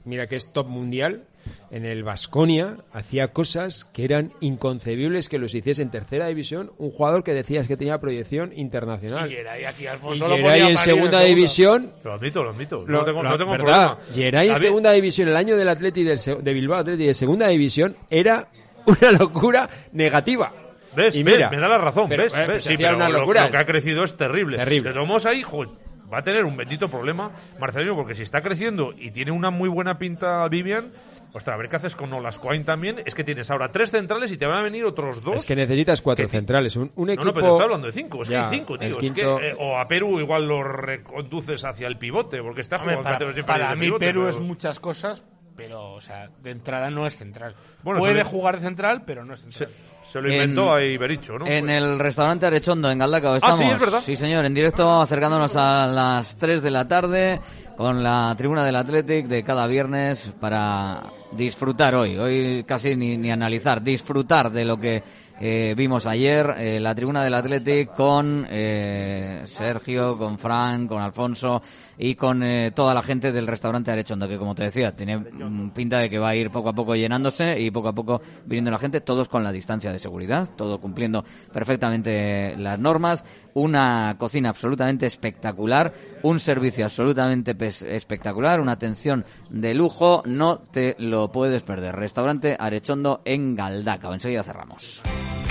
mira 0.04 0.26
que 0.26 0.36
es 0.36 0.52
top 0.52 0.66
mundial, 0.68 1.24
en 1.72 1.84
el 1.86 2.04
Vasconia 2.04 2.76
hacía 2.92 3.28
cosas 3.32 3.86
que 3.86 4.04
eran 4.04 4.30
inconcebibles 4.40 5.28
que 5.28 5.38
los 5.38 5.54
hiciese 5.54 5.82
en 5.82 5.90
tercera 5.90 6.26
división 6.28 6.70
un 6.78 6.90
jugador 6.92 7.24
que 7.24 7.32
decías 7.34 7.66
que 7.66 7.76
tenía 7.76 7.98
proyección 7.98 8.52
internacional. 8.54 9.28
Y 9.32 9.36
Geray 9.36 9.64
aquí 9.64 9.84
Y 9.84 9.86
Alfonso 9.88 10.28
lo 10.28 10.36
Geray 10.36 10.60
ponía 10.60 10.70
en 10.70 10.76
segunda 10.76 11.20
división 11.22 11.92
Lo 12.04 12.12
admito, 12.12 12.44
lo 12.44 12.50
admito. 12.50 12.84
lo- 12.86 12.98
no 12.98 13.04
tengo, 13.04 13.22
lo- 13.22 13.30
no 13.30 13.38
tengo 13.38 13.50
¿verdad? 13.52 13.96
problema. 13.98 14.14
Geray 14.14 14.48
en 14.50 14.56
segunda 14.56 14.92
división, 14.92 15.28
el 15.28 15.36
año 15.36 15.56
del 15.56 15.68
Atleti 15.68 16.04
del 16.04 16.18
de 16.42 16.52
Bilbao 16.54 16.78
Atleti 16.80 17.06
de 17.06 17.14
segunda 17.14 17.48
división 17.48 17.96
era 18.10 18.48
una 18.86 19.10
locura 19.18 19.68
negativa. 19.92 20.52
¿Ves? 20.94 21.14
Y 21.16 21.22
¿Ves? 21.22 21.36
mira, 21.36 21.50
me 21.50 21.58
da 21.58 21.68
la 21.68 21.78
razón, 21.78 22.06
pero, 22.08 22.24
¿ves? 22.24 22.34
eh, 22.34 22.38
¿Ves? 22.40 22.46
pues 22.46 22.64
Sí, 22.64 22.74
hacía 22.74 22.88
pero 22.88 22.96
unas 22.96 23.10
lo- 23.10 23.18
locuras. 23.20 23.46
Lo, 23.46 23.50
que 23.50 23.56
ha 23.56 23.64
crecido 23.64 24.04
es 24.04 24.14
terrible. 24.14 24.58
Terrible. 24.58 24.90
Le 24.90 24.94
tomamos 24.94 25.24
ahí, 25.24 25.42
joder, 25.42 25.70
va 26.12 26.18
a 26.18 26.22
tener 26.22 26.44
un 26.44 26.56
bendito 26.56 26.88
problema, 26.88 27.30
Marcelino, 27.58 27.94
porque 27.96 28.14
si 28.14 28.22
está 28.22 28.42
creciendo 28.42 28.92
y 28.96 29.10
tiene 29.10 29.30
una 29.30 29.50
muy 29.50 29.68
buena 29.68 29.98
pinta 29.98 30.46
Vivian, 30.48 30.92
ostras, 31.32 31.54
a 31.54 31.56
ver 31.56 31.68
qué 31.68 31.76
haces 31.76 31.96
con 31.96 32.12
Olascoain 32.12 32.64
también. 32.64 33.00
Es 33.06 33.14
que 33.14 33.24
tienes 33.24 33.50
ahora 33.50 33.70
tres 33.72 33.90
centrales 33.90 34.30
y 34.32 34.36
te 34.36 34.46
van 34.46 34.58
a 34.58 34.62
venir 34.62 34.84
otros 34.84 35.22
dos. 35.22 35.36
Es 35.36 35.46
que 35.46 35.56
necesitas 35.56 36.02
cuatro 36.02 36.24
Que- 36.26 36.30
centrales. 36.30 36.76
Un, 36.76 36.90
un 36.96 37.06
no, 37.06 37.12
equipo. 37.12 37.24
no, 37.26 37.32
pero 37.34 37.46
te 37.46 37.52
estoy 37.52 37.64
hablando 37.64 37.86
de 37.86 37.92
cinco. 37.92 38.22
Es 38.22 38.28
Ya, 38.28 38.40
que 38.40 38.44
hay 38.44 38.58
cinco, 38.58 38.78
tío. 38.78 38.98
Es 39.00 39.10
que, 39.12 39.22
eh, 39.22 39.54
o 39.58 39.78
a 39.78 39.88
Perú 39.88 40.20
igual 40.20 40.46
lo 40.46 40.62
reconduces 40.62 41.64
hacia 41.64 41.86
el 41.88 41.96
pivote, 41.96 42.42
porque 42.42 42.60
está 42.60 42.76
Hombre, 42.76 42.96
jugando 42.96 43.18
para, 43.18 43.32
siempre 43.32 43.44
para 43.44 43.70
de 43.70 43.76
mí 43.76 43.86
pivote, 43.86 44.06
Perú 44.06 44.20
pero- 44.20 44.30
es 44.30 44.38
muchas 44.40 44.78
cosas, 44.80 45.24
pero 45.56 45.92
o 45.92 46.00
sea, 46.00 46.28
de 46.42 46.50
entrada 46.50 46.90
no 46.90 47.06
es 47.06 47.16
central. 47.16 47.54
Bueno, 47.82 48.00
Puede 48.00 48.24
jugar 48.24 48.56
de 48.56 48.60
central, 48.62 49.04
pero 49.06 49.24
no 49.24 49.34
es 49.34 49.40
central. 49.42 49.68
se 49.70 49.74
lo 50.20 50.30
inventó 50.30 50.76
En- 50.78 50.84
ahí 50.84 50.96
Bericho, 50.98 51.38
¿no? 51.38 51.46
En 51.46 51.64
Pues- 51.66 51.76
el 51.78 51.98
restaurante 51.98 52.46
Arechondo, 52.46 52.90
en 52.90 52.98
Galdacao, 52.98 53.36
estamos. 53.36 53.58
sí, 53.58 53.64
es 53.64 53.80
verdad. 53.80 54.00
Sí, 54.04 54.16
señor, 54.16 54.44
en 54.44 54.54
directo, 54.54 55.00
acercándonos 55.00 55.56
a 55.56 55.86
las 55.86 56.36
3 56.36 56.62
de 56.62 56.70
la 56.70 56.86
tarde 56.86 57.40
con 57.76 58.02
la 58.02 58.34
tribuna 58.36 58.64
del 58.64 58.76
Athletic 58.76 59.26
de 59.26 59.42
cada 59.42 59.66
viernes 59.66 60.32
para 60.40 61.02
disfrutar 61.32 61.94
hoy. 61.94 62.18
Hoy 62.18 62.64
casi 62.64 62.94
ni, 62.94 63.16
ni 63.16 63.30
analizar, 63.30 63.82
disfrutar 63.82 64.50
de 64.50 64.64
lo 64.64 64.78
que 64.78 65.02
eh, 65.40 65.74
vimos 65.76 66.06
ayer. 66.06 66.54
eh, 66.58 66.80
la 66.80 66.94
tribuna 66.94 67.22
del 67.24 67.34
Athletic 67.34 67.92
con 67.94 68.46
eh, 68.48 69.42
Sergio, 69.46 70.16
con 70.16 70.38
Fran, 70.38 70.86
con 70.86 71.00
Alfonso 71.00 71.60
y 71.98 72.14
con 72.14 72.42
eh, 72.42 72.72
toda 72.72 72.94
la 72.94 73.02
gente 73.02 73.32
del 73.32 73.46
restaurante 73.46 73.90
Arechondo, 73.90 74.28
que 74.28 74.38
como 74.38 74.54
te 74.54 74.64
decía, 74.64 74.92
tiene 74.92 75.18
mm, 75.18 75.70
pinta 75.70 75.98
de 75.98 76.10
que 76.10 76.18
va 76.18 76.30
a 76.30 76.36
ir 76.36 76.50
poco 76.50 76.70
a 76.70 76.72
poco 76.72 76.94
llenándose 76.94 77.60
y 77.60 77.70
poco 77.70 77.88
a 77.88 77.92
poco 77.92 78.20
viniendo 78.44 78.70
la 78.70 78.78
gente, 78.78 79.00
todos 79.00 79.28
con 79.28 79.44
la 79.44 79.52
distancia 79.52 79.92
de 79.92 79.98
seguridad, 79.98 80.48
todo 80.56 80.80
cumpliendo 80.80 81.24
perfectamente 81.52 82.56
las 82.56 82.78
normas, 82.78 83.24
una 83.54 84.16
cocina 84.18 84.48
absolutamente 84.50 85.06
espectacular, 85.06 85.92
un 86.22 86.40
servicio 86.40 86.84
absolutamente 86.84 87.56
espectacular, 87.94 88.60
una 88.60 88.72
atención 88.72 89.24
de 89.50 89.74
lujo, 89.74 90.22
no 90.26 90.58
te 90.58 90.96
lo 90.98 91.30
puedes 91.30 91.62
perder. 91.62 91.94
Restaurante 91.94 92.56
Arechondo 92.58 93.22
en 93.24 93.54
Galdacao. 93.54 94.14
Enseguida 94.14 94.42
cerramos. 94.42 95.02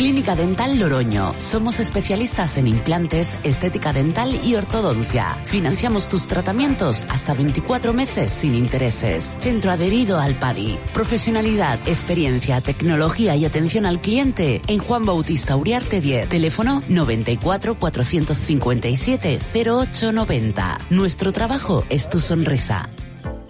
Clínica 0.01 0.35
Dental 0.35 0.79
Loroño. 0.79 1.35
Somos 1.37 1.79
especialistas 1.79 2.57
en 2.57 2.65
implantes, 2.65 3.37
estética 3.43 3.93
dental 3.93 4.35
y 4.43 4.55
ortodoncia. 4.55 5.37
Financiamos 5.43 6.09
tus 6.09 6.25
tratamientos 6.25 7.05
hasta 7.07 7.35
24 7.35 7.93
meses 7.93 8.31
sin 8.31 8.55
intereses. 8.55 9.37
Centro 9.39 9.69
adherido 9.69 10.19
al 10.19 10.39
PADI. 10.39 10.79
Profesionalidad, 10.91 11.77
experiencia, 11.85 12.61
tecnología 12.61 13.35
y 13.35 13.45
atención 13.45 13.85
al 13.85 14.01
cliente 14.01 14.63
en 14.65 14.79
Juan 14.79 15.05
Bautista 15.05 15.55
Uriarte 15.55 16.01
10. 16.01 16.29
Teléfono 16.29 16.81
94 16.87 17.77
457 17.77 19.39
0890. 19.53 20.79
Nuestro 20.89 21.31
trabajo 21.31 21.85
es 21.89 22.09
tu 22.09 22.19
sonrisa. 22.19 22.89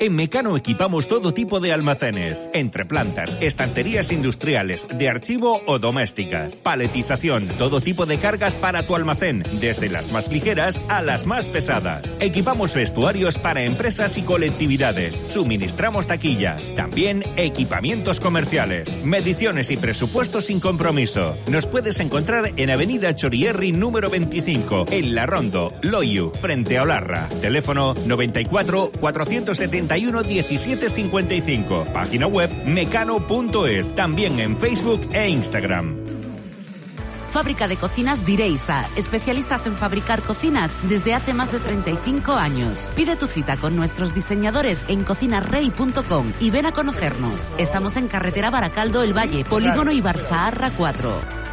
En 0.00 0.16
Mecano 0.16 0.56
equipamos 0.56 1.06
todo 1.06 1.32
tipo 1.32 1.60
de 1.60 1.72
almacenes, 1.72 2.48
entre 2.52 2.84
plantas, 2.84 3.38
estanterías 3.40 4.10
industriales, 4.10 4.88
de 4.92 5.08
archivo 5.08 5.62
o 5.66 5.78
domésticas, 5.78 6.56
paletización, 6.56 7.46
todo 7.58 7.80
tipo 7.80 8.04
de 8.04 8.18
cargas 8.18 8.56
para 8.56 8.84
tu 8.86 8.96
almacén, 8.96 9.44
desde 9.60 9.88
las 9.88 10.10
más 10.10 10.28
ligeras 10.28 10.80
a 10.88 11.00
las 11.00 11.26
más 11.26 11.44
pesadas. 11.46 12.16
Equipamos 12.20 12.74
vestuarios 12.74 13.38
para 13.38 13.62
empresas 13.62 14.18
y 14.18 14.22
colectividades, 14.22 15.14
suministramos 15.28 16.08
taquillas, 16.08 16.74
también 16.74 17.22
equipamientos 17.36 18.18
comerciales, 18.18 19.04
mediciones 19.04 19.70
y 19.70 19.76
presupuestos 19.76 20.46
sin 20.46 20.58
compromiso. 20.58 21.36
Nos 21.46 21.66
puedes 21.66 22.00
encontrar 22.00 22.52
en 22.56 22.70
Avenida 22.70 23.14
Chorierri 23.14 23.70
número 23.70 24.10
25, 24.10 24.86
en 24.90 25.14
La 25.14 25.26
Rondo, 25.26 25.72
Loyu, 25.82 26.32
frente 26.40 26.78
a 26.78 26.82
Olarra. 26.82 27.28
Teléfono 27.40 27.94
94 28.06 28.90
471 29.94 30.24
1755. 30.24 31.92
Página 31.92 32.26
web 32.26 32.50
mecano.es. 32.66 33.94
También 33.94 34.38
en 34.40 34.56
Facebook 34.56 35.08
e 35.12 35.28
Instagram. 35.28 35.96
Fábrica 37.30 37.66
de 37.66 37.74
Cocinas 37.74 38.24
Direisa, 38.24 38.86
especialistas 38.96 39.66
en 39.66 39.74
fabricar 39.74 40.22
cocinas 40.22 40.88
desde 40.88 41.14
hace 41.14 41.34
más 41.34 41.50
de 41.50 41.58
35 41.58 42.32
años. 42.32 42.92
Pide 42.94 43.16
tu 43.16 43.26
cita 43.26 43.56
con 43.56 43.74
nuestros 43.74 44.14
diseñadores 44.14 44.84
en 44.88 45.02
cocinarrey.com 45.02 46.32
y 46.38 46.50
ven 46.50 46.66
a 46.66 46.72
conocernos. 46.72 47.52
Estamos 47.58 47.96
en 47.96 48.06
carretera 48.06 48.50
Baracaldo 48.50 49.02
El 49.02 49.14
Valle, 49.18 49.44
Polígono 49.44 49.90
Ibarzaharra 49.90 50.70
4. 50.70 51.43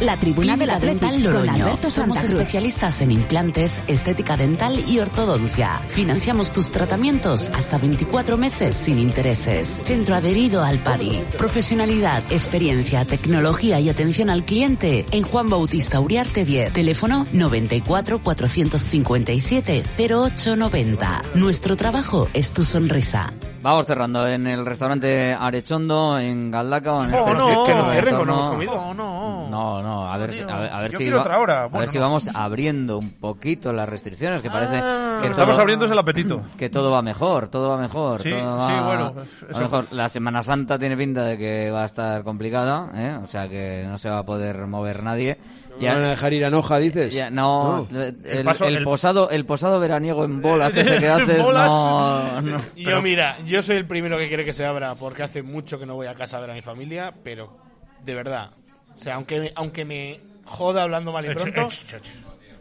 La 0.00 0.16
tribuna 0.16 0.56
del 0.56 0.68
Clínica 0.68 0.76
Atlético 0.76 1.06
Dental 1.06 1.22
con 1.22 1.32
Loroño. 1.32 1.64
Alberto 1.64 1.90
Somos 1.90 2.18
Santa 2.18 2.32
especialistas 2.32 3.00
en 3.00 3.10
implantes, 3.10 3.82
estética 3.88 4.36
dental 4.36 4.84
y 4.86 5.00
ortodoncia. 5.00 5.82
Financiamos 5.88 6.52
tus 6.52 6.70
tratamientos 6.70 7.48
hasta 7.48 7.78
24 7.78 8.36
meses 8.36 8.76
sin 8.76 9.00
intereses. 9.00 9.82
Centro 9.84 10.14
adherido 10.14 10.62
al 10.62 10.80
PADI. 10.82 11.24
Profesionalidad, 11.36 12.22
experiencia, 12.30 13.04
tecnología 13.04 13.80
y 13.80 13.88
atención 13.88 14.30
al 14.30 14.44
cliente 14.44 15.04
en 15.10 15.24
Juan 15.24 15.50
Bautista 15.50 15.98
Uriarte 15.98 16.44
10. 16.44 16.72
Teléfono 16.72 17.26
94 17.32 18.22
457 18.22 19.82
0890. 19.98 21.22
Nuestro 21.34 21.76
trabajo 21.76 22.28
es 22.34 22.52
tu 22.52 22.64
sonrisa. 22.64 23.32
Vamos 23.68 23.84
cerrando 23.84 24.26
en 24.26 24.46
el 24.46 24.64
restaurante 24.64 25.34
Arechondo 25.38 26.18
en 26.18 26.50
Galdacao. 26.50 27.04
En 27.04 27.12
Oh, 27.12 27.18
este 27.18 27.34
no, 27.34 27.64
que 27.64 27.74
no 27.74 27.90
cierren, 27.90 28.14
no 28.14 28.22
hemos 28.22 28.46
comido. 28.46 28.72
Oh, 28.72 28.94
no. 28.94 29.46
No, 29.50 29.82
no, 29.82 30.10
a 30.10 30.16
ver, 30.16 30.32
si- 30.32 30.40
a 30.40 30.56
ver, 30.58 30.72
a 30.72 30.80
ver 30.80 30.90
si 30.92 30.96
quiero 30.96 31.16
va- 31.18 31.22
otra 31.22 31.38
hora. 31.38 31.58
a 31.64 31.66
Bueno, 31.66 31.80
ver 31.80 31.88
si 31.90 31.98
vamos 31.98 32.28
abriendo 32.34 32.96
un 32.98 33.10
poquito 33.20 33.70
las 33.74 33.86
restricciones, 33.86 34.40
que 34.40 34.48
parece 34.48 34.72
que 35.20 35.26
Estamos 35.28 35.50
todo- 35.52 35.60
abriéndose 35.60 35.92
el 35.92 35.98
apetito. 35.98 36.40
que 36.56 36.70
todo 36.70 36.90
va 36.90 37.02
mejor, 37.02 37.48
todo 37.48 37.68
va 37.68 37.76
mejor. 37.76 38.22
Sí, 38.22 38.30
todo 38.30 38.38
sí, 38.68 38.72
va- 38.72 38.86
bueno, 38.86 39.14
va 39.14 39.22
eso- 39.50 39.60
mejor. 39.60 39.84
La 39.92 40.08
Semana 40.08 40.42
Santa 40.42 40.78
tiene 40.78 40.96
pinta 40.96 41.22
de 41.24 41.36
que 41.36 41.70
va 41.70 41.82
a 41.82 41.86
estar 41.86 42.22
complicada, 42.24 42.88
¿eh? 42.94 43.18
o 43.22 43.26
sea 43.26 43.48
que 43.50 43.84
no 43.86 43.98
se 43.98 44.08
va 44.08 44.18
a 44.20 44.22
poder 44.24 44.66
mover 44.66 45.02
nadie. 45.02 45.36
¿Me 45.80 45.88
van 45.88 46.02
a 46.04 46.08
dejar 46.10 46.32
ir 46.32 46.44
a 46.44 46.50
Noja, 46.50 46.78
dices? 46.78 47.12
ya- 47.12 47.30
no, 47.30 47.86
No. 47.90 48.00
el, 48.02 48.16
El 48.24 48.44
paso- 48.44 48.64
el 48.66 48.76
el- 48.76 48.84
posado, 48.84 49.30
el 49.30 49.44
posado 49.46 49.78
veraniego 49.80 50.24
en 50.24 50.40
bolas 50.42 50.76
ese 50.76 50.98
que 50.98 51.08
haces, 51.08 51.42
bolas. 51.42 51.68
no, 51.70 52.40
no. 52.42 52.58
Yo, 52.76 53.02
mira, 53.02 53.36
yo 53.46 53.62
soy 53.62 53.76
el 53.76 53.86
primero 53.86 54.18
que 54.18 54.28
quiere 54.28 54.44
que 54.44 54.52
se 54.52 54.64
abra 54.64 54.94
porque 54.94 55.22
hace 55.22 55.42
mucho 55.42 55.78
que 55.78 55.86
no 55.86 55.94
voy 55.94 56.06
a 56.06 56.14
casa 56.14 56.38
a 56.38 56.40
ver 56.40 56.50
a 56.50 56.54
mi 56.54 56.62
familia, 56.62 57.12
pero 57.22 57.56
de 58.04 58.14
verdad, 58.14 58.50
o 58.96 58.98
sea, 59.00 59.14
aunque 59.16 59.40
me, 59.40 59.52
aunque 59.54 59.84
me 59.84 60.20
joda 60.44 60.82
hablando 60.82 61.12
mal 61.12 61.24
y 61.26 61.34
pronto, 61.34 61.68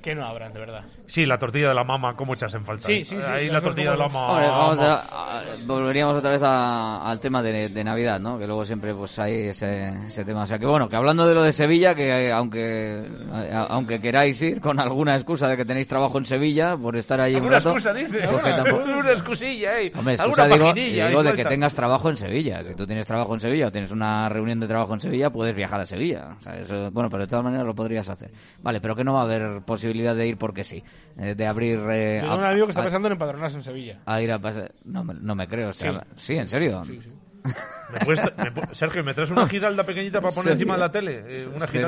que 0.01 0.13
no 0.15 0.26
abran, 0.26 0.53
de 0.53 0.59
verdad. 0.59 0.84
Sí, 1.08 1.26
la 1.26 1.38
tortilla 1.39 1.70
de 1.70 1.74
la 1.76 1.84
mama, 1.86 2.16
¿cómo 2.16 2.34
echas 2.34 2.53
en 2.53 2.66
falta? 2.66 2.86
Sí, 2.86 2.93
eh? 2.99 3.05
sí, 3.05 3.16
sí, 3.16 3.22
Ahí 3.32 3.49
la 3.49 3.62
tortilla 3.62 3.91
de 3.91 3.97
la 3.97 4.08
mama. 4.10 4.28
Hombre, 4.34 4.47
vamos 4.49 4.80
a- 4.80 4.95
a- 5.39 5.43
volveríamos 5.66 6.18
otra 6.18 6.32
vez 6.32 6.41
a- 6.43 7.10
al 7.10 7.20
tema 7.22 7.41
de, 7.41 7.70
de 7.70 7.84
Navidad, 7.84 8.20
¿no? 8.20 8.38
Que 8.38 8.45
luego 8.45 8.66
siempre 8.66 8.93
pues 8.93 9.18
hay 9.18 9.47
ese, 9.47 9.88
ese 10.08 10.26
tema. 10.26 10.43
O 10.43 10.45
sea 10.45 10.60
que 10.60 10.66
bueno, 10.66 10.89
que 10.89 10.97
hablando 10.97 11.26
de 11.26 11.34
lo 11.34 11.43
de 11.43 11.53
Sevilla, 11.53 11.95
que 11.95 12.30
aunque 12.32 13.03
a- 13.32 13.68
aunque 13.70 14.01
queráis 14.01 14.41
ir 14.41 14.60
con 14.60 14.80
alguna 14.82 15.16
excusa 15.16 15.47
de 15.47 15.55
que 15.55 15.64
tenéis 15.64 15.88
trabajo 15.88 16.18
en 16.18 16.26
Sevilla 16.26 16.76
por 16.76 16.95
estar 16.97 17.22
ahí 17.22 17.32
un 17.36 17.38
¿Alguna 17.38 17.58
rato, 17.58 17.70
excusa 17.70 17.93
dice? 17.93 18.28
pues 18.30 18.55
tampoco- 18.55 18.84
una 18.99 19.12
excusilla, 19.12 19.80
¿eh? 19.80 19.91
Hombre, 19.95 20.16
Alguna 20.20 20.43
excusa 20.45 20.74
digo, 20.74 21.08
digo 21.08 21.24
de 21.24 21.34
que 21.34 21.45
tengas 21.45 21.74
trabajo 21.74 22.10
en 22.10 22.18
Sevilla. 22.18 22.62
Si 22.64 22.76
tú 22.76 22.86
tienes 22.86 23.08
trabajo 23.08 23.34
en 23.34 23.39
Sevilla 23.39 23.68
o 23.68 23.72
tienes 23.72 23.91
una 23.91 24.28
reunión 24.28 24.60
de 24.60 24.68
trabajo 24.68 24.93
en 24.93 24.99
Sevilla, 24.99 25.30
puedes 25.30 25.55
viajar 25.55 25.80
a 25.80 25.86
Sevilla. 25.86 26.36
O 26.38 26.41
sea, 26.41 26.58
eso- 26.58 26.91
bueno, 26.91 27.10
pero 27.10 27.24
de 27.24 27.28
todas 27.30 27.45
maneras 27.45 27.66
lo 27.66 27.74
podrías 27.74 28.10
hacer. 28.10 28.30
Vale, 28.62 28.82
pero 28.82 28.93
que 28.93 29.05
no 29.05 29.14
va 29.14 29.22
a 29.22 29.24
haber 29.24 29.62
posibilidad 29.62 30.14
de 30.14 30.28
ir 30.28 30.38
porque 30.38 30.66
sí. 30.66 30.84
Eh, 31.20 31.36
de 31.36 31.48
abrir... 31.48 31.80
eh, 31.89 32.20
tengo 32.22 32.36
un 32.38 32.43
amigo 32.43 32.66
que 32.66 32.72
está 32.72 32.82
a- 32.82 32.86
pensando 32.86 33.08
en 33.08 33.14
empadronarse 33.14 33.58
en 33.58 33.64
Sevilla. 33.64 34.00
a 34.06 34.22
ir 34.22 34.32
a 34.32 34.39
pasar... 34.39 34.72
No, 34.86 35.04
me- 35.04 35.14
no 35.16 35.36
me 35.36 35.48
creo. 35.48 35.70
O 35.70 35.74
sea, 35.74 36.06
Sí. 36.16 36.26
sí. 36.28 36.34
en 36.36 36.48
serio. 36.48 36.84
Sí, 36.84 37.00
sí. 37.02 37.12
¿Me 37.93 38.00
puedes 38.06 38.22
tra- 38.22 38.36
me 38.43 38.54
pu- 38.54 38.74
Sergio, 38.74 39.04
¿me 39.04 39.14
traes 39.14 39.32
una 39.32 39.48
giralda 39.50 39.84
pequeñita 39.84 40.20
para 40.20 40.32
poner 40.34 40.43
Sería- 40.43 40.54
encima 40.54 40.74
de 40.74 40.80
la 40.80 40.91
tele? 40.91 41.24
Eh, 41.28 41.48
una 41.56 41.66
Sería... 41.68 41.88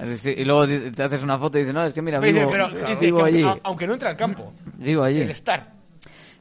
giralda. 0.00 0.16
sí, 0.18 0.34
y 0.36 0.44
luego 0.44 0.66
di- 0.66 0.90
te 0.90 1.02
haces 1.04 1.22
una 1.22 1.38
foto 1.38 1.58
y 1.58 1.60
dices, 1.60 1.74
no, 1.74 1.84
es 1.84 1.92
que 1.92 2.02
mira, 2.02 2.18
Me 2.20 2.26
dice, 2.28 2.40
vivo, 2.40 2.50
pero 2.50 2.68
dice 2.68 3.04
vivo 3.04 3.18
que 3.18 3.24
allí. 3.24 3.42
aunque, 3.42 3.60
aunque 3.64 3.86
no 3.86 3.92
entre 3.94 4.08
al 4.08 4.16
campo, 4.16 4.52
Vivo 4.76 5.02
allí. 5.04 5.20
el 5.20 5.30
estar. 5.30 5.72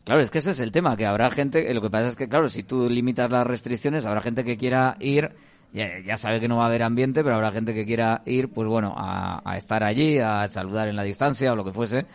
Claro, 0.03 0.21
es 0.21 0.31
que 0.31 0.37
ese 0.39 0.51
es 0.51 0.59
el 0.61 0.71
tema, 0.71 0.95
que 0.95 1.05
habrá 1.05 1.29
gente, 1.29 1.69
eh, 1.69 1.73
lo 1.73 1.81
que 1.81 1.89
pasa 1.89 2.07
es 2.07 2.15
que, 2.15 2.27
claro, 2.29 2.47
si 2.47 2.63
tú 2.63 2.89
limitas 2.89 3.29
las 3.29 3.45
restricciones, 3.45 4.05
habrá 4.05 4.21
gente 4.21 4.43
que 4.45 4.55
quiera 4.57 4.95
ir, 5.01 5.31
ya, 5.73 5.99
ya 6.05 6.17
sabe 6.17 6.39
que 6.39 6.47
no 6.47 6.57
va 6.57 6.63
a 6.63 6.67
haber 6.67 6.83
ambiente, 6.83 7.23
pero 7.23 7.35
habrá 7.35 7.51
gente 7.51 7.73
que 7.73 7.85
quiera 7.85 8.21
ir, 8.25 8.49
pues 8.49 8.67
bueno, 8.67 8.93
a, 8.97 9.41
a 9.49 9.57
estar 9.57 9.83
allí, 9.83 10.19
a 10.19 10.47
saludar 10.47 10.87
en 10.87 10.95
la 10.95 11.03
distancia 11.03 11.51
o 11.53 11.55
lo 11.55 11.63
que 11.65 11.71
fuese. 11.73 12.05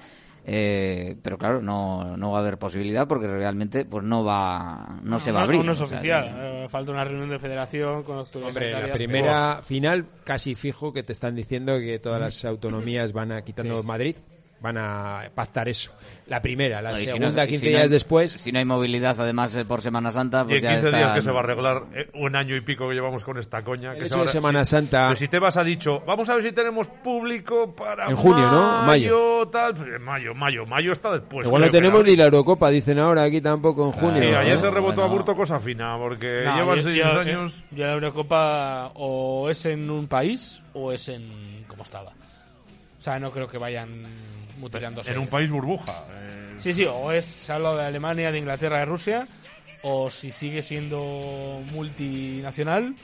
Eh, 0.45 1.17
pero 1.23 1.39
claro, 1.39 1.63
no, 1.63 2.17
no 2.17 2.33
va 2.33 2.39
a 2.39 2.41
haber 2.41 2.59
posibilidad 2.59 3.07
porque 3.07 3.29
realmente 3.29 3.85
pues 3.85 4.05
no 4.05 4.25
va 4.25 4.99
no 5.05 5.21
se 5.21 5.31
va 5.31 5.41
a 5.41 5.43
abrir. 5.45 5.61
No, 5.61 5.67
no 5.67 5.73
es 5.73 5.81
o 5.81 5.87
sea 5.87 5.99
oficial. 5.99 6.25
que- 6.25 6.65
eh, 6.65 6.69
falta 6.69 6.91
una 6.91 7.05
reunión 7.05 7.31
de 7.31 7.39
federación 7.39 8.03
con 8.03 8.19
autoridades 8.19 8.57
Hombre, 8.57 8.89
la 8.89 8.95
primera 8.95 9.61
final 9.63 10.05
casi 10.25 10.57
fijo 10.57 10.93
que 10.93 11.05
te 11.05 11.13
están 11.13 11.37
diciendo 11.37 11.79
que 11.79 12.01
todas 12.01 12.21
las 12.21 12.45
autonomías 12.45 13.13
van 13.13 13.31
a 13.31 13.43
quitando 13.43 13.81
Sí. 13.83 13.87
Madrid. 13.87 14.17
Van 14.63 14.79
a 14.79 15.29
pactar 15.35 15.69
eso. 15.69 15.93
La 16.29 16.41
primera, 16.41 16.81
la 16.81 16.93
No, 16.93 16.97
y 16.97 17.01
si 17.01 17.07
segunda, 17.09 17.29
no- 17.29 17.43
y 17.43 17.47
15 17.49 17.59
si 17.59 17.67
no 17.67 17.71
días 17.71 17.83
hay- 17.83 17.89
después. 17.89 18.33
Si 18.33 18.53
no 18.53 18.59
hay 18.61 18.65
movilidad, 18.65 19.21
además, 19.21 19.55
eh, 19.57 19.65
por 19.65 19.83
Semana 19.83 20.13
Santa, 20.13 20.43
Y 20.43 20.45
pues 20.45 20.57
en 20.59 20.63
ya 20.63 20.71
15 20.77 20.89
días 20.91 21.01
está- 21.03 21.15
que 21.17 21.23
se 21.23 21.31
va 21.33 21.41
a 21.41 21.43
arreglar 21.43 21.83
eh, 21.95 22.09
un 22.15 22.37
año 22.37 22.57
y 22.57 22.61
pico 22.61 22.89
que 22.89 22.95
llevamos 22.95 23.25
con 23.25 23.37
esta 23.39 23.63
coña. 23.63 23.93
El 23.93 23.99
que 23.99 24.05
hecho 24.05 24.15
se 24.15 24.19
va 24.21 24.25
de 24.25 24.29
a- 24.31 24.33
Semana 24.33 24.65
si- 24.65 24.71
Santa- 24.71 25.09
pero 25.09 25.17
si 25.17 25.29
Tebas 25.29 25.57
ha 25.57 25.65
dicho, 25.65 26.01
vamos 26.07 26.29
a 26.31 26.35
ver 26.37 26.45
si 26.45 26.53
tenemos 26.53 26.87
público 26.89 27.75
para 27.75 28.07
En 28.09 28.17
junio, 28.17 28.49
¿no? 28.51 28.83
Mayo. 28.85 29.49
tal. 29.51 29.75
Pues 29.75 29.89
en 29.97 30.03
mayo, 30.03 30.33
mayo, 30.35 30.65
mayo 30.65 30.93
está 30.93 31.11
después. 31.11 31.47
Igual 31.47 31.63
no 31.63 31.69
tenemos 31.71 32.05
ni 32.05 32.15
la 32.17 32.25
Eurocopa, 32.27 32.71
dicen 32.71 32.99
ahora 33.01 33.25
aquí 33.25 33.41
tampoco 33.41 33.85
en 33.87 33.93
junio. 33.93 34.23
Sí, 34.23 34.29
ayer 34.29 34.55
¿no? 34.55 34.61
se 34.61 34.71
rebotó 34.71 34.95
Bueno. 34.97 35.11
a 35.11 35.13
Burto 35.15 35.35
cosa 35.35 35.59
fina, 35.59 35.97
porque 35.99 36.43
No, 36.45 36.57
llevan 36.57 36.77
yo- 36.77 36.83
seis 36.83 36.97
yo- 36.99 37.21
años. 37.21 37.53
eh, 37.53 37.65
Yo 37.77 37.87
la 37.87 37.93
Eurocopa 37.95 38.93
o 38.95 39.51
es 39.51 39.67
en 39.67 39.91
un 39.91 40.07
país 40.07 40.63
o 40.73 40.93
es 40.93 41.09
en 41.09 41.65
como 41.67 41.83
estaba. 41.83 42.11
O 42.11 43.01
sea, 43.05 43.19
no 43.19 43.33
creo 43.33 43.49
que 43.49 43.59
vayan 43.59 43.89
mutilándose. 44.59 45.13
En 45.13 45.19
un 45.19 45.29
país 45.29 45.51
burbuja. 45.51 45.93
eh, 46.13 46.55
Sí, 46.59 46.73
sí, 46.75 46.85
o 46.85 47.11
es, 47.13 47.25
se 47.25 47.51
ha 47.53 47.57
hablado 47.57 47.77
de 47.79 47.87
Alemania, 47.87 48.31
de 48.31 48.39
Inglaterra, 48.39 48.79
de 48.79 48.85
Rusia, 48.85 49.27
o 49.83 50.11
si 50.11 50.31
sigue 50.33 50.63
siendo 50.63 51.61
multinacional, 51.73 52.95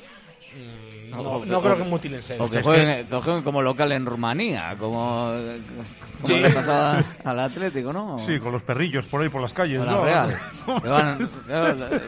mm, 0.58 1.10
no, 1.10 1.44
no 1.44 1.60
creo 1.62 1.76
que 1.78 1.84
mutilen 1.84 2.22
sedes. 2.22 2.40
O 2.40 2.48
que 2.50 2.58
Es 2.58 2.62
jueguen, 2.64 3.06
que 3.06 3.16
jueguen 3.20 3.42
como 3.42 3.62
local 3.62 3.92
en 3.92 4.04
Rumanía, 4.06 4.74
como, 4.78 5.32
como 5.32 6.26
Sí. 6.26 6.34
le 6.34 6.50
pasaba 6.50 7.02
al 7.24 7.38
Atlético, 7.40 7.92
¿no? 7.92 8.18
Sí, 8.18 8.38
con 8.40 8.50
los 8.52 8.62
perrillos 8.62 9.04
por 9.06 9.22
ahí 9.22 9.28
por 9.28 9.40
las 9.40 9.52
calles. 9.52 9.78
Con 9.78 9.86
la 9.86 9.92
¿no? 9.92 10.04
Real. 10.04 10.36
Que 10.82 10.88
van- 10.88 11.28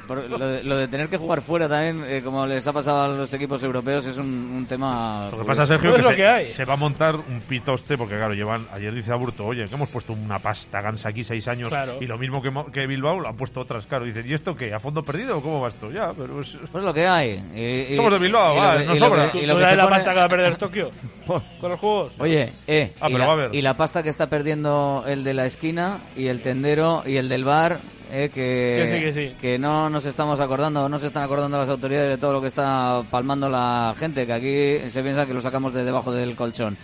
lo, 0.09 0.38
de, 0.48 0.64
lo 0.64 0.76
de 0.76 0.88
tener 0.88 1.09
que 1.09 1.16
jugar 1.16 1.40
fuera 1.42 1.68
también, 1.68 2.05
eh, 2.07 2.20
como 2.22 2.46
les 2.46 2.66
ha 2.66 2.72
pasado 2.72 3.03
a 3.05 3.09
los 3.09 3.32
equipos 3.32 3.62
europeos, 3.62 4.05
es 4.07 4.18
un, 4.18 4.26
un 4.26 4.66
tema. 4.66 5.28
Lo 5.30 5.38
que 5.38 5.44
pasa, 5.44 5.64
Sergio, 5.66 5.92
que, 5.92 5.98
es 5.98 6.03
lo 6.05 6.11
se, 6.11 6.16
que 6.16 6.26
hay. 6.26 6.51
se 6.53 6.64
va 6.64 6.74
a 6.74 6.76
montar 6.76 7.16
un 7.16 7.40
pitoste, 7.48 7.96
porque 7.96 8.16
claro, 8.16 8.34
llevan, 8.34 8.66
ayer 8.72 8.92
dice 8.92 9.12
Aburto, 9.12 9.46
oye, 9.46 9.64
que 9.64 9.74
hemos 9.74 9.88
puesto 9.88 10.12
una 10.12 10.38
pasta 10.40 10.80
gansa 10.82 11.09
aquí 11.09 11.24
seis 11.24 11.46
años, 11.48 11.70
Claro. 11.70 11.94
y 12.01 12.07
lo 12.07 12.18
mismo 12.18 12.42
que, 12.42 12.53
que 12.72 12.86
Bilbao, 12.86 13.20
lo 13.20 13.28
han 13.28 13.36
puesto 13.36 13.61
otras, 13.61 13.86
claro. 13.86 14.05
Dicen, 14.05 14.28
¿y 14.28 14.34
esto 14.34 14.55
qué? 14.55 14.74
¿A 14.74 14.80
fondo 14.80 15.03
perdido 15.03 15.38
o 15.38 15.40
cómo 15.40 15.61
va 15.61 15.68
esto? 15.68 15.90
Ya, 15.90 16.12
pero 16.12 16.40
es... 16.40 16.55
Pues 16.70 16.84
lo 16.84 16.92
que 16.92 17.07
hay. 17.07 17.42
Y- 17.55 17.92
y- 17.92 17.96
Somos 17.96 18.12
de 18.12 18.18
Bilbao, 18.18 18.39
y 18.55 18.59
va, 18.59 18.74
lo 18.76 18.97
sobra. 18.97 19.30
que- 19.32 19.38
y 19.38 19.41
¿Tú 19.43 19.47
lo 19.49 19.59
que 19.59 19.64
se 19.66 19.76
la 19.76 19.82
pone- 19.84 19.97
pasta 19.97 20.11
que 20.12 20.18
va 20.18 20.24
a 20.24 20.28
perder 20.28 20.57
Tokio 20.57 20.91
con 21.61 21.70
los 21.70 21.80
juegos? 21.80 22.12
Oye, 22.18 22.53
eh, 22.66 22.93
Ah, 23.01 23.09
y, 23.09 23.12
pero 23.12 23.18
la, 23.26 23.34
va 23.34 23.43
a 23.45 23.49
y 23.53 23.61
la 23.62 23.74
pasta 23.76 24.03
que 24.03 24.09
está 24.09 24.28
perdiendo 24.28 25.05
el 25.07 25.24
de 25.24 25.34
la 25.34 25.47
esquina 25.47 25.99
y 26.16 26.26
el 26.28 26.41
tendero 26.43 27.03
y 27.07 27.16
el 27.16 27.28
del 27.28 27.45
bar, 27.45 27.78
eh, 28.12 28.30
que, 28.34 28.82
Que 28.84 28.86
sí, 28.91 29.01
que 29.05 29.12
sí. 29.12 29.36
que 29.41 29.59
no 29.59 29.88
nos 29.88 30.05
estamos 30.07 30.41
acordando, 30.41 30.88
no 30.88 30.99
se 30.99 31.07
están 31.07 31.22
acordando 31.22 31.59
las 31.59 31.68
autoridades 31.68 32.11
de 32.11 32.18
todo 32.18 32.32
lo 32.32 32.41
que 32.41 32.49
está 32.49 33.03
palmando 33.11 33.49
la 33.49 33.95
gente, 33.99 34.26
que 34.26 34.32
aquí 34.32 34.91
se 34.91 35.03
piensa 35.03 35.26
que 35.26 35.34
lo 35.34 35.41
sacamos 35.41 35.72
de 35.74 35.84
debajo 35.84 36.11
del 36.12 36.34
colchón. 36.34 36.76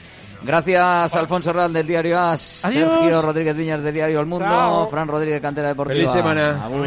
Gracias, 0.44 1.14
Alfonso 1.16 1.52
Real 1.52 1.72
del 1.72 1.86
diario 1.86 2.20
AS, 2.20 2.64
Adiós. 2.64 3.00
Sergio 3.00 3.22
Rodríguez 3.22 3.56
Viñas 3.56 3.82
del 3.82 3.94
diario 3.94 4.20
El 4.20 4.26
Mundo, 4.26 4.44
Chao. 4.44 4.86
Fran 4.88 5.08
Rodríguez 5.08 5.40
Cantera 5.40 5.68
Deportiva. 5.68 5.96
Feliz 5.96 6.10
semana. 6.12 6.62
Agur. 6.64 6.86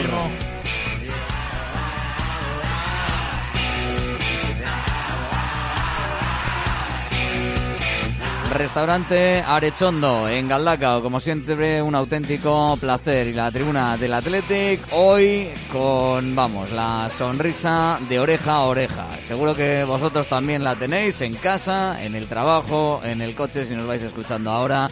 Restaurante 8.60 9.42
Arechondo 9.42 10.28
en 10.28 10.50
Galdacao, 10.50 11.02
como 11.02 11.22
siempre 11.22 11.82
un 11.82 11.96
auténtico 11.96 12.78
placer 12.78 13.28
y 13.28 13.34
la 13.34 13.50
tribuna 13.50 13.96
del 13.96 14.12
Athletic 14.12 14.82
hoy 14.92 15.48
con, 15.72 16.36
vamos, 16.36 16.70
la 16.74 17.10
sonrisa 17.18 17.98
de 18.10 18.20
oreja 18.20 18.56
a 18.56 18.64
oreja. 18.64 19.08
Seguro 19.26 19.56
que 19.56 19.86
vosotros 19.86 20.28
también 20.28 20.62
la 20.62 20.76
tenéis 20.76 21.22
en 21.22 21.36
casa, 21.36 22.04
en 22.04 22.16
el 22.16 22.28
trabajo, 22.28 23.00
en 23.02 23.22
el 23.22 23.34
coche 23.34 23.64
si 23.64 23.76
nos 23.76 23.88
vais 23.88 24.04
escuchando 24.04 24.52
ahora. 24.52 24.90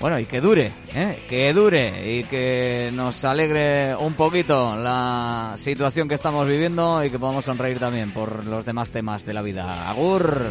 Bueno, 0.00 0.18
y 0.18 0.26
que 0.26 0.40
dure, 0.40 0.72
¿eh? 0.92 1.22
que 1.28 1.52
dure 1.52 2.18
y 2.18 2.24
que 2.24 2.90
nos 2.92 3.24
alegre 3.24 3.94
un 3.94 4.14
poquito 4.14 4.74
la 4.74 5.54
situación 5.56 6.08
que 6.08 6.16
estamos 6.16 6.48
viviendo 6.48 7.04
y 7.04 7.10
que 7.10 7.18
podamos 7.20 7.44
sonreír 7.44 7.78
también 7.78 8.10
por 8.10 8.44
los 8.44 8.64
demás 8.64 8.90
temas 8.90 9.24
de 9.24 9.34
la 9.34 9.42
vida. 9.42 9.88
Agur. 9.88 10.50